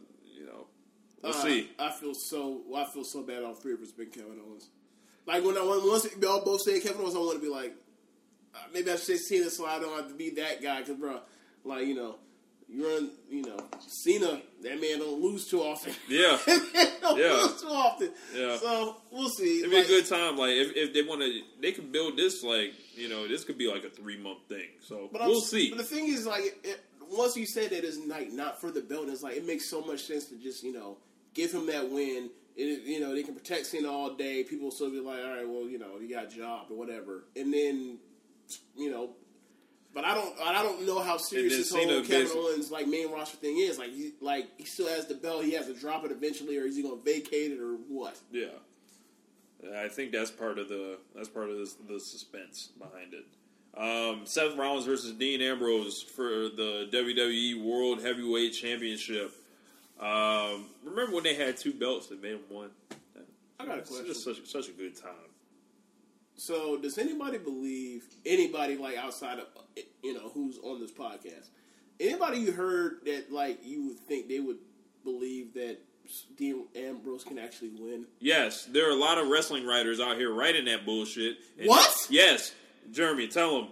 We'll 1.21 1.33
Uh, 1.33 1.41
see. 1.43 1.69
I 1.77 1.91
feel 1.91 2.13
so 2.13 2.61
I 2.75 2.85
feel 2.85 3.03
so 3.03 3.23
bad 3.23 3.43
all 3.43 3.53
three 3.53 3.73
of 3.73 3.81
us 3.81 3.91
been 3.91 4.07
Kevin 4.09 4.39
Owens. 4.47 4.69
Like 5.25 5.43
when 5.43 5.57
I 5.57 5.61
when 5.61 5.85
once 5.87 6.07
y'all 6.21 6.43
both 6.45 6.61
say 6.61 6.79
Kevin 6.79 7.01
Owens, 7.01 7.15
I 7.15 7.19
want 7.19 7.33
to 7.33 7.39
be 7.45 7.49
like 7.51 7.73
uh, 8.55 8.59
maybe 8.73 8.89
I 8.91 8.95
should 8.95 9.05
say 9.05 9.17
Cena 9.17 9.49
so 9.49 9.65
I 9.65 9.79
don't 9.79 9.95
have 9.95 10.07
to 10.09 10.15
be 10.15 10.29
that 10.31 10.61
guy 10.61 10.79
because 10.81 10.97
bro, 10.97 11.19
like 11.63 11.85
you 11.87 11.95
know. 11.95 12.15
You 12.71 12.85
run, 12.87 13.09
you 13.31 13.41
know, 13.41 13.57
Cena. 13.87 14.43
That 14.61 14.79
man 14.79 14.99
don't 14.99 15.19
lose 15.19 15.47
too 15.47 15.59
often. 15.59 15.91
Yeah. 16.07 16.37
don't 17.01 17.17
Yeah. 17.17 17.31
lose 17.33 17.59
too 17.61 17.67
often. 17.67 18.11
Yeah. 18.35 18.57
So 18.59 18.95
we'll 19.09 19.29
see. 19.29 19.61
It'd 19.61 19.71
be 19.71 19.77
a 19.77 19.87
good 19.87 20.05
time. 20.05 20.37
Like 20.37 20.51
if, 20.51 20.75
if 20.75 20.93
they 20.93 21.01
want 21.01 21.21
to, 21.21 21.41
they 21.61 21.71
could 21.71 21.91
build 21.91 22.15
this. 22.15 22.43
Like 22.43 22.73
you 22.95 23.09
know, 23.09 23.27
this 23.27 23.43
could 23.43 23.57
be 23.57 23.67
like 23.67 23.85
a 23.85 23.89
three 23.89 24.17
month 24.17 24.41
thing. 24.49 24.67
So 24.81 25.09
But 25.11 25.21
I'm- 25.21 25.31
we'll 25.31 25.41
see. 25.41 25.69
But 25.71 25.79
the 25.79 25.83
thing 25.83 26.09
is, 26.09 26.27
like, 26.27 26.43
it, 26.63 26.79
once 27.09 27.35
you 27.35 27.47
say 27.47 27.67
that 27.67 27.83
it's 27.83 27.97
like 28.05 28.31
not 28.31 28.61
for 28.61 28.69
the 28.69 28.81
belt, 28.81 29.09
it's 29.09 29.23
like 29.23 29.35
it 29.35 29.47
makes 29.47 29.67
so 29.67 29.81
much 29.81 30.01
sense 30.03 30.25
to 30.25 30.35
just 30.35 30.63
you 30.63 30.71
know 30.71 30.97
give 31.33 31.51
him 31.51 31.67
that 31.67 31.89
win. 31.89 32.29
It, 32.55 32.83
you 32.83 32.99
know, 32.99 33.13
they 33.15 33.23
can 33.23 33.35
protect 33.35 33.67
Cena 33.67 33.89
all 33.89 34.15
day. 34.15 34.43
People 34.43 34.65
will 34.65 34.71
still 34.71 34.91
be 34.91 34.99
like, 34.99 35.19
all 35.23 35.29
right, 35.31 35.47
well, 35.47 35.63
you 35.69 35.79
know, 35.79 35.97
you 35.99 36.13
got 36.13 36.25
a 36.25 36.27
job 36.27 36.67
or 36.69 36.77
whatever, 36.77 37.23
and 37.35 37.53
then 37.53 37.97
you 38.75 38.91
know. 38.91 39.11
But 39.91 40.05
I 40.05 40.13
don't, 40.13 40.35
I 40.39 40.61
don't 40.61 40.85
know 40.85 40.99
how 40.99 41.17
serious 41.17 41.57
this 41.57 41.71
whole 41.71 41.81
Kevin 41.81 42.03
basically- 42.07 42.41
Owens 42.41 42.69
like 42.69 42.87
main 42.87 43.11
roster 43.11 43.37
thing 43.37 43.57
is. 43.57 43.79
Like, 43.79 43.91
he, 43.91 44.11
like 44.21 44.47
he 44.57 44.65
still 44.65 44.87
has 44.87 45.07
the 45.07 45.15
belt. 45.15 45.43
He 45.43 45.53
has 45.53 45.65
to 45.65 45.73
drop 45.73 46.05
it 46.05 46.11
eventually, 46.11 46.57
or 46.59 46.65
is 46.65 46.75
he 46.75 46.83
going 46.83 46.99
to 46.99 47.03
vacate 47.03 47.53
it, 47.53 47.59
or 47.59 47.73
what? 47.87 48.15
Yeah, 48.31 48.49
I 49.75 49.87
think 49.87 50.11
that's 50.11 50.29
part 50.29 50.59
of 50.59 50.69
the 50.69 50.99
that's 51.15 51.27
part 51.29 51.49
of 51.49 51.57
this, 51.57 51.73
the 51.73 51.99
suspense 51.99 52.69
behind 52.77 53.13
it. 53.15 53.25
Um, 53.75 54.25
Seth 54.25 54.55
Rollins 54.57 54.85
versus 54.85 55.13
Dean 55.13 55.41
Ambrose 55.41 56.01
for 56.03 56.49
the 56.49 56.87
WWE 56.91 57.63
World 57.63 58.01
Heavyweight 58.03 58.53
Championship. 58.53 59.31
Um, 59.99 60.67
remember 60.83 61.13
when 61.15 61.23
they 61.23 61.35
had 61.35 61.57
two 61.57 61.73
belts 61.73 62.07
that 62.07 62.21
made 62.21 62.33
them 62.33 62.41
one? 62.49 62.69
I 63.59 63.65
got 63.65 63.79
a 63.79 63.81
question. 63.81 64.13
such 64.15 64.45
such 64.47 64.69
a 64.69 64.71
good 64.71 64.95
time. 64.95 65.11
So, 66.35 66.77
does 66.77 66.97
anybody 66.97 67.37
believe 67.37 68.05
anybody 68.25 68.77
like 68.77 68.97
outside 68.97 69.39
of 69.39 69.47
you 70.01 70.13
know 70.13 70.29
who's 70.29 70.57
on 70.63 70.79
this 70.79 70.91
podcast? 70.91 71.49
Anybody 71.99 72.37
you 72.39 72.53
heard 72.53 72.99
that 73.05 73.31
like 73.31 73.59
you 73.65 73.87
would 73.87 73.99
think 73.99 74.29
they 74.29 74.39
would 74.39 74.59
believe 75.03 75.53
that 75.55 75.77
Dean 76.37 76.65
Ambrose 76.75 77.25
can 77.25 77.37
actually 77.37 77.71
win? 77.77 78.05
Yes, 78.21 78.63
there 78.65 78.87
are 78.87 78.91
a 78.91 78.95
lot 78.99 79.17
of 79.17 79.27
wrestling 79.27 79.65
writers 79.67 79.99
out 79.99 80.15
here 80.15 80.31
writing 80.31 80.63
that 80.65 80.85
bullshit. 80.85 81.37
And- 81.57 81.67
What? 81.67 81.93
Yes, 82.09 82.53
Jeremy, 82.91 83.27
tell 83.27 83.59
them. 83.61 83.69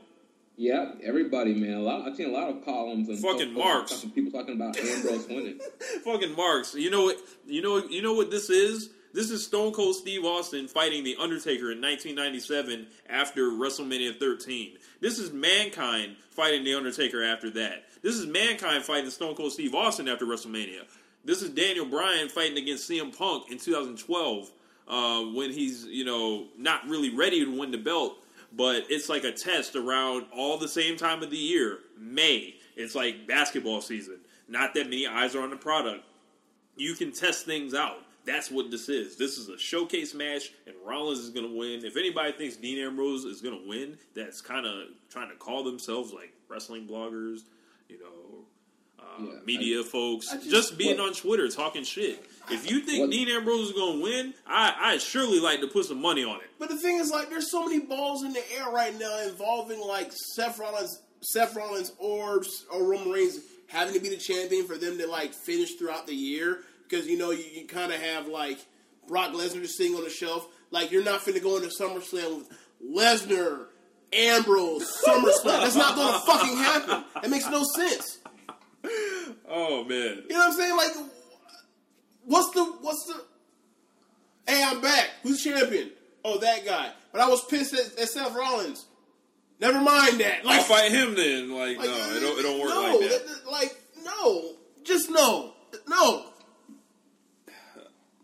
Yeah, 0.59 0.93
everybody, 1.03 1.53
man. 1.53 1.73
A 1.77 1.79
lot. 1.81 2.07
I've 2.07 2.15
seen 2.15 2.29
a 2.29 2.31
lot 2.31 2.49
of 2.49 2.65
columns 2.65 3.07
and 3.09 3.19
Fucking 3.19 3.53
marks. 3.53 3.91
talking- 3.91 4.09
People 4.11 4.31
talking 4.31 4.55
about 4.55 4.75
Ambrose 4.77 5.27
winning. 5.27 5.59
Fucking 6.03 6.35
marks. 6.35 6.73
You 6.73 6.89
know 6.89 7.03
what? 7.03 7.17
You 7.45 7.61
know. 7.61 7.77
You 7.87 8.01
know 8.01 8.13
what 8.13 8.31
this 8.31 8.49
is. 8.49 8.89
This 9.13 9.29
is 9.31 9.43
Stone 9.45 9.73
Cold 9.73 9.95
Steve 9.95 10.25
Austin 10.25 10.67
fighting 10.67 11.03
the 11.03 11.15
Undertaker 11.19 11.71
in 11.71 11.79
1997 11.81 12.87
after 13.09 13.49
WrestleMania 13.49 14.19
13. 14.19 14.77
This 14.99 15.17
is 15.17 15.31
Mankind 15.31 16.17
fighting 16.31 16.63
the 16.63 16.73
Undertaker 16.75 17.23
after 17.23 17.49
that. 17.51 17.85
This 18.03 18.15
is 18.15 18.27
Mankind 18.27 18.83
fighting 18.83 19.09
Stone 19.09 19.35
Cold 19.35 19.53
Steve 19.53 19.73
Austin 19.73 20.07
after 20.07 20.25
WrestleMania. 20.25 20.81
This 21.23 21.41
is 21.41 21.49
Daniel 21.51 21.85
Bryan 21.85 22.29
fighting 22.29 22.57
against 22.57 22.89
CM 22.89 23.15
Punk 23.17 23.49
in 23.51 23.57
2012 23.57 24.51
uh, 24.87 25.21
when 25.33 25.51
he's 25.51 25.85
you 25.85 26.05
know 26.05 26.45
not 26.57 26.87
really 26.87 27.15
ready 27.15 27.43
to 27.43 27.57
win 27.59 27.71
the 27.71 27.77
belt, 27.77 28.17
but 28.57 28.83
it's 28.89 29.07
like 29.07 29.23
a 29.23 29.31
test 29.31 29.75
around 29.75 30.25
all 30.35 30.57
the 30.57 30.67
same 30.67 30.97
time 30.97 31.23
of 31.23 31.29
the 31.29 31.37
year, 31.37 31.79
May. 31.97 32.55
It's 32.75 32.95
like 32.95 33.27
basketball 33.27 33.81
season. 33.81 34.17
Not 34.49 34.73
that 34.73 34.85
many 34.85 35.07
eyes 35.07 35.35
are 35.35 35.41
on 35.43 35.49
the 35.51 35.55
product 35.57 36.03
you 36.79 36.93
can 36.93 37.11
test 37.11 37.45
things 37.45 37.73
out. 37.73 37.97
That's 38.25 38.51
what 38.51 38.69
this 38.69 38.87
is. 38.87 39.15
This 39.17 39.37
is 39.39 39.49
a 39.49 39.57
showcase 39.57 40.13
match, 40.13 40.51
and 40.67 40.75
Rollins 40.85 41.19
is 41.19 41.29
going 41.31 41.49
to 41.49 41.57
win. 41.57 41.83
If 41.83 41.97
anybody 41.97 42.33
thinks 42.33 42.55
Dean 42.55 42.77
Ambrose 42.77 43.23
is 43.25 43.41
going 43.41 43.59
to 43.59 43.67
win, 43.67 43.97
that's 44.15 44.41
kind 44.41 44.65
of 44.67 44.73
trying 45.09 45.29
to 45.29 45.35
call 45.37 45.63
themselves 45.63 46.13
like 46.13 46.33
wrestling 46.49 46.85
bloggers, 46.87 47.39
you 47.89 47.99
know, 47.99 48.45
uh, 48.99 49.23
Yeah, 49.33 49.39
media 49.45 49.83
folks, 49.83 50.29
I 50.31 50.35
just, 50.37 50.49
just- 50.51 50.77
being 50.77 50.97
what- 50.99 51.07
on 51.07 51.13
Twitter 51.15 51.47
talking 51.49 51.83
shit. 51.83 52.23
If 52.49 52.69
you 52.71 52.81
think 52.81 53.01
What- 53.01 53.11
Dean 53.11 53.27
Ambrose 53.29 53.67
is 53.67 53.71
going 53.73 53.97
to 53.97 54.03
win, 54.03 54.33
I 54.45 54.73
I 54.79 54.97
surely 54.99 55.39
like 55.39 55.59
to 55.61 55.67
put 55.67 55.85
some 55.85 56.01
money 56.01 56.23
on 56.23 56.37
it. 56.37 56.47
But 56.59 56.69
the 56.69 56.77
thing 56.77 56.97
is, 56.97 57.11
like, 57.11 57.29
there's 57.29 57.51
so 57.51 57.65
many 57.65 57.79
balls 57.79 58.23
in 58.23 58.33
the 58.33 58.43
air 58.57 58.69
right 58.71 58.97
now 58.97 59.19
involving 59.21 59.79
like 59.81 60.11
Seth 60.35 60.57
Rollins, 60.59 61.01
Seth 61.21 61.55
Rollins, 61.55 61.91
or 61.99 62.41
or 62.71 62.83
Roman 62.83 63.11
Reigns 63.11 63.39
having 63.67 63.93
to 63.93 63.99
be 63.99 64.09
the 64.09 64.17
champion 64.17 64.65
for 64.65 64.77
them 64.77 64.97
to 64.97 65.07
like 65.07 65.33
finish 65.33 65.75
throughout 65.75 66.07
the 66.07 66.15
year 66.15 66.59
because 66.87 67.05
you 67.07 67.17
know 67.17 67.31
you, 67.31 67.43
you 67.43 67.67
kind 67.67 67.91
of 67.91 68.01
have 68.01 68.27
like 68.27 68.59
Brock 69.07 69.31
Lesnar 69.33 69.61
just 69.61 69.75
sitting 69.77 69.95
on 69.95 70.03
the 70.05 70.09
shelf. 70.09 70.47
like 70.71 70.89
you're 70.91 71.03
not 71.03 71.19
finna 71.21 71.43
go 71.43 71.57
into 71.57 71.67
SummerSlam 71.69 72.37
with 72.37 72.49
Lesnar, 72.95 73.65
Ambrose, 74.13 74.89
SummerSlam. 75.05 75.43
That's 75.43 75.75
not 75.75 75.95
gonna 75.97 76.19
fucking 76.19 76.55
happen. 76.57 77.03
It 77.23 77.29
makes 77.29 77.49
no 77.49 77.63
sense. 77.75 78.19
Oh 79.49 79.83
man. 79.85 80.23
You 80.29 80.33
know 80.37 80.39
what 80.39 80.47
I'm 80.47 80.53
saying? 80.53 80.75
Like, 80.77 80.91
what's 82.27 82.51
the 82.53 82.63
what's 82.81 83.03
the? 83.05 83.21
Hey, 84.51 84.63
I'm 84.63 84.79
back. 84.79 85.09
Who's 85.23 85.43
champion? 85.43 85.89
Oh, 86.23 86.37
that 86.39 86.65
guy. 86.65 86.91
But 87.11 87.21
I 87.21 87.27
was 87.29 87.43
pissed 87.45 87.73
at, 87.73 87.99
at 87.99 88.09
Seth 88.09 88.33
Rollins. 88.35 88.85
Never 89.59 89.81
mind 89.81 90.19
that. 90.19 90.45
Like, 90.45 90.59
I'll 90.59 90.63
fight 90.63 90.91
him 90.91 91.15
then. 91.15 91.51
Like, 91.51 91.77
like, 91.77 91.87
no, 91.87 91.93
it 91.93 92.17
uh, 92.17 92.19
don't, 92.19 92.39
it 92.39 92.43
don't 92.43 92.59
work 92.59 92.69
no, 92.69 92.81
like 92.99 93.09
that. 93.09 93.27
that- 93.27 93.51
Like, 93.51 93.75
no, 94.05 94.51
just 94.83 95.09
no, 95.09 95.53
no. 95.89 96.25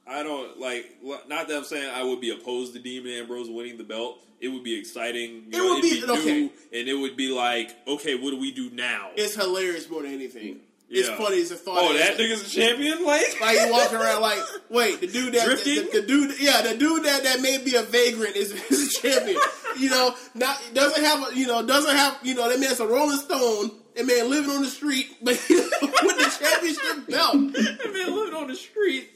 I 0.05 0.21
don't 0.21 0.59
like. 0.59 0.97
Not 1.27 1.47
that 1.47 1.57
I'm 1.57 1.63
saying 1.63 1.89
I 1.93 2.03
would 2.03 2.21
be 2.21 2.29
opposed 2.31 2.73
to 2.73 2.79
Dean 2.79 3.07
Ambrose 3.07 3.49
winning 3.49 3.77
the 3.77 3.83
belt. 3.83 4.19
It 4.39 4.49
would 4.49 4.63
be 4.63 4.77
exciting. 4.77 5.31
You 5.31 5.47
It 5.47 5.51
know, 5.57 5.73
would 5.75 5.83
it'd 5.85 6.05
be- 6.07 6.11
okay. 6.11 6.33
new, 6.41 6.51
and 6.77 6.87
it 6.89 6.93
would 6.93 7.15
be 7.15 7.29
like, 7.29 7.75
okay, 7.87 8.15
what 8.15 8.31
do 8.31 8.37
we 8.37 8.51
do 8.51 8.69
now? 8.71 9.11
It's 9.15 9.35
hilarious 9.35 9.89
more 9.89 10.01
than 10.03 10.13
anything. 10.13 10.59
It's 10.95 11.09
Yeah. 11.09 11.17
funny 11.17 11.41
as 11.41 11.49
a 11.51 11.55
thought. 11.55 11.77
oh, 11.79 11.91
is. 11.93 11.99
that 11.99 12.17
nigga's 12.17 12.47
a 12.47 12.49
champion. 12.49 13.03
Like, 13.03 13.25
Like 13.41 13.57
you 13.59 13.71
walking 13.71 13.97
around 14.01 14.21
like, 14.21 14.39
wait, 14.69 15.01
the 15.01 15.07
dude 15.07 15.33
that 15.33 15.45
Drifting? 15.45 15.85
the, 15.91 16.01
the 16.01 16.07
dude, 16.07 16.39
yeah, 16.39 16.61
the 16.61 16.77
dude 16.77 17.03
that, 17.05 17.23
that 17.23 17.41
may 17.41 17.57
be 17.57 17.75
a 17.75 17.81
vagrant 17.83 18.35
is, 18.35 18.51
is 18.71 18.95
a 18.95 19.01
champion. 19.01 19.39
you 19.79 19.89
know, 19.89 20.13
not 20.35 20.61
doesn't 20.73 21.03
have 21.03 21.31
a, 21.31 21.35
you 21.35 21.47
know 21.47 21.65
doesn't 21.65 21.95
have 21.95 22.19
you 22.23 22.35
know 22.35 22.47
that 22.47 22.59
man's 22.59 22.79
a 22.79 22.85
Rolling 22.87 23.17
Stone. 23.17 23.71
That 23.95 24.05
man 24.07 24.29
living 24.29 24.49
on 24.51 24.61
the 24.63 24.67
street, 24.69 25.07
but 25.21 25.33
with 25.49 25.59
the 25.59 26.35
championship 26.39 27.07
belt. 27.09 27.33
that 27.53 27.91
man 27.93 28.15
living 28.15 28.33
on 28.35 28.47
the 28.47 28.55
street. 28.55 29.09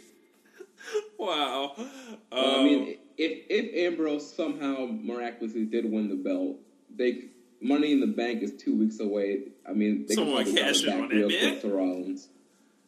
Wow. 1.18 1.74
Well, 1.78 1.88
I 2.32 2.56
Um, 2.56 2.66
mean, 2.66 2.98
if 3.18 3.40
if 3.50 3.76
Ambrose 3.92 4.34
somehow 4.36 4.88
miraculously 4.92 5.66
did 5.66 5.92
win 5.92 6.10
the 6.10 6.16
belt, 6.16 6.58
they 6.96 7.26
Money 7.62 7.92
in 7.92 8.00
the 8.00 8.08
Bank 8.08 8.44
is 8.44 8.54
two 8.54 8.76
weeks 8.78 9.00
away. 9.00 9.44
I 9.68 9.74
mean, 9.74 10.06
they 10.08 10.16
Someone 10.16 10.44
can 10.46 10.54
probably 10.56 10.62
cash 10.74 10.86
run 10.86 11.12
in 11.12 11.18
it 11.18 11.24
on 11.24 11.30
that, 11.32 11.42
man. 11.54 11.62
to 11.62 11.70
Rollins. 11.70 12.28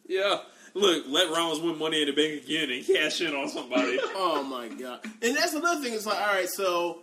yeah. 0.08 0.38
Look, 0.76 1.06
let 1.08 1.32
Rollins 1.32 1.62
win 1.64 1.80
Money 1.80 2.02
in 2.04 2.08
the 2.08 2.14
Bank 2.16 2.44
again 2.44 2.70
and 2.70 2.86
cash 2.86 3.22
in 3.22 3.34
on 3.36 3.50
somebody. 3.50 4.00
Oh 4.16 4.44
my 4.44 4.68
god! 4.68 5.00
And 5.22 5.36
that's 5.36 5.54
another 5.54 5.82
thing. 5.82 5.94
It's 5.94 6.06
like, 6.06 6.20
all 6.22 6.28
right, 6.28 6.48
so 6.48 7.00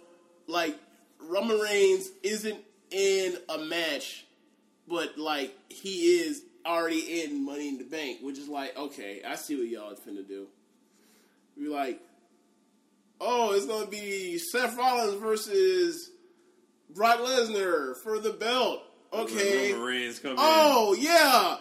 like 0.46 0.76
Roman 1.20 1.58
Reigns 1.58 2.08
isn't 2.22 2.58
in 2.92 3.36
a 3.48 3.58
match, 3.58 4.24
but 4.86 5.18
like 5.18 5.52
he 5.68 6.18
is 6.20 6.42
already 6.64 7.22
in 7.24 7.44
Money 7.44 7.68
in 7.68 7.78
the 7.78 7.84
Bank, 7.84 8.18
which 8.22 8.38
is 8.38 8.48
like, 8.48 8.76
okay, 8.78 9.22
I 9.26 9.34
see 9.34 9.56
what 9.56 9.66
y'all 9.68 9.92
finna 9.94 10.26
do. 10.26 10.46
You're 11.56 11.72
like, 11.72 12.00
oh, 13.20 13.52
it's 13.52 13.66
gonna 13.66 13.86
be 13.86 14.38
Seth 14.38 14.76
Rollins 14.78 15.14
versus 15.20 16.10
Brock 16.96 17.20
Lesnar 17.20 17.96
for 17.96 18.18
the 18.18 18.30
belt. 18.30 18.82
Okay. 19.12 19.72
Roman 19.72 19.86
Reigns 19.86 20.18
come 20.18 20.32
in. 20.32 20.36
Oh 20.40 20.96
yeah. 20.98 21.58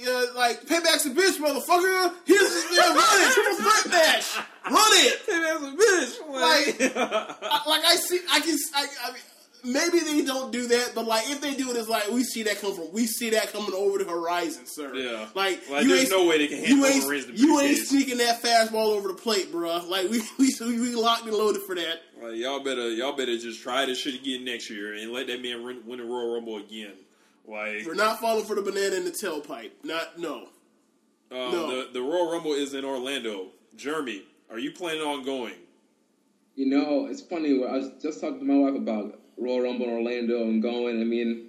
Yeah, 0.00 0.26
like 0.36 0.62
payback's 0.62 1.06
a 1.06 1.10
bitch, 1.10 1.38
motherfucker. 1.38 2.14
Here's 2.24 2.40
this 2.40 2.76
damn 2.76 2.94
run 2.94 3.04
it, 3.20 3.34
triple 3.34 3.56
threat 3.56 3.88
match. 3.90 4.36
Run 4.70 4.92
it. 4.92 5.18
Hey, 5.26 5.40
that's 5.42 5.62
a 5.64 5.72
bitch. 5.74 6.30
Like, 6.30 6.96
I, 6.96 7.68
like 7.68 7.84
I 7.84 7.96
see, 7.96 8.20
I 8.30 8.38
can, 8.38 8.56
I, 8.76 8.86
I 9.06 9.12
mean, 9.12 9.22
maybe 9.64 10.00
they 10.00 10.22
don't 10.24 10.52
do 10.52 10.66
that, 10.68 10.92
but 10.94 11.06
like 11.06 11.28
if 11.30 11.40
they 11.40 11.54
do 11.54 11.70
it, 11.70 11.76
it's 11.76 11.88
like 11.88 12.08
we 12.10 12.24
see 12.24 12.42
that 12.44 12.60
come 12.60 12.74
from, 12.74 12.92
we 12.92 13.06
see 13.06 13.30
that 13.30 13.52
coming 13.52 13.72
over 13.74 13.98
the 13.98 14.04
horizon, 14.04 14.66
sir. 14.66 14.94
Yeah. 14.94 15.26
like, 15.34 15.68
Like, 15.70 15.84
you 15.84 15.88
there's 15.88 16.02
ain't, 16.02 16.10
no 16.10 16.26
way 16.26 16.38
they 16.38 16.48
can 16.48 16.58
hand 16.58 16.68
you 16.68 16.84
Roman 16.84 17.14
ain't, 17.14 17.26
the 17.26 17.32
you 17.34 17.60
ain't 17.60 17.78
sneaking 17.78 18.18
that 18.18 18.42
fastball 18.42 18.96
over 18.96 19.08
the 19.08 19.14
plate, 19.14 19.52
bruh. 19.52 19.88
Like 19.88 20.10
we, 20.10 20.22
we, 20.38 20.80
we 20.80 20.94
locked 20.94 21.24
and 21.24 21.34
loaded 21.34 21.62
for 21.62 21.74
that. 21.74 22.02
Like, 22.22 22.36
y'all 22.36 22.62
better, 22.62 22.90
y'all 22.90 23.16
better 23.16 23.36
just 23.38 23.62
try 23.62 23.86
this 23.86 23.98
shit 23.98 24.14
again 24.14 24.44
next 24.44 24.70
year 24.70 24.94
and 24.94 25.12
let 25.12 25.26
that 25.28 25.42
man 25.42 25.64
win, 25.64 25.82
win 25.86 25.98
the 25.98 26.04
Royal 26.04 26.34
Rumble 26.34 26.56
again. 26.56 26.92
Like, 27.46 27.86
We're 27.86 27.94
not 27.94 28.20
falling 28.20 28.44
for 28.44 28.54
the 28.54 28.62
banana 28.62 28.96
in 28.96 29.04
the 29.04 29.10
tailpipe. 29.10 29.70
Not 29.82 30.18
no. 30.18 30.48
um, 31.30 31.52
no. 31.52 31.66
the 31.86 31.92
the 31.92 32.02
Royal 32.02 32.30
Rumble 32.30 32.52
is 32.52 32.74
in 32.74 32.84
Orlando. 32.84 33.48
Jeremy, 33.76 34.22
are 34.50 34.58
you 34.58 34.72
planning 34.72 35.02
on 35.02 35.24
going? 35.24 35.54
You 36.56 36.66
know, 36.66 37.06
it's 37.06 37.20
funny. 37.20 37.50
I 37.64 37.76
was 37.76 37.90
just 38.02 38.20
talking 38.20 38.40
to 38.40 38.44
my 38.44 38.56
wife 38.56 38.74
about 38.74 39.20
Royal 39.38 39.60
Rumble 39.62 39.86
in 39.86 39.92
Orlando 39.92 40.42
and 40.42 40.62
going. 40.62 41.00
I 41.00 41.04
mean, 41.04 41.48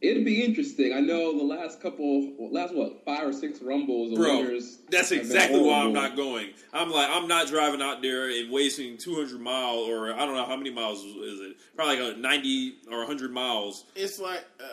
it'd 0.00 0.24
be 0.24 0.44
interesting. 0.44 0.92
I 0.92 1.00
know 1.00 1.36
the 1.36 1.44
last 1.44 1.80
couple, 1.80 2.32
last 2.50 2.74
what, 2.74 3.04
five 3.04 3.26
or 3.26 3.32
six 3.32 3.60
Rumbles, 3.62 4.10
the 4.10 4.16
Bro, 4.16 4.38
winners. 4.38 4.78
that's 4.90 5.12
exactly 5.12 5.60
why 5.60 5.80
I'm 5.80 5.92
not 5.92 6.16
going. 6.16 6.50
I'm 6.72 6.90
like, 6.90 7.08
I'm 7.10 7.28
not 7.28 7.48
driving 7.48 7.82
out 7.82 8.02
there 8.02 8.30
and 8.30 8.50
wasting 8.50 8.98
200 8.98 9.40
miles, 9.40 9.88
or 9.88 10.12
I 10.12 10.18
don't 10.26 10.34
know 10.34 10.46
how 10.46 10.56
many 10.56 10.70
miles 10.70 11.02
is 11.04 11.40
it? 11.40 11.56
Probably 11.74 12.00
like 12.00 12.16
a 12.16 12.18
90 12.18 12.74
or 12.90 12.98
100 12.98 13.32
miles. 13.32 13.84
It's 13.94 14.18
like, 14.18 14.44
uh, 14.60 14.64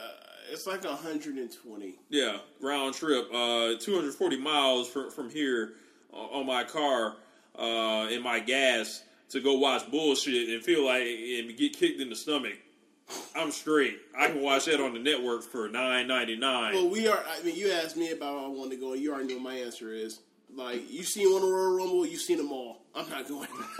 it's 0.51 0.67
like 0.67 0.83
120. 0.83 1.95
Yeah, 2.09 2.37
round 2.61 2.93
trip, 2.93 3.27
uh, 3.33 3.75
240 3.79 4.37
miles 4.37 4.89
from 4.89 5.09
from 5.09 5.29
here 5.29 5.73
uh, 6.13 6.17
on 6.17 6.45
my 6.45 6.63
car 6.63 7.15
uh, 7.57 8.07
in 8.11 8.21
my 8.21 8.39
gas 8.39 9.03
to 9.34 9.41
go 9.41 9.55
watch 9.55 9.89
bullshit 9.89 10.49
and 10.49 10.63
feel 10.63 10.86
like 10.86 11.01
and 11.01 11.57
get 11.57 11.77
kicked 11.77 11.99
in 11.99 12.09
the 12.09 12.15
stomach. 12.15 12.53
I'm 13.36 13.51
straight. 13.51 13.99
I 14.17 14.27
can 14.27 14.41
watch 14.41 14.65
that 14.65 14.79
on 14.79 14.93
the 14.93 14.99
network 14.99 15.43
for 15.43 15.67
nine 15.67 16.07
ninety 16.07 16.38
nine. 16.38 16.73
Well, 16.73 16.89
we 16.89 17.07
are. 17.07 17.23
I 17.27 17.43
mean, 17.43 17.55
you 17.55 17.71
asked 17.71 17.97
me 17.97 18.11
about 18.11 18.45
I 18.45 18.47
want 18.47 18.71
to 18.71 18.77
go. 18.77 18.93
You 18.93 19.13
already 19.13 19.29
know 19.29 19.36
what 19.36 19.43
my 19.43 19.55
answer 19.55 19.91
is. 19.91 20.19
Like, 20.55 20.91
you 20.91 21.01
seen 21.01 21.34
one 21.34 21.41
Royal 21.41 21.75
Rumble, 21.75 22.05
you've 22.05 22.21
seen 22.21 22.38
them 22.38 22.51
all. 22.51 22.77
I'm 22.93 23.09
not 23.09 23.27
going. 23.27 23.47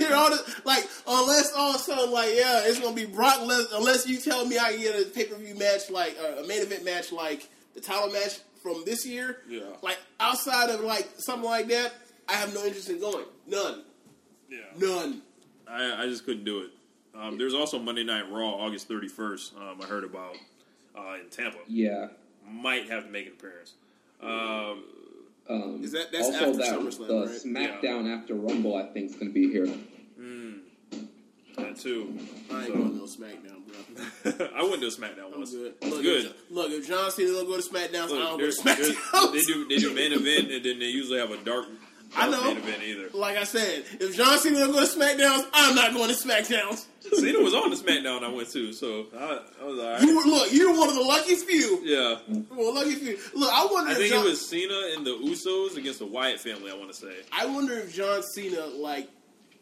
you 0.00 0.08
know, 0.08 0.34
like, 0.64 0.88
unless 1.06 1.52
all 1.52 1.74
of 1.74 1.76
a 1.76 1.78
sudden, 1.78 2.10
like, 2.10 2.30
yeah, 2.34 2.62
it's 2.64 2.80
gonna 2.80 2.96
be 2.96 3.04
Brock 3.04 3.40
Lesnar. 3.40 3.66
Unless 3.74 4.08
you 4.08 4.16
tell 4.18 4.46
me 4.46 4.58
I 4.58 4.72
can 4.72 4.80
get 4.80 5.02
a 5.02 5.04
pay 5.04 5.26
per 5.26 5.36
view 5.36 5.54
match, 5.54 5.90
like 5.90 6.16
uh, 6.18 6.42
a 6.42 6.46
main 6.46 6.62
event 6.62 6.82
match, 6.82 7.12
like 7.12 7.46
the 7.74 7.80
title 7.82 8.10
match 8.10 8.38
from 8.62 8.84
this 8.86 9.04
year. 9.06 9.42
Yeah. 9.48 9.60
Like 9.82 9.98
outside 10.18 10.70
of 10.70 10.80
like 10.80 11.06
something 11.18 11.48
like 11.48 11.68
that, 11.68 11.92
I 12.26 12.34
have 12.34 12.54
no 12.54 12.64
interest 12.64 12.88
in 12.88 13.00
going. 13.00 13.26
None. 13.46 13.82
Yeah, 14.50 14.58
None. 14.78 15.22
I, 15.68 16.02
I 16.04 16.06
just 16.06 16.24
couldn't 16.24 16.44
do 16.44 16.60
it. 16.60 16.70
Um, 17.14 17.36
there's 17.38 17.54
also 17.54 17.78
Monday 17.78 18.04
Night 18.04 18.30
Raw, 18.30 18.50
August 18.54 18.88
31st. 18.88 19.56
Um, 19.56 19.80
I 19.82 19.86
heard 19.86 20.04
about 20.04 20.36
uh, 20.96 21.16
in 21.22 21.28
Tampa. 21.30 21.58
Yeah. 21.66 22.08
Might 22.50 22.88
have 22.90 23.04
to 23.04 23.10
make 23.10 23.26
an 23.26 23.32
appearance. 23.32 23.74
Um, 24.22 24.84
Um, 25.50 25.80
Is 25.82 25.92
that- 25.92 26.12
that's 26.12 26.26
also 26.26 26.38
after 26.50 26.56
that 26.58 26.78
SummerSlam, 26.78 27.06
the 27.08 27.20
right? 27.20 27.28
SmackDown 27.82 28.14
after 28.18 28.34
Rumble? 28.34 28.76
I 28.76 28.84
think 28.86 29.10
is 29.10 29.16
going 29.16 29.28
to 29.28 29.32
be 29.34 29.50
here. 29.50 29.66
that 31.56 31.76
too. 31.80 32.16
I 32.52 32.64
ain't 32.66 32.74
going 32.74 32.90
to 32.90 32.96
no 32.96 33.04
SmackDown, 33.04 33.62
bro. 33.66 34.48
I 34.54 34.62
went 34.62 34.80
to 34.82 34.88
SmackDown 34.88 35.32
I'm 35.32 35.38
once. 35.38 35.52
good. 35.52 35.74
It's 35.80 35.90
Look, 35.90 36.02
good. 36.02 36.24
If, 36.26 36.50
look, 36.50 36.70
if 36.70 36.86
John 36.88 37.10
Cena 37.10 37.32
don't 37.32 37.46
go 37.46 37.56
to 37.60 37.62
SmackDown, 37.68 38.04
I 38.04 38.08
don't 38.08 38.38
go 38.38 38.50
to 38.50 38.62
there's- 38.64 38.92
SmackDown. 38.92 39.32
they 39.32 39.40
do 39.40 39.68
they 39.68 39.76
do 39.78 39.94
main 40.00 40.12
event 40.12 40.52
and 40.52 40.64
then 40.64 40.78
they 40.78 40.86
usually 40.86 41.18
have 41.18 41.30
a 41.30 41.36
dark, 41.38 41.66
I 42.16 42.30
know. 42.30 42.42
main 42.42 42.56
event 42.58 42.82
either. 42.82 43.08
Like 43.12 43.36
I 43.36 43.44
said, 43.44 43.84
if 44.00 44.16
John 44.16 44.38
Cena 44.38 44.60
don't 44.60 44.72
go 44.72 44.80
to 44.80 44.86
SmackDowns, 44.86 45.44
I'm 45.52 45.74
not 45.74 45.92
going 45.92 46.08
to 46.08 46.14
SmackDowns. 46.16 46.86
Cena 47.14 47.38
was 47.40 47.54
on 47.54 47.70
the 47.70 47.76
SmackDown 47.76 48.22
I 48.22 48.28
went 48.28 48.50
to, 48.52 48.72
so 48.72 49.06
I, 49.16 49.40
I 49.60 49.64
was 49.64 49.78
alright. 49.78 50.02
You 50.02 50.16
were, 50.16 50.24
look, 50.24 50.52
you're 50.52 50.76
one 50.78 50.88
of 50.88 50.94
the 50.94 51.02
luckiest 51.02 51.46
few. 51.46 51.80
Yeah, 51.84 52.16
Well, 52.50 52.74
lucky 52.74 52.94
few. 52.94 53.18
Look, 53.34 53.52
I 53.52 53.66
wonder 53.70 53.90
I 53.90 53.92
if 53.92 53.98
think 53.98 54.12
John, 54.12 54.26
it 54.26 54.30
was 54.30 54.48
Cena 54.48 54.90
and 54.96 55.06
the 55.06 55.16
Usos 55.16 55.76
against 55.76 55.98
the 55.98 56.06
Wyatt 56.06 56.40
family. 56.40 56.70
I 56.70 56.74
want 56.74 56.90
to 56.90 56.96
say. 56.96 57.12
I 57.32 57.46
wonder 57.46 57.74
if 57.78 57.94
John 57.94 58.22
Cena, 58.22 58.66
like, 58.66 59.08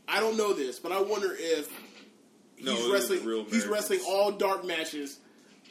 I 0.08 0.20
don't 0.20 0.36
know 0.36 0.52
this, 0.52 0.78
but 0.78 0.92
I 0.92 1.00
wonder 1.00 1.34
if 1.36 1.68
he's 2.56 2.66
No, 2.66 2.92
wrestling. 2.92 3.24
real 3.24 3.44
He's 3.44 3.66
wrestling 3.66 4.00
all 4.06 4.30
dark 4.30 4.64
matches 4.64 5.18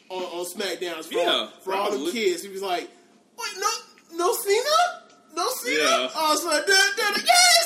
on, 0.09 0.23
on 0.23 0.45
SmackDowns 0.45 1.05
for, 1.05 1.13
Yeah, 1.15 1.29
all, 1.29 1.47
for 1.61 1.73
all 1.73 1.87
probably. 1.87 2.11
kids. 2.11 2.43
He 2.43 2.49
was 2.49 2.61
like, 2.61 2.89
"Wait, 3.37 3.49
no, 3.59 4.17
no 4.17 4.33
Cena, 4.33 5.03
no 5.35 5.49
Cena." 5.49 5.77
Yeah. 5.79 6.09
I 6.15 6.31
was 6.31 6.43
like, 6.45 6.65
"Da, 6.65 6.73
da, 6.97 7.11
da, 7.13 7.21
"Yeah, 7.25 7.61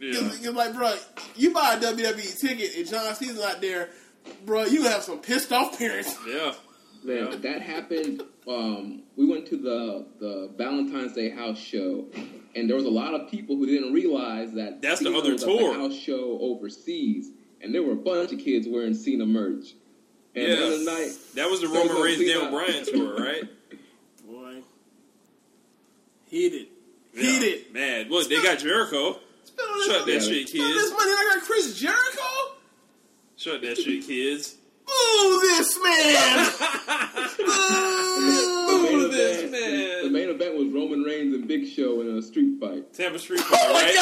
Yeah, 0.00 0.20
Because, 0.20 0.54
like, 0.54 0.74
bro, 0.74 0.94
you 1.36 1.52
buy 1.54 1.74
a 1.74 1.80
WWE 1.80 2.38
ticket 2.40 2.76
and 2.76 2.86
John 2.86 3.14
Cena's 3.14 3.38
not 3.40 3.60
there, 3.60 3.88
bro, 4.44 4.64
you 4.64 4.82
have 4.84 5.02
some 5.02 5.18
pissed 5.20 5.52
off 5.52 5.78
parents. 5.78 6.16
yeah. 6.28 6.52
Man, 7.04 7.30
Yeah. 7.30 7.36
that 7.36 7.62
happened. 7.62 8.22
Um, 8.48 9.02
we 9.16 9.26
went 9.26 9.46
to 9.48 9.56
the 9.56 10.06
the 10.18 10.50
Valentine's 10.56 11.12
Day 11.14 11.30
house 11.30 11.58
show, 11.58 12.06
and 12.54 12.68
there 12.68 12.76
was 12.76 12.84
a 12.84 12.90
lot 12.90 13.14
of 13.14 13.30
people 13.30 13.56
who 13.56 13.64
didn't 13.66 13.92
realize 13.92 14.52
that 14.54 14.82
That's 14.82 15.00
the 15.00 15.14
other 15.16 15.32
was 15.32 15.42
tour. 15.44 15.72
the 15.74 15.78
house 15.80 15.94
show 15.94 16.38
overseas, 16.40 17.30
and 17.60 17.72
there 17.74 17.82
were 17.82 17.92
a 17.92 17.96
bunch 17.96 18.32
of 18.32 18.38
kids 18.40 18.66
wearing 18.68 18.94
Cena 18.94 19.24
merch. 19.26 19.74
And 20.36 20.44
Yeah. 20.48 20.54
the 20.56 20.66
other 20.66 20.84
night, 20.84 21.12
That 21.34 21.50
was 21.50 21.60
the 21.62 21.68
Roman 21.68 21.96
Reigns 22.00 22.18
Cena. 22.18 22.32
Daniel 22.34 22.50
Bryan 22.50 22.84
tour, 22.84 23.16
right? 23.16 23.42
Boy, 24.28 24.62
heated, 26.30 26.66
Yeah. 27.14 27.22
it, 27.42 27.72
Man, 27.72 28.08
look, 28.10 28.28
they 28.28 28.42
got 28.42 28.58
Jericho. 28.58 29.18
Spend 29.44 29.68
all 29.70 29.76
this 29.78 29.86
Shut 29.86 30.06
that 30.06 30.12
Yeah. 30.12 30.18
shit, 30.20 30.48
spend 30.48 30.62
all 30.64 30.72
this 30.74 30.82
kids. 30.90 30.92
money 30.92 31.10
I 31.12 31.32
got 31.34 31.42
Chris 31.44 31.74
Jericho. 31.78 32.54
Shut 33.38 33.62
that 33.62 33.76
shit, 33.78 34.06
kids. 34.06 34.54
Boo 34.86 35.40
this 35.40 35.78
man! 35.82 36.52
Boo 37.36 39.08
this 39.08 39.50
man! 39.50 40.04
The 40.04 40.10
main 40.10 40.28
event 40.28 40.54
was 40.56 40.68
Roman 40.68 41.02
Reigns 41.02 41.34
and 41.34 41.48
Big 41.48 41.66
Show 41.68 42.00
in 42.02 42.16
a 42.16 42.22
Street 42.22 42.60
Fight. 42.60 42.92
Tampa 42.94 43.18
Street 43.18 43.40
oh, 43.42 43.44
Fight, 43.44 43.60
Oh 43.66 43.72
my 43.72 43.82
right? 43.82 43.94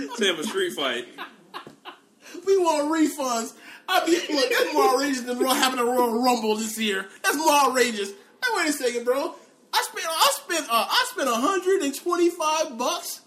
god! 0.00 0.16
Tampa 0.18 0.44
Street 0.44 0.72
Fight. 0.72 1.06
We 2.46 2.58
want 2.58 2.90
refunds. 2.92 3.52
I 3.88 4.06
mean, 4.06 4.36
look, 4.36 4.50
that's 4.50 4.72
more 4.74 4.90
outrageous 4.90 5.22
than 5.22 5.44
having 5.44 5.78
a 5.78 5.84
Royal 5.84 6.22
Rumble 6.22 6.56
this 6.56 6.78
year. 6.78 7.06
That's 7.22 7.36
more 7.36 7.52
outrageous. 7.52 8.10
Hey, 8.10 8.50
wait 8.56 8.68
a 8.68 8.72
second, 8.72 9.04
bro. 9.04 9.34
I 9.72 9.82
spent 9.82 10.06
I 10.08 10.32
spent 10.44 10.70
uh, 10.70 10.86
I 10.88 11.06
spent 11.10 11.30
125 11.30 12.78
bucks. 12.78 13.20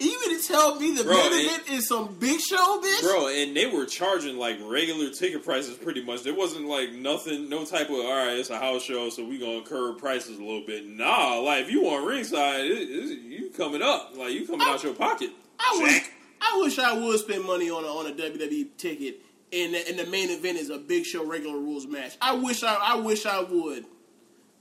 And 0.00 0.08
you 0.08 0.18
gonna 0.24 0.40
tell 0.40 0.80
me 0.80 0.94
the 0.94 1.04
Bro, 1.04 1.14
main 1.14 1.44
event 1.44 1.70
is 1.70 1.86
some 1.86 2.14
big 2.14 2.40
show, 2.40 2.80
bitch? 2.82 3.02
Bro, 3.02 3.28
and 3.28 3.54
they 3.54 3.66
were 3.66 3.84
charging 3.84 4.38
like 4.38 4.56
regular 4.64 5.10
ticket 5.10 5.44
prices 5.44 5.76
pretty 5.76 6.02
much. 6.02 6.22
There 6.22 6.34
wasn't 6.34 6.64
like 6.64 6.92
nothing, 6.92 7.50
no 7.50 7.66
type 7.66 7.90
of, 7.90 7.96
all 7.96 8.16
right, 8.26 8.38
it's 8.38 8.48
a 8.48 8.58
house 8.58 8.82
show, 8.82 9.10
so 9.10 9.26
we 9.26 9.38
going 9.38 9.62
to 9.62 9.68
curb 9.68 9.98
prices 9.98 10.38
a 10.38 10.42
little 10.42 10.64
bit. 10.66 10.86
Nah, 10.88 11.40
like 11.40 11.64
if 11.64 11.70
you 11.70 11.82
want 11.82 12.06
ringside, 12.06 12.64
it, 12.64 12.70
it, 12.70 13.18
you 13.18 13.50
coming 13.50 13.82
up. 13.82 14.16
Like 14.16 14.32
you 14.32 14.46
coming 14.46 14.66
out 14.66 14.82
your 14.82 14.94
pocket. 14.94 15.32
I 15.58 15.78
wish 15.82 16.10
I 16.40 16.60
wish 16.62 16.78
I 16.78 16.98
would 16.98 17.20
spend 17.20 17.44
money 17.44 17.68
on 17.70 17.84
a, 17.84 17.88
on 17.88 18.06
a 18.06 18.14
WWE 18.14 18.68
ticket, 18.78 19.20
and 19.52 19.74
the, 19.74 19.88
and 19.88 19.98
the 19.98 20.06
main 20.06 20.30
event 20.30 20.58
is 20.58 20.70
a 20.70 20.78
Big 20.78 21.04
Show 21.04 21.24
regular 21.26 21.58
rules 21.58 21.86
match. 21.86 22.16
I 22.20 22.34
wish 22.34 22.62
I 22.62 22.74
I 22.74 22.94
wish 22.96 23.26
I 23.26 23.40
would. 23.42 23.84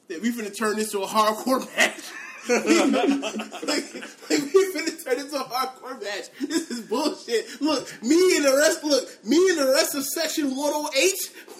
That 0.07 0.21
we 0.21 0.31
finna 0.31 0.55
turn 0.55 0.75
this 0.77 0.91
to 0.91 1.01
a 1.01 1.07
hardcore 1.07 1.59
match. 1.77 2.01
like, 2.49 2.63
like, 3.67 3.93
we 4.29 4.73
finna 4.73 5.03
turn 5.03 5.17
this 5.17 5.31
to 5.31 5.37
a 5.39 5.43
hardcore 5.43 6.01
match. 6.01 6.29
This 6.41 6.71
is 6.71 6.81
bullshit. 6.81 7.61
Look, 7.61 7.87
me 8.01 8.37
and 8.37 8.45
the 8.45 8.55
rest. 8.57 8.83
Look, 8.83 9.23
me 9.25 9.37
and 9.49 9.59
the 9.59 9.67
rest 9.67 9.93
of 9.93 10.03
Section 10.05 10.55
108. 10.55 11.13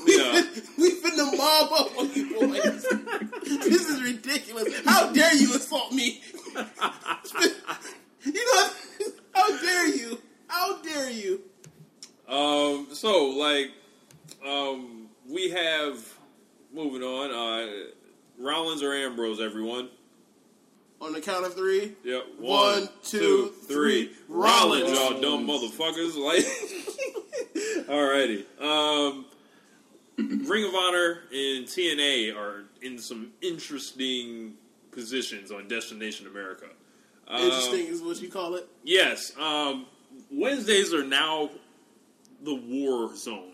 We, 0.05 0.17
Yeah. 0.17 0.43
we 0.79 0.91
finna 1.01 1.37
mob 1.37 1.71
up 1.73 1.97
on 1.99 2.11
you 2.13 2.39
boys. 2.39 2.83
this 3.43 3.87
is 3.89 4.01
ridiculous. 4.01 4.73
How 4.85 5.11
dare 5.11 5.35
you 5.35 5.53
assault 5.55 5.91
me? 5.91 6.21
you 8.25 8.33
know, 8.33 8.69
how 9.35 9.61
dare 9.61 9.87
you? 9.95 10.17
How 10.47 10.81
dare 10.81 11.11
you? 11.11 11.41
Um, 12.29 12.87
so 12.93 13.29
like, 13.29 13.71
um, 14.45 15.07
we 15.27 15.49
have 15.49 15.97
moving 16.73 17.03
on. 17.03 17.31
Uh, 17.31 17.71
Rollins 18.37 18.81
or 18.83 18.93
Ambrose, 18.93 19.41
everyone. 19.41 19.89
On 21.01 21.13
the 21.13 21.21
count 21.21 21.45
of 21.45 21.53
three. 21.53 21.93
Yep. 22.03 22.23
One, 22.39 22.89
two, 23.03 23.53
three. 23.67 24.11
Rollins, 24.27 24.91
Rollins. 24.91 24.99
y'all 24.99 25.21
dumb 25.21 25.47
motherfuckers. 25.47 26.15
Like, 26.19 26.45
alrighty. 27.87 28.45
Um, 28.61 29.25
Ring 30.17 30.65
of 30.65 30.75
Honor 30.75 31.21
and 31.31 31.65
TNA 31.65 32.35
are 32.35 32.65
in 32.81 32.97
some 32.97 33.31
interesting 33.41 34.55
positions 34.91 35.51
on 35.51 35.67
Destination 35.67 36.27
America. 36.27 36.65
Um, 37.27 37.41
Interesting 37.41 37.87
is 37.87 38.01
what 38.01 38.21
you 38.21 38.29
call 38.29 38.55
it. 38.55 38.67
Yes. 38.83 39.31
Um, 39.39 39.85
Wednesdays 40.31 40.93
are 40.93 41.03
now 41.03 41.49
the 42.43 42.55
war 42.55 43.15
zone. 43.15 43.53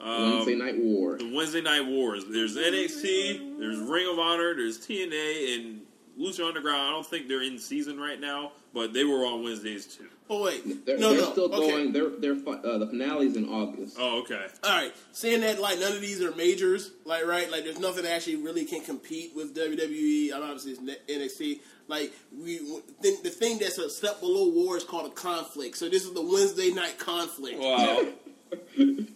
Um, 0.00 0.36
Wednesday 0.36 0.54
Night 0.54 0.78
War. 0.78 1.18
the 1.18 1.34
Wednesday 1.34 1.60
Night 1.60 1.86
Wars. 1.86 2.24
There's 2.28 2.56
NXT, 2.56 3.58
there's 3.58 3.78
Ring 3.78 4.08
of 4.10 4.18
Honor, 4.18 4.54
there's 4.54 4.78
TNA, 4.78 5.54
and 5.56 5.80
Lucha 6.18 6.46
Underground. 6.46 6.80
I 6.80 6.90
don't 6.90 7.06
think 7.06 7.28
they're 7.28 7.42
in 7.42 7.58
season 7.58 7.98
right 7.98 8.18
now, 8.20 8.52
but 8.72 8.92
they 8.94 9.04
were 9.04 9.26
on 9.26 9.42
Wednesdays 9.42 9.86
too. 9.86 10.08
Oh 10.32 10.44
wait, 10.44 10.86
They're, 10.86 10.96
no, 10.96 11.10
they're 11.10 11.22
no. 11.22 11.32
still 11.32 11.52
okay. 11.52 11.70
going. 11.70 11.92
They're 11.92 12.10
they're 12.10 12.34
uh, 12.34 12.78
the 12.78 12.86
finale's 12.86 13.34
in 13.34 13.48
August. 13.48 13.96
Oh, 13.98 14.20
okay. 14.20 14.46
All 14.62 14.70
right, 14.70 14.94
saying 15.10 15.40
that 15.40 15.60
like 15.60 15.80
none 15.80 15.90
of 15.90 16.00
these 16.00 16.22
are 16.22 16.30
majors, 16.36 16.92
like 17.04 17.26
right, 17.26 17.50
like 17.50 17.64
there's 17.64 17.80
nothing 17.80 18.04
that 18.04 18.12
actually 18.12 18.36
really 18.36 18.64
can 18.64 18.80
compete 18.80 19.32
with 19.34 19.56
WWE. 19.56 20.32
I'm 20.32 20.44
obviously 20.44 20.76
NXT. 21.08 21.58
Like 21.88 22.12
we, 22.32 22.58
th- 23.02 23.22
the 23.24 23.30
thing 23.30 23.58
that's 23.58 23.78
a 23.78 23.90
step 23.90 24.20
below 24.20 24.48
war 24.50 24.76
is 24.76 24.84
called 24.84 25.10
a 25.10 25.14
conflict. 25.14 25.76
So 25.76 25.88
this 25.88 26.04
is 26.04 26.12
the 26.12 26.22
Wednesday 26.22 26.70
night 26.70 26.96
conflict. 26.96 27.58
Wow. 27.58 28.06
the 28.76 29.06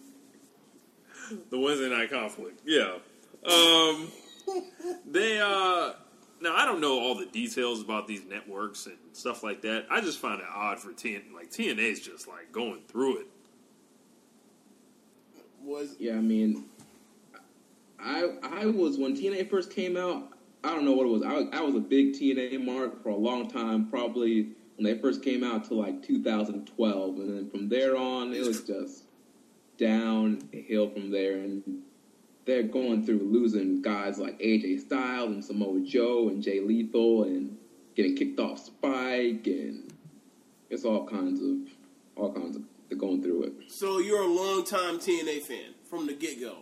Wednesday 1.53 1.89
night 1.89 2.11
conflict. 2.11 2.59
Yeah. 2.65 2.95
Um, 3.49 4.11
they 5.05 5.39
uh 5.39 5.93
now 6.41 6.55
I 6.55 6.65
don't 6.65 6.81
know 6.81 6.99
all 6.99 7.15
the 7.15 7.25
details 7.25 7.81
about 7.81 8.07
these 8.07 8.23
networks 8.25 8.85
and 8.85 8.97
stuff 9.13 9.43
like 9.43 9.61
that. 9.61 9.85
I 9.89 10.01
just 10.01 10.19
find 10.19 10.39
it 10.39 10.47
odd 10.53 10.79
for 10.79 10.89
TN 10.89 11.33
like 11.33 11.49
TNA's 11.49 11.99
just 11.99 12.27
like 12.27 12.51
going 12.51 12.81
through 12.87 13.21
it. 13.21 13.27
Was 15.63 15.95
Yeah, 15.99 16.13
I 16.13 16.21
mean, 16.21 16.65
I 17.99 18.33
I 18.43 18.65
was 18.65 18.97
when 18.97 19.15
TNA 19.15 19.49
first 19.49 19.71
came 19.71 19.97
out. 19.97 20.29
I 20.63 20.73
don't 20.73 20.85
know 20.85 20.93
what 20.93 21.05
it 21.05 21.09
was. 21.09 21.21
I, 21.21 21.57
I 21.57 21.61
was 21.61 21.75
a 21.75 21.79
big 21.79 22.13
TNA 22.13 22.63
mark 22.63 23.03
for 23.03 23.09
a 23.09 23.15
long 23.15 23.47
time, 23.47 23.87
probably 23.87 24.49
when 24.77 24.83
they 24.83 24.99
first 24.99 25.23
came 25.23 25.43
out 25.43 25.63
to 25.65 25.73
like 25.75 26.03
2012, 26.03 27.15
and 27.17 27.37
then 27.37 27.49
from 27.49 27.69
there 27.69 27.95
on, 27.95 28.33
it 28.33 28.45
was 28.45 28.61
just 28.61 29.03
downhill 29.77 30.89
from 30.89 31.11
there. 31.11 31.35
And 31.35 31.81
they're 32.45 32.63
going 32.63 33.05
through 33.05 33.19
losing 33.19 33.81
guys 33.81 34.17
like 34.19 34.39
AJ 34.39 34.81
Styles 34.81 35.31
and 35.31 35.43
Samoa 35.43 35.81
Joe 35.81 36.29
and 36.29 36.41
Jay 36.43 36.59
Lethal, 36.59 37.23
and 37.23 37.57
getting 37.95 38.15
kicked 38.15 38.39
off 38.39 38.59
Spike, 38.63 39.47
and 39.47 39.91
it's 40.69 40.85
all 40.85 41.05
kinds 41.07 41.41
of 41.41 41.73
all 42.15 42.31
kinds 42.33 42.55
of 42.55 42.61
they're 42.89 42.97
going 42.97 43.21
through 43.21 43.43
it. 43.43 43.53
so 43.67 43.97
you're 43.99 44.21
a 44.21 44.27
longtime 44.27 44.99
TNA 44.99 45.41
fan 45.41 45.73
from 45.89 46.05
the 46.05 46.13
get 46.13 46.39
go. 46.39 46.57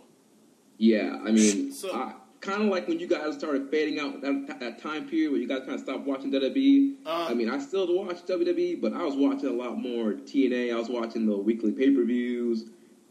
Yeah, 0.78 1.18
I 1.24 1.30
mean, 1.30 1.70
So- 1.72 2.12
kind 2.40 2.62
of 2.62 2.68
like 2.68 2.86
when 2.88 2.98
you 3.00 3.06
guys 3.06 3.34
started 3.38 3.70
fading 3.70 3.98
out 3.98 4.20
that, 4.20 4.56
that 4.60 4.78
time 4.78 5.08
period 5.08 5.30
where 5.32 5.40
you 5.40 5.48
guys 5.48 5.60
kind 5.60 5.72
of 5.74 5.80
stopped 5.80 6.06
watching 6.06 6.30
WWE. 6.30 6.96
Uh, 7.06 7.26
I 7.30 7.32
mean, 7.34 7.48
I 7.48 7.58
still 7.58 7.86
watch 7.96 8.26
WWE, 8.26 8.80
but 8.82 8.92
I 8.92 9.02
was 9.02 9.14
watching 9.16 9.48
a 9.48 9.52
lot 9.52 9.78
more 9.78 10.12
TNA. 10.12 10.70
I 10.74 10.76
was 10.78 10.90
watching 10.90 11.24
the 11.26 11.36
weekly 11.38 11.72
pay 11.72 11.90
per 11.90 12.04
views. 12.04 12.64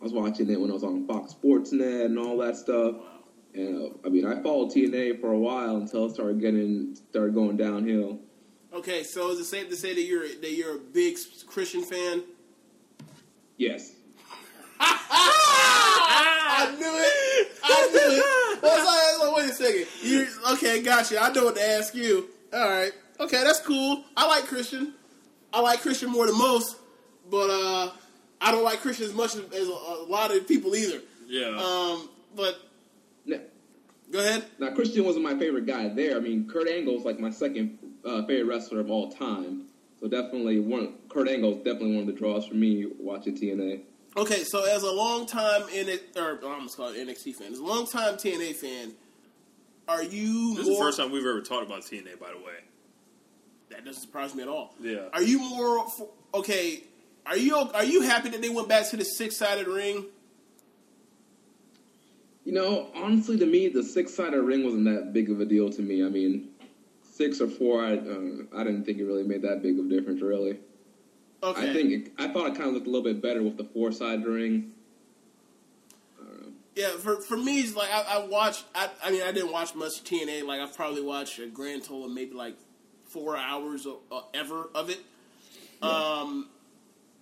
I 0.04 0.06
was 0.06 0.12
watching 0.12 0.50
it 0.50 0.60
when 0.60 0.70
I 0.70 0.74
was 0.74 0.84
on 0.84 1.08
Fox 1.08 1.32
Sports 1.32 1.72
Net 1.72 2.02
and 2.08 2.20
all 2.20 2.36
that 2.40 2.58
stuff. 2.58 2.96
And 3.54 3.84
uh, 3.90 3.90
I 4.06 4.10
mean, 4.10 4.26
I 4.26 4.42
followed 4.42 4.70
TNA 4.72 5.22
for 5.22 5.32
a 5.32 5.40
while 5.40 5.78
until 5.78 6.08
it 6.08 6.14
started 6.14 6.42
getting 6.42 6.94
started 7.10 7.34
going 7.34 7.56
downhill. 7.56 8.20
Okay, 8.74 9.04
so 9.04 9.30
is 9.30 9.40
it 9.40 9.46
safe 9.46 9.70
to 9.70 9.78
say 9.78 9.94
that 9.94 10.02
you're 10.02 10.28
that 10.28 10.52
you're 10.52 10.76
a 10.76 10.80
big 10.80 11.16
Christian 11.48 11.84
fan? 11.84 12.24
Yes. 13.56 13.94
I 14.82 16.76
knew 16.78 16.86
it. 16.86 17.52
I 17.64 17.88
knew 17.94 18.58
it. 18.58 18.62
Well, 18.62 18.86
so- 18.86 19.20
so 19.22 19.36
wait 19.38 19.50
a 19.52 19.54
second. 19.54 19.88
You 20.02 20.28
okay? 20.54 20.82
Gotcha. 20.82 21.22
I 21.24 21.32
know 21.32 21.46
what 21.46 21.56
to 21.56 21.64
ask 21.66 21.96
you. 21.96 22.28
All 22.54 22.68
right. 22.70 22.92
Okay, 23.22 23.42
that's 23.42 23.62
cool. 23.62 24.04
I 24.18 24.28
like 24.28 24.48
Christian. 24.48 24.96
I 25.54 25.62
like 25.62 25.82
Christian 25.82 26.10
more 26.10 26.26
than 26.28 26.38
most, 26.38 26.76
but 27.32 27.50
uh, 27.50 27.92
I 28.44 28.52
don't 28.52 28.64
like 28.64 28.82
Christian 28.82 29.06
as 29.06 29.14
much 29.14 29.36
as, 29.36 29.41
as 29.53 29.68
a, 29.68 29.72
a 29.72 30.06
lot 30.07 30.36
of 30.36 30.48
people 30.48 30.76
either. 30.76 30.99
Yeah. 31.28 31.57
Um, 31.57 32.10
but 32.36 32.60
Now, 33.26 33.38
go 34.11 34.20
ahead. 34.20 34.45
now, 34.60 34.72
Christian 34.74 35.06
wasn't 35.06 35.24
my 35.24 35.38
favorite 35.40 35.65
guy 35.65 35.88
there. 35.90 36.18
I 36.18 36.20
mean, 36.20 36.48
Kurt 36.49 36.68
Angle's 36.68 37.06
like 37.06 37.20
my 37.20 37.30
second 37.30 37.80
uh, 38.06 38.24
favorite 38.26 38.45
wrestler 38.53 38.80
of 38.82 38.91
all 38.91 39.11
time. 39.11 39.64
So 39.99 40.07
definitely 40.10 40.60
one. 40.60 40.95
Kurt 41.10 41.30
Angle's 41.30 41.57
definitely 41.57 41.94
one 41.95 42.02
of 42.02 42.07
the 42.07 42.14
draws 42.14 42.45
for 42.45 42.56
me 42.56 42.86
watching 42.99 43.36
TNA. 43.38 43.82
Okay, 44.18 44.44
so 44.44 44.64
as 44.65 44.84
a 44.84 44.91
long 44.91 45.26
time 45.26 45.64
in 45.74 45.88
it, 45.90 46.10
or 46.18 46.40
I 46.44 46.45
almost 46.53 46.76
call 46.78 46.90
it 46.90 46.98
NXT 46.98 47.36
fan, 47.36 47.53
as 47.53 47.60
a 47.60 47.64
long 47.65 47.88
time 47.88 48.15
TNA 48.15 48.53
fan, 48.56 48.91
are 49.88 50.03
you 50.03 50.56
this 50.56 50.68
is 50.68 50.78
the 50.78 50.84
first 50.84 50.98
time 50.99 51.11
we've 51.11 51.26
ever 51.26 51.41
talked 51.41 51.65
about 51.65 51.82
TNA, 51.82 52.20
by 52.20 52.32
the 52.32 52.38
way. 52.38 52.53
That 53.70 53.86
doesn't 53.86 54.02
surprise 54.02 54.36
me 54.36 54.44
at 54.44 54.49
all. 54.49 54.76
Yeah. 54.80 55.07
Are 55.14 55.24
you 55.24 55.40
more 55.40 55.80
f- 55.88 56.02
okay? 56.36 56.84
Are 57.26 57.38
you 57.38 57.56
are 57.56 57.84
you 57.86 58.02
happy 58.02 58.30
that 58.30 58.41
they 58.41 58.50
went 58.50 58.68
back 58.68 58.90
to 58.90 58.98
the 58.98 59.06
six 59.06 59.38
sided 59.38 59.68
ring? 59.68 60.06
You 62.45 62.52
know, 62.52 62.90
honestly, 62.94 63.38
to 63.40 63.45
me, 63.45 63.70
the 63.70 63.82
six-sided 63.82 64.41
ring 64.41 64.66
wasn't 64.66 64.84
that 64.86 65.14
big 65.14 65.30
of 65.30 65.40
a 65.40 65.45
deal 65.45 65.70
to 65.70 65.82
me. 65.82 66.04
I 66.04 66.10
mean, 66.10 66.50
six 67.10 67.40
or 67.40 67.48
four, 67.48 67.82
I 67.82 67.94
uh, 67.94 68.60
I 68.60 68.66
didn't 68.66 68.84
think 68.84 69.00
it 69.00 69.06
really 69.06 69.24
made 69.24 69.44
that 69.44 69.62
big 69.62 69.80
of 69.80 69.86
a 69.86 69.90
difference. 69.90 70.22
Really, 70.22 70.60
Okay. 71.41 71.70
I 71.70 71.74
think 71.74 71.91
it, 71.91 72.12
I 72.18 72.28
thought 72.28 72.48
it 72.48 72.56
kind 72.56 72.68
of 72.68 72.74
looked 72.74 72.88
a 72.88 72.90
little 72.90 73.06
bit 73.06 73.22
better 73.22 73.41
with 73.41 73.56
the 73.56 73.64
four-sided 73.64 74.26
ring. 74.26 74.74
I 76.22 76.26
don't 76.26 76.41
know. 76.41 76.48
yeah. 76.76 76.90
For 76.98 77.22
for 77.22 77.38
me, 77.38 77.62
it's 77.62 77.76
like 77.78 77.90
I, 77.94 78.02
I 78.18 78.26
watched. 78.28 78.66
I, 78.76 78.90
I 79.02 79.12
mean, 79.12 79.24
I 79.24 79.32
didn't 79.32 79.54
watch 79.54 79.74
much 79.74 80.04
TNA. 80.04 80.45
Like 80.45 80.60
I've 80.60 80.76
probably 80.76 81.02
watched 81.02 81.40
a 81.40 81.48
grand 81.48 81.84
total 81.84 82.06
of 82.08 82.12
maybe 82.12 82.34
like 82.34 82.58
four 83.08 83.38
hours 83.38 83.86
of, 83.86 84.00
uh, 84.12 84.22
ever 84.34 84.70
of 84.76 84.90
it. 84.90 85.00
Um, 85.82 86.50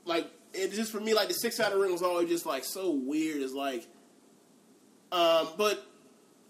like 0.06 0.30
it 0.54 0.72
just 0.72 0.92
for 0.92 1.00
me, 1.00 1.14
like 1.14 1.28
the 1.28 1.34
six 1.34 1.58
sided 1.58 1.78
ring 1.78 1.92
was 1.92 2.02
always 2.02 2.30
just 2.30 2.46
like 2.46 2.64
so 2.64 2.92
weird. 2.92 3.42
It's 3.42 3.54
like, 3.54 3.88
um, 5.12 5.48
but 5.58 5.86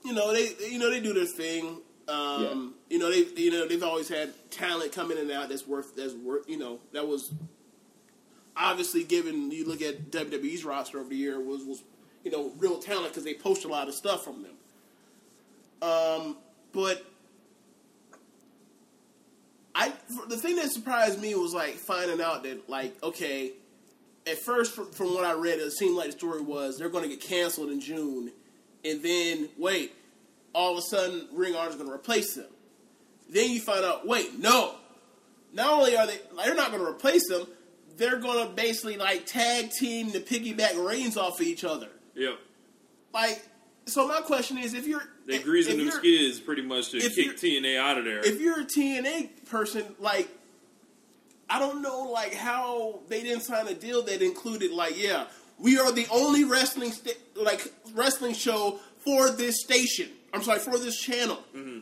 you 0.03 0.13
know 0.13 0.33
they 0.33 0.53
you 0.69 0.79
know 0.79 0.89
they 0.89 1.01
do 1.01 1.13
their 1.13 1.25
thing. 1.25 1.77
Um, 2.07 2.73
You 2.89 2.99
know 2.99 3.09
they 3.09 3.25
you 3.41 3.51
know 3.51 3.67
they've 3.67 3.83
always 3.83 4.09
had 4.09 4.33
talent 4.49 4.91
coming 4.91 5.17
in 5.17 5.23
and 5.23 5.31
out 5.31 5.49
that's 5.49 5.65
worth 5.67 5.95
that's 5.95 6.13
worth 6.13 6.49
you 6.49 6.57
know 6.57 6.79
that 6.93 7.07
was 7.07 7.31
obviously 8.57 9.03
given 9.03 9.49
you 9.51 9.65
look 9.65 9.81
at 9.81 10.11
WWE's 10.11 10.65
roster 10.65 10.99
over 10.99 11.09
the 11.09 11.15
year 11.15 11.39
was 11.39 11.63
was 11.63 11.83
you 12.23 12.31
know 12.31 12.51
real 12.57 12.79
talent 12.79 13.09
because 13.09 13.23
they 13.23 13.33
post 13.33 13.63
a 13.65 13.67
lot 13.67 13.87
of 13.87 13.93
stuff 13.93 14.23
from 14.23 14.43
them. 14.43 14.51
Um, 15.81 16.37
but 16.73 17.05
I 19.73 19.93
the 20.27 20.37
thing 20.37 20.57
that 20.57 20.71
surprised 20.71 21.21
me 21.21 21.33
was 21.35 21.53
like 21.53 21.75
finding 21.75 22.21
out 22.21 22.43
that 22.43 22.69
like 22.69 23.01
okay, 23.03 23.53
at 24.27 24.37
first 24.39 24.73
from, 24.73 24.91
from 24.91 25.13
what 25.13 25.23
I 25.23 25.33
read, 25.33 25.59
it 25.59 25.71
seemed 25.71 25.95
like 25.95 26.07
the 26.07 26.11
story 26.13 26.41
was 26.41 26.77
they're 26.77 26.89
going 26.89 27.03
to 27.03 27.09
get 27.09 27.21
canceled 27.21 27.69
in 27.69 27.79
June, 27.79 28.31
and 28.83 29.01
then 29.01 29.49
wait, 29.57 29.93
all 30.53 30.73
of 30.73 30.77
a 30.77 30.81
sudden 30.81 31.27
Ring 31.33 31.55
Honor 31.55 31.69
is 31.69 31.75
going 31.75 31.87
to 31.87 31.95
replace 31.95 32.35
them. 32.35 32.47
Then 33.29 33.49
you 33.49 33.61
find 33.61 33.85
out, 33.85 34.05
wait, 34.05 34.37
no. 34.37 34.75
Not 35.53 35.71
only 35.71 35.95
are 35.95 36.05
they, 36.05 36.19
like, 36.33 36.45
they're 36.45 36.55
not 36.55 36.71
going 36.71 36.83
to 36.83 36.89
replace 36.89 37.27
them, 37.27 37.47
they're 37.97 38.19
going 38.19 38.47
to 38.47 38.53
basically 38.53 38.97
like 38.97 39.25
tag 39.25 39.71
team 39.71 40.11
the 40.11 40.19
piggyback 40.19 40.83
reigns 40.85 41.17
off 41.17 41.39
of 41.39 41.45
each 41.45 41.63
other. 41.63 41.89
Yep. 42.15 42.37
Like, 43.13 43.41
so 43.91 44.07
my 44.07 44.21
question 44.21 44.57
is, 44.57 44.73
if 44.73 44.87
you're 44.87 45.03
They 45.25 45.35
if- 45.35 45.43
greasing 45.43 45.73
if 45.73 45.77
them 45.79 45.87
you're- 45.87 45.99
skids 45.99 46.39
pretty 46.39 46.61
much 46.61 46.89
to 46.91 46.99
kick 46.99 47.37
TNA 47.37 47.77
out 47.77 47.97
of 47.97 48.05
there. 48.05 48.19
if 48.25 48.39
you're 48.39 48.61
a 48.61 48.65
TNA 48.65 49.45
person, 49.45 49.95
like 49.99 50.29
I 51.49 51.59
don't 51.59 51.81
know, 51.81 52.03
like 52.11 52.33
how 52.33 53.01
they 53.09 53.21
didn't 53.21 53.41
sign 53.43 53.67
a 53.67 53.73
deal 53.73 54.01
that 54.03 54.21
included, 54.21 54.71
like, 54.71 55.01
yeah, 55.01 55.25
we 55.59 55.77
are 55.77 55.91
the 55.91 56.07
only 56.09 56.45
wrestling 56.45 56.91
sta- 56.93 57.17
like 57.35 57.73
wrestling 57.93 58.33
show 58.33 58.79
for 58.99 59.29
this 59.29 59.61
station. 59.61 60.09
I'm 60.33 60.43
sorry, 60.43 60.59
for 60.59 60.77
this 60.77 60.97
channel. 60.97 61.43
Mm-hmm. 61.53 61.79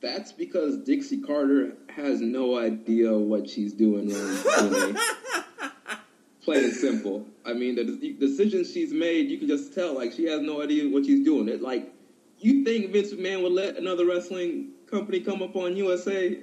That's 0.00 0.32
because 0.32 0.78
Dixie 0.78 1.20
Carter 1.20 1.76
has 1.90 2.20
no 2.22 2.58
idea 2.58 3.12
what 3.16 3.48
she's 3.50 3.72
doing 3.74 4.08
wrong. 4.12 4.36
TNA. 4.36 4.98
Plain 6.44 6.64
and 6.64 6.72
simple. 6.74 7.26
I 7.44 7.52
mean, 7.54 7.74
the, 7.76 7.84
the 7.84 8.12
decisions 8.14 8.72
she's 8.72 8.92
made, 8.92 9.30
you 9.30 9.38
can 9.38 9.48
just 9.48 9.74
tell. 9.74 9.94
Like 9.94 10.12
she 10.12 10.26
has 10.26 10.40
no 10.42 10.62
idea 10.62 10.88
what 10.88 11.04
she's 11.06 11.24
doing. 11.24 11.48
It 11.48 11.62
like 11.62 11.92
you 12.38 12.64
think 12.64 12.92
Vince 12.92 13.12
McMahon 13.12 13.42
would 13.42 13.52
let 13.52 13.76
another 13.76 14.04
wrestling 14.06 14.72
company 14.90 15.20
come 15.20 15.42
up 15.42 15.56
on 15.56 15.76
USA? 15.76 16.38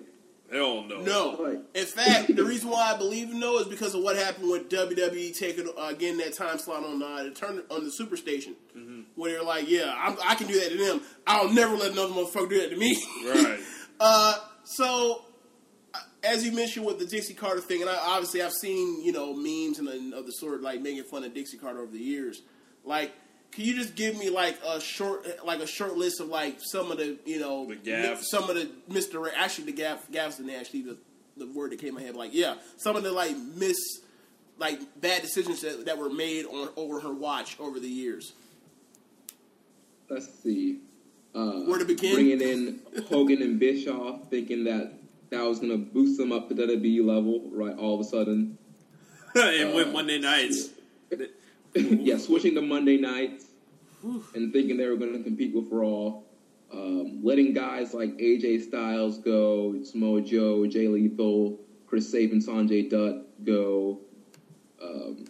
Hell 0.51 0.83
no. 0.83 1.01
No, 1.01 1.37
Right. 1.41 1.59
in 1.75 1.85
fact, 1.85 2.35
the 2.35 2.43
reason 2.43 2.69
why 2.69 2.91
I 2.93 2.97
believe 2.97 3.29
no 3.29 3.59
is 3.59 3.67
because 3.67 3.95
of 3.95 4.03
what 4.03 4.17
happened 4.17 4.49
with 4.51 4.69
WWE 4.69 5.37
taking 5.37 5.71
uh, 5.77 5.93
getting 5.93 6.17
that 6.17 6.33
time 6.33 6.57
slot 6.57 6.83
on 6.83 7.01
uh, 7.01 7.23
the 7.23 7.31
turn 7.31 7.61
on 7.69 7.85
the 7.85 7.89
Superstation, 7.89 8.55
where 9.15 9.31
they're 9.33 9.43
like, 9.43 9.69
yeah, 9.69 9.95
I'm, 9.97 10.17
I 10.25 10.35
can 10.35 10.47
do 10.47 10.59
that 10.59 10.69
to 10.71 10.77
them. 10.77 11.01
I'll 11.25 11.53
never 11.53 11.77
let 11.77 11.91
another 11.93 12.13
motherfucker 12.13 12.49
do 12.49 12.59
that 12.61 12.69
to 12.71 12.77
me. 12.77 13.01
Right. 13.25 13.59
Uh, 14.03 14.33
so, 14.63 15.25
as 16.23 16.45
you 16.45 16.51
mentioned 16.51 16.85
with 16.85 16.99
the 16.99 17.05
Dixie 17.05 17.33
Carter 17.33 17.61
thing, 17.61 17.81
and 17.81 17.89
I, 17.89 17.95
obviously 17.95 18.41
I've 18.41 18.53
seen 18.53 19.03
you 19.03 19.11
know 19.11 19.33
memes 19.33 19.79
and, 19.79 19.87
and 19.87 20.13
of 20.13 20.25
the 20.25 20.31
sort 20.31 20.61
like 20.61 20.81
making 20.81 21.03
fun 21.05 21.23
of 21.23 21.33
Dixie 21.33 21.57
Carter 21.57 21.79
over 21.79 21.91
the 21.91 21.99
years. 21.99 22.41
Like, 22.83 23.11
can 23.51 23.65
you 23.65 23.75
just 23.75 23.95
give 23.95 24.17
me 24.17 24.29
like 24.29 24.57
a 24.65 24.79
short, 24.79 25.25
like 25.45 25.59
a 25.59 25.67
short 25.67 25.95
list 25.97 26.19
of 26.19 26.27
like 26.27 26.57
some 26.59 26.91
of 26.91 26.97
the 26.97 27.17
you 27.25 27.39
know 27.39 27.67
The 27.67 27.75
gaffes. 27.75 28.23
some 28.23 28.49
of 28.49 28.55
the 28.55 28.69
Mister 28.87 29.31
actually 29.35 29.65
the 29.65 29.73
gaff, 29.73 30.07
gaffes 30.11 30.39
and 30.39 30.49
actually 30.51 30.83
the 30.83 30.97
the 31.37 31.47
word 31.47 31.71
that 31.71 31.79
came 31.79 31.89
in 31.89 31.95
my 31.95 32.01
head. 32.01 32.15
Like, 32.15 32.33
yeah, 32.33 32.55
some 32.77 32.95
of 32.95 33.03
the 33.03 33.11
like 33.11 33.35
miss, 33.37 33.77
like 34.57 34.79
bad 34.99 35.21
decisions 35.21 35.61
that, 35.61 35.85
that 35.85 35.97
were 35.97 36.09
made 36.09 36.45
on 36.45 36.69
over 36.75 36.99
her 36.99 37.13
watch 37.13 37.59
over 37.59 37.79
the 37.79 37.87
years. 37.89 38.33
Let's 40.09 40.27
see. 40.43 40.79
Uh, 41.33 41.61
Where 41.61 41.79
to 41.79 41.85
begin? 41.85 42.13
Bringing 42.15 42.41
in 42.41 42.79
Hogan 43.09 43.41
and 43.41 43.59
Bischoff, 43.59 44.29
thinking 44.29 44.65
that 44.65 44.91
that 45.31 45.41
was 45.43 45.59
going 45.59 45.71
to 45.71 45.77
boost 45.77 46.17
them 46.17 46.31
up 46.31 46.49
to 46.49 46.53
that 46.55 46.69
WWE 46.69 47.05
level, 47.05 47.49
right? 47.51 47.75
All 47.77 47.95
of 47.95 48.01
a 48.01 48.03
sudden, 48.03 48.57
and 49.35 49.73
went 49.73 49.91
Monday 49.91 50.19
nights. 50.19 50.69
yeah, 51.73 52.17
switching 52.17 52.53
to 52.55 52.61
Monday 52.61 52.97
nights 52.97 53.45
and 54.03 54.51
thinking 54.53 54.77
they 54.77 54.87
were 54.87 54.97
going 54.97 55.13
to 55.13 55.23
compete 55.23 55.55
with 55.55 55.67
Raw. 55.71 56.19
Um, 56.73 57.19
letting 57.23 57.53
guys 57.53 57.93
like 57.93 58.11
AJ 58.17 58.63
Styles 58.63 59.17
go, 59.17 59.81
Samoa 59.83 60.21
Joe, 60.21 60.65
Jay 60.67 60.87
Lethal, 60.87 61.59
Chris 61.85 62.13
and 62.13 62.41
Sanjay 62.41 62.89
Dutt 62.89 63.45
go. 63.45 63.99
Um, 64.81 65.25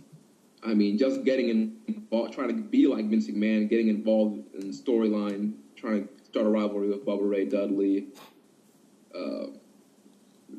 I 0.63 0.73
mean, 0.75 0.97
just 0.97 1.23
getting 1.23 1.75
involved, 1.87 2.33
trying 2.33 2.49
to 2.49 2.53
be 2.53 2.85
like 2.85 3.09
Vince 3.09 3.27
McMahon, 3.27 3.67
getting 3.69 3.87
involved 3.87 4.53
in 4.53 4.69
storyline, 4.69 5.53
trying 5.75 6.07
to 6.07 6.25
start 6.25 6.45
a 6.45 6.49
rivalry 6.49 6.89
with 6.89 7.05
Bubba 7.05 7.27
Ray 7.27 7.45
Dudley. 7.45 8.07
Uh, 9.13 9.47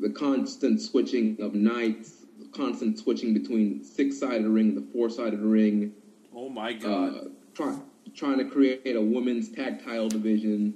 the 0.01 0.11
constant 0.11 0.81
switching 0.81 1.37
of 1.41 1.55
nights, 1.55 2.25
the 2.39 2.47
constant 2.57 2.99
switching 2.99 3.35
between 3.35 3.85
six-sided 3.85 4.47
ring 4.47 4.71
and 4.71 4.77
the 4.77 4.93
four-sided 4.93 5.41
ring. 5.41 5.93
Oh 6.35 6.49
my 6.49 6.71
Uh, 6.71 6.79
god. 6.79 7.31
try, 7.55 7.79
trying 8.15 8.39
to 8.39 8.45
create 8.45 8.97
a 8.97 9.01
women's 9.01 9.49
tag 9.51 9.85
title 9.85 10.09
division. 10.09 10.75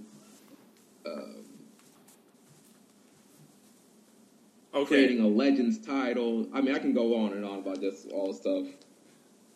okay. 4.75 4.87
creating 4.87 5.21
a 5.21 5.27
Legends 5.27 5.79
title. 5.79 6.47
I 6.53 6.61
mean, 6.61 6.75
I 6.75 6.79
can 6.79 6.93
go 6.93 7.17
on 7.17 7.33
and 7.33 7.45
on 7.45 7.61
about 7.61 7.81
this 7.81 8.07
all 8.13 8.33
stuff. 8.33 8.67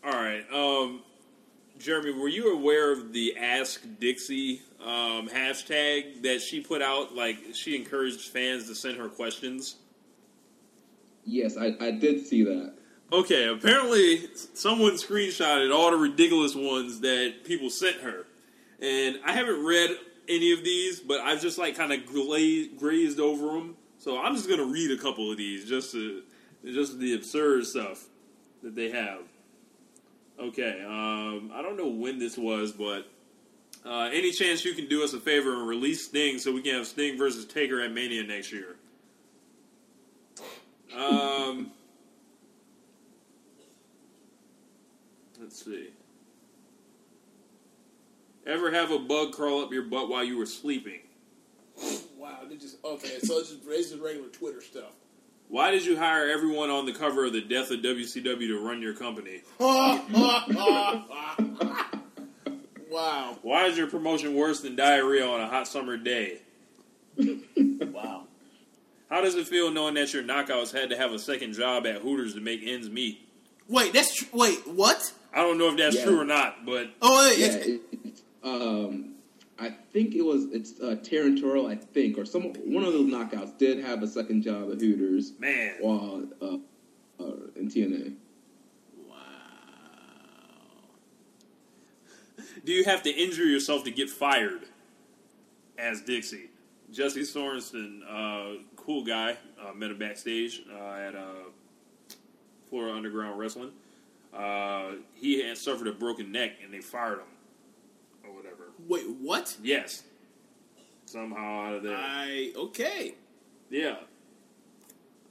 All 0.02 0.12
right. 0.12 0.44
Um, 0.52 1.02
Jeremy, 1.78 2.12
were 2.12 2.28
you 2.28 2.54
aware 2.56 2.92
of 2.92 3.12
the 3.12 3.36
Ask 3.36 3.82
Dixie 3.98 4.62
um, 4.82 5.28
hashtag 5.28 6.22
that 6.22 6.40
she 6.40 6.60
put 6.60 6.82
out? 6.82 7.14
Like, 7.14 7.38
she 7.54 7.76
encouraged 7.76 8.20
fans 8.20 8.68
to 8.68 8.74
send 8.74 8.96
her 8.98 9.08
questions. 9.08 9.76
Yes, 11.24 11.56
I, 11.56 11.76
I 11.80 11.90
did 11.90 12.26
see 12.26 12.42
that. 12.44 12.74
Okay, 13.12 13.48
apparently 13.48 14.28
someone 14.54 14.92
screenshotted 14.92 15.74
all 15.74 15.90
the 15.90 15.96
ridiculous 15.96 16.54
ones 16.54 17.00
that 17.00 17.44
people 17.44 17.68
sent 17.68 17.96
her. 18.02 18.26
And 18.80 19.18
I 19.24 19.32
haven't 19.32 19.64
read 19.64 19.90
any 20.28 20.52
of 20.52 20.62
these, 20.64 21.00
but 21.00 21.20
I've 21.20 21.42
just 21.42 21.58
like 21.58 21.76
kind 21.76 21.92
of 21.92 22.06
gla- 22.06 22.68
grazed 22.78 23.18
over 23.18 23.46
them. 23.46 23.76
So 23.98 24.18
I'm 24.18 24.34
just 24.34 24.48
going 24.48 24.60
to 24.60 24.72
read 24.72 24.96
a 24.96 25.02
couple 25.02 25.30
of 25.30 25.36
these 25.36 25.68
just 25.68 25.92
to 25.92 26.22
just 26.64 26.98
the 26.98 27.14
absurd 27.14 27.66
stuff 27.66 28.06
that 28.62 28.74
they 28.74 28.90
have. 28.90 29.22
Okay, 30.38 30.82
um, 30.86 31.50
I 31.52 31.60
don't 31.62 31.76
know 31.76 31.88
when 31.88 32.18
this 32.18 32.38
was, 32.38 32.72
but 32.72 33.10
uh, 33.84 34.10
any 34.12 34.30
chance 34.30 34.64
you 34.64 34.74
can 34.74 34.86
do 34.86 35.02
us 35.02 35.14
a 35.14 35.20
favor 35.20 35.54
and 35.54 35.66
release 35.66 36.04
Sting 36.04 36.38
so 36.38 36.52
we 36.52 36.62
can 36.62 36.74
have 36.74 36.86
Sting 36.86 37.16
versus 37.16 37.46
Taker 37.46 37.80
at 37.80 37.92
Mania 37.92 38.22
next 38.22 38.52
year? 38.52 38.76
Um, 40.96 41.70
let's 45.40 45.64
see. 45.64 45.88
Ever 48.46 48.70
have 48.70 48.90
a 48.90 48.98
bug 48.98 49.32
crawl 49.32 49.62
up 49.62 49.72
your 49.72 49.84
butt 49.84 50.08
while 50.08 50.24
you 50.24 50.36
were 50.36 50.46
sleeping? 50.46 51.00
Wow, 52.18 52.40
they 52.48 52.56
just 52.56 52.84
okay. 52.84 53.18
So 53.20 53.38
it's 53.38 53.50
just, 53.50 53.62
it's 53.66 53.90
just 53.90 54.02
regular 54.02 54.28
Twitter 54.28 54.60
stuff. 54.60 54.92
Why 55.48 55.70
did 55.70 55.84
you 55.84 55.96
hire 55.96 56.28
everyone 56.28 56.70
on 56.70 56.86
the 56.86 56.92
cover 56.92 57.24
of 57.24 57.32
the 57.32 57.40
Death 57.40 57.70
of 57.70 57.80
WCW 57.80 58.48
to 58.48 58.64
run 58.64 58.82
your 58.82 58.94
company? 58.94 59.42
wow, 62.90 63.38
Why 63.42 63.66
is 63.66 63.76
your 63.78 63.86
promotion 63.86 64.34
worse 64.34 64.60
than 64.60 64.76
diarrhea 64.76 65.26
on 65.26 65.40
a 65.40 65.46
hot 65.48 65.68
summer 65.68 65.96
day? 65.96 66.40
wow. 67.16 68.24
How 69.08 69.20
does 69.20 69.34
it 69.34 69.46
feel 69.48 69.70
knowing 69.70 69.94
that 69.94 70.12
your 70.12 70.22
knockouts 70.22 70.72
had 70.72 70.90
to 70.90 70.96
have 70.96 71.12
a 71.12 71.18
second 71.18 71.54
job 71.54 71.86
at 71.86 71.96
Hooters 72.02 72.34
to 72.34 72.40
make 72.40 72.60
ends 72.64 72.88
meet? 72.88 73.26
Wait, 73.68 73.92
that's 73.92 74.14
tr- 74.14 74.24
wait. 74.32 74.58
What? 74.66 75.12
I 75.32 75.42
don't 75.42 75.58
know 75.58 75.68
if 75.70 75.76
that's 75.76 75.96
Yeah. 75.96 76.04
true 76.04 76.20
or 76.20 76.24
not, 76.24 76.64
but 76.66 76.90
Oh, 77.02 77.28
wait, 77.28 77.38
Yeah, 77.38 77.56
it, 77.56 77.80
um, 78.42 79.14
I 79.58 79.70
think 79.92 80.14
it 80.14 80.22
was 80.22 80.44
it's 80.52 80.80
uh, 80.80 80.96
Taryn 81.02 81.38
Terrell, 81.40 81.66
I 81.66 81.74
think, 81.76 82.18
or 82.18 82.24
some 82.24 82.44
one 82.64 82.84
of 82.84 82.92
those 82.92 83.10
knockouts 83.12 83.58
did 83.58 83.84
have 83.84 84.02
a 84.02 84.06
second 84.08 84.42
job 84.42 84.70
at 84.72 84.80
Hooters 84.80 85.32
man, 85.38 85.74
while 85.80 86.24
uh, 86.40 86.56
uh, 87.22 87.32
in 87.56 87.68
TNA. 87.68 88.14
Do 92.64 92.72
you 92.72 92.84
have 92.84 93.02
to 93.02 93.10
injure 93.10 93.44
yourself 93.44 93.84
to 93.84 93.90
get 93.90 94.10
fired? 94.10 94.62
As 95.78 96.02
Dixie, 96.02 96.50
Jesse 96.92 97.22
Sorensen, 97.22 98.00
uh, 98.06 98.62
cool 98.76 99.02
guy, 99.02 99.36
uh, 99.58 99.72
met 99.72 99.90
him 99.90 99.98
backstage 99.98 100.62
uh, 100.70 100.92
at 100.92 101.14
uh, 101.14 101.44
Florida 102.68 102.94
Underground 102.94 103.38
Wrestling. 103.38 103.70
Uh, 104.34 104.92
he 105.14 105.42
had 105.42 105.56
suffered 105.56 105.88
a 105.88 105.92
broken 105.92 106.30
neck, 106.30 106.52
and 106.62 106.72
they 106.72 106.80
fired 106.80 107.18
him, 107.18 107.26
or 108.24 108.34
whatever. 108.34 108.72
wait, 108.88 109.08
what? 109.08 109.56
Yes, 109.62 110.02
somehow 111.06 111.66
out 111.66 111.74
of 111.76 111.82
there. 111.82 111.96
I 111.96 112.52
okay. 112.56 113.14
Yeah. 113.70 113.96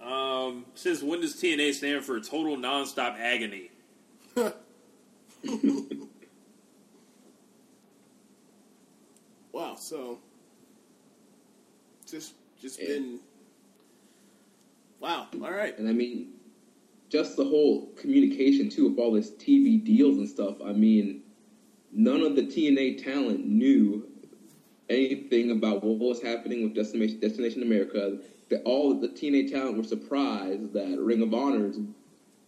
Um, 0.02 0.66
since 0.76 1.04
when 1.04 1.22
does 1.22 1.36
TNA 1.36 1.74
stand 1.74 2.04
for 2.04 2.20
total 2.20 2.58
nonstop 2.58 3.20
agony? 3.20 3.70
Wow. 9.52 9.76
So 9.76 10.20
just 12.10 12.34
just 12.62 12.80
Yeah. 12.80 12.88
been. 12.88 13.20
Wow. 15.00 15.28
All 15.42 15.52
right. 15.52 15.78
And 15.78 15.88
I 15.88 15.94
mean, 15.94 16.34
just 17.10 17.38
the 17.38 17.46
whole 17.46 17.88
communication 17.96 18.70
too 18.70 18.88
of 18.88 19.00
all 19.00 19.12
this 19.12 19.32
TV 19.32 19.84
deals 19.84 20.18
and 20.18 20.28
stuff. 20.28 20.62
I 20.64 20.74
mean, 20.74 21.24
none 21.92 22.22
of 22.22 22.36
the 22.36 22.44
TNA 22.44 23.04
talent 23.04 23.48
knew 23.48 24.08
anything 24.90 25.52
about 25.52 25.84
what 25.84 25.98
was 25.98 26.22
happening 26.22 26.64
with 26.64 26.74
Destination, 26.76 27.20
Destination 27.20 27.64
America. 27.64 28.20
That 28.50 28.64
all 28.64 28.92
of 28.92 29.00
the 29.02 29.10
TNA 29.10 29.52
talent 29.52 29.78
were 29.78 29.84
surprised 29.84 30.74
that 30.74 30.98
Ring 31.00 31.22
of 31.22 31.34
Honor 31.36 31.68
is 31.68 31.78
going 31.78 31.94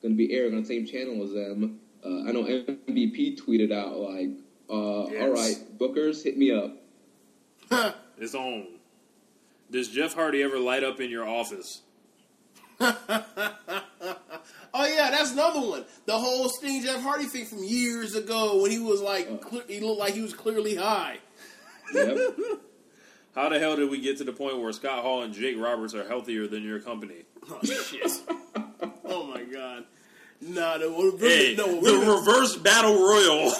to 0.01 0.15
be 0.15 0.33
airing 0.33 0.55
on 0.55 0.61
the 0.61 0.67
same 0.67 0.85
channel 0.85 1.23
as 1.23 1.31
them. 1.31 1.79
Uh, 2.03 2.23
I 2.27 2.31
know 2.31 2.43
MVP 2.43 3.37
tweeted 3.39 3.71
out 3.71 3.99
like, 3.99 4.29
uh, 4.67 5.07
Yes. 5.11 5.21
"All 5.21 5.29
right, 5.31 5.77
Bookers, 5.77 6.23
hit 6.23 6.37
me 6.39 6.49
up." 6.51 6.80
It's 8.17 8.35
on. 8.35 8.67
Does 9.71 9.87
Jeff 9.87 10.13
Hardy 10.13 10.43
ever 10.43 10.59
light 10.59 10.83
up 10.83 10.99
in 10.99 11.09
your 11.09 11.27
office? 11.27 11.81
Oh 14.73 14.85
yeah, 14.85 15.11
that's 15.11 15.33
another 15.33 15.59
one. 15.59 15.85
The 16.05 16.17
whole 16.17 16.47
Sting 16.47 16.81
Jeff 16.81 17.01
Hardy 17.01 17.25
thing 17.25 17.45
from 17.45 17.63
years 17.63 18.15
ago 18.15 18.61
when 18.61 18.71
he 18.71 18.79
was 18.79 19.01
like, 19.01 19.29
uh. 19.29 19.35
cle 19.35 19.61
he 19.67 19.79
looked 19.81 19.99
like 19.99 20.13
he 20.13 20.21
was 20.21 20.33
clearly 20.33 20.75
high. 20.75 21.17
Yep. 21.93 22.17
How 23.35 23.49
the 23.49 23.59
hell 23.59 23.75
did 23.75 23.89
we 23.89 23.99
get 23.99 24.17
to 24.19 24.23
the 24.23 24.31
point 24.33 24.59
where 24.59 24.71
Scott 24.71 25.03
Hall 25.03 25.23
and 25.23 25.33
Jake 25.33 25.57
Roberts 25.59 25.93
are 25.93 26.07
healthier 26.07 26.47
than 26.47 26.63
your 26.63 26.79
company? 26.79 27.23
Oh 27.49 27.59
shit! 27.63 28.11
oh 29.05 29.25
my 29.27 29.43
god! 29.43 29.85
Nah, 30.41 30.77
the 30.77 30.89
reverse, 30.89 31.21
Hey, 31.21 31.55
no, 31.57 31.81
the 31.81 31.91
reverse- 31.91 32.27
reverse 32.27 32.55
battle 32.57 32.93
royal. 32.95 33.51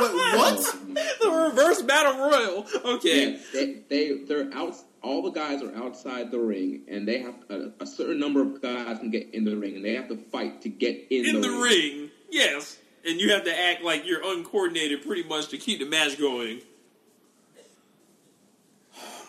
Wait, 0.00 0.36
what? 0.36 0.76
The 1.22 1.30
reverse 1.30 1.82
battle 1.82 2.18
royal. 2.18 2.66
Okay. 2.96 3.32
Yeah, 3.32 3.38
they, 3.52 3.74
they 3.88 4.24
they're 4.24 4.52
out. 4.52 4.74
All 5.02 5.22
the 5.22 5.30
guys 5.30 5.62
are 5.62 5.74
outside 5.74 6.30
the 6.30 6.38
ring, 6.38 6.82
and 6.88 7.08
they 7.08 7.20
have 7.22 7.34
a, 7.50 7.72
a 7.80 7.86
certain 7.86 8.20
number 8.20 8.40
of 8.40 8.62
guys 8.62 8.98
can 8.98 9.10
get 9.10 9.34
in 9.34 9.44
the 9.44 9.56
ring, 9.56 9.76
and 9.76 9.84
they 9.84 9.94
have 9.94 10.08
to 10.08 10.16
fight 10.16 10.62
to 10.62 10.68
get 10.68 11.08
in, 11.10 11.26
In 11.26 11.40
the 11.40 11.50
ring, 11.50 12.10
yes. 12.30 12.78
And 13.04 13.20
you 13.20 13.32
have 13.32 13.42
to 13.44 13.58
act 13.58 13.82
like 13.82 14.06
you're 14.06 14.22
uncoordinated 14.24 15.04
pretty 15.04 15.24
much 15.24 15.48
to 15.48 15.58
keep 15.58 15.80
the 15.80 15.86
match 15.86 16.18
going. 16.18 16.60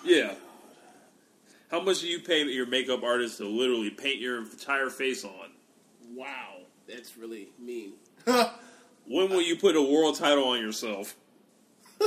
Yeah. 0.05 0.35
How 1.71 1.81
much 1.81 2.01
do 2.01 2.07
you 2.07 2.19
pay 2.19 2.43
your 2.43 2.67
makeup 2.67 3.01
artist 3.01 3.39
to 3.39 3.45
literally 3.45 3.89
paint 3.89 4.19
your 4.19 4.37
entire 4.43 4.91
face 4.91 5.25
on? 5.25 5.49
Wow, 6.13 6.57
that's 6.87 7.17
really 7.17 7.49
mean. 7.57 7.93
When 9.05 9.29
will 9.29 9.41
you 9.41 9.57
put 9.57 9.75
a 9.75 9.81
world 9.81 10.15
title 10.17 10.45
on 10.45 10.59
yourself? 10.59 11.15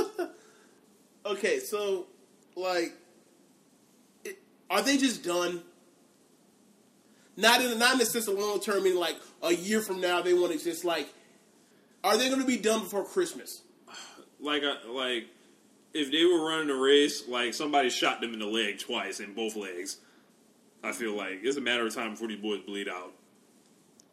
okay, 1.25 1.59
so 1.59 2.07
like, 2.55 2.93
it, 4.23 4.39
are 4.69 4.81
they 4.81 4.97
just 4.97 5.23
done? 5.23 5.61
Not 7.35 7.61
in 7.61 7.77
not 7.77 7.93
in 7.93 7.99
the 7.99 8.05
sense 8.05 8.27
of 8.27 8.37
long 8.37 8.59
term, 8.59 8.83
meaning 8.83 8.99
like 8.99 9.15
a 9.43 9.53
year 9.53 9.81
from 9.81 10.01
now 10.01 10.21
they 10.21 10.33
want 10.33 10.53
to 10.53 10.63
just 10.63 10.83
like, 10.83 11.07
are 12.03 12.17
they 12.17 12.29
going 12.29 12.41
to 12.41 12.47
be 12.47 12.57
done 12.57 12.81
before 12.81 13.03
Christmas? 13.03 13.61
Like, 14.39 14.61
uh, 14.61 14.91
like 14.91 15.29
if 15.95 16.11
they 16.11 16.23
were 16.23 16.47
running 16.47 16.69
a 16.69 16.75
race, 16.75 17.27
like 17.27 17.55
somebody 17.55 17.89
shot 17.89 18.21
them 18.21 18.33
in 18.33 18.39
the 18.39 18.45
leg 18.45 18.77
twice 18.77 19.19
in 19.19 19.33
both 19.33 19.55
legs. 19.55 19.97
I 20.83 20.91
feel 20.91 21.17
like 21.17 21.39
it's 21.41 21.57
a 21.57 21.61
matter 21.61 21.87
of 21.87 21.95
time 21.95 22.11
before 22.11 22.27
these 22.27 22.39
boys 22.39 22.59
bleed 22.59 22.87
out. 22.87 23.13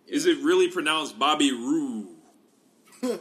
Is 0.07 0.25
it 0.25 0.39
really 0.39 0.71
pronounced 0.71 1.19
Bobby 1.19 1.53
Roode? 1.53 2.09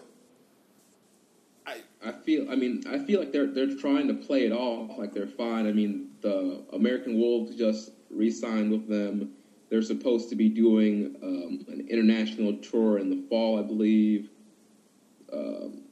I 2.06 2.12
feel. 2.12 2.52
I 2.52 2.56
mean, 2.56 2.84
I 2.90 3.00
feel 3.00 3.20
like 3.20 3.32
they're 3.32 3.48
they're 3.48 3.76
trying 3.76 4.08
to 4.08 4.14
play 4.14 4.46
it 4.46 4.52
off 4.52 4.98
like 4.98 5.14
they're 5.14 5.28
fine. 5.28 5.68
I 5.68 5.72
mean, 5.72 6.10
the 6.22 6.64
American 6.74 7.18
Wolves 7.18 7.56
just 7.56 7.92
re-signed 8.10 8.72
with 8.72 8.88
them. 8.88 9.32
They're 9.70 9.82
supposed 9.82 10.30
to 10.30 10.36
be 10.36 10.50
doing 10.50 11.16
um, 11.24 11.66
an 11.70 11.88
international 11.90 12.58
tour 12.58 13.00
in 13.00 13.10
the 13.10 13.26
fall, 13.30 13.58
I 13.58 13.64
believe. 13.64 14.30
Um, 15.32 15.84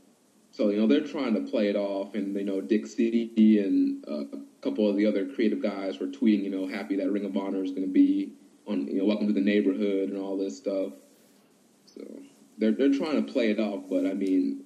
so 0.51 0.69
you 0.69 0.77
know 0.77 0.87
they're 0.87 1.07
trying 1.07 1.33
to 1.33 1.49
play 1.49 1.69
it 1.69 1.75
off, 1.75 2.13
and 2.13 2.35
you 2.35 2.43
know 2.43 2.59
Dixie 2.59 3.59
and 3.59 4.05
uh, 4.07 4.37
a 4.37 4.61
couple 4.61 4.89
of 4.89 4.97
the 4.97 5.05
other 5.05 5.25
creative 5.25 5.61
guys 5.61 5.99
were 5.99 6.07
tweeting, 6.07 6.43
you 6.43 6.49
know, 6.49 6.67
happy 6.67 6.97
that 6.97 7.09
Ring 7.09 7.25
of 7.25 7.37
Honor 7.37 7.63
is 7.63 7.71
going 7.71 7.87
to 7.87 7.93
be 7.93 8.33
on, 8.67 8.87
you 8.87 8.99
know, 8.99 9.05
Welcome 9.05 9.27
to 9.27 9.33
the 9.33 9.41
Neighborhood 9.41 10.09
and 10.09 10.17
all 10.17 10.37
this 10.37 10.57
stuff. 10.57 10.91
So 11.85 12.01
they're 12.57 12.73
they're 12.73 12.93
trying 12.93 13.25
to 13.25 13.31
play 13.31 13.49
it 13.49 13.59
off, 13.59 13.85
but 13.89 14.05
I 14.05 14.13
mean, 14.13 14.65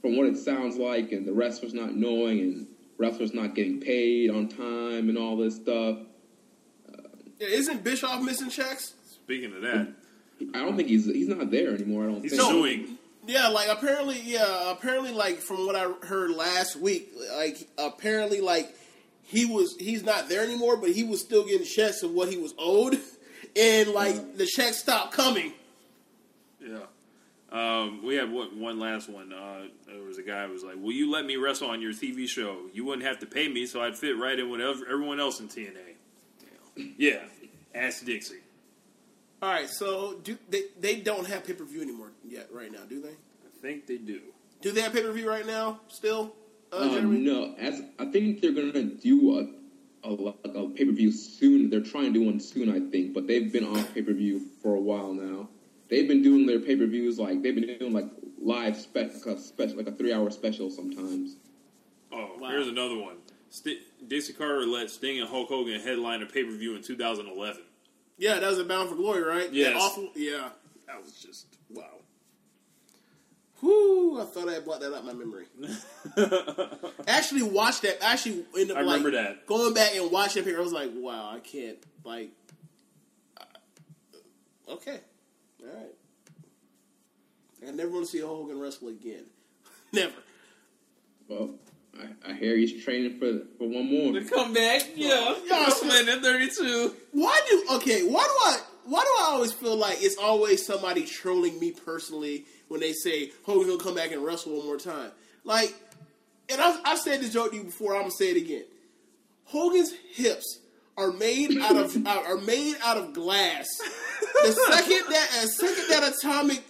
from 0.00 0.16
what 0.16 0.26
it 0.26 0.36
sounds 0.36 0.76
like, 0.76 1.12
and 1.12 1.26
the 1.26 1.32
wrestlers 1.32 1.74
not 1.74 1.94
knowing, 1.94 2.40
and 2.40 2.66
wrestlers 2.98 3.34
not 3.34 3.54
getting 3.54 3.80
paid 3.80 4.30
on 4.30 4.48
time, 4.48 5.08
and 5.08 5.18
all 5.18 5.36
this 5.36 5.56
stuff. 5.56 5.98
Yeah, 7.38 7.48
isn't 7.48 7.82
Bischoff 7.82 8.22
missing 8.22 8.50
checks? 8.50 8.94
Speaking 9.10 9.54
of 9.54 9.62
that, 9.62 9.88
I 10.54 10.58
don't 10.58 10.76
think 10.76 10.88
he's 10.88 11.06
he's 11.06 11.28
not 11.28 11.50
there 11.50 11.72
anymore. 11.72 12.04
I 12.04 12.06
don't 12.08 12.22
he's 12.22 12.32
think. 12.32 12.42
suing. 12.42 12.98
Yeah, 13.26 13.48
like 13.48 13.68
apparently, 13.68 14.20
yeah, 14.20 14.70
apparently, 14.70 15.12
like 15.12 15.38
from 15.38 15.66
what 15.66 15.76
I 15.76 15.90
heard 16.06 16.30
last 16.30 16.76
week, 16.76 17.12
like 17.36 17.68
apparently, 17.78 18.40
like 18.40 18.74
he 19.22 19.46
was 19.46 19.76
he's 19.78 20.02
not 20.02 20.28
there 20.28 20.42
anymore, 20.42 20.76
but 20.76 20.90
he 20.90 21.04
was 21.04 21.20
still 21.20 21.44
getting 21.44 21.66
checks 21.66 22.02
of 22.02 22.12
what 22.12 22.28
he 22.28 22.36
was 22.36 22.54
owed, 22.58 22.98
and 23.56 23.90
like 23.90 24.36
the 24.36 24.46
checks 24.46 24.78
stopped 24.78 25.12
coming. 25.12 25.52
Yeah. 26.60 26.78
Um, 27.52 28.04
we 28.04 28.14
had 28.14 28.30
one, 28.30 28.60
one 28.60 28.78
last 28.78 29.08
one. 29.08 29.32
Uh, 29.32 29.62
there 29.86 30.02
was 30.02 30.18
a 30.18 30.22
guy 30.22 30.46
who 30.46 30.52
was 30.52 30.62
like, 30.62 30.76
"Will 30.76 30.92
you 30.92 31.10
let 31.10 31.26
me 31.26 31.36
wrestle 31.36 31.68
on 31.68 31.80
your 31.82 31.92
TV 31.92 32.28
show? 32.28 32.56
You 32.72 32.84
wouldn't 32.84 33.06
have 33.06 33.18
to 33.20 33.26
pay 33.26 33.48
me, 33.48 33.66
so 33.66 33.80
I'd 33.82 33.96
fit 33.96 34.16
right 34.16 34.38
in 34.38 34.48
with 34.50 34.60
ev- 34.60 34.84
everyone 34.88 35.18
else 35.18 35.40
in 35.40 35.48
TNA." 35.48 35.96
Yeah. 36.96 37.20
Ask 37.74 38.04
Dixie. 38.04 38.36
All 39.42 39.48
right, 39.48 39.68
so 39.68 40.14
do 40.22 40.36
they 40.48 40.64
they 40.78 40.96
don't 41.00 41.26
have 41.26 41.44
pay 41.44 41.54
per 41.54 41.64
view 41.64 41.82
anymore 41.82 42.12
yet 42.24 42.48
right 42.52 42.70
now, 42.70 42.84
do 42.88 43.00
they? 43.00 43.08
I 43.08 43.50
think 43.62 43.86
they 43.86 43.96
do. 43.96 44.20
Do 44.60 44.70
they 44.70 44.82
have 44.82 44.92
pay 44.92 45.02
per 45.02 45.12
view 45.12 45.28
right 45.28 45.46
now 45.46 45.80
still? 45.88 46.34
Uh, 46.72 46.76
Um, 46.98 47.24
no, 47.24 47.54
as 47.58 47.82
I 47.98 48.04
think 48.06 48.40
they're 48.42 48.52
gonna 48.52 48.84
do 48.84 49.38
a 49.40 50.08
a, 50.08 50.34
a 50.48 50.68
pay 50.70 50.84
per 50.84 50.92
view 50.92 51.10
soon. 51.10 51.68
They're 51.70 51.80
trying 51.80 52.12
to 52.12 52.18
do 52.20 52.24
one 52.26 52.38
soon, 52.40 52.68
I 52.70 52.90
think, 52.90 53.12
but 53.14 53.26
they've 53.26 53.50
been 53.52 53.64
on 53.64 53.82
pay 53.86 54.02
per 54.02 54.12
view 54.12 54.40
for 54.62 54.74
a 54.74 54.80
while 54.80 55.12
now. 55.14 55.48
They've 55.90 56.06
been 56.08 56.22
doing 56.22 56.46
their 56.46 56.60
pay 56.60 56.76
per 56.76 56.86
views 56.86 57.18
like 57.18 57.42
they've 57.42 57.54
been 57.54 57.78
doing 57.78 57.92
like 57.92 58.06
live 58.40 58.76
spec, 58.76 59.10
like 59.26 59.36
a 59.36 59.40
special, 59.40 59.76
like 59.76 59.88
a 59.88 59.92
three 59.92 60.12
hour 60.12 60.30
special 60.30 60.70
sometimes. 60.70 61.36
Oh, 62.12 62.36
Wow. 62.38 62.50
here's 62.50 62.68
another 62.68 62.96
one. 62.96 63.16
St- 63.50 63.80
Dixie 64.08 64.32
Carter 64.32 64.64
let 64.66 64.90
Sting 64.90 65.18
and 65.20 65.28
Hulk 65.28 65.48
Hogan 65.48 65.80
headline 65.80 66.22
a 66.22 66.26
pay 66.26 66.44
per 66.44 66.50
view 66.52 66.74
in 66.76 66.82
2011. 66.82 67.62
Yeah, 68.18 68.38
that 68.38 68.48
was 68.48 68.58
a 68.58 68.64
Bound 68.64 68.88
for 68.88 68.94
Glory, 68.96 69.22
right? 69.22 69.52
Yes. 69.52 69.72
That 69.74 69.76
awful. 69.80 70.10
Yeah, 70.14 70.50
that 70.86 71.02
was 71.02 71.12
just 71.14 71.46
wow. 71.70 71.84
Whoo! 73.62 74.20
I 74.20 74.24
thought 74.24 74.48
I 74.48 74.54
had 74.54 74.64
brought 74.64 74.80
that 74.80 74.94
out 74.94 75.04
my 75.04 75.12
memory. 75.12 75.44
actually 77.08 77.42
watched 77.42 77.82
that. 77.82 78.02
Actually, 78.02 78.44
ended 78.54 78.70
up 78.72 78.78
I 78.78 78.80
like, 78.82 78.96
remember 78.96 79.10
that. 79.22 79.46
Going 79.46 79.74
back 79.74 79.94
and 79.94 80.10
watching 80.10 80.46
it, 80.48 80.56
I 80.56 80.60
was 80.60 80.72
like, 80.72 80.90
wow, 80.94 81.30
I 81.34 81.40
can't 81.40 81.76
like. 82.04 82.30
uh, 83.38 83.44
okay, 84.72 85.00
all 85.62 85.74
right. 85.74 85.94
I 87.66 87.70
never 87.72 87.90
want 87.90 88.06
to 88.06 88.10
see 88.10 88.20
Hogan 88.20 88.58
wrestle 88.58 88.88
again. 88.88 89.24
never. 89.92 90.14
Well, 91.28 91.50
I, 91.98 92.30
I 92.30 92.34
hear 92.34 92.56
he's 92.56 92.82
training 92.82 93.18
for 93.18 93.40
for 93.58 93.68
one 93.68 93.90
more. 93.90 94.12
To 94.12 94.24
come 94.24 94.52
back, 94.52 94.82
yeah. 94.94 95.34
Wrestling 95.50 96.08
at 96.08 96.22
32. 96.22 96.94
Why 97.12 97.40
do 97.48 97.64
okay? 97.76 98.02
Why 98.02 98.22
do 98.22 98.52
I? 98.52 98.60
Why 98.84 99.02
do 99.02 99.24
I 99.24 99.32
always 99.32 99.52
feel 99.52 99.76
like 99.76 99.98
it's 100.00 100.16
always 100.16 100.64
somebody 100.64 101.04
trolling 101.04 101.60
me 101.60 101.72
personally 101.72 102.46
when 102.68 102.80
they 102.80 102.92
say 102.92 103.30
Hogan's 103.44 103.68
gonna 103.68 103.82
come 103.82 103.94
back 103.94 104.12
and 104.12 104.24
wrestle 104.24 104.56
one 104.56 104.66
more 104.66 104.78
time? 104.78 105.10
Like, 105.44 105.74
and 106.48 106.60
I've, 106.60 106.80
I've 106.84 106.98
said 106.98 107.20
this 107.20 107.32
joke 107.32 107.50
to 107.50 107.56
you 107.56 107.64
before. 107.64 107.94
I'm 107.94 108.02
gonna 108.02 108.12
say 108.12 108.30
it 108.30 108.36
again. 108.36 108.64
Hogan's 109.44 109.92
hips 110.14 110.59
are 111.00 111.12
made 111.12 111.58
out 111.58 111.76
of 111.76 111.96
are 112.06 112.24
are 112.24 112.38
made 112.38 112.76
out 112.84 112.96
of 112.96 113.12
glass. 113.12 113.66
The 114.42 114.52
second 114.52 115.04
that 115.12 115.28
the 115.42 115.48
second 115.48 115.84
that 115.88 116.12
atomic 116.18 116.62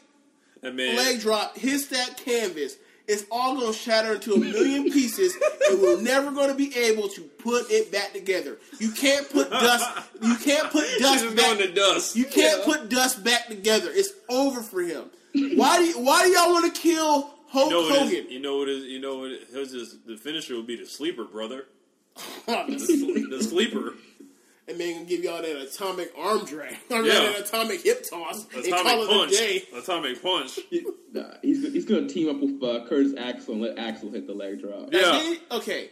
That 0.63 0.75
man. 0.75 0.97
leg 0.97 1.21
drop 1.21 1.57
hits 1.57 1.87
that 1.89 2.17
canvas, 2.17 2.77
it's 3.09 3.25
all 3.31 3.57
going 3.59 3.73
to 3.73 3.79
shatter 3.79 4.15
into 4.15 4.35
a 4.35 4.39
million 4.39 4.85
pieces, 4.91 5.37
and 5.69 5.81
we're 5.81 6.01
never 6.01 6.31
going 6.31 6.49
to 6.49 6.55
be 6.55 6.75
able 6.77 7.09
to 7.09 7.23
put 7.23 7.71
it 7.71 7.91
back 7.91 8.13
together. 8.13 8.59
You 8.79 8.91
can't 8.93 9.29
put 9.31 9.51
dust. 9.51 9.89
You 10.23 10.37
can't 10.37 10.71
put 10.71 10.85
dust 11.01 11.25
just 11.25 11.37
back. 11.37 11.45
going 11.47 11.59
to 11.59 11.73
dust. 11.75 12.15
You 12.17 12.25
can't 12.27 12.63
put 12.65 12.89
dust 12.89 13.25
back 13.25 13.49
together. 13.49 13.91
It's 13.93 14.13
over 14.29 14.63
for 14.63 14.81
him. 14.83 15.07
Why 15.35 15.79
do 15.79 15.85
you, 15.87 15.99
Why 16.01 16.25
do 16.25 16.31
y'all 16.31 16.53
want 16.53 16.73
to 16.75 16.81
kill 16.81 17.31
Hulk 17.49 17.71
You 17.71 17.77
know 17.83 17.89
Hogan? 17.89 18.15
is? 18.27 18.31
You 18.31 18.39
know 18.41 18.59
what 18.59 18.69
it 18.69 18.77
is? 18.79 18.85
You 18.85 19.01
know 19.01 19.19
what? 19.19 19.31
It, 19.33 19.49
his 19.53 19.97
the 20.07 20.17
finisher 20.17 20.55
will 20.55 20.63
be 20.63 20.77
the 20.77 20.87
sleeper, 20.87 21.25
brother. 21.25 21.67
and 22.47 22.73
The, 22.79 23.43
sl- 23.43 23.91
the 24.71 24.75
sleeper. 24.77 24.79
man 24.79 24.95
gonna 24.95 25.05
give 25.09 25.25
y'all 25.25 25.43
that 25.43 25.57
atomic 25.63 26.13
arm 26.17 26.45
drag, 26.45 26.77
or 26.91 27.03
Yeah. 27.03 27.15
that 27.33 27.41
atomic 27.41 27.83
hip 27.83 28.05
toss, 28.09 28.47
and 28.55 28.65
call 28.65 28.81
Atomic 28.81 29.09
it 29.09 29.09
punch. 29.11 29.33
a 29.33 29.37
day. 29.37 29.65
Atomic 29.77 30.23
punch. 30.23 30.59
Nah, 31.13 31.25
he's 31.43 31.61
he's 31.73 31.85
gonna 31.87 32.07
team 32.07 32.29
up 32.29 32.41
with 32.41 32.63
uh, 32.63 32.87
Curtis 32.87 33.15
Axel 33.19 33.55
and 33.55 33.63
let 33.63 33.77
Axel 33.81 34.13
hit 34.13 34.29
the 34.29 34.33
leg 34.33 34.61
drop. 34.61 34.91
Yeah. 34.93 35.21
And 35.21 35.41
okay. 35.51 35.91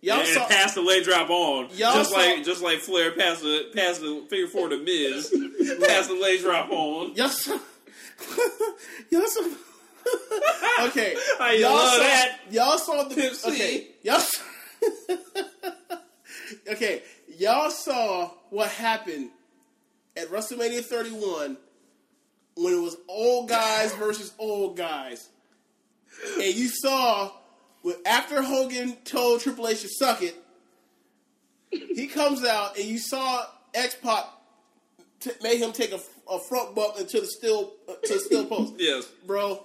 Y'all 0.00 0.20
and 0.20 0.28
saw. 0.28 0.46
pass 0.48 0.72
the 0.74 0.80
leg 0.80 1.04
drop 1.04 1.28
on, 1.28 1.64
Y'all 1.76 1.92
just 1.96 2.10
saw- 2.10 2.16
like 2.16 2.42
just 2.44 2.62
like 2.62 2.78
Flair 2.78 3.12
passed 3.12 3.42
the 3.42 3.70
passed 3.74 4.00
the 4.00 4.24
figure 4.30 4.46
four 4.46 4.70
to 4.70 4.78
Miz, 4.78 5.28
pass 5.86 6.06
the 6.08 6.14
leg 6.14 6.40
drop 6.40 6.70
on. 6.70 7.14
Y'all 7.14 7.28
saw. 7.28 7.58
y'all 9.10 9.26
saw. 9.26 9.42
okay. 10.86 11.14
I 11.40 11.54
y'all 11.60 11.74
love 11.74 11.92
saw, 11.92 11.98
that. 11.98 12.38
Y'all 12.50 12.78
saw 12.78 13.04
the. 13.04 13.14
Pimp 13.14 13.34
C. 13.34 13.50
Okay. 13.50 13.86
Y'all. 14.02 14.18
saw- 14.20 14.42
okay, 16.70 17.02
y'all 17.38 17.70
saw 17.70 18.30
what 18.50 18.68
happened 18.70 19.30
at 20.16 20.28
WrestleMania 20.28 20.84
31 20.84 21.56
when 22.56 22.72
it 22.72 22.80
was 22.80 22.96
old 23.08 23.48
guys 23.48 23.92
versus 23.94 24.32
old 24.38 24.76
guys, 24.76 25.28
and 26.36 26.54
you 26.54 26.68
saw 26.68 27.30
after 28.06 28.42
Hogan 28.42 28.96
told 29.04 29.40
Triple 29.40 29.68
H 29.68 29.82
to 29.82 29.88
suck 29.88 30.22
it, 30.22 30.36
he 31.70 32.06
comes 32.06 32.44
out 32.44 32.76
and 32.78 32.86
you 32.86 32.98
saw 32.98 33.44
X 33.74 33.96
Pac 34.02 34.24
t- 35.20 35.32
made 35.42 35.58
him 35.58 35.72
take 35.72 35.92
a, 35.92 36.00
a 36.30 36.38
front 36.38 36.74
bump 36.74 36.98
into 36.98 37.20
the 37.20 37.26
steel 37.26 37.72
uh, 37.88 37.94
to 38.04 38.14
the 38.14 38.20
steel 38.20 38.46
post. 38.46 38.74
Yes. 38.78 39.04
bro. 39.26 39.64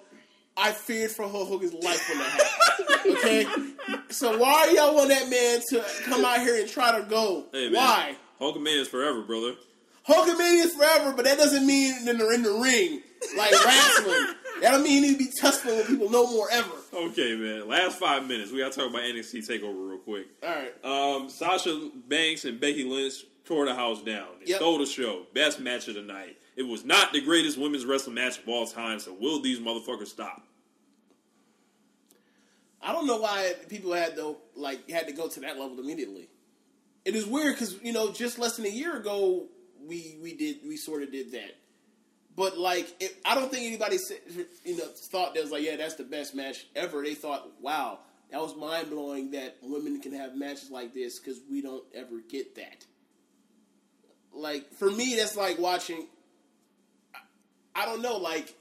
I 0.60 0.72
feared 0.72 1.12
for 1.12 1.28
Hulk 1.28 1.48
Hogan's 1.48 1.74
life 1.74 2.10
when 2.10 2.18
that 2.20 2.30
happened. 2.30 3.18
Okay, 3.18 3.46
so 4.10 4.38
why 4.38 4.72
y'all 4.76 4.94
want 4.96 5.10
that 5.10 5.30
man 5.30 5.62
to 5.70 5.84
come 6.04 6.26
out 6.26 6.40
here 6.42 6.60
and 6.60 6.70
try 6.70 7.00
to 7.00 7.06
go? 7.06 7.46
Hey, 7.52 7.70
man. 7.70 7.74
why? 7.74 8.16
Hulkamania 8.42 8.82
is 8.82 8.88
forever, 8.88 9.22
brother. 9.22 9.54
Hulkamania 10.08 10.66
is 10.66 10.74
forever, 10.76 11.14
but 11.16 11.26
that 11.26 11.38
doesn't 11.38 11.66
mean 11.66 12.06
that 12.06 12.18
they're 12.18 12.34
in 12.34 12.44
the 12.44 12.52
ring 12.54 13.02
like 13.38 13.52
wrestling. 13.52 14.36
That 14.62 14.72
don't 14.72 14.84
mean 14.84 15.04
he 15.04 15.10
need 15.12 15.20
to 15.20 15.26
be 15.26 15.32
tussling 15.40 15.78
with 15.78 15.88
people 15.88 16.10
no 16.10 16.30
more 16.32 16.48
ever. 16.52 16.70
Okay, 16.94 17.36
man. 17.36 17.68
Last 17.68 17.98
five 18.00 18.28
minutes. 18.28 18.52
We 18.52 18.60
got 18.60 18.72
to 18.74 18.80
talk 18.80 18.90
about 18.90 19.04
NXT 19.04 19.48
Takeover 19.48 19.90
real 19.90 20.00
quick. 20.00 20.28
All 20.44 20.50
right. 20.50 20.86
Um, 20.86 21.30
Sasha 21.30 21.90
Banks 22.08 22.44
and 22.46 22.60
Becky 22.60 22.84
Lynch 22.84 23.14
tore 23.46 23.66
the 23.66 23.74
house 23.76 24.02
down. 24.02 24.28
They 24.42 24.48
Yep. 24.52 24.58
stole 24.58 24.78
the 24.80 24.86
show. 24.86 25.26
Best 25.34 25.60
match 25.60 25.88
of 25.88 25.96
the 25.96 26.02
night. 26.02 26.38
It 26.58 26.64
was 26.64 26.84
not 26.84 27.14
the 27.14 27.22
greatest 27.22 27.58
women's 27.58 27.86
wrestling 27.86 28.16
match 28.16 28.40
of 28.40 28.50
all 28.50 28.68
time. 28.68 29.00
So 29.00 29.14
will 29.14 29.42
these 29.42 29.60
motherfuckers 29.60 30.08
stop? 30.08 30.44
I 32.82 32.94
don't 32.94 33.08
know 33.08 33.18
why 33.18 33.54
people 33.68 33.94
had 33.94 34.16
to 34.16 34.38
like 34.56 34.90
had 34.90 35.08
to 35.08 35.14
go 35.14 35.28
to 35.28 35.40
that 35.42 35.60
level 35.60 35.80
immediately. 35.80 36.30
It 37.06 37.16
is 37.16 37.26
weird 37.26 37.56
because 37.56 37.82
you 37.84 37.94
know 37.94 38.12
just 38.12 38.40
less 38.40 38.58
than 38.58 38.66
a 38.66 38.70
year 38.70 38.98
ago 38.98 39.48
we 39.86 40.18
we 40.22 40.34
did 40.34 40.58
we 40.68 40.78
sort 40.78 41.04
of 41.04 41.12
did 41.12 41.32
that, 41.34 41.56
but 42.36 42.58
like 42.58 42.94
it, 43.00 43.18
I 43.26 43.36
don't 43.36 43.52
think 43.52 43.66
anybody 43.66 43.98
you 44.64 44.78
know 44.78 44.86
thought 44.86 45.34
that 45.34 45.44
was 45.44 45.52
like 45.52 45.64
yeah 45.64 45.76
that's 45.76 45.96
the 45.96 46.04
best 46.04 46.36
match 46.36 46.68
ever. 46.76 47.04
They 47.04 47.16
thought 47.16 47.50
wow 47.62 48.00
that 48.32 48.40
was 48.40 48.56
mind 48.56 48.90
blowing 48.90 49.32
that 49.32 49.58
women 49.62 50.00
can 50.02 50.14
have 50.14 50.36
matches 50.36 50.70
like 50.70 50.94
this 50.94 51.20
because 51.20 51.40
we 51.50 51.62
don't 51.62 51.84
ever 51.96 52.22
get 52.30 52.56
that. 52.56 52.86
Like 54.32 54.72
for 54.74 54.90
me 54.90 55.16
that's 55.16 55.36
like 55.36 55.60
watching. 55.60 56.08
I, 57.14 57.84
I 57.84 57.86
don't 57.86 58.02
know 58.02 58.18
like 58.18 58.56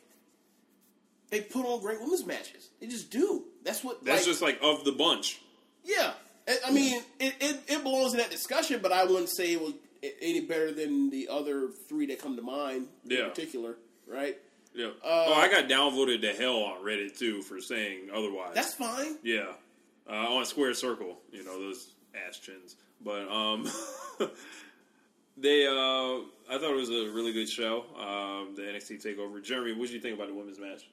they 1.31 1.41
put 1.41 1.65
on 1.67 1.81
great 1.81 2.01
women's 2.01 2.25
matches. 2.27 2.71
They 2.81 2.87
just 2.87 3.11
do. 3.11 3.45
That's 3.65 3.83
what. 3.85 4.05
That's 4.05 4.21
like, 4.23 4.27
just 4.27 4.43
like 4.43 4.59
of 4.63 4.85
the 4.85 4.93
bunch. 4.93 5.41
yeah. 5.85 6.13
I- 6.67 6.71
mean, 6.71 7.03
it, 7.21 7.35
it, 7.41 7.61
it 7.69 7.83
belongs 7.83 8.13
in 8.15 8.21
that 8.21 8.31
discussion, 8.31 8.81
but 8.83 8.91
I 8.91 9.05
wouldn't 9.05 9.29
say 9.29 9.53
it 9.53 9.61
was 9.61 9.75
any 10.23 10.41
better 10.41 10.73
than 10.73 11.11
the 11.11 11.29
other 11.29 11.69
three 11.89 12.07
that 12.07 12.23
come 12.23 12.37
to 12.37 12.43
mind 12.43 12.87
Yeah. 13.05 13.25
in 13.25 13.31
particular, 13.31 13.77
right? 14.07 14.39
Yeah. 14.75 14.87
Uh, 15.05 15.25
oh, 15.29 15.35
I 15.35 15.51
got 15.51 15.69
downvoted 15.69 16.23
to 16.23 16.33
hell 16.33 16.63
on 16.63 16.83
Reddit 16.83 17.19
too 17.19 17.43
for 17.43 17.61
saying 17.61 18.09
otherwise. 18.15 18.53
That's 18.55 18.73
fine. 18.73 19.17
Yeah, 19.23 19.47
uh, 20.09 20.13
on 20.37 20.47
Squared 20.47 20.77
Circle, 20.77 21.19
you 21.33 21.45
know 21.45 21.59
those 21.61 21.93
ass 22.15 22.39
chins. 22.39 22.77
But 23.05 23.29
um, 23.31 23.69
they, 25.37 25.67
uh, 25.67 25.71
I 26.51 26.59
thought 26.59 26.73
it 26.73 26.77
was 26.77 26.91
a 26.91 27.11
really 27.13 27.33
good 27.33 27.49
show. 27.49 27.85
Um, 27.99 28.55
the 28.57 28.63
NXT 28.63 29.05
Takeover. 29.05 29.43
Jeremy, 29.43 29.73
what 29.73 29.87
did 29.87 29.93
you 29.95 30.01
think 30.01 30.15
about 30.17 30.29
the 30.29 30.35
women's 30.35 30.59
match? 30.59 30.89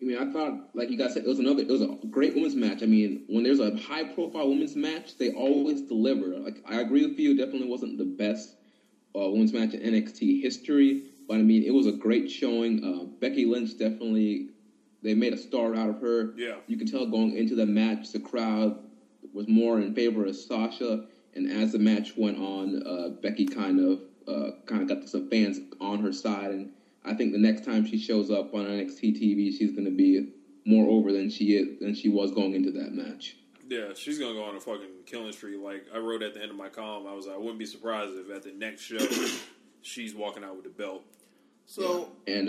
I 0.00 0.04
mean, 0.04 0.18
I 0.18 0.30
thought, 0.30 0.68
like 0.74 0.90
you 0.90 0.98
guys 0.98 1.14
said, 1.14 1.24
it 1.24 1.28
was 1.28 1.38
another, 1.38 1.62
it 1.62 1.68
was 1.68 1.80
a 1.80 1.96
great 2.10 2.34
women's 2.34 2.54
match. 2.54 2.82
I 2.82 2.86
mean, 2.86 3.24
when 3.28 3.44
there's 3.44 3.60
a 3.60 3.76
high 3.76 4.04
profile 4.04 4.48
women's 4.48 4.76
match, 4.76 5.16
they 5.16 5.32
always 5.32 5.80
deliver. 5.80 6.38
Like, 6.38 6.62
I 6.66 6.80
agree 6.80 7.06
with 7.06 7.18
you, 7.18 7.32
it 7.32 7.38
definitely 7.38 7.68
wasn't 7.68 7.96
the 7.96 8.04
best 8.04 8.56
uh, 9.16 9.30
women's 9.30 9.54
match 9.54 9.72
in 9.72 9.80
NXT 9.80 10.42
history, 10.42 11.04
but 11.26 11.38
I 11.38 11.42
mean, 11.42 11.62
it 11.62 11.72
was 11.72 11.86
a 11.86 11.92
great 11.92 12.30
showing. 12.30 12.84
Uh, 12.84 13.04
Becky 13.20 13.46
Lynch 13.46 13.78
definitely, 13.78 14.50
they 15.02 15.14
made 15.14 15.32
a 15.32 15.38
star 15.38 15.74
out 15.74 15.88
of 15.88 16.00
her. 16.00 16.34
Yeah. 16.36 16.56
You 16.66 16.76
can 16.76 16.86
tell 16.86 17.06
going 17.06 17.34
into 17.34 17.54
the 17.54 17.66
match, 17.66 18.12
the 18.12 18.20
crowd 18.20 18.78
was 19.32 19.48
more 19.48 19.80
in 19.80 19.94
favor 19.94 20.26
of 20.26 20.36
Sasha, 20.36 21.06
and 21.34 21.50
as 21.50 21.72
the 21.72 21.78
match 21.78 22.16
went 22.16 22.38
on, 22.38 22.82
uh, 22.86 23.08
Becky 23.22 23.46
kind 23.46 23.80
of, 23.80 24.00
uh, 24.28 24.50
kind 24.66 24.82
of 24.82 24.88
got 24.88 25.08
some 25.08 25.30
fans 25.30 25.58
on 25.80 26.00
her 26.00 26.12
side, 26.12 26.50
and 26.50 26.70
I 27.06 27.14
think 27.14 27.32
the 27.32 27.38
next 27.38 27.64
time 27.64 27.86
she 27.86 27.98
shows 27.98 28.30
up 28.30 28.52
on 28.54 28.64
NXT 28.64 29.20
TV, 29.20 29.56
she's 29.56 29.72
going 29.72 29.84
to 29.84 29.90
be 29.90 30.32
more 30.66 30.90
over 30.90 31.12
than 31.12 31.30
she 31.30 31.56
is 31.56 31.78
than 31.78 31.94
she 31.94 32.08
was 32.08 32.32
going 32.32 32.54
into 32.54 32.72
that 32.72 32.92
match. 32.92 33.36
Yeah, 33.68 33.94
she's 33.94 34.18
gonna 34.18 34.34
go 34.34 34.44
on 34.44 34.56
a 34.56 34.60
fucking 34.60 35.04
killing 35.06 35.32
streak. 35.32 35.60
Like 35.60 35.86
I 35.94 35.98
wrote 35.98 36.22
at 36.22 36.34
the 36.34 36.42
end 36.42 36.50
of 36.50 36.56
my 36.56 36.68
column, 36.68 37.06
I 37.06 37.14
was 37.14 37.26
like, 37.26 37.34
I 37.34 37.38
wouldn't 37.38 37.58
be 37.58 37.66
surprised 37.66 38.12
if 38.14 38.30
at 38.30 38.42
the 38.42 38.52
next 38.52 38.82
show 38.82 38.98
she's 39.82 40.14
walking 40.14 40.44
out 40.44 40.54
with 40.54 40.64
the 40.64 40.70
belt. 40.70 41.02
So, 41.66 42.12
And 42.28 42.48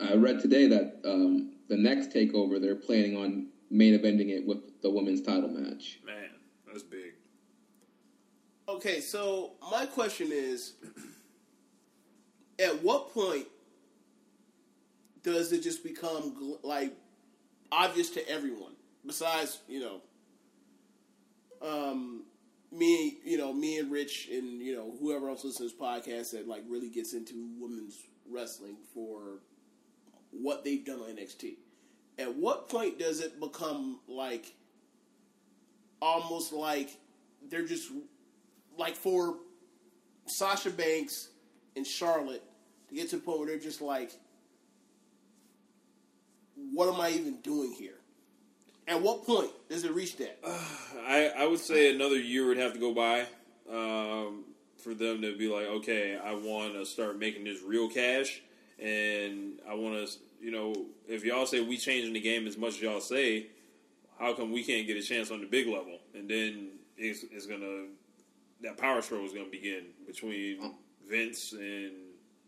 uh, 0.00 0.04
I 0.04 0.14
read 0.16 0.40
today 0.40 0.66
that 0.68 1.00
um, 1.04 1.54
the 1.68 1.78
next 1.78 2.10
takeover, 2.10 2.60
they're 2.60 2.74
planning 2.74 3.16
on 3.16 3.48
main 3.70 3.98
eventing 3.98 4.28
it 4.28 4.46
with 4.46 4.82
the 4.82 4.90
women's 4.90 5.22
title 5.22 5.48
match. 5.48 6.00
Man, 6.04 6.30
that's 6.66 6.82
big. 6.82 7.14
okay, 8.68 9.00
so 9.00 9.52
my 9.70 9.86
question 9.86 10.28
is 10.30 10.74
at 12.58 12.82
what 12.82 13.12
point 13.12 13.46
does 15.22 15.52
it 15.52 15.62
just 15.62 15.82
become 15.82 16.56
like 16.62 16.94
obvious 17.72 18.10
to 18.10 18.28
everyone 18.28 18.72
besides, 19.04 19.60
you 19.68 19.80
know, 19.80 20.00
um, 21.62 22.24
me, 22.72 23.18
you 23.24 23.38
know, 23.38 23.52
me 23.52 23.78
and 23.78 23.90
Rich 23.90 24.28
and 24.32 24.60
you 24.60 24.74
know 24.74 24.94
whoever 25.00 25.28
else 25.28 25.44
listens 25.44 25.72
to 25.72 25.78
this 25.78 25.88
podcast 25.88 26.30
that 26.32 26.48
like 26.48 26.64
really 26.68 26.90
gets 26.90 27.12
into 27.14 27.48
women's 27.58 27.98
wrestling 28.28 28.76
for 28.92 29.40
what 30.30 30.64
they've 30.64 30.84
done 30.84 31.00
on 31.00 31.16
NXT. 31.16 31.56
At 32.18 32.36
what 32.36 32.68
point 32.68 32.98
does 32.98 33.20
it 33.20 33.40
become 33.40 34.00
like 34.08 34.54
almost 36.00 36.52
like 36.52 36.90
they're 37.48 37.66
just 37.66 37.90
like 38.76 38.96
for 38.96 39.36
Sasha 40.26 40.70
Banks 40.70 41.28
and 41.76 41.86
Charlotte 41.86 42.42
to 42.88 42.94
get 42.94 43.10
to 43.10 43.16
the 43.16 43.22
point 43.22 43.38
where 43.38 43.48
they're 43.48 43.58
just 43.58 43.80
like, 43.80 44.12
what 46.72 46.92
am 46.92 47.00
I 47.00 47.10
even 47.10 47.40
doing 47.40 47.72
here? 47.72 47.94
At 48.88 49.02
what 49.02 49.26
point 49.26 49.50
does 49.68 49.84
it 49.84 49.92
reach 49.92 50.16
that? 50.18 50.38
I, 51.06 51.32
I 51.38 51.46
would 51.46 51.58
say 51.60 51.94
another 51.94 52.18
year 52.18 52.46
would 52.46 52.58
have 52.58 52.72
to 52.72 52.78
go 52.78 52.94
by 52.94 53.26
um, 53.70 54.44
for 54.78 54.94
them 54.94 55.22
to 55.22 55.36
be 55.36 55.48
like, 55.48 55.66
okay, 55.66 56.18
I 56.22 56.34
want 56.34 56.74
to 56.74 56.86
start 56.86 57.18
making 57.18 57.44
this 57.44 57.62
real 57.62 57.88
cash, 57.88 58.40
and 58.78 59.58
I 59.68 59.74
want 59.74 60.06
to, 60.06 60.18
you 60.40 60.52
know, 60.52 60.74
if 61.08 61.24
y'all 61.24 61.46
say 61.46 61.60
we 61.60 61.76
changing 61.76 62.12
the 62.12 62.20
game 62.20 62.46
as 62.46 62.56
much 62.56 62.74
as 62.74 62.82
y'all 62.82 63.00
say, 63.00 63.48
how 64.18 64.32
come 64.34 64.52
we 64.52 64.64
can't 64.64 64.86
get 64.86 64.96
a 64.96 65.02
chance 65.02 65.30
on 65.30 65.40
the 65.40 65.46
big 65.46 65.66
level? 65.66 65.98
And 66.14 66.28
then 66.28 66.68
it's, 66.96 67.24
it's 67.30 67.46
gonna 67.46 67.86
that 68.62 68.78
power 68.78 69.02
struggle 69.02 69.26
is 69.26 69.32
gonna 69.32 69.50
begin 69.50 69.84
between 70.06 70.74
Vince 71.08 71.52
and 71.52 71.92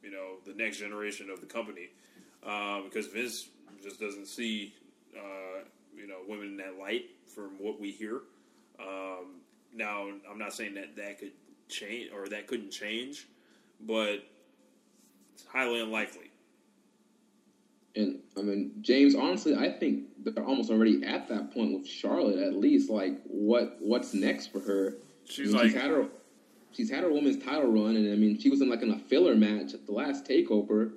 you 0.09 0.17
know 0.17 0.37
the 0.47 0.55
next 0.55 0.79
generation 0.79 1.29
of 1.31 1.41
the 1.41 1.47
company 1.47 1.89
um, 2.47 2.85
because 2.85 3.07
Vince 3.07 3.49
just 3.83 4.01
doesn't 4.01 4.27
see 4.27 4.75
uh, 5.17 5.65
you 5.95 6.07
know 6.07 6.19
women 6.27 6.47
in 6.49 6.57
that 6.59 6.79
light 6.79 7.07
from 7.27 7.51
what 7.59 7.81
we 7.81 7.91
hear. 7.91 8.23
Um, 8.81 9.41
now, 9.75 10.09
I'm 10.31 10.39
not 10.39 10.55
saying 10.55 10.75
that 10.75 10.97
that 10.97 11.19
could 11.19 11.33
change 11.69 12.11
or 12.13 12.29
that 12.29 12.47
couldn't 12.47 12.71
change, 12.71 13.27
but 13.81 14.25
it's 15.35 15.45
highly 15.47 15.81
unlikely. 15.81 16.31
And 17.97 18.21
I 18.37 18.43
mean, 18.43 18.73
James, 18.81 19.15
honestly, 19.15 19.57
I 19.57 19.71
think 19.71 20.05
they're 20.25 20.45
almost 20.45 20.71
already 20.71 21.05
at 21.05 21.29
that 21.29 21.53
point 21.53 21.75
with 21.75 21.87
Charlotte. 21.87 22.39
At 22.39 22.55
least, 22.55 22.89
like, 22.89 23.21
what 23.25 23.77
what's 23.81 24.15
next 24.15 24.53
for 24.53 24.61
her? 24.61 24.95
She's 25.25 25.49
I 25.49 25.53
mean, 25.53 25.57
like- 25.57 25.73
she's 25.73 25.81
had 25.83 25.91
her, 25.91 26.07
she's 26.73 26.90
had 26.90 27.03
her 27.05 27.12
women's 27.12 27.43
title 27.45 27.70
run, 27.73 27.97
and 27.97 28.12
I 28.12 28.16
mean, 28.16 28.39
she 28.39 28.51
was 28.51 28.61
in 28.61 28.69
like 28.70 28.82
in 28.82 28.90
a 28.90 28.99
filler 28.99 29.35
match 29.36 29.74
at 29.74 29.86
the 29.86 29.93
last 29.93 30.24
Takeover. 30.27 30.93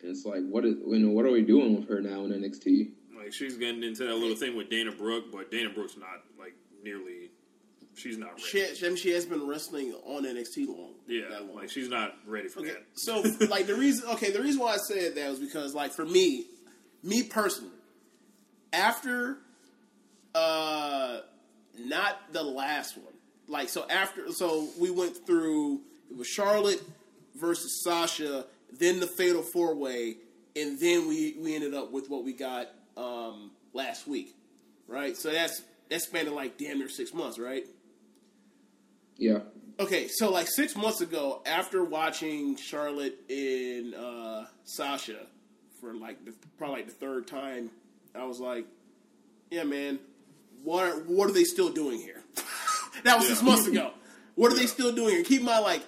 And 0.00 0.10
it's 0.10 0.24
like, 0.24 0.42
what 0.48 0.64
is 0.64 0.76
you 0.86 0.98
know, 0.98 1.10
what 1.10 1.24
are 1.26 1.30
we 1.30 1.42
doing 1.42 1.76
with 1.76 1.88
her 1.88 2.00
now 2.00 2.24
in 2.24 2.30
NXT? 2.32 2.90
Like 3.16 3.32
she's 3.32 3.56
getting 3.56 3.82
into 3.84 4.04
that 4.04 4.14
little 4.16 4.36
thing 4.36 4.56
with 4.56 4.68
Dana 4.68 4.90
Brooke, 4.92 5.26
but 5.32 5.50
Dana 5.50 5.70
Brooke's 5.70 5.96
not 5.96 6.22
like 6.38 6.54
nearly. 6.82 7.30
She's 7.94 8.16
not 8.16 8.30
ready. 8.30 8.42
She, 8.74 8.86
I 8.86 8.88
mean, 8.88 8.96
she 8.96 9.10
has 9.10 9.26
been 9.26 9.46
wrestling 9.46 9.92
on 10.06 10.24
NXT 10.24 10.66
long. 10.66 10.94
yeah, 11.06 11.28
that 11.28 11.44
long. 11.46 11.56
like 11.56 11.70
she's 11.70 11.90
not 11.90 12.14
ready 12.26 12.48
for 12.48 12.60
Okay, 12.60 12.70
that. 12.70 12.84
so 12.94 13.22
like 13.48 13.66
the 13.66 13.74
reason, 13.74 14.08
okay, 14.12 14.30
the 14.32 14.40
reason 14.40 14.62
why 14.62 14.72
I 14.72 14.76
said 14.78 15.14
that 15.16 15.28
was 15.28 15.38
because, 15.38 15.74
like, 15.74 15.92
for 15.92 16.06
me, 16.06 16.46
me 17.02 17.22
personally, 17.22 17.70
after, 18.72 19.36
uh, 20.34 21.18
not 21.78 22.32
the 22.32 22.42
last 22.42 22.96
one, 22.96 23.11
like, 23.52 23.68
so 23.68 23.86
after, 23.88 24.32
so 24.32 24.68
we 24.78 24.90
went 24.90 25.26
through 25.26 25.80
it 26.10 26.16
was 26.16 26.26
Charlotte 26.26 26.82
versus 27.36 27.82
Sasha, 27.82 28.46
then 28.78 29.00
the 29.00 29.06
Fatal 29.06 29.42
Four 29.42 29.74
Way, 29.74 30.16
and 30.56 30.78
then 30.78 31.08
we 31.08 31.36
we 31.40 31.54
ended 31.54 31.74
up 31.74 31.90
with 31.90 32.10
what 32.10 32.24
we 32.24 32.32
got 32.32 32.68
um 32.96 33.50
last 33.72 34.06
week, 34.06 34.34
right? 34.86 35.16
So 35.16 35.30
that's 35.30 35.62
that's 35.88 36.04
spanned 36.04 36.30
like 36.32 36.58
damn 36.58 36.78
near 36.78 36.88
six 36.88 37.14
months, 37.14 37.38
right? 37.38 37.64
Yeah. 39.16 39.40
Okay, 39.80 40.08
so 40.08 40.30
like 40.30 40.48
six 40.48 40.76
months 40.76 41.00
ago, 41.00 41.42
after 41.46 41.82
watching 41.82 42.56
Charlotte 42.56 43.18
and 43.30 43.94
uh, 43.94 44.44
Sasha 44.64 45.26
for 45.80 45.94
like 45.94 46.24
the, 46.24 46.34
probably 46.58 46.76
like 46.76 46.86
the 46.86 46.94
third 46.94 47.26
time, 47.26 47.70
I 48.14 48.24
was 48.24 48.38
like, 48.38 48.66
"Yeah, 49.50 49.64
man, 49.64 49.98
what 50.62 50.84
are, 50.84 50.96
what 51.00 51.30
are 51.30 51.32
they 51.32 51.44
still 51.44 51.70
doing 51.70 51.98
here?" 51.98 52.22
that 53.04 53.18
was 53.18 53.28
six 53.28 53.42
months 53.42 53.66
ago. 53.66 53.92
What 54.34 54.50
are 54.50 54.56
they 54.56 54.64
still 54.64 54.94
doing 54.94 55.10
here? 55.10 55.24
Keep 55.24 55.40
in 55.40 55.46
mind, 55.46 55.62
like, 55.62 55.82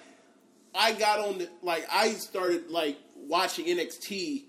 I 0.75 0.91
got 0.91 1.19
on 1.19 1.37
the 1.39 1.49
like 1.63 1.85
I 1.91 2.09
started 2.09 2.69
like 2.69 2.97
watching 3.15 3.65
NXT 3.65 4.43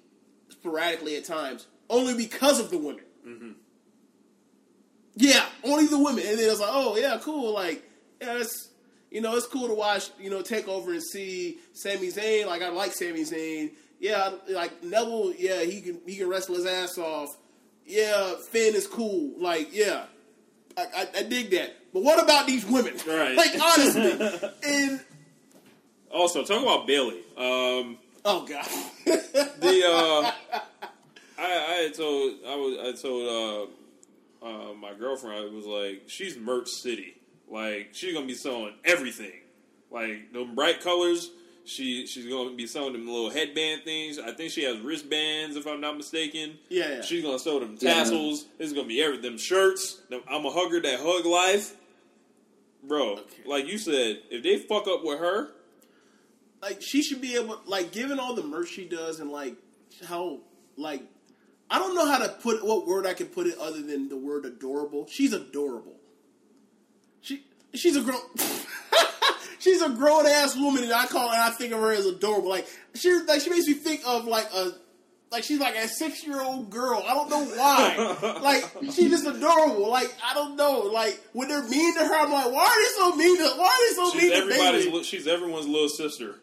sporadically 0.50 1.16
at 1.16 1.24
times 1.24 1.66
only 1.88 2.14
because 2.14 2.58
of 2.58 2.70
the 2.70 2.78
women. 2.78 3.04
Mm-hmm. 3.26 3.50
Yeah, 5.14 5.46
only 5.64 5.86
the 5.86 5.98
women, 5.98 6.26
and 6.26 6.38
then 6.38 6.46
it 6.46 6.50
was 6.50 6.60
like, 6.60 6.70
oh 6.72 6.96
yeah, 6.96 7.18
cool. 7.22 7.54
Like, 7.54 7.82
yeah, 8.20 8.38
it's 8.38 8.70
you 9.10 9.20
know, 9.20 9.36
it's 9.36 9.46
cool 9.46 9.68
to 9.68 9.74
watch. 9.74 10.10
You 10.18 10.30
know, 10.30 10.42
take 10.42 10.68
over 10.68 10.92
and 10.92 11.02
see 11.02 11.58
Sami 11.72 12.08
Zayn. 12.08 12.46
Like, 12.46 12.62
I 12.62 12.68
like 12.68 12.92
Sami 12.92 13.22
Zayn. 13.22 13.70
Yeah, 13.98 14.32
like 14.50 14.82
Neville. 14.82 15.32
Yeah, 15.38 15.62
he 15.62 15.80
can 15.80 16.00
he 16.06 16.16
can 16.16 16.28
wrestle 16.28 16.56
his 16.56 16.66
ass 16.66 16.98
off. 16.98 17.36
Yeah, 17.86 18.34
Finn 18.50 18.74
is 18.74 18.86
cool. 18.86 19.32
Like, 19.38 19.68
yeah, 19.72 20.06
I, 20.76 20.82
I, 20.94 21.06
I 21.18 21.22
dig 21.22 21.50
that. 21.50 21.74
But 21.92 22.02
what 22.02 22.22
about 22.22 22.46
these 22.46 22.66
women? 22.66 22.94
Right. 23.06 23.34
like, 23.36 23.52
honestly, 23.60 24.30
and 24.64 25.00
Also, 26.10 26.44
talk 26.44 26.62
about 26.62 26.86
Bayley. 26.86 27.20
Um, 27.36 27.98
oh 28.24 28.46
god, 28.46 28.66
the 29.04 29.82
uh, 29.86 30.30
I, 31.38 31.88
I 31.88 31.92
told 31.94 32.34
I 32.46 32.54
was 32.56 32.96
I 32.96 33.00
told 33.00 33.70
uh, 34.42 34.46
uh, 34.46 34.74
my 34.74 34.94
girlfriend 34.94 35.36
I 35.38 35.54
was 35.54 35.66
like 35.66 36.02
she's 36.06 36.36
merch 36.36 36.68
city 36.68 37.14
like 37.48 37.90
she's 37.92 38.14
gonna 38.14 38.26
be 38.26 38.34
selling 38.34 38.74
everything 38.84 39.40
like 39.90 40.32
them 40.32 40.54
bright 40.54 40.80
colors 40.80 41.30
she 41.66 42.06
she's 42.06 42.26
gonna 42.26 42.52
be 42.54 42.66
selling 42.66 42.92
them 42.92 43.06
little 43.06 43.28
headband 43.30 43.82
things 43.84 44.18
I 44.18 44.32
think 44.32 44.52
she 44.52 44.62
has 44.64 44.78
wristbands 44.80 45.56
if 45.56 45.66
I'm 45.66 45.80
not 45.80 45.96
mistaken 45.96 46.58
Yeah, 46.68 46.88
yeah. 46.96 47.02
she's 47.02 47.22
gonna 47.24 47.38
sell 47.38 47.58
them 47.60 47.76
Yeah. 47.80 47.94
tassels 47.94 48.46
it's 48.58 48.72
gonna 48.72 48.86
be 48.86 49.02
everything 49.02 49.22
them 49.32 49.38
shirts 49.38 50.00
I'm 50.30 50.44
a 50.46 50.50
hugger 50.50 50.80
that 50.80 51.00
hug 51.02 51.26
life 51.26 51.74
bro 52.84 53.18
like 53.44 53.66
you 53.66 53.78
said 53.78 54.20
if 54.30 54.42
they 54.44 54.58
fuck 54.58 54.86
up 54.86 55.04
with 55.04 55.18
her 55.18 55.48
like 56.62 56.80
she 56.80 57.02
should 57.02 57.20
be 57.20 57.34
able 57.34 57.60
like 57.66 57.90
given 57.92 58.18
all 58.20 58.34
the 58.34 58.44
merch 58.44 58.68
she 58.68 58.84
does 58.86 59.18
and 59.20 59.30
like 59.30 59.56
how 60.06 60.38
like 60.76 61.02
I 61.68 61.80
don't 61.80 61.96
know 61.96 62.06
how 62.06 62.18
to 62.18 62.28
put 62.28 62.64
what 62.64 62.86
word 62.86 63.06
I 63.06 63.14
can 63.14 63.26
put 63.26 63.48
it 63.48 63.58
other 63.58 63.82
than 63.82 64.08
the 64.08 64.16
word 64.16 64.44
adorable. 64.44 65.08
She's 65.10 65.32
adorable. 65.32 65.96
She 67.22 67.44
she's 67.74 67.96
a 67.96 68.02
grown 68.02 68.20
she's 69.66 69.82
a 69.82 69.90
grown 69.90 70.26
ass 70.26 70.56
woman 70.56 70.84
and 70.84 70.92
I 70.92 71.06
call 71.06 71.28
and 71.30 71.42
I 71.42 71.50
think 71.50 71.72
of 71.72 71.80
her 71.80 71.92
as 71.92 72.06
adorable. 72.06 72.48
Like 72.48 72.66
she 72.94 73.12
like 73.26 73.40
she 73.40 73.50
makes 73.50 73.66
me 73.66 73.74
think 73.74 74.00
of 74.06 74.24
like 74.26 74.46
a 74.54 74.70
like 75.32 75.42
she's 75.42 75.58
like 75.58 75.74
a 75.74 75.88
six 75.88 76.24
year 76.26 76.40
old 76.40 76.70
girl. 76.70 77.02
I 77.06 77.12
don't 77.14 77.28
know 77.28 77.44
why. 77.44 78.38
like 78.42 78.64
she's 78.94 79.10
just 79.10 79.26
adorable. 79.26 79.90
Like 79.90 80.14
I 80.24 80.34
don't 80.34 80.56
know. 80.56 80.80
Like 80.92 81.20
when 81.32 81.48
they're 81.48 81.68
mean 81.68 81.94
to 81.94 82.00
her, 82.04 82.14
I'm 82.14 82.30
like, 82.32 82.52
why 82.52 82.64
are 82.64 82.82
they 82.82 83.12
so 83.12 83.16
mean 83.16 83.36
to? 83.38 83.58
Why 83.58 83.66
are 83.66 83.88
they 83.90 83.94
so 83.96 84.10
she's 84.12 84.22
mean 84.22 84.30
to 84.32 84.36
everybody's 84.38 84.84
Bayley? 84.86 84.98
li- 84.98 85.04
she's 85.04 85.26
everyone's 85.26 85.66
little 85.66 85.88
sister 85.88 86.36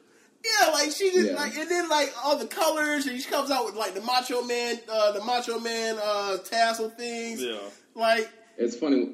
Yeah, 0.43 0.69
like 0.71 0.91
she 0.91 1.11
just 1.11 1.29
Yeah. 1.31 1.35
like, 1.37 1.55
and 1.55 1.71
then 1.71 1.87
like 1.89 2.13
all 2.23 2.37
the 2.37 2.45
colors, 2.47 3.05
and 3.07 3.19
she 3.21 3.29
comes 3.29 3.49
out 3.51 3.63
with 3.65 3.75
like 3.75 3.93
the 3.93 4.01
Macho 4.01 4.41
Man, 4.43 4.77
uh, 4.91 5.13
the 5.13 5.23
Macho 5.23 5.59
Man 5.59 5.97
uh, 6.03 6.37
tassel 6.39 6.89
things. 6.89 7.41
yeah 7.41 7.55
Like, 7.95 8.29
It's 8.57 8.75
funny. 8.75 9.11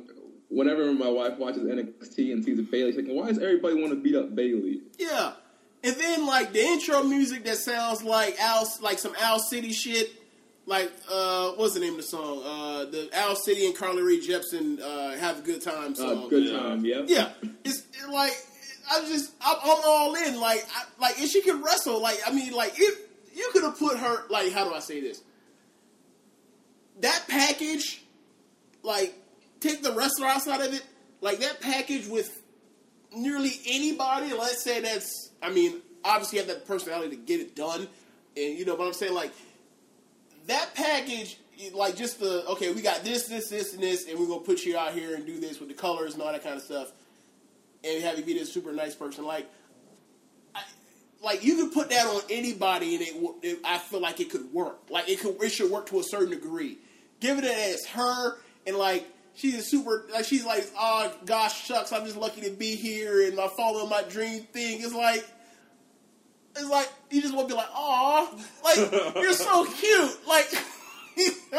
Whenever 0.50 0.92
my 0.94 1.08
wife 1.10 1.38
watches 1.38 1.64
NXT 1.64 2.34
and 2.34 2.44
sees 2.44 2.58
a 2.60 2.64
Bayley, 2.64 2.92
she's 2.94 3.08
like, 3.08 3.16
"Why 3.16 3.28
does 3.28 3.38
everybody 3.40 3.76
want 3.76 3.90
to 3.92 3.96
beat 3.98 4.16
up 4.16 4.34
Bayley?" 4.36 4.82
yeah, 4.98 5.34
and 5.84 5.96
then 5.96 6.26
like 6.26 6.54
the 6.54 6.60
intro 6.62 7.04
music 7.04 7.44
that 7.46 7.58
sounds 7.58 8.04
like 8.04 8.36
Owl, 8.42 8.68
like 8.82 8.98
some 9.00 9.14
Owl 9.22 9.40
City 9.40 9.72
shit. 9.72 10.12
Like, 10.66 10.92
uh, 11.12 11.52
what's 11.52 11.74
the 11.74 11.80
name 11.80 11.92
of 11.94 11.98
the 11.98 12.04
song? 12.04 12.44
Uh, 12.46 12.86
the 12.86 13.10
Owl 13.14 13.36
City 13.36 13.66
and 13.66 13.76
Carly 13.76 14.04
Rae 14.04 14.20
Jepsen 14.20 14.80
uh, 14.82 15.18
have 15.18 15.40
a 15.40 15.42
good 15.42 15.62
time 15.64 15.94
Uh, 15.94 15.96
song. 15.96 16.30
good 16.30 16.44
Yeah. 16.46 16.60
time, 16.60 16.86
yeah. 16.86 17.02
Yeah, 17.08 17.30
it's 17.64 17.80
it, 17.80 18.10
like 18.12 18.34
I'm 18.92 19.06
just 19.08 19.32
I'm, 19.42 19.56
I'm 19.64 19.80
all 19.86 20.16
in. 20.16 20.40
Like 20.40 20.66
I, 20.76 20.84
like 21.00 21.20
if 21.22 21.30
she 21.30 21.42
could 21.42 21.64
wrestle, 21.64 22.02
like 22.02 22.20
I 22.26 22.32
mean, 22.32 22.54
like 22.54 22.74
if 22.78 23.00
you 23.36 23.50
could 23.54 23.64
have 23.64 23.78
put 23.80 23.98
her 24.00 24.28
like 24.30 24.52
how 24.52 24.64
do 24.68 24.74
I 24.74 24.80
say 24.80 25.00
this? 25.00 25.22
That 27.02 27.26
package, 27.28 28.02
like 28.84 29.16
take 29.60 29.84
the 29.84 29.94
wrestler 29.94 30.28
outside 30.28 30.62
of 30.62 30.74
it, 30.74 30.84
like 31.22 31.40
that 31.40 31.60
package 31.62 32.08
with 32.08 32.42
nearly 33.16 33.54
anybody. 33.68 34.34
Let's 34.34 34.64
say 34.64 34.82
that's 34.82 35.32
I 35.42 35.50
mean 35.50 35.82
obviously 36.04 36.40
have 36.40 36.48
that 36.48 36.66
personality 36.66 37.16
to 37.16 37.22
get 37.22 37.40
it 37.40 37.56
done, 37.56 37.88
and 38.38 38.58
you 38.58 38.66
know, 38.66 38.76
but 38.76 38.88
I'm 38.88 38.94
saying 38.94 39.14
like 39.14 39.32
that 40.48 40.74
package, 40.76 41.38
like 41.74 41.96
just 41.96 42.20
the 42.20 42.46
okay, 42.50 42.74
we 42.74 42.82
got 42.82 43.04
this, 43.04 43.28
this, 43.28 43.50
this, 43.50 43.74
and 43.74 43.84
this, 43.84 44.08
and 44.08 44.20
we're 44.20 44.28
gonna 44.28 44.42
put 44.42 44.66
you 44.66 44.78
out 44.78 44.94
here 44.94 45.16
and 45.16 45.26
do 45.26 45.40
this 45.40 45.60
with 45.60 45.70
the 45.70 45.76
colors 45.76 46.14
and 46.14 46.24
all 46.24 46.32
that 46.32 46.44
kind 46.44 46.56
of 46.56 46.62
stuff, 46.62 46.92
and 47.84 48.04
have 48.04 48.18
you 48.18 48.26
be 48.26 48.34
this 48.34 48.54
super 48.54 48.72
nice 48.72 48.96
person. 48.96 49.26
Like, 49.26 49.48
like 51.24 51.44
you 51.44 51.56
could 51.56 51.74
put 51.74 51.90
that 51.90 52.06
on 52.06 52.22
anybody, 52.30 52.96
and 52.96 53.04
it, 53.04 53.36
it, 53.44 53.60
I 53.64 53.78
feel 53.78 54.00
like 54.00 54.20
it 54.20 54.30
could 54.30 54.54
work. 54.54 54.90
Like 54.90 55.10
it 55.10 55.20
could, 55.20 55.42
it 55.42 55.52
should 55.52 55.72
work 55.72 55.88
to 55.88 56.00
a 56.00 56.04
certain 56.04 56.30
degree. 56.30 56.78
Give 57.20 57.38
it 57.38 57.44
as 57.44 57.86
her, 57.88 58.38
and 58.66 58.78
like 58.78 59.06
she's 59.36 59.56
a 59.56 59.62
super, 59.62 60.06
like 60.12 60.26
she's 60.26 60.46
like, 60.46 60.70
oh 60.78 61.14
gosh, 61.26 61.66
shucks, 61.66 61.92
I'm 61.92 62.06
just 62.06 62.18
lucky 62.18 62.42
to 62.42 62.52
be 62.52 62.76
here, 62.76 63.28
and 63.28 63.40
I 63.40 63.48
follow 63.48 63.86
my 63.88 64.04
dream 64.04 64.44
thing. 64.44 64.82
It's 64.82 64.94
like. 64.94 65.26
It's 66.56 66.68
like 66.68 66.92
you 67.12 67.22
just 67.22 67.34
want 67.34 67.48
to 67.48 67.54
be 67.54 67.58
like, 67.58 67.70
oh 67.74 68.38
like 68.64 69.16
you're 69.16 69.34
so 69.34 69.66
cute." 69.80 70.28
Like, 70.28 70.52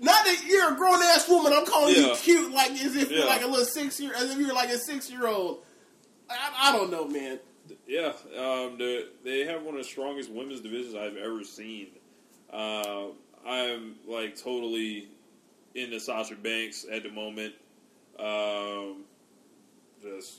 not 0.00 0.24
that 0.24 0.42
you're 0.46 0.72
a 0.72 0.76
grown 0.76 1.02
ass 1.02 1.28
woman. 1.28 1.52
I'm 1.52 1.66
calling 1.66 1.94
you 1.94 2.14
cute, 2.16 2.50
like 2.50 2.72
as 2.72 2.96
if 2.96 3.10
you're 3.10 3.26
like 3.26 3.42
a 3.42 3.46
little 3.46 3.64
six 3.64 4.00
year, 4.00 4.12
as 4.16 4.30
if 4.30 4.38
you're 4.38 4.54
like 4.54 4.70
a 4.70 4.78
six 4.78 5.10
year 5.10 5.26
old. 5.26 5.64
I, 6.30 6.70
I 6.70 6.72
don't 6.72 6.90
know, 6.90 7.06
man. 7.06 7.38
Yeah, 7.86 8.12
um, 8.38 8.78
they 8.78 9.44
have 9.46 9.62
one 9.62 9.74
of 9.74 9.82
the 9.82 9.88
strongest 9.88 10.30
women's 10.30 10.60
divisions 10.60 10.94
I've 10.94 11.16
ever 11.16 11.44
seen. 11.44 11.88
Uh, 12.52 13.08
I'm 13.46 13.96
like 14.06 14.36
totally 14.36 15.08
into 15.76 16.00
Sasha 16.00 16.34
Banks 16.36 16.84
at 16.90 17.02
the 17.02 17.10
moment. 17.10 17.54
Um, 18.18 19.04
just, 20.02 20.38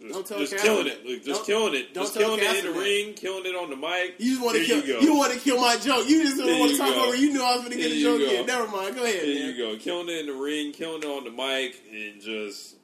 just, 0.00 0.28
just 0.28 0.56
killing 0.58 0.86
it, 0.86 1.04
like, 1.06 1.24
just 1.24 1.40
Don't- 1.40 1.46
killing 1.46 1.74
it, 1.74 1.94
just 1.94 2.14
killing 2.14 2.38
it 2.40 2.56
in 2.58 2.66
the 2.66 2.72
that. 2.72 2.78
ring, 2.78 3.14
killing 3.14 3.46
it 3.46 3.54
on 3.56 3.70
the 3.70 3.76
mic. 3.76 4.14
You 4.18 4.32
just 4.36 4.44
want 4.44 4.58
to 4.58 4.64
kill. 4.64 4.84
you 4.84 5.00
You, 5.00 5.16
want 5.16 5.32
to 5.32 5.38
kill 5.40 5.60
my 5.60 5.76
joke. 5.76 6.08
You 6.08 6.22
just 6.22 6.36
don't 6.36 6.58
want 6.60 6.72
to 6.72 6.78
talk 6.78 6.94
over. 6.96 7.16
You 7.16 7.32
knew 7.32 7.42
I 7.42 7.52
was 7.56 7.60
going 7.64 7.72
to 7.72 7.78
get 7.78 7.92
a 7.92 8.02
joke 8.02 8.20
go. 8.20 8.26
in. 8.26 8.46
Never 8.46 8.68
mind. 8.68 8.94
Go 8.96 9.04
ahead, 9.04 9.22
There 9.22 9.34
man. 9.34 9.54
you 9.54 9.56
go, 9.56 9.76
killing 9.78 10.08
it 10.08 10.20
in 10.20 10.26
the 10.26 10.32
ring, 10.34 10.72
killing 10.72 11.02
it 11.02 11.06
on 11.06 11.24
the 11.24 11.30
mic, 11.30 11.82
and 11.92 12.20
just 12.20 12.76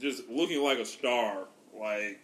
just 0.00 0.28
looking 0.28 0.62
like 0.62 0.78
a 0.78 0.84
star. 0.86 1.44
Like, 1.78 2.20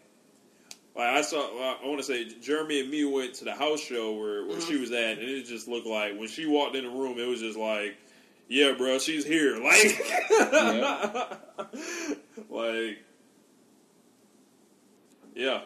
like 0.96 1.06
I 1.08 1.22
saw. 1.22 1.38
I 1.82 1.86
want 1.86 1.98
to 1.98 2.04
say 2.04 2.24
Jeremy 2.40 2.80
and 2.80 2.90
me 2.90 3.04
went 3.04 3.34
to 3.34 3.44
the 3.44 3.54
house 3.54 3.80
show 3.80 4.14
where 4.14 4.46
where 4.46 4.56
Mm-hmm. 4.56 4.68
she 4.68 4.76
was 4.80 4.90
at, 4.92 5.18
and 5.18 5.28
it 5.28 5.44
just 5.46 5.68
looked 5.68 5.86
like 5.86 6.18
when 6.18 6.28
she 6.28 6.46
walked 6.46 6.74
in 6.76 6.84
the 6.84 6.90
room, 6.90 7.18
it 7.18 7.26
was 7.28 7.40
just 7.40 7.58
like, 7.58 7.96
yeah, 8.54 8.72
bro, 8.72 8.98
she's 8.98 9.24
here. 9.26 9.58
Like, 9.62 9.98
Yeah. 10.30 11.36
like, 12.48 12.98
yeah, 15.34 15.62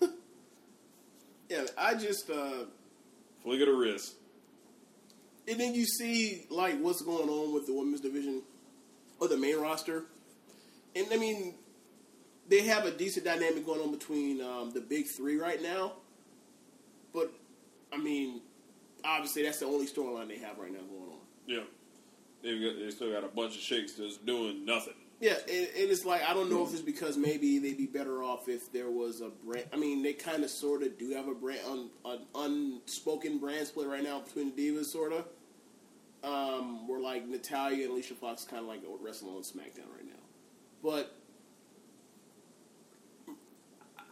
Yeah, 1.50 1.64
I 1.76 1.94
just. 1.94 2.30
uh 2.30 2.64
flick 3.42 3.60
of 3.60 3.66
the 3.66 3.74
wrist. 3.74 4.14
And 5.46 5.60
then 5.60 5.74
you 5.74 5.84
see 5.84 6.46
like 6.48 6.80
what's 6.80 7.02
going 7.02 7.28
on 7.28 7.52
with 7.52 7.66
the 7.66 7.74
women's 7.74 8.00
division 8.00 8.42
or 9.20 9.28
the 9.28 9.36
main 9.36 9.58
roster, 9.60 10.04
and 10.96 11.06
I 11.12 11.18
mean 11.18 11.54
they 12.48 12.62
have 12.62 12.86
a 12.86 12.90
decent 12.90 13.26
dynamic 13.26 13.66
going 13.66 13.80
on 13.82 13.90
between 13.90 14.40
um, 14.40 14.70
the 14.72 14.80
big 14.80 15.06
three 15.16 15.36
right 15.36 15.62
now. 15.62 15.92
But 17.12 17.30
I 17.92 17.98
mean, 17.98 18.40
obviously 19.04 19.42
that's 19.42 19.58
the 19.58 19.66
only 19.66 19.86
storyline 19.86 20.28
they 20.28 20.38
have 20.38 20.58
right 20.58 20.72
now 20.72 20.80
going 20.80 21.10
on. 21.12 21.18
Yeah, 21.46 21.60
they've 22.44 22.60
got, 22.60 22.78
they 22.78 22.90
still 22.90 23.12
got 23.12 23.24
a 23.24 23.28
bunch 23.28 23.56
of 23.56 23.62
shakes 23.62 23.92
just 23.92 24.24
doing 24.24 24.64
nothing. 24.64 24.94
Yeah, 25.20 25.36
and, 25.48 25.68
and 25.76 25.90
it's 25.90 26.04
like 26.04 26.22
I 26.22 26.34
don't 26.34 26.50
know 26.50 26.64
if 26.64 26.72
it's 26.72 26.82
because 26.82 27.16
maybe 27.16 27.58
they'd 27.58 27.78
be 27.78 27.86
better 27.86 28.22
off 28.22 28.48
if 28.48 28.72
there 28.72 28.90
was 28.90 29.20
a 29.20 29.30
brand. 29.30 29.66
I 29.72 29.76
mean, 29.76 30.02
they 30.02 30.12
kind 30.12 30.44
of 30.44 30.50
sort 30.50 30.82
of 30.82 30.98
do 30.98 31.10
have 31.12 31.28
a 31.28 31.34
brand, 31.34 31.60
un, 31.66 31.90
an 32.04 32.18
unspoken 32.34 33.38
brand 33.38 33.66
split 33.66 33.88
right 33.88 34.02
now 34.02 34.20
between 34.20 34.54
the 34.54 34.70
divas, 34.70 34.86
sort 34.86 35.12
of. 35.12 35.24
Um, 36.22 36.88
where 36.88 37.00
like 37.00 37.28
Natalya 37.28 37.84
and 37.84 37.92
Alicia 37.92 38.14
Fox 38.14 38.44
kind 38.44 38.62
of 38.62 38.68
like 38.68 38.80
wrestling 39.00 39.34
on 39.34 39.42
SmackDown 39.42 39.92
right 39.94 40.06
now, 40.06 40.22
but 40.82 41.14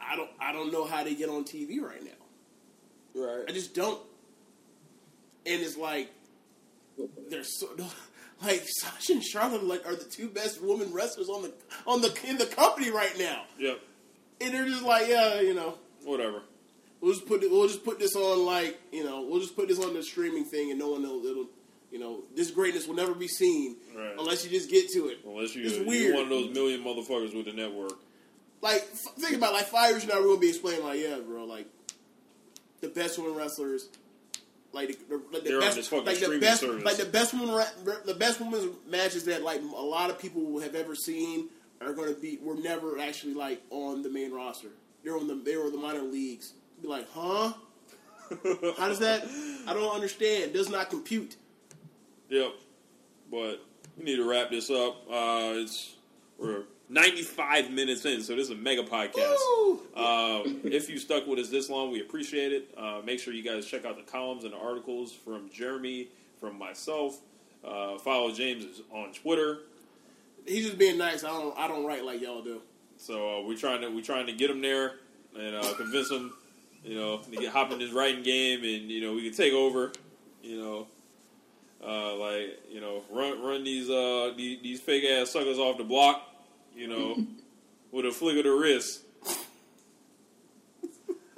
I 0.00 0.16
don't 0.16 0.30
I 0.38 0.52
don't 0.52 0.72
know 0.72 0.84
how 0.84 1.04
they 1.04 1.14
get 1.14 1.30
on 1.30 1.44
TV 1.44 1.80
right 1.80 2.04
now. 2.04 2.10
Right. 3.14 3.44
I 3.48 3.52
just 3.52 3.74
don't. 3.74 4.00
And 5.46 5.62
it's 5.62 5.76
like 5.76 6.10
there's 7.30 7.58
so 7.58 7.68
like 8.42 8.62
Sasha 8.66 9.12
and 9.12 9.22
Charlotte 9.22 9.64
like 9.64 9.86
are 9.86 9.94
the 9.94 10.04
two 10.04 10.28
best 10.28 10.62
women 10.62 10.92
wrestlers 10.92 11.28
on 11.28 11.42
the 11.42 11.52
on 11.86 12.00
the 12.00 12.12
in 12.28 12.38
the 12.38 12.46
company 12.46 12.90
right 12.90 13.16
now, 13.18 13.44
Yep. 13.58 13.80
and 14.40 14.54
they're 14.54 14.66
just 14.66 14.82
like, 14.82 15.08
yeah, 15.08 15.40
you 15.40 15.54
know, 15.54 15.78
Whatever. 16.04 16.42
we'll 17.00 17.12
just 17.14 17.26
put 17.26 17.42
it, 17.42 17.50
we'll 17.50 17.68
just 17.68 17.84
put 17.84 17.98
this 17.98 18.16
on 18.16 18.44
like 18.44 18.80
you 18.92 19.04
know 19.04 19.22
we'll 19.22 19.40
just 19.40 19.54
put 19.56 19.68
this 19.68 19.78
on 19.78 19.94
the 19.94 20.02
streaming 20.02 20.44
thing, 20.44 20.70
and 20.70 20.78
no 20.80 20.88
one 20.90 21.02
will 21.02 21.24
it'll 21.24 21.46
you 21.90 21.98
know 21.98 22.22
this 22.34 22.50
greatness 22.50 22.86
will 22.86 22.94
never 22.94 23.14
be 23.14 23.28
seen 23.28 23.76
Right. 23.96 24.14
unless 24.18 24.44
you 24.44 24.50
just 24.50 24.70
get 24.70 24.88
to 24.94 25.08
it. 25.08 25.18
Unless 25.26 25.54
you, 25.54 25.64
It's 25.64 25.76
you're 25.76 25.86
weird. 25.86 26.14
one 26.14 26.24
of 26.24 26.30
those 26.30 26.50
million 26.54 26.82
motherfuckers 26.82 27.34
with 27.36 27.44
the 27.46 27.52
network. 27.52 27.92
Like 28.62 28.82
f- 28.92 29.14
think 29.18 29.36
about 29.36 29.50
it, 29.50 29.56
like 29.56 29.66
five 29.66 29.90
years 29.90 30.04
from 30.04 30.14
now 30.14 30.20
we're 30.20 30.28
gonna 30.28 30.40
be 30.40 30.48
explaining 30.48 30.84
like 30.84 31.00
yeah, 31.00 31.18
bro, 31.18 31.44
like 31.44 31.66
the 32.80 32.88
best 32.88 33.18
women 33.18 33.34
wrestlers. 33.36 33.88
Like 34.72 34.88
the, 34.88 35.20
the, 35.32 35.40
the 35.40 35.60
best, 35.60 35.92
like 35.92 36.18
the 36.18 36.38
best, 36.40 36.60
service. 36.60 36.84
like 36.84 36.96
the 36.96 37.04
best 37.04 37.34
women, 37.34 37.54
re- 37.54 37.94
the 38.06 38.14
best 38.14 38.40
women's 38.40 38.74
matches 38.88 39.24
that 39.24 39.42
like 39.42 39.60
a 39.60 39.82
lot 39.82 40.08
of 40.08 40.18
people 40.18 40.60
have 40.60 40.74
ever 40.74 40.94
seen 40.94 41.48
are 41.82 41.92
going 41.92 42.14
to 42.14 42.18
be 42.18 42.38
were 42.42 42.54
never 42.54 42.98
actually 42.98 43.34
like 43.34 43.62
on 43.70 44.02
the 44.02 44.08
main 44.08 44.32
roster. 44.32 44.68
They're 45.04 45.16
on 45.16 45.26
the 45.26 45.34
they 45.34 45.56
were 45.56 45.70
the 45.70 45.76
minor 45.78 46.02
leagues. 46.02 46.54
Be 46.80 46.88
like, 46.88 47.06
huh? 47.12 47.52
How 48.78 48.88
does 48.88 49.00
that? 49.00 49.28
I 49.66 49.74
don't 49.74 49.94
understand. 49.94 50.52
Does 50.52 50.70
not 50.70 50.88
compute. 50.90 51.36
Yep. 52.30 52.52
But 53.30 53.60
we 53.98 54.04
need 54.04 54.16
to 54.16 54.28
wrap 54.28 54.50
this 54.50 54.70
up. 54.70 55.02
Uh, 55.10 55.52
it's 55.56 55.94
we're 56.38 56.62
95 56.92 57.70
minutes 57.70 58.04
in, 58.04 58.22
so 58.22 58.36
this 58.36 58.46
is 58.46 58.50
a 58.50 58.54
mega 58.54 58.82
podcast. 58.82 59.38
Uh, 59.96 60.42
if 60.64 60.90
you 60.90 60.98
stuck 60.98 61.26
with 61.26 61.38
us 61.38 61.48
this 61.48 61.70
long, 61.70 61.90
we 61.90 62.02
appreciate 62.02 62.52
it. 62.52 62.68
Uh, 62.76 63.00
make 63.04 63.18
sure 63.18 63.32
you 63.32 63.42
guys 63.42 63.66
check 63.66 63.86
out 63.86 63.96
the 63.96 64.10
columns 64.10 64.44
and 64.44 64.52
the 64.52 64.58
articles 64.58 65.12
from 65.12 65.48
Jeremy, 65.50 66.08
from 66.38 66.58
myself. 66.58 67.18
Uh, 67.64 67.98
follow 67.98 68.30
James 68.30 68.82
on 68.92 69.12
Twitter. 69.12 69.60
He's 70.46 70.66
just 70.66 70.78
being 70.78 70.98
nice. 70.98 71.24
I 71.24 71.28
don't. 71.28 71.56
I 71.56 71.66
don't 71.66 71.86
write 71.86 72.04
like 72.04 72.20
y'all 72.20 72.42
do. 72.42 72.60
So 72.98 73.38
uh, 73.38 73.46
we're 73.46 73.56
trying 73.56 73.80
to 73.80 73.88
we're 73.88 74.02
trying 74.02 74.26
to 74.26 74.32
get 74.32 74.50
him 74.50 74.60
there 74.60 74.94
and 75.38 75.56
uh, 75.56 75.74
convince 75.74 76.10
him, 76.10 76.32
you 76.84 76.96
know, 76.96 77.18
to 77.18 77.30
get 77.30 77.52
hop 77.52 77.72
in 77.72 77.80
his 77.80 77.92
writing 77.92 78.22
game, 78.22 78.58
and 78.58 78.90
you 78.90 79.00
know 79.00 79.14
we 79.14 79.22
can 79.22 79.32
take 79.32 79.52
over, 79.52 79.92
you 80.42 80.60
know, 80.60 80.86
uh, 81.86 82.16
like 82.16 82.60
you 82.70 82.80
know 82.80 83.02
run 83.10 83.42
run 83.42 83.64
these 83.64 83.88
uh 83.88 84.32
these, 84.36 84.60
these 84.62 84.80
fake 84.80 85.04
ass 85.04 85.30
suckers 85.30 85.58
off 85.58 85.78
the 85.78 85.84
block, 85.84 86.22
you 86.76 86.88
know, 86.88 87.26
with 87.90 88.06
a 88.06 88.10
flick 88.12 88.36
of 88.38 88.44
the 88.44 88.50
wrist. 88.50 89.00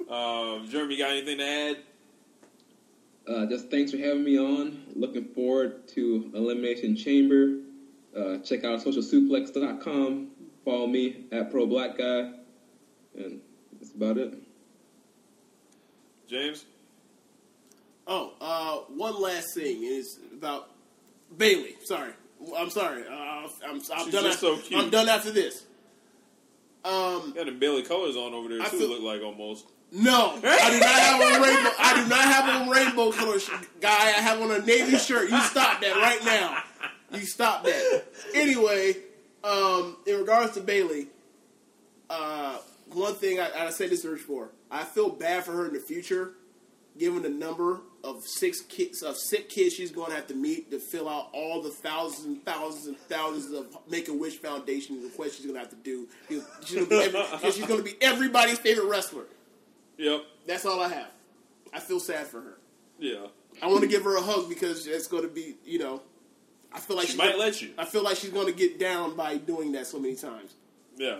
Um, 0.09 0.67
Jeremy, 0.69 0.97
got 0.97 1.11
anything 1.11 1.39
to 1.39 1.43
add? 1.45 1.77
Uh, 3.27 3.45
just 3.47 3.71
thanks 3.71 3.91
for 3.91 3.97
having 3.97 4.23
me 4.23 4.37
on. 4.37 4.83
Looking 4.95 5.25
forward 5.25 5.87
to 5.89 6.31
Elimination 6.35 6.95
Chamber. 6.95 7.57
Uh, 8.15 8.37
check 8.37 8.63
out 8.63 8.79
socialsuplex.com. 8.81 10.27
Follow 10.63 10.87
me 10.87 11.25
at 11.31 11.51
Pro 11.51 11.65
Black 11.65 11.97
Guy. 11.97 12.31
And 13.17 13.41
that's 13.73 13.91
about 13.95 14.17
it. 14.17 14.35
James, 16.29 16.65
Oh, 18.07 18.33
uh, 18.39 18.77
one 18.93 19.19
last 19.19 19.55
thing 19.55 19.83
is 19.83 20.19
about 20.31 20.69
Bayley. 21.35 21.75
Sorry, 21.85 22.11
I'm 22.57 22.69
sorry. 22.69 23.03
Uh, 23.07 23.11
I'm, 23.11 23.49
I'm 23.65 23.79
done. 23.79 24.11
just 24.11 24.15
after, 24.15 24.31
so 24.37 24.57
cute. 24.57 24.79
I'm 24.81 24.89
done 24.89 25.09
after 25.09 25.31
this. 25.31 25.63
Um, 26.83 27.33
got 27.35 27.45
them 27.47 27.57
Bayley 27.59 27.81
colors 27.83 28.15
on 28.15 28.33
over 28.33 28.49
there 28.49 28.61
I 28.61 28.69
too. 28.69 28.77
feel- 28.77 28.89
look 28.89 29.01
like 29.01 29.21
almost. 29.23 29.65
no, 29.91 30.33
I 30.43 30.69
do 30.71 30.79
not 30.79 30.89
have 30.89 31.19
a 31.21 31.41
rainbow. 31.43 31.69
I 31.79 32.03
do 32.03 32.09
not 32.09 32.21
have 32.21 32.67
a 32.67 32.71
rainbow 32.71 33.11
color 33.11 33.39
sh- 33.39 33.49
guy. 33.81 33.89
I 33.89 34.21
have 34.21 34.39
on 34.41 34.51
a 34.51 34.59
navy 34.59 34.97
shirt. 34.97 35.29
You 35.31 35.39
stop 35.41 35.81
that 35.81 35.95
right 35.95 36.23
now. 36.23 36.63
You 37.17 37.25
stop 37.25 37.63
that. 37.63 38.03
Anyway, 38.35 38.97
um, 39.43 39.97
in 40.05 40.17
regards 40.19 40.53
to 40.55 40.61
Bayley, 40.61 41.07
uh, 42.09 42.57
one 42.91 43.13
thing 43.15 43.39
I, 43.39 43.67
I 43.67 43.69
said 43.71 43.89
this 43.89 44.01
search 44.03 44.19
for. 44.19 44.49
I 44.69 44.83
feel 44.83 45.09
bad 45.09 45.43
for 45.45 45.53
her 45.53 45.67
in 45.67 45.73
the 45.73 45.79
future, 45.79 46.33
given 46.97 47.21
the 47.23 47.29
number 47.29 47.81
of 48.05 48.23
six 48.23 48.61
kids 48.61 49.01
of 49.01 49.17
sick 49.17 49.49
kids 49.49 49.73
she's 49.73 49.91
going 49.91 50.09
to 50.11 50.15
have 50.15 50.27
to 50.27 50.35
meet 50.35 50.71
to 50.71 50.79
fill 50.79 51.09
out 51.09 51.29
all 51.33 51.61
the 51.61 51.69
thousands 51.69 52.25
and 52.25 52.45
thousands 52.45 52.87
and 52.87 52.97
thousands 53.09 53.51
of 53.53 53.77
Make 53.89 54.07
a 54.07 54.13
Wish 54.13 54.37
Foundation 54.37 55.01
requests 55.03 55.37
she's 55.37 55.45
going 55.45 55.55
to 55.55 55.59
have 55.59 55.69
to 55.69 55.75
do. 55.75 56.07
She's 56.29 56.75
going 56.75 56.85
to 56.85 56.89
be, 56.89 57.17
every, 57.17 57.51
she's 57.51 57.65
going 57.65 57.79
to 57.79 57.83
be 57.83 57.95
everybody's 58.01 58.59
favorite 58.59 58.87
wrestler. 58.87 59.23
Yep. 59.97 60.21
That's 60.47 60.65
all 60.65 60.79
I 60.81 60.89
have. 60.89 61.11
I 61.73 61.79
feel 61.79 61.99
sad 61.99 62.27
for 62.27 62.41
her. 62.41 62.57
Yeah. 62.99 63.27
I 63.61 63.67
want 63.67 63.81
to 63.81 63.87
give 63.87 64.03
her 64.03 64.15
a 64.17 64.21
hug 64.21 64.47
because 64.49 64.85
it's 64.87 65.07
going 65.07 65.23
to 65.23 65.29
be, 65.29 65.55
you 65.65 65.79
know, 65.79 66.01
I 66.73 66.79
feel 66.79 66.97
like 66.97 67.05
She 67.05 67.11
she's 67.13 67.17
might 67.17 67.31
gonna, 67.31 67.37
let 67.43 67.61
you. 67.61 67.71
I 67.77 67.85
feel 67.85 68.03
like 68.03 68.17
she's 68.17 68.31
going 68.31 68.47
to 68.47 68.53
get 68.53 68.79
down 68.79 69.15
by 69.15 69.37
doing 69.37 69.71
that 69.73 69.87
so 69.87 69.97
many 69.99 70.15
times. 70.15 70.53
Yeah. 70.97 71.19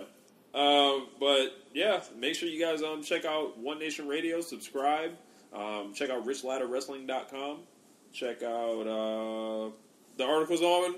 Um, 0.54 1.08
but 1.20 1.48
yeah, 1.74 2.00
make 2.18 2.34
sure 2.34 2.48
you 2.48 2.58
guys 2.62 2.82
um 2.82 3.02
check 3.02 3.24
out 3.26 3.58
One 3.58 3.78
Nation 3.78 4.08
Radio, 4.08 4.40
subscribe, 4.40 5.12
um, 5.56 5.94
check 5.94 6.10
out 6.10 6.26
richlattawrestling.com, 6.26 7.60
check 8.12 8.42
out 8.42 8.86
uh, 8.86 9.70
the 10.16 10.24
articles 10.24 10.62
on 10.62 10.96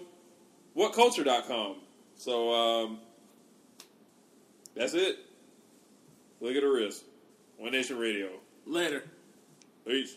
whatculture.com. 0.77 1.77
So 2.17 2.53
um, 2.55 2.99
that's 4.75 4.95
it. 4.95 5.19
Look 6.41 6.55
at 6.55 6.63
the 6.63 6.69
wrist. 6.69 7.05
One 7.57 7.73
Nation 7.73 7.99
Radio. 7.99 8.29
Later. 8.67 9.03
Peace. 9.87 10.17